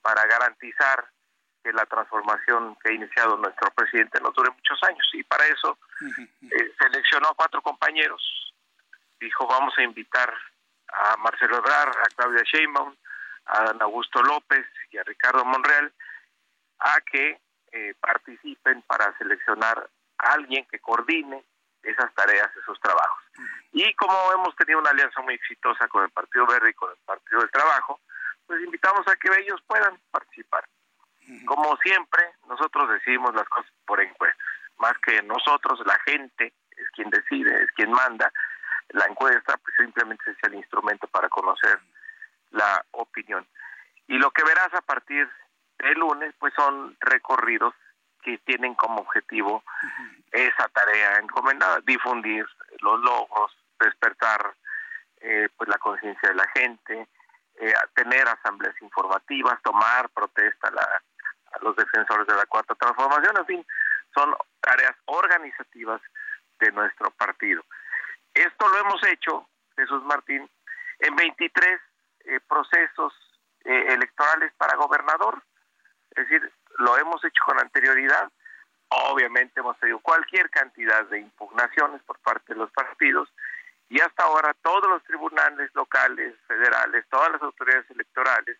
para 0.00 0.24
garantizar 0.26 1.08
que 1.62 1.72
la 1.72 1.84
transformación 1.86 2.76
que 2.76 2.90
ha 2.90 2.94
iniciado 2.94 3.36
nuestro 3.36 3.70
presidente 3.72 4.20
nos 4.20 4.34
dure 4.34 4.50
muchos 4.50 4.82
años. 4.84 5.06
Y 5.12 5.22
para 5.24 5.44
eso 5.46 5.76
eh, 6.00 6.72
seleccionó 6.78 7.28
a 7.28 7.34
cuatro 7.34 7.60
compañeros. 7.62 8.54
Dijo, 9.20 9.46
vamos 9.46 9.74
a 9.76 9.82
invitar 9.82 10.32
a 10.88 11.16
Marcelo 11.16 11.58
Ebrard, 11.58 11.96
a 11.98 12.08
Claudia 12.16 12.42
Sheinbaum, 12.44 12.94
a 13.46 13.64
Dan 13.64 13.82
Augusto 13.82 14.22
López 14.22 14.66
y 14.90 14.98
a 14.98 15.02
Ricardo 15.02 15.44
Monreal 15.44 15.92
a 16.80 17.00
que 17.00 17.40
eh, 17.72 17.94
participen 18.00 18.82
para 18.82 19.16
seleccionar 19.18 19.90
a 20.18 20.32
alguien 20.32 20.64
que 20.70 20.78
coordine 20.78 21.44
esas 21.82 22.12
tareas, 22.14 22.50
esos 22.56 22.78
trabajos. 22.80 23.22
Y 23.72 23.94
como 23.94 24.32
hemos 24.32 24.54
tenido 24.56 24.78
una 24.78 24.90
alianza 24.90 25.20
muy 25.22 25.34
exitosa 25.34 25.88
con 25.88 26.04
el 26.04 26.10
Partido 26.10 26.46
Verde 26.46 26.70
y 26.70 26.74
con 26.74 26.90
el 26.90 26.98
Partido 27.04 27.40
del 27.40 27.50
Trabajo, 27.50 28.00
pues 28.46 28.62
invitamos 28.62 29.06
a 29.06 29.16
que 29.16 29.28
ellos 29.40 29.60
puedan 29.66 29.98
participar. 30.10 30.64
Como 31.44 31.76
siempre, 31.78 32.22
nosotros 32.48 32.88
decidimos 32.90 33.34
las 33.34 33.46
cosas 33.48 33.70
por 33.84 34.00
encuestas, 34.00 34.46
más 34.78 34.94
que 35.04 35.20
nosotros, 35.22 35.80
la 35.84 35.98
gente 36.00 36.54
es 36.70 36.90
quien 36.92 37.10
decide, 37.10 37.64
es 37.64 37.70
quien 37.72 37.90
manda. 37.90 38.32
La 38.90 39.04
encuesta 39.04 39.56
pues 39.58 39.76
simplemente 39.76 40.30
es 40.30 40.36
el 40.44 40.54
instrumento 40.54 41.06
para 41.08 41.28
conocer 41.28 41.78
la 42.52 42.84
opinión. 42.92 43.46
Y 44.06 44.16
lo 44.16 44.30
que 44.30 44.44
verás 44.44 44.72
a 44.72 44.80
partir 44.80 45.28
del 45.78 45.98
lunes 45.98 46.34
pues 46.38 46.54
son 46.54 46.96
recorridos 47.00 47.74
que 48.22 48.38
tienen 48.38 48.74
como 48.74 49.02
objetivo 49.02 49.62
esa 50.32 50.68
tarea 50.68 51.18
encomendada, 51.18 51.80
difundir 51.80 52.46
los 52.80 53.00
logros, 53.00 53.56
despertar 53.78 54.54
eh, 55.20 55.48
pues 55.56 55.68
la 55.68 55.78
conciencia 55.78 56.28
de 56.28 56.34
la 56.34 56.48
gente, 56.54 57.08
eh, 57.56 57.74
tener 57.94 58.28
asambleas 58.28 58.74
informativas, 58.80 59.60
tomar 59.62 60.08
protesta 60.10 60.68
a, 60.68 61.02
los 61.62 61.74
defensores 61.76 62.26
de 62.26 62.34
la 62.34 62.46
cuarta 62.46 62.74
transformación, 62.74 63.36
en 63.38 63.46
fin, 63.46 63.66
son 64.14 64.34
tareas 64.60 64.94
organizativas 65.06 66.00
de 66.60 66.70
nuestro 66.72 67.10
partido. 67.12 67.64
Esto 68.34 68.68
lo 68.68 68.78
hemos 68.78 69.02
hecho, 69.04 69.48
Jesús 69.76 70.04
Martín, 70.04 70.48
en 71.00 71.16
23 71.16 71.80
eh, 72.26 72.40
procesos 72.48 73.14
electorales 73.64 74.52
para 74.56 74.76
gobernador, 74.76 75.42
es 76.12 76.28
decir, 76.28 76.52
lo 76.78 76.96
hemos 76.96 77.22
hecho 77.24 77.42
con 77.44 77.58
anterioridad. 77.58 78.30
Obviamente 78.90 79.60
hemos 79.60 79.78
tenido 79.78 79.98
cualquier 80.00 80.48
cantidad 80.50 81.04
de 81.06 81.20
impugnaciones 81.20 82.02
por 82.02 82.18
parte 82.20 82.54
de 82.54 82.58
los 82.58 82.70
partidos 82.72 83.28
y 83.90 84.00
hasta 84.00 84.24
ahora 84.24 84.54
todos 84.62 84.88
los 84.88 85.02
tribunales 85.04 85.70
locales, 85.74 86.34
federales, 86.46 87.04
todas 87.10 87.32
las 87.32 87.42
autoridades 87.42 87.90
electorales 87.90 88.58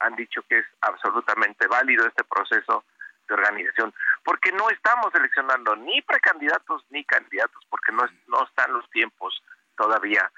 han 0.00 0.16
dicho 0.16 0.42
que 0.48 0.58
es 0.58 0.66
absolutamente 0.80 1.66
válido 1.66 2.06
este 2.06 2.24
proceso 2.24 2.84
de 3.28 3.34
organización, 3.34 3.94
porque 4.24 4.50
no 4.52 4.68
estamos 4.70 5.12
seleccionando 5.12 5.76
ni 5.76 6.02
precandidatos 6.02 6.84
ni 6.90 7.04
candidatos, 7.04 7.62
porque 7.70 7.92
no, 7.92 8.04
no 8.28 8.44
están 8.44 8.72
los 8.72 8.88
tiempos 8.90 9.42
todavía 9.76 10.30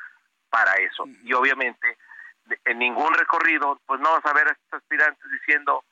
para 0.51 0.73
eso. 0.75 1.05
Y 1.23 1.33
obviamente 1.33 1.97
en 2.65 2.79
ningún 2.79 3.13
recorrido, 3.15 3.81
pues 3.87 4.01
no 4.01 4.13
vas 4.13 4.27
a 4.27 4.33
ver 4.33 4.49
a 4.49 4.53
estos 4.53 4.75
aspirantes 4.75 5.31
diciendo, 5.31 5.85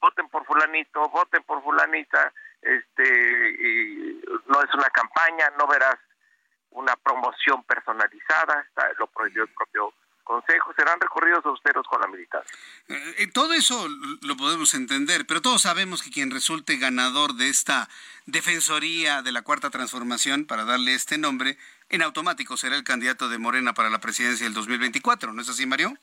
voten 0.00 0.28
por 0.28 0.44
fulanito, 0.44 1.08
voten 1.08 1.42
por 1.42 1.62
fulanita, 1.62 2.32
este, 2.66 3.50
y 3.50 4.20
no 4.46 4.62
es 4.62 4.74
una 4.74 4.90
campaña, 4.90 5.50
no 5.58 5.66
verás 5.66 5.96
una 6.70 6.94
promoción 6.96 7.62
personalizada, 7.64 8.60
está, 8.68 8.90
lo 8.98 9.06
prohibió 9.06 9.44
el 9.44 9.48
propio 9.50 9.92
Consejo, 10.26 10.74
serán 10.76 11.00
recorridos 11.00 11.46
austeros 11.46 11.86
con 11.86 12.00
la 12.00 12.08
militancia. 12.08 12.58
Eh, 12.88 13.14
eh, 13.18 13.26
todo 13.28 13.52
eso 13.52 13.86
lo 14.22 14.36
podemos 14.36 14.74
entender, 14.74 15.24
pero 15.24 15.40
todos 15.40 15.62
sabemos 15.62 16.02
que 16.02 16.10
quien 16.10 16.32
resulte 16.32 16.78
ganador 16.78 17.34
de 17.34 17.48
esta 17.48 17.88
Defensoría 18.26 19.22
de 19.22 19.30
la 19.30 19.42
Cuarta 19.42 19.70
Transformación, 19.70 20.44
para 20.44 20.64
darle 20.64 20.94
este 20.94 21.16
nombre, 21.16 21.58
en 21.90 22.02
automático 22.02 22.56
será 22.56 22.74
el 22.74 22.82
candidato 22.82 23.28
de 23.28 23.38
Morena 23.38 23.72
para 23.72 23.88
la 23.88 24.00
presidencia 24.00 24.44
del 24.44 24.54
2024, 24.54 25.32
¿no 25.32 25.42
es 25.42 25.48
así, 25.48 25.64
Mario? 25.64 25.96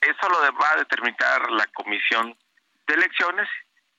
Eso 0.00 0.28
lo 0.30 0.40
va 0.58 0.70
a 0.72 0.76
determinar 0.78 1.50
la 1.50 1.66
Comisión 1.74 2.34
de 2.86 2.94
elecciones 2.94 3.50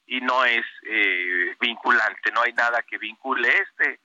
y 0.08 0.22
no 0.22 0.46
es 0.46 0.66
eh, 0.84 1.56
vinculante, 1.60 2.32
no 2.32 2.42
hay 2.42 2.54
nada 2.54 2.82
que 2.84 2.98
vincule 2.98 3.50
este 3.50 4.00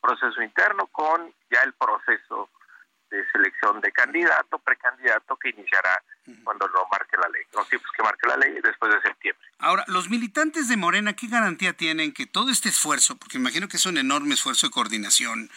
proceso 0.00 0.42
interno 0.42 0.86
con 0.86 1.32
ya 1.50 1.60
el 1.62 1.74
proceso 1.74 2.50
de 3.10 3.28
selección 3.32 3.80
de 3.80 3.90
candidato, 3.90 4.58
precandidato 4.58 5.36
que 5.36 5.50
iniciará 5.50 6.02
cuando 6.44 6.68
lo 6.68 6.86
marque 6.92 7.16
la 7.16 7.28
ley, 7.28 7.42
los 7.52 7.68
tiempos 7.68 7.90
que 7.96 8.02
marque 8.02 8.28
la 8.28 8.36
ley 8.36 8.54
después 8.62 8.94
de 8.94 9.02
septiembre. 9.02 9.48
Ahora, 9.58 9.84
los 9.88 10.08
militantes 10.08 10.68
de 10.68 10.76
Morena, 10.76 11.14
¿qué 11.14 11.26
garantía 11.26 11.72
tienen 11.72 12.12
que 12.12 12.26
todo 12.26 12.50
este 12.50 12.68
esfuerzo, 12.68 13.16
porque 13.16 13.38
imagino 13.38 13.68
que 13.68 13.78
es 13.78 13.86
un 13.86 13.98
enorme 13.98 14.34
esfuerzo 14.34 14.68
de 14.68 14.72
coordinación, 14.72 15.50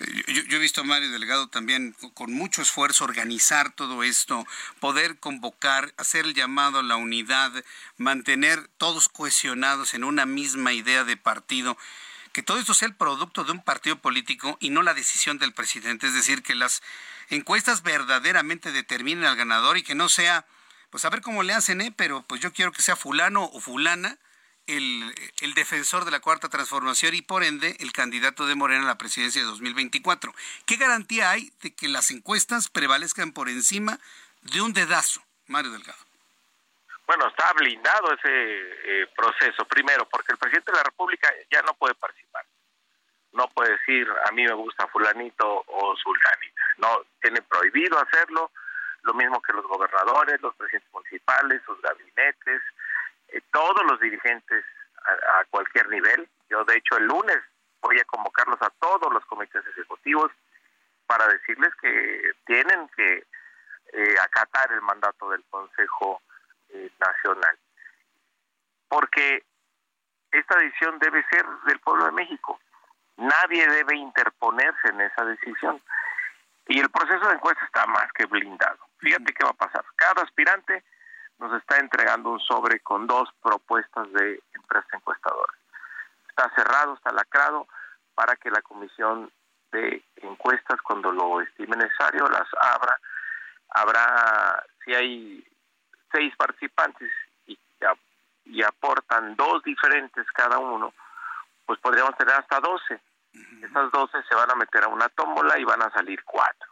eh, 0.00 0.44
yo, 0.48 0.56
he 0.56 0.60
visto 0.60 0.80
a 0.80 0.84
Mario 0.84 1.10
Delgado 1.10 1.48
también 1.48 1.94
con 2.14 2.32
mucho 2.32 2.62
esfuerzo 2.62 3.04
organizar 3.04 3.72
todo 3.72 4.02
esto, 4.02 4.46
poder 4.80 5.18
convocar, 5.18 5.92
hacer 5.96 6.24
el 6.24 6.34
llamado 6.34 6.78
a 6.78 6.82
la 6.82 6.96
unidad, 6.96 7.52
mantener 7.96 8.68
todos 8.78 9.08
cohesionados 9.08 9.94
en 9.94 10.04
una 10.04 10.26
misma 10.26 10.72
idea 10.72 11.04
de 11.04 11.16
partido 11.16 11.76
que 12.32 12.42
todo 12.42 12.58
esto 12.58 12.74
sea 12.74 12.88
el 12.88 12.94
producto 12.94 13.44
de 13.44 13.52
un 13.52 13.62
partido 13.62 14.00
político 14.00 14.56
y 14.60 14.70
no 14.70 14.82
la 14.82 14.94
decisión 14.94 15.38
del 15.38 15.52
presidente. 15.52 16.06
Es 16.06 16.14
decir, 16.14 16.42
que 16.42 16.54
las 16.54 16.82
encuestas 17.28 17.82
verdaderamente 17.82 18.72
determinen 18.72 19.24
al 19.24 19.36
ganador 19.36 19.76
y 19.78 19.82
que 19.82 19.94
no 19.94 20.08
sea, 20.08 20.46
pues 20.90 21.04
a 21.04 21.10
ver 21.10 21.22
cómo 21.22 21.42
le 21.42 21.54
hacen, 21.54 21.80
¿eh? 21.80 21.92
pero 21.94 22.22
pues 22.22 22.40
yo 22.40 22.52
quiero 22.52 22.72
que 22.72 22.82
sea 22.82 22.96
fulano 22.96 23.44
o 23.44 23.60
fulana 23.60 24.18
el, 24.66 25.54
defensor 25.54 26.04
de 26.04 26.10
la 26.10 26.20
cuarta 26.20 26.48
transformación 26.48 27.14
y 27.14 27.22
por 27.22 27.42
ende 27.42 27.76
el 27.80 27.92
candidato 27.92 28.46
de 28.46 28.54
Morena 28.54 28.84
a 28.84 28.86
la 28.86 28.98
presidencia 28.98 29.42
de 29.42 29.48
2024. 29.48 30.32
¿Qué 30.66 30.76
garantía 30.76 31.30
hay 31.30 31.52
de 31.62 31.74
que 31.74 31.88
las 31.88 32.10
encuestas 32.10 32.68
prevalezcan 32.68 33.32
por 33.32 33.48
encima 33.48 33.98
de 34.42 34.60
un 34.60 34.72
dedazo, 34.72 35.22
Mario 35.46 35.72
Delgado? 35.72 35.98
Bueno, 37.06 37.26
está 37.26 37.52
blindado 37.54 38.14
ese 38.14 38.30
eh, 38.30 39.06
proceso, 39.16 39.64
primero, 39.64 40.08
porque 40.08 40.32
el 40.32 40.38
presidente 40.38 40.70
de 40.70 40.78
la 40.78 40.84
República 40.84 41.28
ya 41.50 41.60
no 41.62 41.74
puede 41.74 41.94
participar. 41.94 42.44
No 43.32 43.48
puede 43.48 43.72
decir, 43.72 44.06
a 44.26 44.32
mí 44.32 44.44
me 44.44 44.54
gusta 44.54 44.86
fulanito 44.88 45.64
o 45.66 45.96
sultanita. 45.96 46.62
No, 46.78 47.02
tiene 47.20 47.42
prohibido 47.42 47.98
hacerlo, 47.98 48.52
lo 49.02 49.14
mismo 49.14 49.40
que 49.42 49.52
los 49.52 49.66
gobernadores, 49.66 50.40
los 50.40 50.54
presidentes 50.54 50.92
municipales, 50.92 51.62
sus 51.64 51.80
gabinetes, 51.80 52.62
eh, 53.32 53.40
todos 53.52 53.84
los 53.86 54.00
dirigentes 54.00 54.64
a, 55.04 55.44
cualquier 55.50 55.88
nivel. 55.88 56.28
Yo, 56.48 56.64
de 56.64 56.76
hecho, 56.76 56.96
el 56.96 57.06
lunes 57.06 57.38
voy 57.80 57.98
a 57.98 58.04
convocarlos 58.04 58.60
a 58.62 58.70
todos 58.80 59.12
los 59.12 59.24
comités 59.26 59.66
ejecutivos 59.66 60.30
para 61.06 61.26
decirles 61.28 61.74
que 61.80 62.32
tienen 62.46 62.88
que 62.96 63.24
eh, 63.92 64.14
acatar 64.22 64.70
el 64.72 64.82
mandato 64.82 65.30
del 65.30 65.44
Consejo 65.50 66.22
eh, 66.68 66.90
nacional. 66.98 67.58
Porque 68.88 69.44
esta 70.30 70.56
decisión 70.58 70.98
debe 70.98 71.24
ser 71.30 71.44
del 71.66 71.80
pueblo 71.80 72.06
de 72.06 72.12
México. 72.12 72.60
Nadie 73.16 73.66
debe 73.68 73.96
interponerse 73.96 74.88
en 74.88 75.00
esa 75.00 75.24
decisión. 75.24 75.82
Y 76.68 76.78
el 76.78 76.90
proceso 76.90 77.26
de 77.26 77.34
encuesta 77.34 77.64
está 77.64 77.86
más 77.86 78.12
que 78.12 78.26
blindado. 78.26 78.78
Fíjate 78.98 79.32
qué 79.32 79.44
va 79.44 79.50
a 79.50 79.54
pasar. 79.54 79.84
Cada 79.96 80.22
aspirante 80.22 80.84
nos 81.40 81.52
está 81.60 81.78
entregando 81.78 82.30
un 82.30 82.40
sobre 82.40 82.80
con 82.80 83.06
dos 83.06 83.28
propuestas 83.42 84.12
de 84.12 84.42
empresa 84.52 84.88
encuestadora. 84.92 85.52
Está 86.28 86.50
cerrado, 86.54 86.94
está 86.94 87.12
lacrado 87.12 87.66
para 88.14 88.36
que 88.36 88.50
la 88.50 88.60
comisión 88.60 89.32
de 89.72 90.04
encuestas, 90.16 90.80
cuando 90.82 91.10
lo 91.10 91.40
estime 91.40 91.76
necesario, 91.76 92.28
las 92.28 92.46
abra. 92.60 93.00
Habrá, 93.70 94.64
si 94.84 94.94
hay 94.94 95.48
seis 96.12 96.34
participantes 96.36 97.10
y, 97.46 97.58
y 98.44 98.62
aportan 98.62 99.34
dos 99.36 99.62
diferentes 99.62 100.26
cada 100.32 100.58
uno, 100.58 100.92
pues 101.64 101.78
podríamos 101.80 102.16
tener 102.16 102.34
hasta 102.34 102.60
doce. 102.60 103.00
Esas 103.62 103.90
doce 103.92 104.22
se 104.28 104.34
van 104.34 104.50
a 104.50 104.56
meter 104.56 104.84
a 104.84 104.88
una 104.88 105.08
tómbola 105.08 105.58
y 105.58 105.64
van 105.64 105.82
a 105.82 105.90
salir 105.92 106.22
cuatro. 106.24 106.68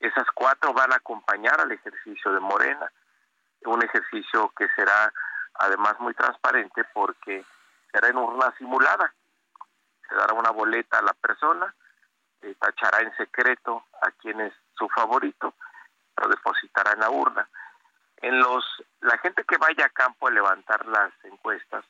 Esas 0.00 0.26
cuatro 0.34 0.72
van 0.74 0.92
a 0.92 0.96
acompañar 0.96 1.60
al 1.60 1.72
ejercicio 1.72 2.32
de 2.32 2.40
Morena, 2.40 2.90
un 3.68 3.82
ejercicio 3.82 4.52
que 4.56 4.68
será 4.76 5.12
además 5.54 5.98
muy 6.00 6.14
transparente 6.14 6.84
porque 6.92 7.44
será 7.92 8.08
en 8.08 8.16
urna 8.16 8.52
simulada. 8.58 9.12
Se 10.08 10.14
dará 10.14 10.34
una 10.34 10.50
boleta 10.50 10.98
a 10.98 11.02
la 11.02 11.14
persona, 11.14 11.74
eh, 12.42 12.54
tachará 12.58 13.00
en 13.00 13.16
secreto 13.16 13.84
a 14.02 14.10
quien 14.12 14.40
es 14.40 14.52
su 14.76 14.88
favorito, 14.88 15.54
lo 16.16 16.28
depositará 16.28 16.92
en 16.92 17.00
la 17.00 17.10
urna 17.10 17.48
en 18.24 18.38
los 18.38 18.64
la 19.00 19.18
gente 19.18 19.44
que 19.44 19.58
vaya 19.58 19.84
a 19.84 19.90
campo 19.90 20.26
a 20.26 20.30
levantar 20.30 20.86
las 20.86 21.12
encuestas 21.24 21.84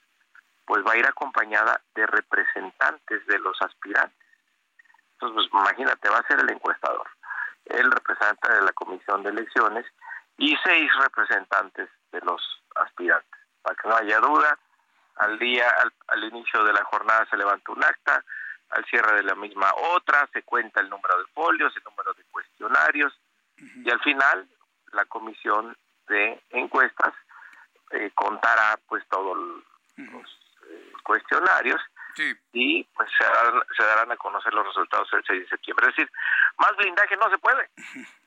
pues 0.66 0.84
va 0.84 0.92
a 0.92 0.96
ir 0.96 1.06
acompañada 1.06 1.80
de 1.94 2.06
representantes 2.06 3.26
de 3.26 3.38
los 3.38 3.60
aspirantes 3.62 4.18
entonces 5.12 5.48
pues 5.52 5.62
imagínate 5.62 6.08
va 6.08 6.18
a 6.18 6.26
ser 6.26 6.40
el 6.40 6.50
encuestador 6.50 7.06
el 7.66 7.90
representante 7.90 8.52
de 8.52 8.62
la 8.62 8.72
comisión 8.72 9.22
de 9.22 9.30
elecciones 9.30 9.86
y 10.38 10.56
seis 10.64 10.90
representantes 11.00 11.88
de 12.12 12.20
los 12.20 12.42
aspirantes 12.76 13.40
para 13.62 13.76
que 13.76 13.88
no 13.88 13.96
haya 13.96 14.18
duda 14.20 14.58
al 15.16 15.38
día 15.38 15.68
al, 15.82 15.92
al 16.08 16.24
inicio 16.24 16.64
de 16.64 16.72
la 16.72 16.84
jornada 16.84 17.26
se 17.30 17.36
levanta 17.36 17.72
un 17.72 17.84
acta 17.84 18.24
al 18.70 18.84
cierre 18.86 19.16
de 19.16 19.22
la 19.22 19.34
misma 19.34 19.72
otra 19.74 20.28
se 20.32 20.42
cuenta 20.42 20.80
el 20.80 20.90
número 20.90 21.18
de 21.18 21.26
folios 21.32 21.76
el 21.76 21.84
número 21.84 22.12
de 22.14 22.24
cuestionarios 22.32 23.12
y 23.56 23.90
al 23.90 24.00
final 24.00 24.48
la 24.92 25.04
comisión 25.06 25.76
de 26.08 26.42
encuestas 26.50 27.14
eh, 27.90 28.10
contará 28.14 28.78
pues 28.88 29.04
todos 29.08 29.36
los 29.36 30.38
cuestionarios 31.04 31.80
y 32.52 32.84
pues 32.84 33.10
se 33.18 33.24
darán, 33.24 33.62
se 33.76 33.84
darán 33.84 34.12
a 34.12 34.16
conocer 34.16 34.52
los 34.54 34.66
resultados 34.66 35.08
el 35.12 35.24
6 35.26 35.40
de 35.40 35.48
septiembre. 35.48 35.88
Es 35.88 35.96
decir, 35.96 36.12
más 36.58 36.76
blindaje 36.76 37.16
no 37.16 37.28
se 37.30 37.38
puede. 37.38 37.68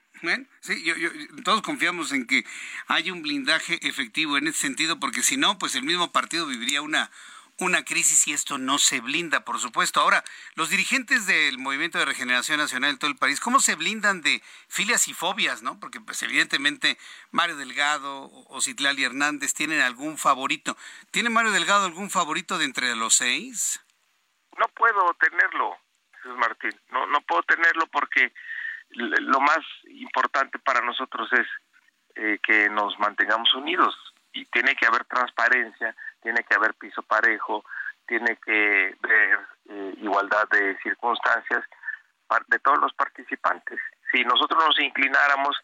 sí, 0.61 0.83
yo, 0.83 0.95
todos 1.43 1.61
confiamos 1.61 2.11
en 2.11 2.25
que 2.25 2.45
haya 2.87 3.13
un 3.13 3.21
blindaje 3.21 3.79
efectivo 3.87 4.37
en 4.37 4.47
ese 4.47 4.59
sentido, 4.59 4.99
porque 4.99 5.23
si 5.23 5.37
no, 5.37 5.57
pues 5.57 5.75
el 5.75 5.83
mismo 5.83 6.11
partido 6.11 6.45
viviría 6.45 6.81
una, 6.81 7.11
una 7.59 7.83
crisis 7.83 8.27
y 8.27 8.33
esto 8.33 8.57
no 8.57 8.77
se 8.77 9.01
blinda, 9.01 9.43
por 9.43 9.59
supuesto. 9.59 9.99
Ahora, 9.99 10.23
los 10.55 10.69
dirigentes 10.69 11.25
del 11.25 11.57
Movimiento 11.57 11.97
de 11.97 12.05
Regeneración 12.05 12.59
Nacional 12.59 12.93
de 12.93 12.97
todo 12.99 13.09
el 13.09 13.17
país, 13.17 13.39
¿cómo 13.39 13.59
se 13.59 13.75
blindan 13.75 14.21
de 14.21 14.41
filias 14.67 15.07
y 15.07 15.13
fobias, 15.13 15.63
no? 15.63 15.79
Porque 15.79 15.99
pues 15.99 16.21
evidentemente 16.23 16.97
Mario 17.31 17.57
Delgado 17.57 18.29
o 18.31 18.61
Citlali 18.61 19.03
Hernández 19.03 19.53
tienen 19.53 19.81
algún 19.81 20.17
favorito. 20.17 20.77
¿Tiene 21.11 21.29
Mario 21.29 21.51
Delgado 21.51 21.85
algún 21.85 22.09
favorito 22.09 22.57
de 22.57 22.65
entre 22.65 22.95
los 22.95 23.15
seis? 23.15 23.81
No 24.57 24.67
puedo 24.69 25.13
tenerlo, 25.19 25.77
Jesús 26.13 26.37
Martín. 26.37 26.71
No, 26.91 27.07
no 27.07 27.21
puedo 27.21 27.41
tenerlo 27.43 27.87
porque 27.87 28.33
lo 28.89 29.39
más 29.39 29.59
importante 29.89 30.59
para 30.59 30.81
nosotros 30.81 31.31
es 31.33 31.47
eh, 32.15 32.39
que 32.41 32.69
nos 32.69 32.97
mantengamos 32.99 33.53
unidos 33.53 33.95
y 34.33 34.45
tiene 34.45 34.75
que 34.75 34.85
haber 34.85 35.05
transparencia, 35.05 35.95
tiene 36.21 36.43
que 36.43 36.55
haber 36.55 36.73
piso 36.75 37.01
parejo, 37.03 37.63
tiene 38.07 38.37
que 38.37 38.95
haber 39.03 39.39
eh, 39.69 39.93
igualdad 40.01 40.47
de 40.49 40.77
circunstancias 40.81 41.63
de 42.47 42.59
todos 42.59 42.79
los 42.79 42.93
participantes. 42.93 43.79
Si 44.11 44.23
nosotros 44.23 44.63
nos 44.63 44.79
inclináramos, 44.79 45.57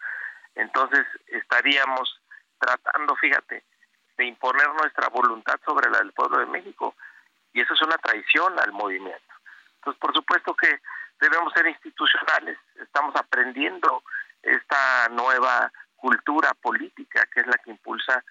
entonces 0.55 1.05
estaríamos 1.27 2.21
tratando, 2.59 3.15
fíjate, 3.15 3.63
de 4.17 4.25
imponer 4.25 4.69
nuestra 4.73 5.09
voluntad 5.09 5.59
sobre 5.65 5.89
la 5.89 5.99
del 5.99 6.13
pueblo 6.13 6.39
de 6.39 6.45
México 6.45 6.95
y 7.51 7.61
eso 7.61 7.73
es 7.73 7.81
una 7.81 7.97
traición 7.97 8.57
al 8.59 8.71
movimiento. 8.71 9.33
Entonces, 9.75 9.99
por 9.99 10.13
supuesto 10.13 10.55
que 10.55 10.79
debemos 11.19 11.53
ser 11.53 11.67
institucionales, 11.67 12.57
estamos 12.81 13.15
aprendiendo 13.15 14.03
esta 14.41 15.09
nueva 15.09 15.71
cultura 15.95 16.53
política 16.55 17.25
que 17.33 17.39
es 17.39 17.47
la 17.47 17.57
que 17.63 17.71
impulsa 17.71 18.23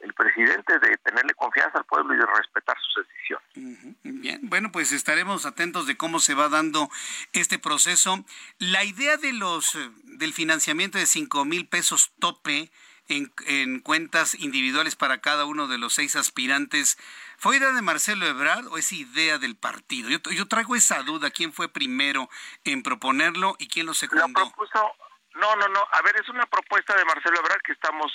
el 0.00 0.12
presidente 0.12 0.78
de 0.80 0.96
tenerle 0.98 1.32
confianza 1.34 1.78
al 1.78 1.84
pueblo 1.84 2.14
y 2.14 2.18
de 2.18 2.26
respetar 2.26 2.76
sus 2.80 3.06
decisiones. 3.06 3.96
Bien, 4.02 4.40
bueno, 4.42 4.70
pues 4.70 4.92
estaremos 4.92 5.46
atentos 5.46 5.86
de 5.86 5.96
cómo 5.96 6.18
se 6.18 6.34
va 6.34 6.48
dando 6.48 6.90
este 7.32 7.58
proceso. 7.58 8.24
La 8.58 8.84
idea 8.84 9.16
de 9.16 9.32
los 9.32 9.78
del 10.04 10.32
financiamiento 10.32 10.98
de 10.98 11.06
cinco 11.06 11.44
mil 11.44 11.68
pesos 11.68 12.12
tope 12.18 12.70
en, 13.08 13.80
cuentas 13.80 14.34
individuales 14.34 14.96
para 14.96 15.18
cada 15.20 15.44
uno 15.44 15.68
de 15.68 15.78
los 15.78 15.94
seis 15.94 16.16
aspirantes, 16.16 16.98
¿fue 17.38 17.56
idea 17.56 17.72
de 17.72 17.82
Marcelo 17.82 18.26
Ebrard 18.26 18.66
o 18.68 18.78
es 18.78 18.92
idea 18.92 19.38
del 19.38 19.56
partido? 19.56 20.08
Yo, 20.08 20.18
yo 20.30 20.48
traigo 20.48 20.74
esa 20.76 21.02
duda, 21.02 21.30
¿quién 21.30 21.52
fue 21.52 21.68
primero 21.68 22.28
en 22.64 22.82
proponerlo 22.82 23.56
y 23.58 23.68
quién 23.68 23.86
lo 23.86 23.94
secundó? 23.94 24.32
propuso, 24.32 24.92
no, 25.34 25.56
no, 25.56 25.68
no, 25.68 25.80
a 25.92 26.02
ver, 26.02 26.16
es 26.20 26.28
una 26.28 26.46
propuesta 26.46 26.96
de 26.96 27.04
Marcelo 27.04 27.38
Ebrard 27.40 27.60
que 27.62 27.72
estamos 27.72 28.12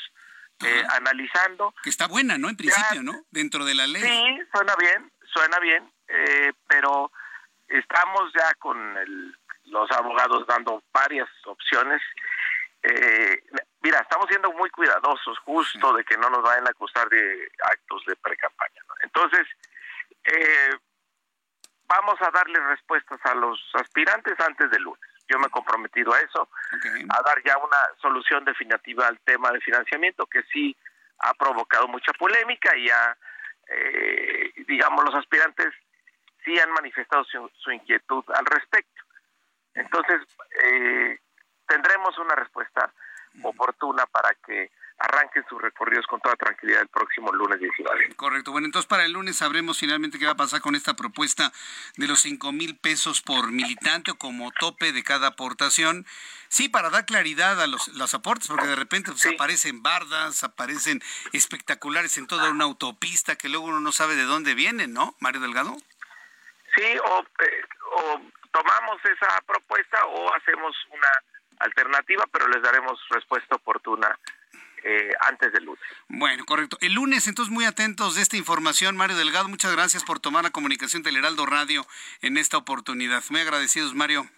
eh, 0.61 0.84
analizando. 0.95 1.74
Que 1.84 1.90
está 1.90 2.07
buena, 2.07 2.38
¿no? 2.38 2.49
En 2.49 2.57
principio, 2.57 3.03
¿no? 3.03 3.14
Dentro 3.32 3.66
de 3.66 3.76
la 3.76 3.88
ley. 3.88 4.02
Sí, 4.02 4.40
suena 4.53 4.76
bien, 4.76 5.11
suena 5.34 5.60
bien, 5.60 5.91
eh, 6.07 6.52
pero 6.68 7.11
estamos 7.68 8.32
ya 8.34 8.53
con 8.56 8.78
los 9.66 9.91
abogados 9.91 10.45
dando 10.48 10.84
varias 10.91 11.30
opciones. 11.45 12.02
Eh, 12.84 13.43
mira, 13.81 13.99
estamos 13.99 14.27
siendo 14.30 14.51
muy 14.53 14.69
cuidadosos 14.69 15.38
justo 15.39 15.93
de 15.93 16.03
que 16.03 16.18
no 16.18 16.30
nos 16.30 16.41
vayan 16.43 16.68
a 16.68 16.72
acusar 16.72 17.07
de 17.10 17.51
actos 17.64 18.03
de 18.06 18.15
pre-campaña. 18.15 18.81
Entonces, 19.01 19.47
eh, 20.23 20.77
vamos 21.88 22.15
a 22.22 22.31
darle 22.31 22.60
respuestas 22.60 23.19
a 23.26 23.35
los 23.35 23.60
aspirantes 23.73 24.39
antes 24.39 24.69
del 24.72 24.84
lunes. 24.84 25.10
Yo 25.27 25.38
me 25.39 25.47
he 25.47 25.51
comprometido 25.51 26.14
a 26.14 26.19
eso, 26.22 26.49
a 27.10 27.22
dar 27.22 27.43
ya 27.43 27.57
una 27.57 27.77
solución 28.01 28.43
definitiva 28.45 29.07
al 29.07 29.19
tema 29.19 29.51
de 29.51 29.61
financiamiento 29.61 30.26
que 30.26 30.41
sí 30.51 30.76
ha 31.19 31.34
provocado 31.35 31.88
mucha 31.88 32.11
polémica 32.14 32.76
y 32.76 32.88
ya, 32.88 33.18
eh, 33.68 34.51
digamos, 34.68 35.06
los 35.06 35.15
aspirantes 35.15 35.68
sí 36.43 36.57
han 36.60 36.72
manifestado 36.72 37.23
su, 37.26 37.72
inquietud 37.72 38.23
al 38.34 38.45
respecto. 38.45 39.03
Entonces, 39.76 40.22
eh, 40.64 41.19
tendremos 41.70 42.18
una 42.18 42.36
respuesta 42.36 42.91
oportuna 43.44 44.06
para 44.08 44.34
que 44.46 44.72
arranquen 45.00 45.46
sus 45.48 45.62
recorridos 45.62 46.06
con 46.08 46.20
toda 46.20 46.36
tranquilidad 46.36 46.82
el 46.82 46.90
próximo 46.90 47.32
lunes 47.32 47.58
19. 47.60 48.16
Correcto. 48.16 48.52
Bueno, 48.52 48.66
entonces 48.66 48.88
para 48.88 49.06
el 49.06 49.14
lunes 49.14 49.38
sabremos 49.38 49.80
finalmente 49.80 50.20
qué 50.20 50.26
va 50.26 50.34
a 50.34 50.36
pasar 50.36 50.60
con 50.60 50.76
esta 50.76 50.96
propuesta 50.96 51.54
de 51.96 52.08
los 52.08 52.20
cinco 52.20 52.52
mil 52.52 52.78
pesos 52.78 53.22
por 53.22 53.50
militante 53.52 54.12
o 54.12 54.16
como 54.16 54.52
tope 54.52 54.91
de 54.91 55.04
cada 55.04 55.28
aportación. 55.28 56.06
Sí, 56.50 56.68
para 56.68 56.90
dar 56.90 57.06
claridad 57.06 57.62
a 57.62 57.68
los, 57.68 57.88
los 57.90 58.14
aportes, 58.14 58.48
porque 58.48 58.68
de 58.68 58.76
repente 58.76 59.12
pues, 59.12 59.26
aparecen 59.28 59.82
bardas, 59.82 60.44
aparecen 60.44 61.02
espectaculares 61.32 62.18
en 62.18 62.28
toda 62.28 62.50
una 62.50 62.66
autopista 62.66 63.38
que 63.38 63.48
luego 63.48 63.68
uno 63.68 63.80
no 63.80 63.94
sabe 63.94 64.16
de 64.16 64.24
dónde 64.24 64.54
vienen, 64.54 64.94
¿no, 64.94 65.16
Mario 65.20 65.40
Delgado? 65.40 65.78
Sí, 66.76 66.98
o, 67.06 67.22
eh, 67.22 67.64
o 67.91 68.22
tomamos 68.52 68.98
esa 69.06 69.41
propuesta 69.48 70.06
o 70.06 70.34
hacemos 70.34 70.76
una 70.91 71.08
alternativa, 71.60 72.26
pero 72.31 72.48
les 72.48 72.61
daremos 72.61 72.99
respuesta 73.10 73.56
oportuna 73.56 74.18
eh, 74.84 75.14
antes 75.22 75.52
del 75.52 75.65
lunes. 75.65 75.84
Bueno, 76.07 76.45
correcto. 76.45 76.77
El 76.81 76.94
lunes, 76.94 77.27
entonces, 77.27 77.53
muy 77.53 77.65
atentos 77.65 78.15
de 78.15 78.22
esta 78.22 78.38
información. 78.38 78.95
Mario 78.95 79.18
Delgado, 79.18 79.48
muchas 79.49 79.72
gracias 79.73 80.03
por 80.03 80.19
tomar 80.19 80.44
la 80.44 80.52
comunicación 80.52 81.03
del 81.03 81.18
Heraldo 81.18 81.45
Radio 81.45 81.86
en 82.22 82.38
esta 82.38 82.57
oportunidad. 82.57 83.23
Muy 83.30 83.41
agradecidos, 83.41 83.94
Mario. 83.94 84.30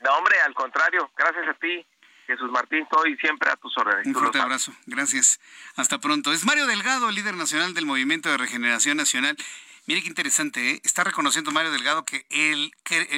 No, 0.00 0.10
hombre, 0.16 0.40
al 0.40 0.54
contrario, 0.54 1.10
gracias 1.16 1.48
a 1.48 1.54
ti. 1.54 1.86
Jesús 2.26 2.50
Martín, 2.50 2.80
estoy 2.82 3.16
siempre 3.16 3.50
a 3.50 3.56
tus 3.56 3.76
órdenes. 3.78 4.06
Un 4.06 4.14
fuerte 4.14 4.38
abrazo. 4.38 4.72
Gracias. 4.84 5.40
Hasta 5.76 5.98
pronto. 5.98 6.32
Es 6.32 6.44
Mario 6.44 6.66
Delgado, 6.66 7.10
líder 7.10 7.34
nacional 7.34 7.72
del 7.72 7.86
Movimiento 7.86 8.28
de 8.28 8.36
Regeneración 8.36 8.98
Nacional. 8.98 9.36
Mire 9.86 10.02
qué 10.02 10.08
interesante, 10.08 10.72
¿eh? 10.72 10.80
está 10.84 11.02
reconociendo 11.04 11.50
Mario 11.50 11.72
Delgado 11.72 12.04
que 12.04 12.26
él, 12.28 12.72
que 12.84 13.08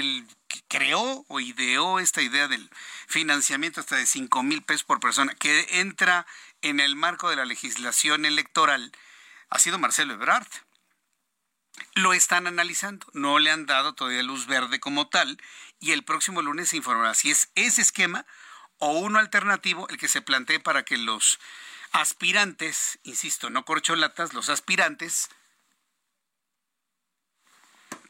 él 0.53 0.65
creó 0.69 1.25
o 1.29 1.41
ideó 1.41 1.99
esta 1.99 2.23
idea 2.23 2.49
del 2.49 2.71
financiamiento 3.07 3.81
hasta 3.81 3.97
de 3.97 4.07
5 4.07 4.43
mil 4.43 4.63
pesos 4.63 4.85
por 4.85 5.01
persona, 5.01 5.35
que 5.35 5.81
entra 5.81 6.27
en 6.63 6.81
el 6.81 6.97
marco 6.97 7.31
de 7.31 7.37
la 7.37 7.45
legislación 7.45 8.25
electoral, 8.25 8.93
ha 9.49 9.59
sido 9.59 9.79
Marcelo 9.79 10.15
Ebrard. 10.15 10.49
Lo 11.95 12.13
están 12.13 12.47
analizando, 12.47 13.07
no 13.15 13.39
le 13.39 13.51
han 13.51 13.67
dado 13.67 13.95
todavía 13.95 14.23
luz 14.23 14.47
verde 14.47 14.81
como 14.81 15.09
tal, 15.09 15.41
y 15.79 15.93
el 15.93 16.05
próximo 16.05 16.43
lunes 16.43 16.71
se 16.71 16.77
informará 16.77 17.15
si 17.15 17.31
es 17.31 17.51
ese 17.55 17.81
esquema 17.81 18.27
o 18.79 18.99
uno 18.99 19.19
alternativo 19.19 19.89
el 19.89 19.99
que 19.99 20.09
se 20.09 20.23
plantee 20.23 20.61
para 20.61 20.85
que 20.85 20.99
los 20.99 21.39
aspirantes, 21.93 22.99
insisto, 23.03 23.51
no 23.51 23.65
corcholatas, 23.65 24.35
los 24.35 24.49
aspirantes 24.49 25.31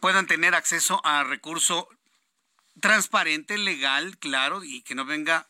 puedan 0.00 0.26
tener 0.26 0.54
acceso 0.54 1.00
a 1.04 1.22
recurso 1.24 1.88
transparente, 2.80 3.58
legal, 3.58 4.18
claro, 4.18 4.62
y 4.64 4.82
que 4.82 4.94
no 4.94 5.04
venga 5.04 5.48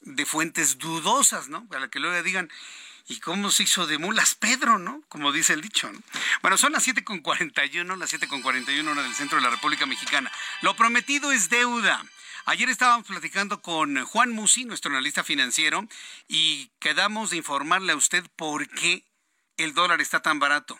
de 0.00 0.26
fuentes 0.26 0.78
dudosas, 0.78 1.48
¿no? 1.48 1.66
Para 1.66 1.88
que 1.88 2.00
luego 2.00 2.22
digan, 2.22 2.50
¿y 3.08 3.20
cómo 3.20 3.50
se 3.50 3.64
hizo 3.64 3.86
de 3.86 3.98
mulas 3.98 4.34
Pedro, 4.34 4.78
no? 4.78 5.02
Como 5.08 5.32
dice 5.32 5.54
el 5.54 5.60
dicho, 5.60 5.92
¿no? 5.92 6.00
Bueno, 6.42 6.56
son 6.56 6.72
las 6.72 6.86
7.41, 6.86 7.96
las 7.96 8.12
7.41 8.12 8.88
hora 8.90 9.02
del 9.02 9.14
centro 9.14 9.38
de 9.38 9.44
la 9.44 9.50
República 9.50 9.86
Mexicana. 9.86 10.30
Lo 10.62 10.76
prometido 10.76 11.32
es 11.32 11.48
deuda. 11.48 12.04
Ayer 12.44 12.68
estábamos 12.70 13.06
platicando 13.06 13.60
con 13.60 14.02
Juan 14.04 14.30
Musi, 14.30 14.64
nuestro 14.64 14.90
analista 14.90 15.22
financiero, 15.22 15.86
y 16.28 16.70
quedamos 16.78 17.30
de 17.30 17.36
informarle 17.36 17.92
a 17.92 17.96
usted 17.96 18.24
por 18.36 18.68
qué 18.68 19.04
el 19.58 19.74
dólar 19.74 20.00
está 20.00 20.22
tan 20.22 20.38
barato 20.38 20.78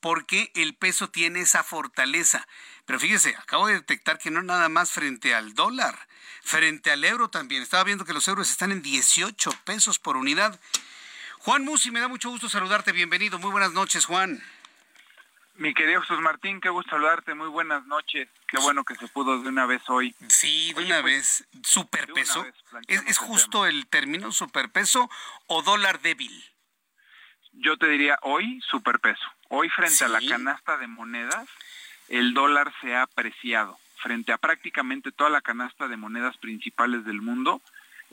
porque 0.00 0.50
el 0.54 0.74
peso 0.74 1.08
tiene 1.10 1.40
esa 1.40 1.62
fortaleza. 1.62 2.46
Pero 2.86 2.98
fíjese, 2.98 3.36
acabo 3.36 3.66
de 3.66 3.74
detectar 3.74 4.18
que 4.18 4.30
no 4.30 4.42
nada 4.42 4.68
más 4.68 4.90
frente 4.90 5.34
al 5.34 5.54
dólar, 5.54 6.08
frente 6.42 6.90
al 6.90 7.04
euro 7.04 7.28
también. 7.28 7.62
Estaba 7.62 7.84
viendo 7.84 8.04
que 8.04 8.12
los 8.12 8.26
euros 8.28 8.50
están 8.50 8.72
en 8.72 8.82
18 8.82 9.50
pesos 9.64 9.98
por 9.98 10.16
unidad. 10.16 10.58
Juan 11.38 11.64
Musi, 11.64 11.90
me 11.90 12.00
da 12.00 12.08
mucho 12.08 12.30
gusto 12.30 12.48
saludarte. 12.48 12.92
Bienvenido. 12.92 13.38
Muy 13.38 13.50
buenas 13.50 13.72
noches, 13.72 14.06
Juan. 14.06 14.42
Mi 15.54 15.74
querido 15.74 16.00
Jesús 16.00 16.20
Martín, 16.20 16.60
qué 16.60 16.70
gusto 16.70 16.90
saludarte. 16.90 17.34
Muy 17.34 17.48
buenas 17.48 17.86
noches. 17.86 18.28
Qué 18.48 18.58
bueno 18.58 18.82
que 18.84 18.94
se 18.96 19.08
pudo 19.08 19.42
de 19.42 19.48
una 19.48 19.66
vez 19.66 19.82
hoy. 19.88 20.14
Sí, 20.28 20.72
de 20.74 20.84
una 20.84 21.02
pues, 21.02 21.44
vez. 21.52 21.62
Superpeso. 21.62 22.46
¿Es, 22.88 23.02
¿Es 23.06 23.18
justo 23.18 23.66
el 23.66 23.86
término 23.86 24.32
superpeso 24.32 25.10
o 25.46 25.62
dólar 25.62 26.00
débil? 26.00 26.44
Yo 27.52 27.76
te 27.76 27.88
diría 27.88 28.18
hoy 28.22 28.60
superpeso. 28.70 29.24
Hoy 29.52 29.68
frente 29.68 30.04
a 30.04 30.08
la 30.08 30.20
canasta 30.20 30.76
de 30.76 30.86
monedas, 30.86 31.48
el 32.08 32.34
dólar 32.34 32.72
se 32.80 32.94
ha 32.94 33.02
apreciado. 33.02 33.76
Frente 33.96 34.32
a 34.32 34.38
prácticamente 34.38 35.10
toda 35.10 35.28
la 35.28 35.40
canasta 35.40 35.88
de 35.88 35.96
monedas 35.96 36.36
principales 36.36 37.04
del 37.04 37.20
mundo, 37.20 37.60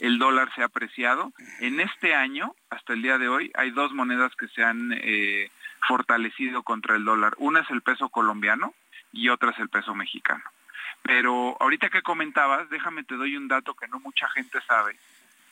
el 0.00 0.18
dólar 0.18 0.52
se 0.56 0.62
ha 0.62 0.64
apreciado. 0.64 1.32
En 1.60 1.78
este 1.78 2.16
año, 2.16 2.56
hasta 2.70 2.92
el 2.92 3.02
día 3.02 3.18
de 3.18 3.28
hoy, 3.28 3.52
hay 3.54 3.70
dos 3.70 3.92
monedas 3.92 4.34
que 4.34 4.48
se 4.48 4.64
han 4.64 4.92
eh, 4.92 5.52
fortalecido 5.86 6.64
contra 6.64 6.96
el 6.96 7.04
dólar. 7.04 7.34
Una 7.38 7.60
es 7.60 7.70
el 7.70 7.82
peso 7.82 8.08
colombiano 8.08 8.74
y 9.12 9.28
otra 9.28 9.52
es 9.52 9.60
el 9.60 9.68
peso 9.68 9.94
mexicano. 9.94 10.42
Pero 11.02 11.56
ahorita 11.60 11.88
que 11.88 12.02
comentabas, 12.02 12.68
déjame 12.68 13.04
te 13.04 13.14
doy 13.14 13.36
un 13.36 13.46
dato 13.46 13.74
que 13.74 13.86
no 13.86 14.00
mucha 14.00 14.28
gente 14.30 14.58
sabe 14.66 14.98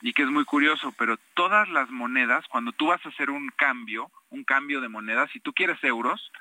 y 0.01 0.13
que 0.13 0.23
es 0.23 0.29
muy 0.29 0.45
curioso, 0.45 0.93
pero 0.97 1.17
todas 1.33 1.67
las 1.69 1.89
monedas, 1.89 2.45
cuando 2.47 2.71
tú 2.71 2.87
vas 2.87 3.03
a 3.05 3.09
hacer 3.09 3.29
un 3.29 3.49
cambio, 3.55 4.11
un 4.29 4.43
cambio 4.43 4.81
de 4.81 4.89
monedas, 4.89 5.29
si 5.31 5.39
tú 5.39 5.53
quieres 5.53 5.83
euros, 5.83 6.31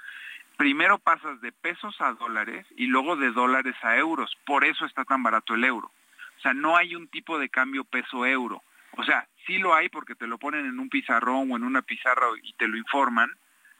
primero 0.57 0.99
pasas 0.99 1.41
de 1.41 1.53
pesos 1.53 2.01
a 2.01 2.12
dólares 2.12 2.66
y 2.77 2.87
luego 2.87 3.16
de 3.16 3.31
dólares 3.31 3.77
a 3.83 3.97
euros. 3.97 4.37
Por 4.45 4.65
eso 4.65 4.85
está 4.85 5.05
tan 5.05 5.23
barato 5.23 5.55
el 5.55 5.65
euro. 5.65 5.91
O 6.39 6.41
sea, 6.41 6.55
no 6.55 6.77
hay 6.77 6.95
un 6.95 7.09
tipo 7.09 7.39
de 7.39 7.49
cambio 7.49 7.85
peso-euro. 7.85 8.62
O 8.93 9.05
sea, 9.05 9.27
sí 9.47 9.59
lo 9.59 9.74
hay 9.74 9.89
porque 9.89 10.15
te 10.15 10.27
lo 10.27 10.39
ponen 10.39 10.66
en 10.66 10.78
un 10.78 10.89
pizarrón 10.89 11.51
o 11.51 11.57
en 11.57 11.65
una 11.65 11.83
pizarra 11.83 12.27
y 12.43 12.53
te 12.55 12.69
lo 12.69 12.77
informan, 12.77 13.31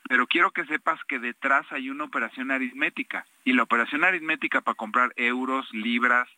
pero 0.09 0.27
quiero 0.27 0.53
que 0.53 0.65
sepas 0.67 1.01
que 1.05 1.19
detrás 1.19 1.67
hay 1.71 1.91
una 1.91 2.05
operación 2.05 2.51
aritmética. 2.51 3.27
Y 3.45 3.53
la 3.53 3.65
operación 3.65 4.05
aritmética 4.05 4.61
para 4.61 4.75
comprar 4.75 5.13
euros, 5.17 5.69
libras, 5.73 6.29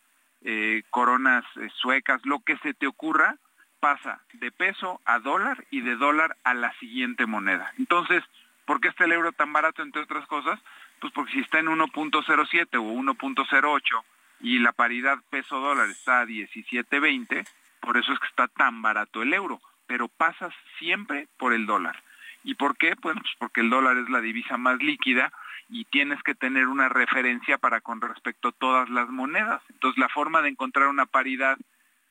eh, 0.43 0.83
coronas 0.91 1.45
eh, 1.57 1.69
suecas, 1.75 2.25
lo 2.25 2.41
que 2.41 2.57
se 2.59 2.75
te 2.75 2.87
ocurra, 2.87 3.37
pasa 3.81 4.21
de 4.35 4.51
peso 4.51 5.01
a 5.05 5.19
dólar 5.19 5.65
y 5.71 5.81
de 5.81 5.97
dólar 5.97 6.37
a 6.45 6.55
la 6.55 6.73
siguiente 6.79 7.27
moneda. 7.27 7.73
Entonces, 7.79 8.23
¿por 8.65 8.81
qué 8.81 8.89
está 8.89 9.05
el 9.05 9.13
euro 9.13 9.33
tan 9.33 9.53
barato, 9.53 9.83
entre 9.83 10.03
otras 10.03 10.27
cosas? 10.27 10.59
Pues 11.01 11.13
porque 11.13 11.33
si 11.33 11.41
está 11.41 11.61
en 11.61 11.67
1.07 11.67 12.77
o 12.77 12.83
1.08 12.83 14.05
y 14.41 14.59
la 14.59 14.73
paridad 14.73 15.19
peso-dólar 15.31 15.89
está 15.91 16.21
a 16.21 16.27
17.20, 16.27 17.47
por 17.81 17.97
eso 17.97 18.13
es 18.13 18.19
que 18.19 18.27
está 18.27 18.49
tan 18.49 18.83
barato 18.83 19.23
el 19.23 19.33
euro, 19.33 19.61
pero 19.87 20.09
pasas 20.09 20.53
siempre 20.79 21.29
por 21.39 21.53
el 21.53 21.67
dólar. 21.67 22.03
¿Y 22.45 22.55
por 22.55 22.77
qué? 22.77 22.95
Bueno, 23.01 23.21
pues 23.21 23.35
porque 23.39 23.61
el 23.61 23.71
dólar 23.71 23.97
es 23.99 24.09
la 24.09 24.21
divisa 24.21 24.57
más 24.57 24.79
líquida 24.79 25.33
y 25.69 25.85
tienes 25.85 26.23
que 26.23 26.35
tener 26.35 26.67
una 26.67 26.89
referencia 26.89 27.59
para 27.59 27.81
con 27.81 28.01
respecto 28.01 28.49
a 28.49 28.53
todas 28.53 28.89
las 28.89 29.09
monedas. 29.09 29.63
Entonces 29.71 29.99
la 29.99 30.09
forma 30.09 30.41
de 30.43 30.49
encontrar 30.49 30.89
una 30.89 31.07
paridad 31.07 31.59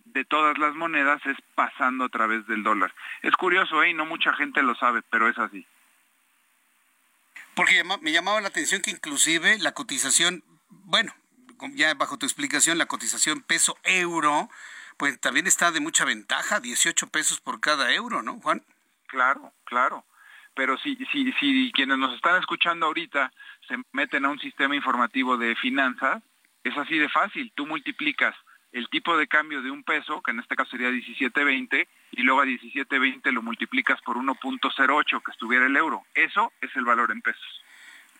de 0.05 0.25
todas 0.25 0.57
las 0.57 0.75
monedas 0.75 1.25
es 1.25 1.37
pasando 1.55 2.05
a 2.05 2.09
través 2.09 2.45
del 2.47 2.63
dólar. 2.63 2.93
Es 3.21 3.35
curioso, 3.35 3.83
¿eh? 3.83 3.93
no 3.93 4.05
mucha 4.05 4.33
gente 4.33 4.61
lo 4.61 4.75
sabe, 4.75 5.01
pero 5.09 5.27
es 5.27 5.37
así. 5.37 5.65
Porque 7.55 7.83
me 8.01 8.11
llamaba 8.11 8.39
la 8.41 8.49
atención 8.49 8.81
que 8.81 8.91
inclusive 8.91 9.57
la 9.57 9.73
cotización, 9.73 10.43
bueno, 10.69 11.11
ya 11.73 11.93
bajo 11.95 12.17
tu 12.17 12.25
explicación, 12.25 12.77
la 12.77 12.85
cotización 12.85 13.41
peso-euro, 13.41 14.49
pues 14.97 15.19
también 15.19 15.47
está 15.47 15.71
de 15.71 15.79
mucha 15.79 16.05
ventaja, 16.05 16.59
18 16.59 17.07
pesos 17.07 17.39
por 17.39 17.59
cada 17.59 17.91
euro, 17.93 18.21
¿no, 18.21 18.39
Juan? 18.41 18.63
Claro, 19.07 19.53
claro. 19.63 20.05
Pero 20.57 20.75
si, 20.79 20.95
si, 21.11 21.31
si 21.33 21.71
quienes 21.71 21.99
nos 21.99 22.15
están 22.15 22.39
escuchando 22.39 22.87
ahorita 22.87 23.31
se 23.67 23.75
meten 23.91 24.25
a 24.25 24.29
un 24.29 24.39
sistema 24.39 24.75
informativo 24.75 25.37
de 25.37 25.55
finanzas, 25.55 26.23
es 26.63 26.75
así 26.75 26.97
de 26.97 27.07
fácil. 27.09 27.51
Tú 27.53 27.67
multiplicas 27.67 28.35
el 28.71 28.89
tipo 28.89 29.15
de 29.17 29.27
cambio 29.27 29.61
de 29.61 29.69
un 29.69 29.83
peso, 29.83 30.19
que 30.23 30.31
en 30.31 30.39
este 30.39 30.55
caso 30.55 30.71
sería 30.71 30.89
17.20, 30.89 31.87
y 32.11 32.23
luego 32.23 32.41
a 32.41 32.45
17.20 32.45 33.31
lo 33.31 33.43
multiplicas 33.43 34.01
por 34.01 34.17
1.08 34.17 35.21
que 35.23 35.31
estuviera 35.31 35.67
el 35.67 35.77
euro. 35.77 36.03
Eso 36.15 36.51
es 36.59 36.75
el 36.75 36.85
valor 36.85 37.11
en 37.11 37.21
pesos. 37.21 37.63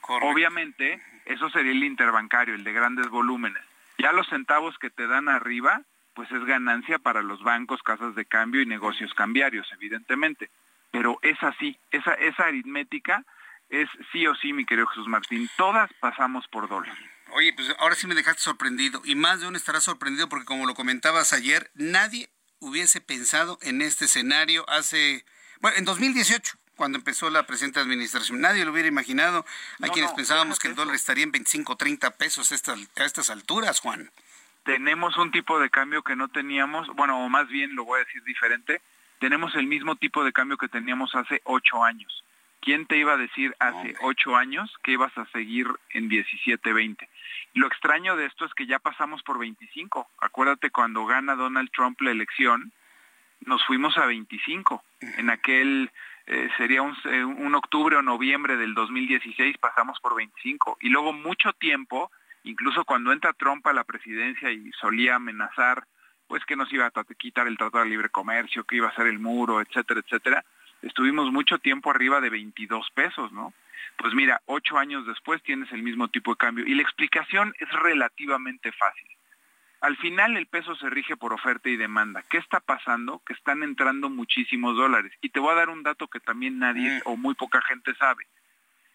Obviamente, 0.07 1.01
eso 1.25 1.49
sería 1.49 1.71
el 1.71 1.83
interbancario, 1.83 2.53
el 2.53 2.63
de 2.63 2.71
grandes 2.71 3.09
volúmenes. 3.09 3.63
Ya 3.97 4.11
los 4.11 4.27
centavos 4.27 4.77
que 4.77 4.91
te 4.91 5.07
dan 5.07 5.27
arriba, 5.27 5.81
pues 6.13 6.31
es 6.31 6.45
ganancia 6.45 6.99
para 6.99 7.23
los 7.23 7.41
bancos, 7.41 7.81
casas 7.81 8.13
de 8.13 8.25
cambio 8.25 8.61
y 8.61 8.67
negocios 8.67 9.11
cambiarios, 9.15 9.67
evidentemente. 9.73 10.51
Pero 10.91 11.19
es 11.21 11.41
así, 11.41 11.77
esa, 11.91 12.13
esa 12.13 12.45
aritmética 12.45 13.23
es 13.69 13.89
sí 14.11 14.25
o 14.27 14.35
sí, 14.35 14.53
mi 14.53 14.65
querido 14.65 14.87
Jesús 14.87 15.07
Martín. 15.07 15.49
Todas 15.57 15.91
pasamos 15.99 16.47
por 16.47 16.69
dólar. 16.69 16.95
Oye, 17.31 17.53
pues 17.53 17.75
ahora 17.79 17.95
sí 17.95 18.07
me 18.07 18.15
dejaste 18.15 18.41
sorprendido. 18.41 19.01
Y 19.03 19.15
más 19.15 19.41
de 19.41 19.47
uno 19.47 19.57
estará 19.57 19.81
sorprendido 19.81 20.29
porque 20.29 20.45
como 20.45 20.65
lo 20.65 20.73
comentabas 20.73 21.33
ayer, 21.33 21.69
nadie 21.75 22.29
hubiese 22.59 23.01
pensado 23.01 23.57
en 23.61 23.81
este 23.81 24.05
escenario 24.05 24.67
hace, 24.69 25.25
bueno, 25.59 25.77
en 25.77 25.85
2018 25.85 26.57
cuando 26.77 26.99
empezó 26.99 27.29
la 27.29 27.45
presente 27.45 27.79
administración. 27.79 28.39
Nadie 28.39 28.63
lo 28.63 28.71
hubiera 28.71 28.87
imaginado. 28.87 29.45
Hay 29.81 29.89
quienes 29.89 30.11
pensábamos 30.11 30.59
que 30.59 30.69
el 30.69 30.75
dólar 30.75 30.95
estaría 30.95 31.23
en 31.23 31.31
25 31.31 31.73
o 31.73 31.75
30 31.75 32.11
pesos 32.11 32.51
a 32.51 32.55
estas, 32.55 32.79
a 32.95 33.03
estas 33.03 33.29
alturas, 33.29 33.79
Juan. 33.81 34.11
Tenemos 34.63 35.17
un 35.17 35.31
tipo 35.31 35.59
de 35.59 35.69
cambio 35.69 36.03
que 36.03 36.15
no 36.15 36.27
teníamos, 36.27 36.87
bueno, 36.95 37.19
o 37.19 37.29
más 37.29 37.47
bien 37.47 37.75
lo 37.75 37.83
voy 37.83 37.99
a 37.99 38.05
decir 38.05 38.23
diferente, 38.23 38.81
tenemos 39.19 39.55
el 39.55 39.67
mismo 39.67 39.95
tipo 39.95 40.23
de 40.23 40.33
cambio 40.33 40.57
que 40.57 40.67
teníamos 40.67 41.15
hace 41.15 41.41
ocho 41.43 41.83
años. 41.83 42.23
¿Quién 42.59 42.85
te 42.85 42.97
iba 42.97 43.13
a 43.13 43.17
decir 43.17 43.55
hace 43.59 43.95
ocho 44.01 44.35
años 44.35 44.73
que 44.83 44.91
ibas 44.91 45.15
a 45.17 45.25
seguir 45.27 45.67
en 45.91 46.09
17, 46.09 46.73
20? 46.73 47.09
Lo 47.53 47.67
extraño 47.67 48.15
de 48.15 48.25
esto 48.25 48.45
es 48.45 48.53
que 48.53 48.65
ya 48.65 48.79
pasamos 48.79 49.23
por 49.23 49.39
25. 49.39 50.09
Acuérdate 50.19 50.69
cuando 50.69 51.05
gana 51.05 51.35
Donald 51.35 51.69
Trump 51.71 52.01
la 52.01 52.11
elección, 52.11 52.73
nos 53.41 53.65
fuimos 53.65 53.97
a 53.97 54.05
25. 54.05 54.83
En 55.17 55.29
aquel 55.29 55.91
eh, 56.25 56.49
sería 56.57 56.81
un, 56.81 56.95
eh, 57.05 57.23
un, 57.23 57.55
octubre 57.55 57.95
o 57.95 58.01
noviembre 58.01 58.57
del 58.57 58.73
2016 58.73 59.57
pasamos 59.59 59.99
por 60.01 60.15
25 60.15 60.77
y 60.81 60.89
luego 60.89 61.13
mucho 61.13 61.53
tiempo, 61.53 62.11
incluso 62.43 62.83
cuando 62.83 63.13
entra 63.13 63.33
Trump 63.33 63.65
a 63.67 63.73
la 63.73 63.85
presidencia 63.85 64.51
y 64.51 64.71
solía 64.73 65.15
amenazar 65.15 65.85
pues 66.27 66.45
que 66.45 66.55
nos 66.55 66.71
iba 66.71 66.85
a 66.85 67.03
quitar 67.17 67.47
el 67.47 67.57
Tratado 67.57 67.83
de 67.83 67.89
Libre 67.89 68.09
Comercio, 68.09 68.63
que 68.63 68.77
iba 68.77 68.89
a 68.89 68.95
ser 68.95 69.07
el 69.07 69.19
muro, 69.19 69.61
etcétera, 69.61 70.01
etcétera, 70.01 70.45
estuvimos 70.81 71.31
mucho 71.31 71.57
tiempo 71.57 71.89
arriba 71.89 72.21
de 72.21 72.29
22 72.29 72.89
pesos, 72.91 73.31
¿no? 73.31 73.53
Pues 73.97 74.13
mira, 74.13 74.41
ocho 74.45 74.77
años 74.77 75.07
después 75.07 75.41
tienes 75.41 75.71
el 75.71 75.81
mismo 75.81 76.07
tipo 76.07 76.31
de 76.31 76.37
cambio 76.37 76.65
y 76.67 76.75
la 76.75 76.83
explicación 76.83 77.53
es 77.59 77.69
relativamente 77.71 78.71
fácil. 78.71 79.07
Al 79.79 79.95
final 79.97 80.37
el 80.37 80.47
peso 80.47 80.75
se 80.75 80.89
rige 80.89 81.15
por 81.17 81.33
oferta 81.33 81.69
y 81.69 81.77
demanda. 81.77 82.23
¿Qué 82.29 82.37
está 82.37 82.59
pasando? 82.59 83.21
Que 83.25 83.33
están 83.33 83.61
entrando 83.61 84.09
muchísimos 84.09 84.75
dólares. 84.75 85.13
Y 85.21 85.29
te 85.29 85.39
voy 85.39 85.51
a 85.51 85.55
dar 85.57 85.69
un 85.69 85.83
dato 85.83 86.07
que 86.07 86.19
también 86.19 86.57
nadie 86.57 87.01
o 87.05 87.15
muy 87.15 87.35
poca 87.35 87.61
gente 87.61 87.93
sabe. 87.95 88.25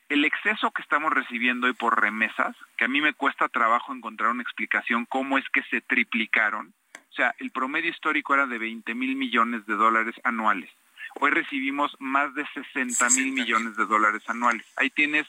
El 0.09 0.25
exceso 0.25 0.73
que 0.73 0.83
estamos 0.83 1.13
recibiendo 1.13 1.69
hoy 1.69 1.73
por 1.73 2.01
remesas, 2.01 2.57
que 2.77 2.85
a 2.85 2.89
mí 2.89 3.01
me 3.01 3.15
cuesta 3.15 3.49
trabajo 3.49 3.95
encontrar 3.95 4.31
una 4.31 4.43
explicación 4.43 5.07
cómo 5.07 5.39
es 5.39 5.49
que 5.51 5.63
se 5.65 5.81
triplicaron. 5.81 6.75
O 7.13 7.15
sea, 7.15 7.35
el 7.39 7.51
promedio 7.51 7.91
histórico 7.91 8.33
era 8.33 8.47
de 8.47 8.57
20 8.57 8.95
mil 8.95 9.17
millones 9.17 9.67
de 9.67 9.75
dólares 9.75 10.15
anuales. 10.25 10.71
Hoy 11.21 11.31
recibimos 11.31 11.95
más 11.99 12.35
de 12.35 12.47
60 12.55 13.11
mil 13.11 13.33
millones 13.33 13.77
de 13.77 13.85
dólares 13.85 14.23
anuales. 14.29 14.67
Ahí 14.77 14.89
tienes, 14.89 15.27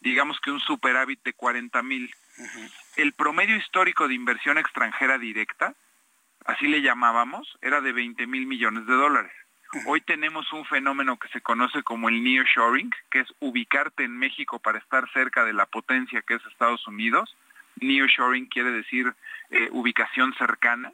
digamos 0.00 0.40
que 0.40 0.50
un 0.50 0.60
superávit 0.60 1.22
de 1.24 1.34
40 1.34 1.82
mil. 1.82 2.10
El 2.96 3.12
promedio 3.12 3.54
histórico 3.54 4.08
de 4.08 4.14
inversión 4.14 4.56
extranjera 4.56 5.18
directa, 5.18 5.74
así 6.46 6.68
le 6.68 6.80
llamábamos, 6.80 7.58
era 7.60 7.82
de 7.82 7.92
20 7.92 8.26
mil 8.26 8.46
millones 8.46 8.86
de 8.86 8.94
dólares. 8.94 9.32
Hoy 9.84 10.00
tenemos 10.00 10.50
un 10.54 10.64
fenómeno 10.64 11.18
que 11.18 11.28
se 11.28 11.42
conoce 11.42 11.82
como 11.82 12.08
el 12.08 12.24
nearshoring, 12.24 12.90
que 13.10 13.20
es 13.20 13.28
ubicarte 13.40 14.04
en 14.04 14.16
México 14.16 14.58
para 14.58 14.78
estar 14.78 15.10
cerca 15.12 15.44
de 15.44 15.52
la 15.52 15.66
potencia 15.66 16.22
que 16.22 16.34
es 16.34 16.46
Estados 16.46 16.86
Unidos. 16.86 17.36
Nearshoring 17.78 18.46
quiere 18.46 18.70
decir 18.70 19.12
eh, 19.50 19.68
ubicación 19.72 20.34
cercana. 20.34 20.92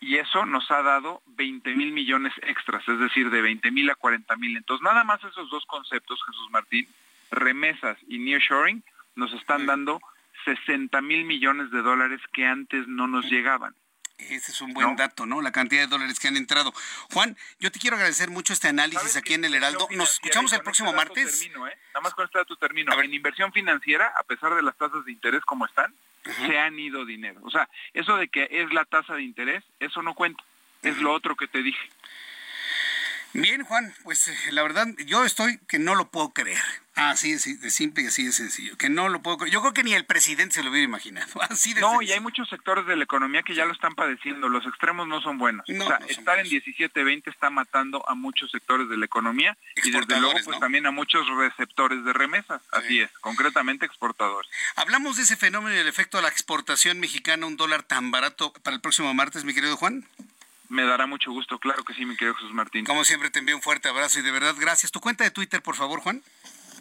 Y 0.00 0.16
eso 0.16 0.46
nos 0.46 0.68
ha 0.70 0.82
dado 0.82 1.22
20 1.26 1.74
mil 1.74 1.92
millones 1.92 2.32
extras, 2.42 2.86
es 2.88 2.98
decir, 2.98 3.30
de 3.30 3.40
20 3.40 3.70
mil 3.70 3.88
a 3.90 3.94
40 3.94 4.34
mil. 4.36 4.56
Entonces, 4.56 4.82
nada 4.82 5.04
más 5.04 5.22
esos 5.22 5.48
dos 5.48 5.64
conceptos, 5.66 6.20
Jesús 6.26 6.50
Martín, 6.50 6.88
remesas 7.30 7.96
y 8.08 8.18
nearshoring, 8.18 8.82
nos 9.14 9.32
están 9.32 9.66
dando 9.66 10.00
60 10.44 11.00
mil 11.02 11.24
millones 11.24 11.70
de 11.70 11.82
dólares 11.82 12.20
que 12.32 12.46
antes 12.46 12.88
no 12.88 13.06
nos 13.06 13.30
llegaban. 13.30 13.74
Ese 14.18 14.52
es 14.52 14.60
un 14.60 14.72
buen 14.72 14.96
dato, 14.96 15.26
¿no? 15.26 15.40
La 15.40 15.52
cantidad 15.52 15.82
de 15.82 15.86
dólares 15.88 16.18
que 16.18 16.28
han 16.28 16.36
entrado. 16.36 16.72
Juan, 17.12 17.36
yo 17.58 17.70
te 17.70 17.78
quiero 17.78 17.96
agecer 17.96 18.30
mucho 18.30 18.52
este 18.52 18.68
análisis 18.68 19.16
aquí 19.16 19.34
en 19.34 19.44
el 19.44 19.54
Heraldo. 19.54 19.88
Nos 19.92 20.12
escuchamos 20.12 20.52
el 20.52 20.60
próximo 20.60 20.90
este 20.90 20.96
martes. 20.96 21.40
Termino, 21.40 21.66
¿eh? 21.66 21.76
Nada 21.88 22.00
más 22.02 22.14
con 22.14 22.24
este 22.24 22.38
dato 22.38 22.56
termino. 22.56 23.00
En 23.00 23.14
inversión 23.14 23.52
financiera, 23.52 24.12
a 24.16 24.22
pesar 24.22 24.54
de 24.54 24.62
las 24.62 24.76
tasas 24.76 25.04
de 25.04 25.12
interés 25.12 25.42
como 25.42 25.66
están, 25.66 25.92
se 26.24 26.58
han 26.58 26.78
ido 26.78 27.04
dinero. 27.04 27.40
O 27.42 27.50
sea, 27.50 27.68
eso 27.94 28.16
de 28.16 28.28
que 28.28 28.48
es 28.50 28.72
la 28.72 28.84
tasa 28.84 29.14
de 29.14 29.22
interés, 29.22 29.64
eso 29.80 30.02
no 30.02 30.14
cuenta. 30.14 30.42
Es 30.82 30.98
lo 30.98 31.12
otro 31.12 31.36
que 31.36 31.46
te 31.46 31.62
dije. 31.62 31.88
Bien, 33.34 33.64
Juan, 33.64 33.94
pues 34.02 34.28
eh, 34.28 34.36
la 34.50 34.62
verdad, 34.62 34.86
yo 35.06 35.24
estoy 35.24 35.58
que 35.68 35.78
no 35.78 35.94
lo 35.94 36.10
puedo 36.10 36.30
creer. 36.30 36.62
Así 36.94 37.32
de, 37.32 37.70
simple 37.70 38.02
y 38.02 38.06
así 38.08 38.26
de 38.26 38.32
sencillo. 38.32 38.76
Que 38.76 38.90
no 38.90 39.08
lo 39.08 39.22
puedo 39.22 39.38
creer. 39.38 39.52
Yo 39.52 39.62
creo 39.62 39.72
que 39.72 39.82
ni 39.82 39.94
el 39.94 40.04
presidente 40.04 40.56
se 40.56 40.62
lo 40.62 40.70
hubiera 40.70 40.84
imaginado. 40.84 41.26
Así 41.48 41.72
de 41.72 41.80
no, 41.80 42.02
y 42.02 42.12
hay 42.12 42.20
muchos 42.20 42.50
sectores 42.50 42.84
de 42.86 42.96
la 42.96 43.04
economía 43.04 43.42
que 43.42 43.54
ya 43.54 43.64
lo 43.64 43.72
están 43.72 43.94
padeciendo. 43.94 44.50
Los 44.50 44.66
extremos 44.66 45.08
no 45.08 45.22
son 45.22 45.38
buenos. 45.38 45.64
o 45.66 45.86
sea, 45.86 46.00
estar 46.08 46.38
en 46.38 46.46
17-20 46.46 47.28
está 47.28 47.48
matando 47.48 48.06
a 48.06 48.14
muchos 48.14 48.50
sectores 48.50 48.90
de 48.90 48.98
la 48.98 49.06
economía 49.06 49.56
y 49.76 49.90
desde 49.90 50.20
luego 50.20 50.38
pues 50.44 50.60
también 50.60 50.84
a 50.84 50.90
muchos 50.90 51.26
receptores 51.28 52.04
de 52.04 52.12
remesas. 52.12 52.60
Así 52.70 53.00
es, 53.00 53.10
concretamente 53.20 53.86
exportadores. 53.86 54.50
Hablamos 54.76 55.16
de 55.16 55.22
ese 55.22 55.36
fenómeno 55.36 55.74
y 55.74 55.78
el 55.78 55.88
efecto 55.88 56.18
de 56.18 56.24
la 56.24 56.28
exportación 56.28 57.00
mexicana, 57.00 57.46
un 57.46 57.56
dólar 57.56 57.82
tan 57.82 58.10
barato 58.10 58.52
para 58.52 58.76
el 58.76 58.82
próximo 58.82 59.14
martes, 59.14 59.44
mi 59.44 59.54
querido 59.54 59.78
Juan. 59.78 60.06
Me 60.72 60.84
dará 60.84 61.06
mucho 61.06 61.30
gusto, 61.30 61.58
claro 61.58 61.84
que 61.84 61.92
sí, 61.92 62.06
mi 62.06 62.16
querido 62.16 62.34
Jesús 62.34 62.54
Martín. 62.54 62.86
Como 62.86 63.04
siempre, 63.04 63.28
te 63.28 63.40
envío 63.40 63.54
un 63.54 63.60
fuerte 63.60 63.90
abrazo 63.90 64.20
y 64.20 64.22
de 64.22 64.30
verdad, 64.30 64.54
gracias. 64.58 64.90
¿Tu 64.90 65.00
cuenta 65.00 65.22
de 65.22 65.30
Twitter, 65.30 65.62
por 65.62 65.76
favor, 65.76 66.00
Juan? 66.00 66.22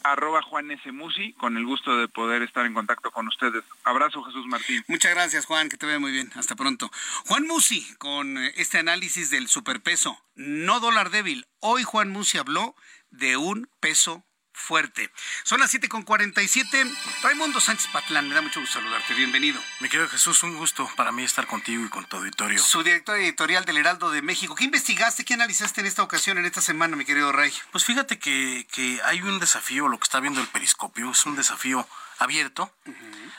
arroba 0.03 0.41
Juan 0.41 0.72
S. 0.72 0.91
Musi, 0.93 1.34
con 1.34 1.57
el 1.57 1.65
gusto 1.65 1.97
de 1.97 2.07
poder 2.07 2.41
estar 2.41 2.65
en 2.65 2.73
contacto 2.73 3.11
con 3.11 3.27
ustedes. 3.27 3.63
Abrazo, 3.84 4.23
Jesús 4.23 4.47
Martín. 4.47 4.81
Muchas 4.88 5.13
gracias, 5.13 5.45
Juan, 5.45 5.68
que 5.68 5.76
te 5.76 5.85
vea 5.85 5.99
muy 5.99 6.11
bien. 6.11 6.31
Hasta 6.35 6.55
pronto. 6.55 6.89
Juan 7.27 7.45
Musi, 7.45 7.85
con 7.97 8.38
eh, 8.38 8.53
este 8.55 8.80
análisis 8.80 9.30
del 9.30 9.49
superpeso, 9.49 10.18
no 10.35 10.80
dólar 10.80 11.09
débil. 11.11 11.45
Hoy 11.59 11.84
Juan 11.84 12.11
Musi 12.11 12.38
habló 12.38 12.76
de 13.09 13.35
un 13.35 13.69
peso 13.81 14.23
fuerte. 14.61 15.11
Son 15.43 15.59
las 15.59 15.73
7.47. 15.73 16.95
Raimundo 17.23 17.59
Sánchez 17.59 17.88
Patlán, 17.91 18.29
me 18.29 18.35
da 18.35 18.41
mucho 18.41 18.59
gusto 18.59 18.79
saludarte. 18.79 19.13
Bienvenido. 19.13 19.59
Mi 19.79 19.89
querido 19.89 20.07
Jesús, 20.07 20.43
un 20.43 20.55
gusto 20.55 20.89
para 20.95 21.11
mí 21.11 21.23
estar 21.23 21.47
contigo 21.47 21.83
y 21.83 21.89
con 21.89 22.05
tu 22.05 22.17
auditorio. 22.17 22.59
Su 22.59 22.83
director 22.83 23.17
editorial 23.17 23.65
del 23.65 23.77
Heraldo 23.77 24.11
de 24.11 24.21
México. 24.21 24.55
¿Qué 24.55 24.63
investigaste, 24.65 25.25
qué 25.25 25.33
analizaste 25.33 25.81
en 25.81 25.88
esta 25.88 26.03
ocasión, 26.03 26.38
en 26.38 26.45
esta 26.45 26.61
semana, 26.61 26.95
mi 26.95 27.05
querido 27.05 27.31
Ray? 27.31 27.51
Pues 27.71 27.83
fíjate 27.83 28.19
que, 28.19 28.65
hay 29.03 29.21
un 29.21 29.39
desafío, 29.39 29.88
lo 29.88 29.97
que 29.97 30.03
está 30.03 30.19
viendo 30.19 30.39
el 30.39 30.47
periscopio, 30.47 31.11
es 31.11 31.25
un 31.25 31.35
desafío 31.35 31.88
abierto 32.19 32.71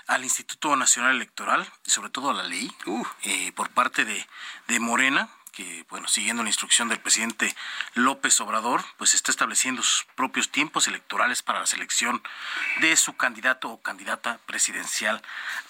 al 0.08 0.24
Instituto 0.24 0.74
Nacional 0.74 1.14
Electoral 1.14 1.70
y 1.86 1.90
sobre 1.90 2.10
todo 2.10 2.30
a 2.30 2.34
la 2.34 2.42
ley 2.42 2.74
eh, 3.22 3.52
por 3.52 3.70
parte 3.70 4.04
de, 4.04 4.26
de 4.66 4.80
Morena, 4.80 5.30
que, 5.52 5.84
bueno, 5.88 6.08
siguiendo 6.08 6.42
la 6.42 6.48
instrucción 6.48 6.88
del 6.88 6.98
presidente 6.98 7.54
López 7.94 8.40
Obrador, 8.40 8.84
pues 8.96 9.14
está 9.14 9.30
estableciendo 9.30 9.82
sus 9.82 10.06
propios 10.16 10.50
tiempos 10.50 10.88
electorales 10.88 11.42
para 11.42 11.60
la 11.60 11.66
selección 11.66 12.22
de 12.80 12.96
su 12.96 13.16
candidato 13.16 13.70
o 13.70 13.82
candidata 13.82 14.40
presidencial 14.46 15.22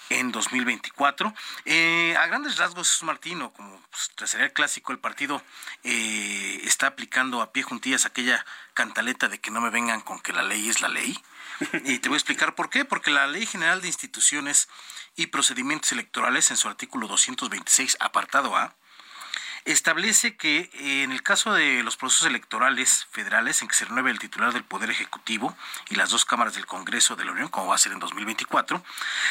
en 0.09 0.31
2024. 0.31 1.33
Eh, 1.65 2.15
a 2.17 2.25
grandes 2.27 2.57
rasgos, 2.57 3.03
Martino, 3.03 3.51
como 3.53 3.79
pues, 3.91 4.29
sería 4.29 4.47
el 4.47 4.53
clásico, 4.53 4.91
el 4.91 4.99
partido 4.99 5.43
eh, 5.83 6.61
está 6.63 6.87
aplicando 6.87 7.41
a 7.41 7.51
pie 7.51 7.63
juntillas 7.63 8.05
aquella 8.05 8.45
cantaleta 8.73 9.27
de 9.27 9.39
que 9.39 9.51
no 9.51 9.61
me 9.61 9.69
vengan 9.69 10.01
con 10.01 10.19
que 10.19 10.33
la 10.33 10.43
ley 10.43 10.69
es 10.69 10.81
la 10.81 10.87
ley. 10.87 11.21
Y 11.85 11.99
te 11.99 12.09
voy 12.09 12.15
a 12.15 12.17
explicar 12.17 12.55
por 12.55 12.69
qué. 12.69 12.85
Porque 12.85 13.11
la 13.11 13.27
Ley 13.27 13.45
General 13.45 13.81
de 13.81 13.87
Instituciones 13.87 14.67
y 15.15 15.27
Procedimientos 15.27 15.91
Electorales, 15.91 16.51
en 16.51 16.57
su 16.57 16.67
artículo 16.67 17.07
226, 17.07 17.97
apartado 17.99 18.55
A, 18.55 18.75
establece 19.65 20.35
que 20.35 20.69
eh, 20.73 21.03
en 21.03 21.11
el 21.11 21.23
caso 21.23 21.53
de 21.53 21.83
los 21.83 21.97
procesos 21.97 22.27
electorales 22.27 23.07
federales 23.11 23.61
en 23.61 23.67
que 23.67 23.75
se 23.75 23.85
renueve 23.85 24.11
el 24.11 24.19
titular 24.19 24.53
del 24.53 24.63
Poder 24.63 24.89
Ejecutivo 24.89 25.55
y 25.89 25.95
las 25.95 26.09
dos 26.09 26.25
cámaras 26.25 26.55
del 26.55 26.65
Congreso 26.65 27.15
de 27.15 27.25
la 27.25 27.31
Unión, 27.31 27.49
como 27.49 27.67
va 27.67 27.75
a 27.75 27.79
ser 27.79 27.91
en 27.91 27.99
2024, 27.99 28.83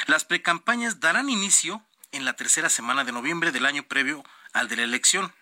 las 0.07 0.25
precampañas 0.25 1.01
darán 1.01 1.31
inicio 1.31 1.83
en 2.13 2.25
la 2.25 2.35
tercera 2.35 2.69
semana 2.69 3.05
de 3.05 3.13
noviembre 3.13 3.53
del 3.53 3.67
año 3.67 3.83
previo 3.85 4.25
al 4.53 4.69
de 4.69 4.77
la 4.77 4.83
elección 4.83 5.33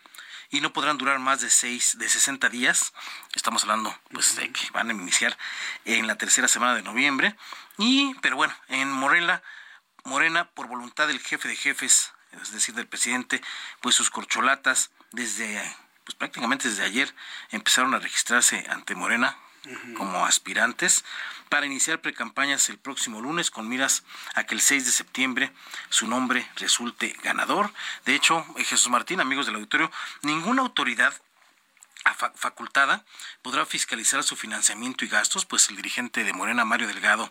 y 0.51 0.61
no 0.61 0.73
podrán 0.73 0.99
durar 0.99 1.19
más 1.21 1.41
de 1.41 1.51
seis, 1.51 1.97
de 1.99 2.09
60 2.09 2.49
días. 2.49 2.93
Estamos 3.35 3.63
hablando, 3.63 3.97
pues, 4.13 4.35
de 4.37 4.51
que 4.51 4.71
van 4.73 4.91
a 4.91 4.93
iniciar 4.93 5.37
en 5.85 6.07
la 6.07 6.17
tercera 6.17 6.49
semana 6.49 6.75
de 6.75 6.83
noviembre. 6.83 7.37
Y, 7.79 8.15
pero 8.21 8.37
bueno, 8.37 8.55
en 8.69 8.91
Morena, 8.91 9.43
Morena, 10.05 10.51
por 10.51 10.67
voluntad 10.67 11.07
del 11.07 11.21
jefe 11.21 11.49
de 11.49 11.57
jefes 11.57 12.13
es 12.43 12.53
decir, 12.53 12.75
del 12.75 12.87
presidente, 12.87 13.43
pues 13.81 13.95
sus 13.95 14.11
corcholatas 14.11 14.91
desde, 15.13 15.61
pues 16.05 16.15
prácticamente 16.15 16.69
desde 16.69 16.85
ayer 16.85 17.15
empezaron 17.51 17.95
a 17.95 17.99
registrarse 17.99 18.65
ante 18.69 18.95
Morena 18.95 19.37
como 19.97 20.25
aspirantes 20.25 21.05
para 21.51 21.67
iniciar 21.67 22.01
precampañas 22.01 22.71
el 22.71 22.79
próximo 22.79 23.21
lunes 23.21 23.51
con 23.51 23.69
miras 23.69 24.05
a 24.35 24.45
que 24.45 24.55
el 24.55 24.61
6 24.61 24.87
de 24.87 24.91
septiembre 24.91 25.53
su 25.91 26.07
nombre 26.07 26.49
resulte 26.57 27.15
ganador. 27.23 27.73
De 28.07 28.15
hecho, 28.15 28.47
eh, 28.57 28.65
Jesús 28.65 28.89
Martín, 28.89 29.21
amigos 29.21 29.47
del 29.47 29.57
auditorio, 29.57 29.91
ninguna 30.23 30.63
autoridad 30.63 31.15
facultada 32.35 33.05
podrá 33.43 33.67
fiscalizar 33.67 34.23
su 34.23 34.35
financiamiento 34.35 35.05
y 35.05 35.09
gastos, 35.09 35.45
pues 35.45 35.69
el 35.69 35.77
dirigente 35.77 36.25
de 36.25 36.33
Morena, 36.33 36.65
Mario 36.65 36.89
Delgado, 36.89 37.31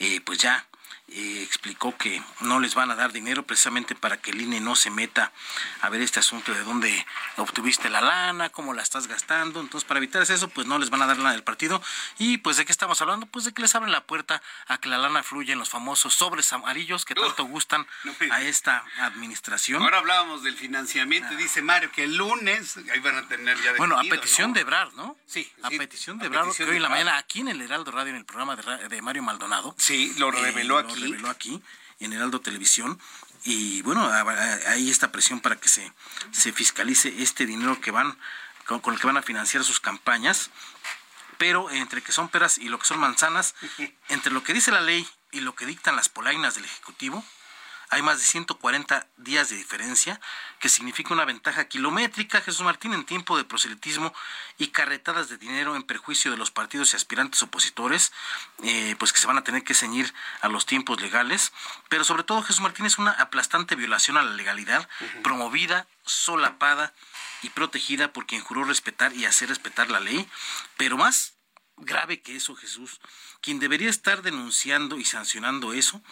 eh, 0.00 0.20
pues 0.22 0.38
ya 0.38 0.66
eh, 1.10 1.42
explicó 1.42 1.96
que 1.96 2.22
no 2.40 2.60
les 2.60 2.74
van 2.74 2.90
a 2.90 2.94
dar 2.94 3.12
dinero 3.12 3.42
precisamente 3.46 3.94
para 3.94 4.18
que 4.18 4.30
el 4.30 4.42
INE 4.42 4.60
no 4.60 4.76
se 4.76 4.90
meta 4.90 5.32
a 5.80 5.88
ver 5.88 6.02
este 6.02 6.20
asunto 6.20 6.52
de 6.52 6.62
dónde 6.64 7.06
obtuviste 7.36 7.88
la 7.88 8.00
lana, 8.00 8.50
cómo 8.50 8.74
la 8.74 8.82
estás 8.82 9.06
gastando. 9.06 9.60
Entonces, 9.60 9.88
para 9.88 9.98
evitar 9.98 10.22
eso, 10.22 10.48
pues 10.48 10.66
no 10.66 10.78
les 10.78 10.90
van 10.90 11.00
a 11.02 11.06
dar 11.06 11.16
lana 11.16 11.32
del 11.32 11.42
partido. 11.42 11.82
Y 12.18 12.38
pues, 12.38 12.58
¿de 12.58 12.66
qué 12.66 12.72
estamos 12.72 13.00
hablando? 13.00 13.26
Pues 13.26 13.46
de 13.46 13.54
que 13.54 13.62
les 13.62 13.74
abren 13.74 13.90
la 13.90 14.04
puerta 14.04 14.42
a 14.66 14.78
que 14.78 14.88
la 14.88 14.98
lana 14.98 15.22
fluya 15.22 15.54
en 15.54 15.58
los 15.58 15.70
famosos 15.70 16.14
sobres 16.14 16.52
amarillos 16.52 17.04
que 17.04 17.14
tanto 17.14 17.44
gustan 17.44 17.86
a 18.30 18.42
esta 18.42 18.84
administración. 19.00 19.82
Ahora 19.82 19.98
hablábamos 19.98 20.42
del 20.42 20.56
financiamiento, 20.56 21.34
dice 21.36 21.62
Mario 21.62 21.90
que 21.90 22.04
el 22.04 22.16
lunes 22.16 22.76
ahí 22.92 23.00
van 23.00 23.16
a 23.16 23.28
tener 23.28 23.60
ya 23.62 23.72
Bueno, 23.78 23.98
a 23.98 24.02
petición 24.02 24.52
de 24.52 24.60
Ebrard, 24.60 24.92
¿no? 24.94 25.16
Sí. 25.26 25.50
A 25.62 25.70
petición 25.70 26.18
de 26.18 26.26
Ebrard, 26.26 26.54
que 26.54 26.64
hoy 26.64 26.76
en 26.76 26.82
la 26.82 26.88
mañana 26.88 27.16
aquí 27.16 27.40
en 27.40 27.48
el 27.48 27.60
Heraldo 27.62 27.90
Radio, 27.92 28.10
en 28.10 28.16
el 28.16 28.24
programa 28.24 28.56
de, 28.56 29.02
Mario 29.02 29.22
Maldonado. 29.22 29.74
Sí, 29.78 30.12
lo 30.18 30.30
reveló 30.30 30.78
aquí 30.78 30.97
reveló 30.98 31.30
aquí 31.30 31.62
en 32.00 32.12
Heraldo 32.12 32.40
Televisión 32.40 33.00
y 33.44 33.82
bueno, 33.82 34.10
hay 34.66 34.90
esta 34.90 35.12
presión 35.12 35.40
para 35.40 35.56
que 35.56 35.68
se, 35.68 35.92
se 36.32 36.52
fiscalice 36.52 37.22
este 37.22 37.46
dinero 37.46 37.80
que 37.80 37.90
van 37.90 38.18
con, 38.66 38.80
con, 38.80 38.94
el 38.94 39.00
que 39.00 39.06
van 39.06 39.16
a 39.16 39.22
financiar 39.22 39.64
sus 39.64 39.80
campañas, 39.80 40.50
pero 41.38 41.70
entre 41.70 42.02
que 42.02 42.12
son 42.12 42.28
peras 42.28 42.58
y 42.58 42.68
lo 42.68 42.78
que 42.78 42.86
son 42.86 42.98
manzanas, 42.98 43.54
entre 44.08 44.32
lo 44.32 44.42
que 44.42 44.52
dice 44.52 44.70
la 44.70 44.80
ley 44.80 45.08
y 45.30 45.40
lo 45.40 45.54
que 45.54 45.66
dictan 45.66 45.96
las 45.96 46.08
polainas 46.08 46.54
del 46.54 46.64
Ejecutivo, 46.64 47.24
hay 47.90 48.02
más 48.02 48.18
de 48.18 48.24
140 48.24 49.06
días 49.16 49.48
de 49.48 49.56
diferencia, 49.56 50.20
que 50.58 50.68
significa 50.68 51.14
una 51.14 51.24
ventaja 51.24 51.68
kilométrica, 51.68 52.40
Jesús 52.40 52.62
Martín, 52.62 52.92
en 52.92 53.04
tiempo 53.04 53.36
de 53.36 53.44
proselitismo 53.44 54.12
y 54.58 54.68
carretadas 54.68 55.28
de 55.28 55.38
dinero 55.38 55.74
en 55.74 55.82
perjuicio 55.82 56.30
de 56.30 56.36
los 56.36 56.50
partidos 56.50 56.92
y 56.92 56.96
aspirantes 56.96 57.42
opositores, 57.42 58.12
eh, 58.62 58.94
pues 58.98 59.12
que 59.12 59.20
se 59.20 59.26
van 59.26 59.38
a 59.38 59.44
tener 59.44 59.64
que 59.64 59.74
ceñir 59.74 60.12
a 60.42 60.48
los 60.48 60.66
tiempos 60.66 61.00
legales. 61.00 61.52
Pero 61.88 62.04
sobre 62.04 62.24
todo, 62.24 62.42
Jesús 62.42 62.60
Martín, 62.60 62.86
es 62.86 62.98
una 62.98 63.12
aplastante 63.12 63.74
violación 63.74 64.16
a 64.16 64.22
la 64.22 64.32
legalidad, 64.32 64.88
promovida, 65.22 65.86
solapada 66.04 66.92
y 67.42 67.50
protegida 67.50 68.12
por 68.12 68.26
quien 68.26 68.42
juró 68.42 68.64
respetar 68.64 69.14
y 69.14 69.24
hacer 69.24 69.48
respetar 69.48 69.90
la 69.90 70.00
ley, 70.00 70.28
pero 70.76 70.96
más 70.96 71.34
grave 71.76 72.20
que 72.20 72.36
eso, 72.36 72.56
Jesús, 72.56 73.00
quien 73.40 73.60
debería 73.60 73.88
estar 73.88 74.22
denunciando 74.22 74.98
y 74.98 75.04
sancionando 75.04 75.72
eso 75.72 76.02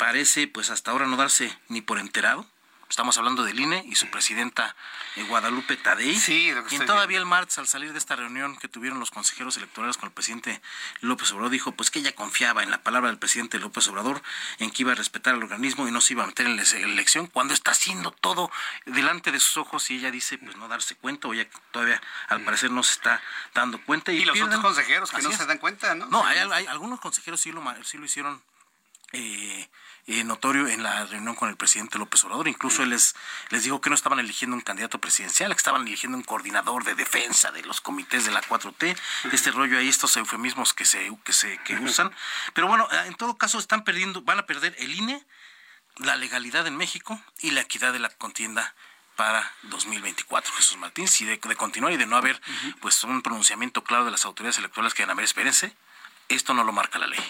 parece 0.00 0.48
pues 0.48 0.70
hasta 0.70 0.90
ahora 0.90 1.06
no 1.06 1.16
darse 1.16 1.54
ni 1.68 1.82
por 1.82 1.98
enterado. 1.98 2.46
Estamos 2.88 3.16
hablando 3.18 3.44
del 3.44 3.60
INE 3.60 3.84
y 3.86 3.94
su 3.94 4.10
presidenta 4.10 4.74
eh, 5.14 5.22
Guadalupe 5.22 5.76
Tadei, 5.76 6.16
sí, 6.18 6.52
quien 6.68 6.86
todavía 6.86 7.18
el 7.18 7.26
martes 7.26 7.56
al 7.58 7.68
salir 7.68 7.92
de 7.92 7.98
esta 7.98 8.16
reunión 8.16 8.56
que 8.56 8.66
tuvieron 8.66 8.98
los 8.98 9.12
consejeros 9.12 9.56
electorales 9.58 9.96
con 9.96 10.08
el 10.08 10.12
presidente 10.12 10.60
López 11.00 11.30
Obrador 11.30 11.52
dijo 11.52 11.70
pues 11.70 11.90
que 11.92 12.00
ella 12.00 12.12
confiaba 12.16 12.64
en 12.64 12.70
la 12.72 12.82
palabra 12.82 13.10
del 13.10 13.18
presidente 13.18 13.60
López 13.60 13.86
Obrador 13.86 14.22
en 14.58 14.72
que 14.72 14.82
iba 14.82 14.90
a 14.90 14.96
respetar 14.96 15.34
al 15.34 15.42
organismo 15.42 15.86
y 15.86 15.92
no 15.92 16.00
se 16.00 16.14
iba 16.14 16.24
a 16.24 16.26
meter 16.26 16.46
en 16.46 16.56
la 16.56 16.62
elección 16.62 17.28
cuando 17.28 17.54
está 17.54 17.70
haciendo 17.70 18.10
todo 18.10 18.50
delante 18.86 19.30
de 19.30 19.38
sus 19.38 19.58
ojos 19.58 19.88
y 19.92 19.98
ella 19.98 20.10
dice 20.10 20.38
pues 20.38 20.56
no 20.56 20.66
darse 20.66 20.96
cuenta 20.96 21.28
o 21.28 21.34
ella 21.34 21.46
todavía 21.70 22.02
al 22.26 22.40
parecer 22.40 22.72
no 22.72 22.82
se 22.82 22.94
está 22.94 23.22
dando 23.54 23.80
cuenta 23.84 24.10
y, 24.10 24.24
los 24.24 24.40
otros 24.40 24.60
consejeros 24.60 25.12
que 25.12 25.22
no 25.22 25.30
se 25.30 25.46
dan 25.46 25.58
cuenta, 25.58 25.94
¿no? 25.94 26.06
No, 26.06 26.26
hay, 26.26 26.38
hay, 26.38 26.66
algunos 26.66 26.98
consejeros 26.98 27.40
sí 27.40 27.52
lo, 27.52 27.62
sí 27.84 27.98
lo 27.98 28.04
hicieron 28.06 28.42
eh, 29.12 29.68
eh, 30.06 30.24
notorio 30.24 30.68
en 30.68 30.82
la 30.82 31.06
reunión 31.06 31.34
con 31.34 31.48
el 31.48 31.56
presidente 31.56 31.98
López 31.98 32.24
Obrador. 32.24 32.48
Incluso 32.48 32.82
él 32.82 32.90
les, 32.90 33.14
les 33.50 33.64
dijo 33.64 33.80
que 33.80 33.90
no 33.90 33.94
estaban 33.94 34.18
eligiendo 34.18 34.56
un 34.56 34.62
candidato 34.62 35.00
presidencial, 35.00 35.52
que 35.52 35.58
estaban 35.58 35.86
eligiendo 35.86 36.16
un 36.16 36.24
coordinador 36.24 36.84
de 36.84 36.94
defensa 36.94 37.50
de 37.50 37.62
los 37.62 37.80
comités 37.80 38.24
de 38.24 38.30
la 38.30 38.42
4T. 38.42 38.96
Este 39.32 39.50
rollo 39.50 39.78
ahí, 39.78 39.88
estos 39.88 40.16
eufemismos 40.16 40.74
que 40.74 40.84
se, 40.84 41.10
que 41.24 41.32
se 41.32 41.58
que 41.64 41.74
usan. 41.76 42.12
Pero 42.54 42.66
bueno, 42.66 42.88
eh, 42.90 43.04
en 43.06 43.14
todo 43.14 43.36
caso 43.36 43.58
están 43.58 43.84
perdiendo, 43.84 44.22
van 44.22 44.38
a 44.38 44.46
perder 44.46 44.74
el 44.78 44.94
INE, 44.94 45.24
la 45.98 46.16
legalidad 46.16 46.66
en 46.66 46.76
México 46.76 47.20
y 47.40 47.50
la 47.50 47.60
equidad 47.60 47.92
de 47.92 47.98
la 47.98 48.08
contienda 48.08 48.74
para 49.20 49.52
2024, 49.64 50.50
Jesús 50.54 50.78
Martín, 50.78 51.06
si 51.06 51.26
de, 51.26 51.38
continuar 51.38 51.92
y 51.92 51.98
de 51.98 52.06
no 52.06 52.16
haber 52.16 52.40
pues 52.80 53.04
un 53.04 53.20
pronunciamiento 53.20 53.84
claro 53.84 54.06
de 54.06 54.10
las 54.10 54.24
autoridades 54.24 54.56
electorales 54.56 54.94
que 54.94 55.02
van 55.02 55.10
a 55.10 55.14
ver, 55.14 55.26
espérense, 55.26 55.76
esto 56.34 56.54
no 56.54 56.64
lo 56.64 56.72
marca 56.72 56.98
la 56.98 57.06
ley. 57.06 57.20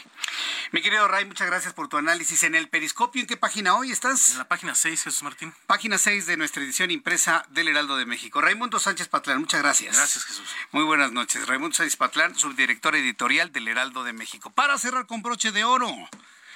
Mi 0.73 0.83
querido 0.83 1.09
Ray, 1.09 1.25
muchas 1.25 1.49
gracias 1.49 1.73
por 1.73 1.89
tu 1.89 1.97
análisis. 1.97 2.43
En 2.45 2.55
el 2.55 2.69
Periscopio, 2.69 3.21
¿en 3.21 3.27
qué 3.27 3.37
página 3.37 3.75
hoy 3.75 3.91
estás? 3.91 4.33
En 4.33 4.39
la 4.39 4.49
página 4.49 4.75
6, 4.75 5.03
Jesús 5.03 5.23
Martín. 5.23 5.53
Página 5.67 5.99
6 5.99 6.27
de 6.27 6.37
nuestra 6.37 6.63
edición 6.63 6.91
impresa 6.91 7.45
del 7.51 7.69
Heraldo 7.69 7.97
de 7.97 8.07
México. 8.07 8.41
Raimundo 8.41 8.79
Sánchez 8.79 9.09
Patlán, 9.09 9.41
muchas 9.41 9.63
gracias. 9.63 9.97
Gracias, 9.97 10.25
Jesús. 10.25 10.49
Muy 10.71 10.85
buenas 10.85 11.11
noches. 11.11 11.47
Raimundo 11.47 11.75
Sánchez 11.75 11.97
Patlán, 11.97 12.37
subdirector 12.37 12.95
editorial 12.95 13.51
del 13.51 13.69
Heraldo 13.69 14.05
de 14.05 14.13
México. 14.13 14.51
Para 14.51 14.79
cerrar 14.79 15.07
con 15.07 15.23
broche 15.23 15.51
de 15.51 15.65
oro, 15.65 15.93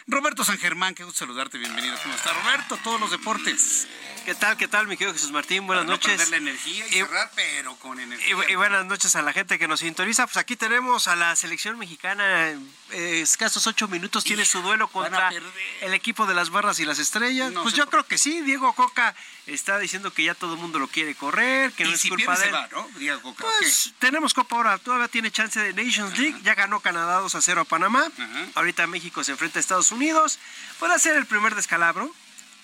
Roberto 0.07 0.45
San 0.45 0.59
Germán, 0.59 0.95
qué 0.95 1.03
gusto 1.03 1.21
saludarte, 1.21 1.57
bienvenido. 1.57 1.97
¿Cómo 2.03 2.15
está 2.15 2.31
Roberto? 2.35 2.79
Todos 2.85 3.01
los 3.01 3.11
deportes. 3.11 3.89
¿Qué 4.27 4.35
tal, 4.35 4.57
qué 4.57 4.69
tal, 4.69 4.87
mi 4.87 4.97
querido 4.97 5.15
Jesús 5.15 5.31
Martín? 5.33 5.67
Buenas 5.67 5.87
noches. 5.87 6.31
la 6.31 6.37
energía 6.37 6.87
y, 6.89 6.93
cerrar, 6.93 7.31
pero 7.35 7.75
con 7.77 7.99
energía. 7.99 8.37
Y, 8.49 8.55
buenas 8.55 8.85
noches 8.85 9.17
a 9.17 9.23
la 9.23 9.33
gente 9.33 9.59
que 9.59 9.67
nos 9.67 9.81
sintoniza. 9.81 10.27
Pues 10.27 10.37
aquí 10.37 10.57
tenemos 10.57 11.09
a 11.09 11.17
la 11.17 11.35
selección 11.37 11.79
mexicana. 11.79 12.51
Eh, 12.91 13.21
escasos 13.23 13.67
ocho 13.67 13.89
minutos 13.89 14.25
tiene 14.25 14.45
su 14.45 14.61
duelo 14.61 14.89
contra 14.89 15.31
el 15.81 15.95
equipo 15.95 16.27
de 16.27 16.35
las 16.35 16.51
barras 16.51 16.81
y 16.81 16.85
las 16.85 16.99
estrellas. 16.99 17.53
pues 17.63 17.75
yo 17.75 17.89
creo 17.89 18.07
que 18.07 18.19
sí. 18.19 18.43
Diego 18.43 18.73
Coca 18.75 19.15
está 19.47 19.79
diciendo 19.79 20.11
que 20.11 20.25
ya 20.25 20.35
todo 20.35 20.55
el 20.55 20.61
mundo 20.61 20.79
lo 20.79 20.89
quiere 20.89 21.15
correr, 21.15 21.73
que 21.73 21.85
no 21.85 21.93
es 21.93 22.03
culpa 22.09 22.39
de 22.39 22.47
él. 22.47 22.55
¿no? 22.73 22.89
Diego 22.97 23.21
Coca. 23.23 23.45
Pues 23.59 23.93
tenemos 23.99 24.33
Copa 24.33 24.57
ahora. 24.57 24.79
Todavía 24.79 25.09
tiene 25.09 25.31
chance 25.31 25.59
de 25.61 25.73
Nations 25.73 26.19
League. 26.19 26.41
Ya 26.43 26.55
ganó 26.55 26.81
Canadá 26.81 27.21
2 27.21 27.35
a 27.35 27.41
0 27.41 27.63
a 27.63 27.65
Panamá. 27.65 28.07
Ahorita 28.55 28.87
México 28.87 29.25
se 29.25 29.33
enfrenta 29.33 29.59
a 29.59 29.61
Estados 29.61 29.93
Unidos. 29.93 29.94
Puede 30.79 30.99
ser 30.99 31.17
el 31.17 31.27
primer 31.27 31.55
descalabro 31.55 32.13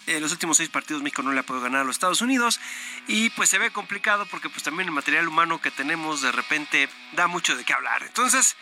en 0.07 0.23
los 0.23 0.33
últimos 0.33 0.57
seis 0.57 0.69
partidos 0.69 1.03
México 1.03 1.23
no 1.23 1.33
le 1.33 1.41
ha 1.41 1.43
podido 1.45 1.65
ganar 1.65 1.83
a 1.83 1.85
los 1.85 1.97
Estados 1.97 2.21
Unidos 2.21 2.61
y 3.07 3.31
pues 3.31 3.49
se 3.49 3.59
ve 3.59 3.71
complicado 3.71 4.27
porque 4.27 4.49
pues 4.49 4.63
también 4.63 4.89
el 4.89 4.95
material 4.95 5.29
humano 5.29 5.61
que 5.61 5.71
tenemos 5.71 6.23
de 6.23 6.33
repente 6.33 6.89
da 7.13 7.27
mucho 7.27 7.57
de 7.57 7.65
qué 7.65 7.73
hablar. 7.73 8.03
Entonces, 8.03 8.57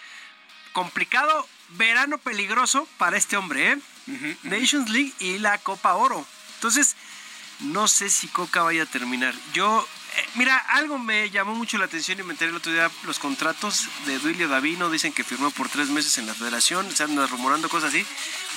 complicado, 0.72 1.48
verano 1.70 2.18
peligroso 2.18 2.88
para 2.98 3.16
este 3.16 3.36
hombre, 3.36 3.72
¿eh? 3.72 4.36
Nations 4.44 4.88
League 4.90 5.12
y 5.18 5.38
la 5.38 5.58
Copa 5.58 5.94
Oro. 5.94 6.26
Entonces, 6.56 6.96
no 7.60 7.88
sé 7.88 8.10
si 8.10 8.28
Coca 8.28 8.62
vaya 8.62 8.84
a 8.84 8.86
terminar. 8.86 9.34
Yo 9.52 9.86
mira, 10.34 10.56
algo 10.56 10.98
me 10.98 11.30
llamó 11.30 11.54
mucho 11.54 11.78
la 11.78 11.86
atención 11.86 12.18
y 12.20 12.22
me 12.22 12.32
enteré 12.32 12.50
el 12.50 12.56
otro 12.56 12.72
día 12.72 12.90
los 13.04 13.18
contratos 13.18 13.88
de 14.06 14.18
Duilio 14.18 14.48
Davino. 14.48 14.90
Dicen 14.90 15.12
que 15.12 15.24
firmó 15.24 15.50
por 15.50 15.68
tres 15.68 15.88
meses 15.88 16.18
en 16.18 16.26
la 16.26 16.34
federación. 16.34 16.90
Se 16.94 17.04
andan 17.04 17.28
rumorando 17.28 17.68
cosas 17.68 17.90
así. 17.90 18.06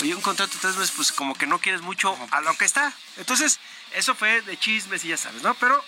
Oye, 0.01 0.15
un 0.15 0.21
contrato 0.21 0.53
de 0.53 0.59
tres 0.59 0.75
meses, 0.75 0.93
pues 0.95 1.11
como 1.11 1.35
que 1.35 1.47
no 1.47 1.59
quieres 1.59 1.81
mucho 1.81 2.17
a 2.31 2.41
lo 2.41 2.55
que 2.57 2.65
está. 2.65 2.93
Entonces, 3.17 3.59
eso 3.93 4.15
fue 4.15 4.41
de 4.41 4.57
chismes 4.57 5.03
y 5.05 5.09
ya 5.09 5.17
sabes, 5.17 5.41
¿no? 5.43 5.53
Pero, 5.55 5.83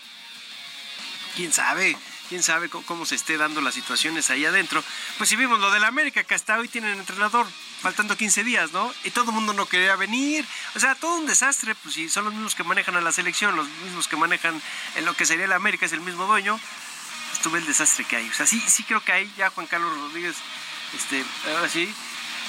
quién 1.36 1.52
sabe 1.52 1.98
quién 2.34 2.42
sabe 2.42 2.68
cómo, 2.68 3.06
se 3.06 3.14
esté 3.14 3.38
dando 3.38 3.62
las 3.62 3.76
situaciones 3.76 4.32
ahí 4.32 4.44
adentro. 4.44 4.84
Pues 5.20 5.30
si 5.30 5.36
vimos 5.36 5.60
lo 5.60 5.70
del 5.70 5.84
América, 5.84 6.24
que 6.24 6.34
hasta 6.34 6.58
hoy 6.58 6.68
tienen 6.68 6.98
entrenador, 6.98 7.46
faltando 7.80 8.18
15 8.18 8.44
días, 8.44 8.72
¿no? 8.72 8.92
Y 9.04 9.12
todo 9.12 9.26
el 9.26 9.34
mundo 9.34 9.54
no 9.54 9.68
quería 9.68 9.96
venir. 9.96 10.44
O 10.74 10.80
sea, 10.80 10.96
todo 10.96 11.18
un 11.18 11.28
desastre, 11.28 11.76
pues 11.76 11.94
si 11.94 12.10
son 12.10 12.26
los 12.26 12.34
mismos 12.34 12.56
que 12.56 12.64
manejan 12.64 12.96
a 12.96 13.02
la 13.02 13.12
selección, 13.12 13.56
los 13.56 13.68
mismos 13.84 14.08
que 14.08 14.16
manejan 14.16 14.60
en 14.96 15.06
lo 15.06 15.14
que 15.14 15.28
sería 15.28 15.46
el 15.46 15.52
América, 15.52 15.86
es 15.86 15.94
el 15.94 16.02
mismo 16.02 16.26
dueño, 16.26 16.60
estuve 17.34 17.60
el 17.60 17.68
desastre 17.68 18.04
que 18.04 18.16
hay. 18.16 18.28
O 18.28 18.34
sea, 18.34 18.48
sí, 18.48 18.60
sí 18.68 18.84
creo 18.84 19.04
que 19.04 19.12
hay 19.12 19.32
ya 19.38 19.52
Juan 19.52 19.68
Carlos 19.68 19.96
Rodríguez, 19.96 20.36
este, 20.96 21.24
ahora 21.54 21.70
sí, 21.70 21.94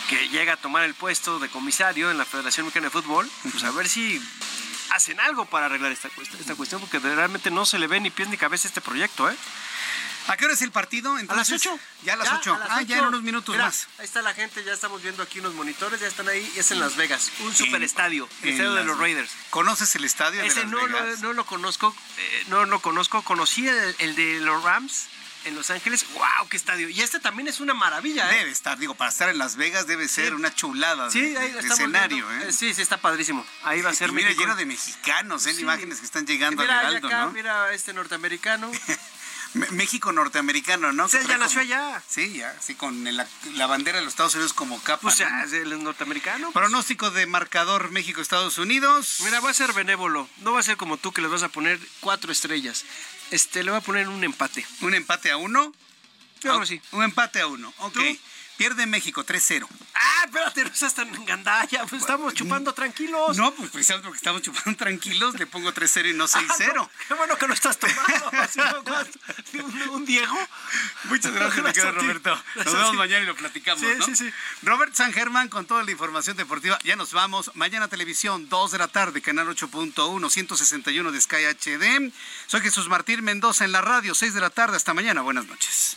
que 0.08 0.30
llega 0.30 0.54
a 0.54 0.56
tomar 0.56 0.84
el 0.84 0.94
puesto 0.94 1.38
de 1.40 1.50
comisario 1.50 2.10
en 2.10 2.16
la 2.16 2.24
Federación 2.24 2.64
Mexicana 2.64 2.86
de 2.86 2.90
Fútbol, 2.90 3.30
pues 3.50 3.64
a 3.64 3.70
ver 3.70 3.86
si 3.86 4.18
hacen 4.90 5.20
algo 5.20 5.44
para 5.46 5.66
arreglar 5.66 5.92
esta, 5.92 6.08
esta 6.38 6.54
cuestión, 6.54 6.80
porque 6.80 6.98
realmente 6.98 7.50
no 7.50 7.66
se 7.66 7.78
le 7.78 7.86
ve 7.86 8.00
ni 8.00 8.10
pies 8.10 8.28
ni 8.28 8.36
cabeza 8.36 8.68
este 8.68 8.80
proyecto, 8.80 9.30
¿eh? 9.30 9.36
¿A 10.26 10.36
qué 10.36 10.46
hora 10.46 10.54
es 10.54 10.62
el 10.62 10.72
partido? 10.72 11.14
a 11.16 11.34
las 11.34 11.52
8. 11.52 11.78
Ya 12.02 12.14
a 12.14 12.16
las 12.16 12.32
8. 12.32 12.58
Ah, 12.70 12.82
ya 12.82 12.98
en 12.98 13.04
unos 13.06 13.22
minutos 13.22 13.56
más. 13.56 13.88
Ahí 13.98 14.04
está 14.04 14.22
la 14.22 14.32
gente, 14.32 14.64
ya 14.64 14.72
estamos 14.72 15.02
viendo 15.02 15.22
aquí 15.22 15.40
unos 15.40 15.54
monitores, 15.54 16.00
ya 16.00 16.06
están 16.06 16.28
ahí. 16.28 16.50
Es 16.56 16.70
en 16.70 16.80
Las 16.80 16.96
Vegas, 16.96 17.30
un 17.40 17.54
super 17.54 17.82
estadio, 17.82 18.28
el 18.42 18.50
estadio 18.50 18.74
de 18.74 18.84
los 18.84 18.98
Raiders. 18.98 19.30
¿Conoces 19.50 19.94
el 19.96 20.04
estadio 20.04 20.42
Ese 20.42 20.60
de 20.60 20.62
Las 20.62 20.70
no, 20.70 20.86
Vegas? 20.86 21.20
Lo, 21.20 21.28
no 21.28 21.32
lo 21.34 21.46
conozco, 21.46 21.94
eh, 22.16 22.44
no 22.48 22.64
lo 22.64 22.80
conozco. 22.80 23.22
Conocí 23.22 23.68
el, 23.68 24.16
de 24.16 24.40
los 24.40 24.62
Rams 24.62 25.08
en 25.44 25.54
Los 25.54 25.70
Ángeles. 25.70 26.06
¡Wow! 26.14 26.48
¡Qué 26.48 26.56
estadio! 26.56 26.88
Y 26.88 27.00
este 27.00 27.20
también 27.20 27.48
es 27.48 27.60
una 27.60 27.74
maravilla, 27.74 28.30
¿eh? 28.32 28.38
Debe 28.38 28.50
estar, 28.50 28.78
digo, 28.78 28.94
para 28.94 29.10
estar 29.10 29.28
en 29.28 29.38
Las 29.38 29.56
Vegas 29.56 29.86
debe 29.86 30.08
ser 30.08 30.34
una 30.34 30.54
chulada 30.54 31.08
de, 31.08 31.58
escenario, 31.58 32.30
¿eh? 32.32 32.52
Sí, 32.52 32.74
sí, 32.74 32.82
está 32.82 32.98
padrísimo. 32.98 33.44
Ahí 33.62 33.82
va 33.82 33.90
a 33.90 33.94
ser. 33.94 34.10
Y 34.10 34.12
mira, 34.12 34.30
lleno 34.32 34.56
de 34.56 34.66
mexicanos, 34.66 35.46
¿eh? 35.46 35.54
Imágenes 35.58 36.00
que 36.00 36.06
están 36.06 36.26
llegando 36.26 36.62
al 36.62 36.68
Heraldo, 36.68 37.08
acá, 37.08 37.24
¿no? 37.26 37.32
Mira 37.32 37.72
este 37.72 37.92
norteamericano. 37.92 38.70
México 39.54 40.12
norteamericano, 40.12 40.92
¿no? 40.92 41.08
Sí, 41.08 41.18
ya 41.28 41.38
nació 41.38 41.60
allá. 41.60 42.02
Sí, 42.08 42.38
ya, 42.38 42.54
sí, 42.60 42.74
con 42.74 43.04
la, 43.04 43.66
bandera 43.66 43.98
de 43.98 44.04
los 44.04 44.12
Estados 44.12 44.34
Unidos 44.34 44.52
como 44.52 44.80
capa. 44.82 45.02
Pues 45.02 45.18
ya, 45.18 45.44
es 45.44 45.52
el 45.52 45.82
norteamericano. 45.82 46.50
Pues. 46.50 46.64
Pronóstico 46.64 47.10
de 47.10 47.26
marcador 47.26 47.90
México-Estados 47.90 48.58
Unidos. 48.58 49.20
Mira, 49.24 49.40
va 49.40 49.50
a 49.50 49.54
ser 49.54 49.72
benévolo. 49.72 50.28
No 50.38 50.52
va 50.52 50.60
a 50.60 50.62
ser 50.62 50.76
como 50.76 50.96
tú 50.96 51.12
que 51.12 51.22
les 51.22 51.30
vas 51.30 51.44
a 51.44 51.48
poner 51.48 51.78
cuatro 52.00 52.32
estrellas. 52.32 52.84
Este, 53.34 53.64
le 53.64 53.72
va 53.72 53.78
a 53.78 53.80
poner 53.80 54.08
un 54.08 54.22
empate. 54.22 54.64
¿Un 54.82 54.94
empate 54.94 55.28
a 55.32 55.36
uno? 55.36 55.72
Yo 56.40 56.52
creo 56.54 56.66
sí. 56.66 56.80
Un 56.92 57.02
empate 57.02 57.40
a 57.40 57.48
uno, 57.48 57.74
ok. 57.78 57.98
Pierde 58.56 58.86
México 58.86 59.24
3-0. 59.24 59.66
Ah, 59.94 60.22
espérate, 60.26 60.62
no 60.62 60.70
estás 60.70 60.94
tan 60.94 61.24
gandalla. 61.24 61.86
Pues 61.86 62.02
estamos 62.02 62.34
chupando 62.34 62.72
tranquilos. 62.72 63.36
No, 63.36 63.52
pues 63.52 63.70
precisamente 63.70 64.06
porque 64.06 64.18
estamos 64.18 64.42
chupando 64.42 64.76
tranquilos, 64.76 65.38
le 65.38 65.46
pongo 65.46 65.72
3-0 65.72 66.10
y 66.10 66.14
no 66.14 66.24
6-0. 66.28 66.88
qué 67.08 67.14
bueno 67.14 67.36
que 67.36 67.48
no 67.48 67.54
estás 67.54 67.78
tomando. 67.78 68.30
un, 69.54 69.88
un, 69.90 70.04
Diego. 70.04 70.36
Muchas 71.04 71.32
gracias, 71.34 71.72
querido 71.72 71.92
Roberto. 71.92 72.42
Nos 72.56 72.72
vemos 72.72 72.94
mañana 72.94 73.22
y 73.24 73.26
lo 73.26 73.34
platicamos. 73.34 73.80
Sí, 73.80 74.02
sí, 74.04 74.16
sí. 74.16 74.32
Robert 74.62 74.94
San 74.94 75.12
Germán 75.12 75.48
con 75.48 75.66
toda 75.66 75.82
la 75.82 75.90
información 75.90 76.36
deportiva. 76.36 76.78
Ya 76.84 76.94
nos 76.96 77.12
vamos. 77.12 77.50
Mañana 77.54 77.88
televisión, 77.88 78.48
2 78.48 78.72
de 78.72 78.78
la 78.78 78.88
tarde, 78.88 79.20
canal 79.20 79.48
8.1, 79.48 80.30
161 80.30 81.12
de 81.12 81.20
Sky 81.20 81.44
HD. 81.44 82.12
Soy 82.46 82.60
Jesús 82.60 82.88
Martín 82.88 83.24
Mendoza 83.24 83.64
en 83.64 83.72
la 83.72 83.80
radio, 83.80 84.14
6 84.14 84.32
de 84.34 84.40
la 84.40 84.50
tarde. 84.50 84.76
Hasta 84.76 84.94
mañana. 84.94 85.22
Buenas 85.22 85.46
noches. 85.46 85.96